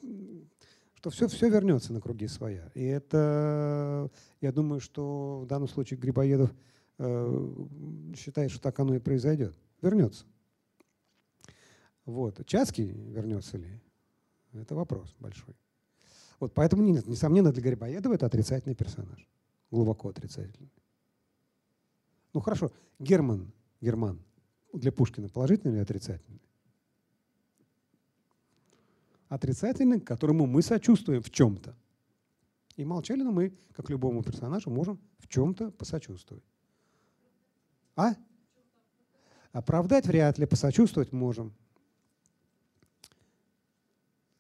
что 0.94 1.10
все, 1.10 1.28
все 1.28 1.50
вернется 1.50 1.94
на 1.94 2.02
круги 2.02 2.28
своя. 2.28 2.70
И 2.76 2.84
это, 2.84 4.12
я 4.42 4.52
думаю, 4.52 4.80
что 4.80 5.40
в 5.40 5.48
данном 5.48 5.68
случае 5.68 6.00
Грибоедов 6.00 6.54
э, 7.00 7.56
считает, 8.16 8.52
что 8.52 8.62
так 8.62 8.80
оно 8.80 8.96
и 8.96 9.00
произойдет. 9.00 9.56
Вернется. 9.82 10.26
Вот. 12.06 12.46
Чацкий 12.46 12.92
вернется 12.92 13.58
ли? 13.58 13.82
Это 14.54 14.76
вопрос 14.76 15.16
большой. 15.20 15.56
Вот 16.40 16.54
поэтому, 16.54 16.84
несомненно, 16.84 17.52
для 17.52 17.64
Грибоедова 17.64 18.14
это 18.14 18.28
отрицательный 18.28 18.76
персонаж. 18.76 19.28
Глубоко 19.72 20.10
отрицательный. 20.10 20.72
Ну 22.34 22.42
хорошо, 22.42 22.72
Герман, 23.00 23.52
Герман 23.82 24.22
для 24.73 24.91
Пушкина 24.91 25.30
положительный 25.30 25.73
или 25.73 25.81
отрицательный? 25.81 26.41
Отрицательный, 29.30 29.99
которому 29.99 30.45
мы 30.45 30.61
сочувствуем 30.61 31.22
в 31.22 31.30
чем-то. 31.30 31.76
И 32.77 32.85
Молчалину 32.85 33.31
мы, 33.31 33.57
как 33.73 33.89
любому 33.89 34.23
персонажу, 34.23 34.69
можем 34.69 34.99
в 35.19 35.27
чем-то 35.27 35.72
посочувствовать. 35.72 36.44
А? 37.95 38.14
Оправдать 39.52 40.06
вряд 40.06 40.38
ли, 40.38 40.45
посочувствовать 40.45 41.11
можем. 41.11 41.53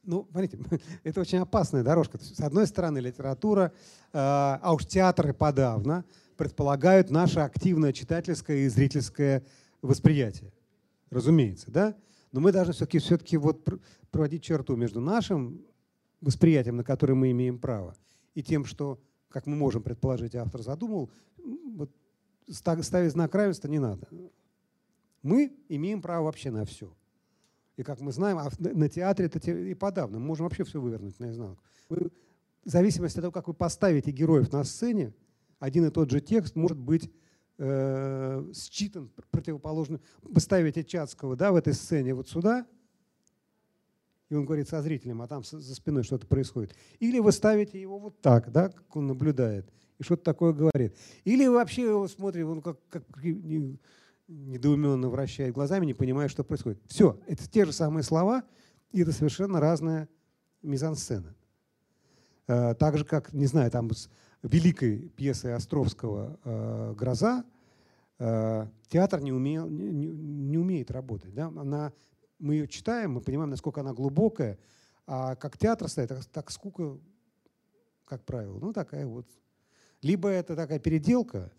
Ну, 0.03 0.25
смотрите, 0.31 0.57
это 1.03 1.19
очень 1.19 1.39
опасная 1.39 1.83
дорожка. 1.83 2.17
С 2.17 2.39
одной 2.39 2.65
стороны, 2.67 2.99
литература, 2.99 3.73
э, 3.73 4.09
а 4.13 4.73
уж 4.73 4.85
театры 4.85 5.33
подавно, 5.33 6.05
предполагают 6.37 7.09
наше 7.09 7.39
активное 7.41 7.91
читательское 7.91 8.57
и 8.57 8.67
зрительское 8.69 9.43
восприятие. 9.87 10.53
Разумеется, 11.09 11.71
да? 11.71 11.95
Но 12.31 12.41
мы 12.41 12.51
должны 12.51 12.73
все-таки 12.73 12.99
все 12.99 13.17
вот 13.37 13.67
проводить 14.11 14.43
черту 14.43 14.75
между 14.75 14.99
нашим 14.99 15.65
восприятием, 16.21 16.75
на 16.75 16.83
которое 16.83 17.13
мы 17.13 17.31
имеем 17.31 17.59
право, 17.59 17.95
и 18.35 18.43
тем, 18.43 18.65
что, 18.65 18.99
как 19.29 19.47
мы 19.47 19.55
можем 19.55 19.83
предположить, 19.83 20.35
автор 20.35 20.61
задумал, 20.61 21.11
вот 21.75 21.91
ставить 22.49 23.11
знак 23.11 23.33
равенства 23.33 23.67
не 23.67 23.79
надо. 23.79 24.07
Мы 25.23 25.55
имеем 25.69 26.01
право 26.01 26.25
вообще 26.25 26.51
на 26.51 26.65
все. 26.65 26.95
И 27.75 27.83
как 27.83 28.01
мы 28.01 28.11
знаем, 28.11 28.39
на 28.59 28.89
театре 28.89 29.27
это 29.27 29.51
и 29.51 29.73
подавно. 29.73 30.19
Мы 30.19 30.25
можем 30.25 30.45
вообще 30.45 30.63
все 30.63 30.81
вывернуть 30.81 31.19
наизнанку. 31.19 31.63
В 31.89 32.09
зависимости 32.63 33.17
от 33.17 33.23
того, 33.23 33.31
как 33.31 33.47
вы 33.47 33.53
поставите 33.53 34.11
героев 34.11 34.51
на 34.51 34.63
сцене, 34.63 35.13
один 35.59 35.85
и 35.85 35.89
тот 35.89 36.09
же 36.09 36.19
текст 36.19 36.55
может 36.55 36.77
быть 36.77 37.11
э, 37.57 38.51
считан 38.53 39.09
противоположно. 39.31 39.99
Вы 40.21 40.39
ставите 40.39 40.83
Чацкого 40.83 41.35
да, 41.35 41.51
в 41.51 41.55
этой 41.55 41.73
сцене 41.73 42.13
вот 42.13 42.29
сюда, 42.29 42.65
и 44.29 44.35
он 44.35 44.45
говорит 44.45 44.67
со 44.67 44.81
зрителем, 44.81 45.21
а 45.21 45.27
там 45.27 45.43
за 45.43 45.75
спиной 45.75 46.03
что-то 46.03 46.27
происходит. 46.27 46.75
Или 46.99 47.19
вы 47.19 47.31
ставите 47.31 47.79
его 47.79 47.97
вот 47.97 48.19
так, 48.21 48.51
да, 48.51 48.69
как 48.69 48.95
он 48.95 49.07
наблюдает, 49.07 49.71
и 49.99 50.03
что-то 50.03 50.23
такое 50.23 50.53
говорит. 50.53 50.95
Или 51.23 51.47
вообще 51.47 51.83
его 51.83 52.07
смотрите, 52.07 52.45
он 52.45 52.61
как, 52.61 52.77
как 52.89 53.03
недоуменно 54.27 55.09
вращает 55.09 55.53
глазами, 55.53 55.85
не 55.85 55.93
понимая, 55.93 56.27
что 56.27 56.43
происходит. 56.43 56.81
Все, 56.87 57.19
это 57.27 57.49
те 57.49 57.65
же 57.65 57.71
самые 57.71 58.03
слова, 58.03 58.43
и 58.91 59.01
это 59.01 59.11
совершенно 59.11 59.59
разная 59.59 60.09
мизансцена. 60.61 61.35
Э, 62.47 62.75
так 62.75 62.97
же, 62.97 63.05
как, 63.05 63.33
не 63.33 63.45
знаю, 63.45 63.71
там 63.71 63.89
великой 64.43 65.09
пьесой 65.09 65.55
Островского 65.55 66.39
э, 66.43 66.93
«Гроза» 66.97 67.43
э, 68.19 68.67
театр 68.89 69.21
не, 69.21 69.31
умел, 69.31 69.67
не, 69.67 70.07
не 70.07 70.57
умеет 70.57 70.91
работать. 70.91 71.33
Да? 71.33 71.47
Она, 71.47 71.93
мы 72.39 72.55
ее 72.55 72.67
читаем, 72.67 73.13
мы 73.13 73.21
понимаем, 73.21 73.49
насколько 73.49 73.81
она 73.81 73.93
глубокая, 73.93 74.57
а 75.05 75.35
как 75.35 75.57
театр 75.57 75.87
стоит, 75.87 76.09
так, 76.09 76.25
так 76.25 76.51
скука, 76.51 76.97
как 78.05 78.23
правило, 78.25 78.59
ну 78.59 78.73
такая 78.73 79.05
вот. 79.05 79.27
Либо 80.01 80.29
это 80.29 80.55
такая 80.55 80.79
переделка, 80.79 81.51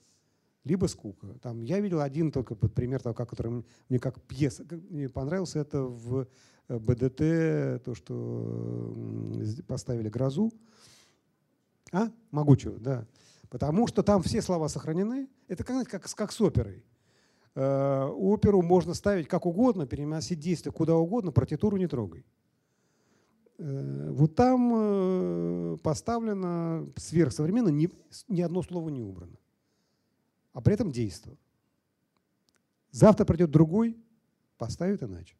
либо 0.65 0.87
скука. 0.87 1.39
Там, 1.43 1.63
я 1.65 1.81
видел 1.81 2.01
один 2.01 2.31
только 2.31 2.55
пример 2.55 3.03
того, 3.03 3.15
который 3.15 3.65
мне 3.89 3.99
как 3.99 4.21
пьеса 4.23 4.65
мне 4.91 5.09
понравился, 5.09 5.59
это 5.59 5.83
в 5.83 6.29
э, 6.69 6.79
БДТ, 6.79 7.83
то, 7.85 7.95
что 7.95 8.95
поставили 9.67 10.09
«Грозу». 10.09 10.53
А? 11.93 12.11
Могучего, 12.31 12.79
да. 12.79 13.07
Потому 13.49 13.87
что 13.87 14.03
там 14.03 14.23
все 14.23 14.43
слова 14.43 14.69
сохранены. 14.69 15.29
Это 15.49 15.65
как, 15.65 15.89
как, 15.89 16.03
как 16.03 16.33
с 16.33 16.41
оперой. 16.41 16.85
Э, 17.55 18.07
оперу 18.07 18.63
можно 18.63 18.95
ставить 18.95 19.29
как 19.29 19.47
угодно, 19.47 19.87
переносить 19.87 20.39
действие 20.39 20.73
куда 20.73 20.97
угодно, 20.97 21.33
партитуру 21.33 21.77
не 21.77 21.87
трогай. 21.87 22.25
Э, 23.59 24.11
вот 24.13 24.35
там 24.35 24.73
э, 24.75 25.77
поставлено 25.83 26.87
сверхсовременно, 26.97 27.69
ни, 27.69 27.91
ни 28.29 28.43
одно 28.43 28.63
слово 28.63 28.91
не 28.91 29.03
убрано 29.03 29.39
а 30.59 30.61
при 30.61 30.75
этом 30.75 30.91
действовал. 30.91 31.39
Завтра 32.91 33.25
придет 33.25 33.53
другой, 33.53 33.97
поставит 34.57 35.05
иначе. 35.05 35.37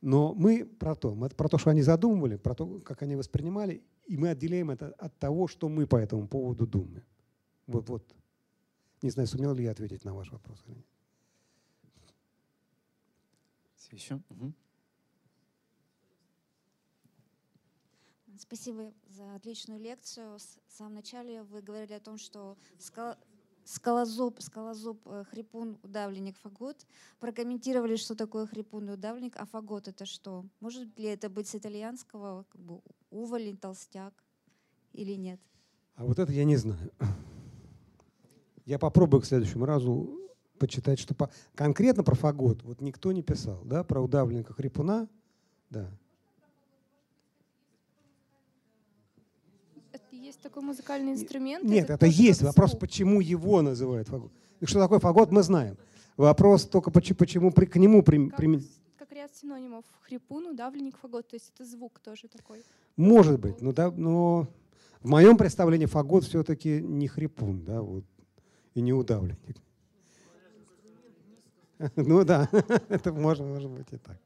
Но 0.00 0.34
мы 0.34 0.64
про 0.64 0.96
то, 0.96 1.14
мы 1.14 1.28
про 1.28 1.48
то, 1.48 1.58
что 1.58 1.70
они 1.70 1.82
задумывали, 1.82 2.34
про 2.34 2.56
то, 2.56 2.80
как 2.80 3.02
они 3.02 3.14
воспринимали, 3.14 3.80
и 4.08 4.16
мы 4.16 4.30
отделяем 4.30 4.70
это 4.70 4.92
от 4.94 5.16
того, 5.18 5.46
что 5.46 5.68
мы 5.68 5.86
по 5.86 5.96
этому 5.96 6.26
поводу 6.26 6.66
думаем. 6.66 7.04
Вот, 7.66 7.88
вот. 7.90 8.14
Не 9.02 9.10
знаю, 9.10 9.28
сумел 9.28 9.54
ли 9.54 9.64
я 9.64 9.70
ответить 9.70 10.04
на 10.04 10.14
ваш 10.14 10.32
вопрос 10.32 10.64
или 10.66 10.76
нет. 10.76 10.86
Еще? 13.90 14.20
Угу. 14.28 14.52
Спасибо 18.38 18.92
за 19.08 19.34
отличную 19.34 19.80
лекцию. 19.80 20.38
В 20.38 20.72
самом 20.72 20.94
начале 20.94 21.42
вы 21.42 21.60
говорили 21.62 21.92
о 21.92 22.00
том, 22.00 22.18
что 22.18 22.56
скалозуб, 23.68 24.40
скалозуб, 24.40 25.00
э, 25.06 25.24
хрипун, 25.30 25.78
удавленник, 25.82 26.38
фагот. 26.38 26.86
Прокомментировали, 27.20 27.96
что 27.96 28.14
такое 28.14 28.46
хрипун 28.46 28.88
и 28.88 28.92
удавленник, 28.92 29.36
а 29.36 29.44
фагот 29.44 29.88
это 29.88 30.06
что? 30.06 30.46
Может 30.60 30.98
ли 30.98 31.06
это 31.06 31.28
быть 31.28 31.48
с 31.48 31.54
итальянского, 31.54 32.44
как 32.48 32.60
бы 32.60 32.80
уволень, 33.10 33.58
толстяк 33.58 34.14
или 34.92 35.12
нет? 35.12 35.40
А 35.96 36.04
вот 36.04 36.18
это 36.18 36.32
я 36.32 36.44
не 36.44 36.56
знаю. 36.56 36.90
Я 38.64 38.78
попробую 38.78 39.20
к 39.20 39.26
следующему 39.26 39.66
разу 39.66 40.18
почитать, 40.58 40.98
что 40.98 41.14
по... 41.14 41.30
конкретно 41.54 42.02
про 42.02 42.14
фагот 42.14 42.62
вот 42.62 42.80
никто 42.80 43.12
не 43.12 43.22
писал, 43.22 43.62
да, 43.64 43.84
про 43.84 44.00
удавленника 44.00 44.54
хрипуна, 44.54 45.08
да. 45.70 45.90
Есть 50.28 50.40
такой 50.40 50.62
музыкальный 50.62 51.12
инструмент? 51.12 51.64
Нет, 51.64 51.84
это, 51.84 51.94
это 51.94 52.06
есть. 52.06 52.42
Вопрос, 52.42 52.76
почему 52.76 53.20
его 53.20 53.62
называют 53.62 54.08
фагот. 54.08 54.30
И 54.60 54.66
что 54.66 54.80
такое 54.80 54.98
фагот, 54.98 55.32
мы 55.32 55.42
знаем. 55.42 55.76
Вопрос 56.16 56.66
только, 56.66 56.90
почему, 56.90 57.16
почему 57.16 57.52
при, 57.52 57.66
к 57.66 57.76
нему 57.76 58.02
применить. 58.02 58.70
Как, 58.96 59.08
как 59.08 59.16
ряд 59.16 59.34
синонимов. 59.34 59.84
Хрипун, 60.02 60.46
удавленник, 60.48 60.98
фагот. 60.98 61.28
То 61.28 61.36
есть 61.36 61.52
это 61.54 61.64
звук 61.64 61.98
тоже 62.00 62.28
такой. 62.28 62.62
Может 62.96 63.40
быть. 63.40 63.60
Но, 63.60 63.72
да, 63.72 63.90
но 63.90 64.48
в 65.00 65.08
моем 65.08 65.36
представлении 65.36 65.86
фагот 65.86 66.24
все-таки 66.24 66.82
не 66.82 67.08
хрипун, 67.08 67.64
да, 67.64 67.80
вот, 67.80 68.04
и 68.74 68.80
не 68.80 68.92
удавленник. 68.92 69.56
Ну 71.94 72.24
да, 72.24 72.48
это 72.88 73.12
может, 73.12 73.46
может 73.46 73.70
быть 73.70 73.86
и 73.92 73.98
так. 73.98 74.18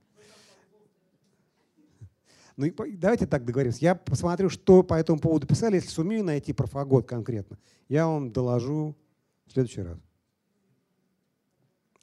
Ну, 2.56 2.66
давайте 2.96 3.26
так 3.26 3.44
договоримся. 3.44 3.78
Я 3.80 3.94
посмотрю, 3.94 4.48
что 4.48 4.82
по 4.82 4.94
этому 4.94 5.18
поводу 5.18 5.46
писали. 5.46 5.76
Если 5.76 5.88
сумею 5.88 6.24
найти 6.24 6.52
про 6.52 6.66
фагот 6.66 7.06
конкретно, 7.06 7.58
я 7.88 8.06
вам 8.06 8.32
доложу 8.32 8.96
в 9.46 9.52
следующий 9.52 9.82
раз. 9.82 9.98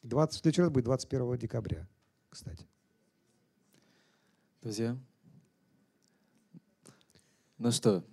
20, 0.03 0.35
в 0.35 0.41
следующий 0.41 0.61
раз 0.61 0.71
будет 0.71 0.85
21 0.85 1.37
декабря, 1.37 1.87
кстати. 2.29 2.65
Друзья, 4.61 4.97
ну 7.57 7.71
что, 7.71 8.03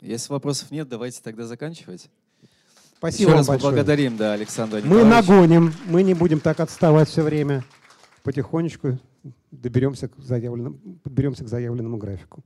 если 0.00 0.32
вопросов 0.32 0.70
нет, 0.70 0.88
давайте 0.88 1.20
тогда 1.22 1.46
заканчивать. 1.46 2.10
Спасибо 2.96 3.30
Еще 3.30 3.38
раз 3.38 3.46
большое. 3.46 3.70
поблагодарим 3.70 4.18
да, 4.18 4.34
Александра 4.34 4.82
Мы 4.82 5.04
нагоним, 5.04 5.72
мы 5.86 6.02
не 6.02 6.12
будем 6.12 6.38
так 6.38 6.60
отставать 6.60 7.08
все 7.08 7.22
время. 7.22 7.64
Потихонечку 8.22 8.98
доберемся 9.50 10.08
к 10.08 10.18
заявленному, 10.18 10.78
подберемся 11.02 11.44
к 11.44 11.48
заявленному 11.48 11.98
графику. 11.98 12.42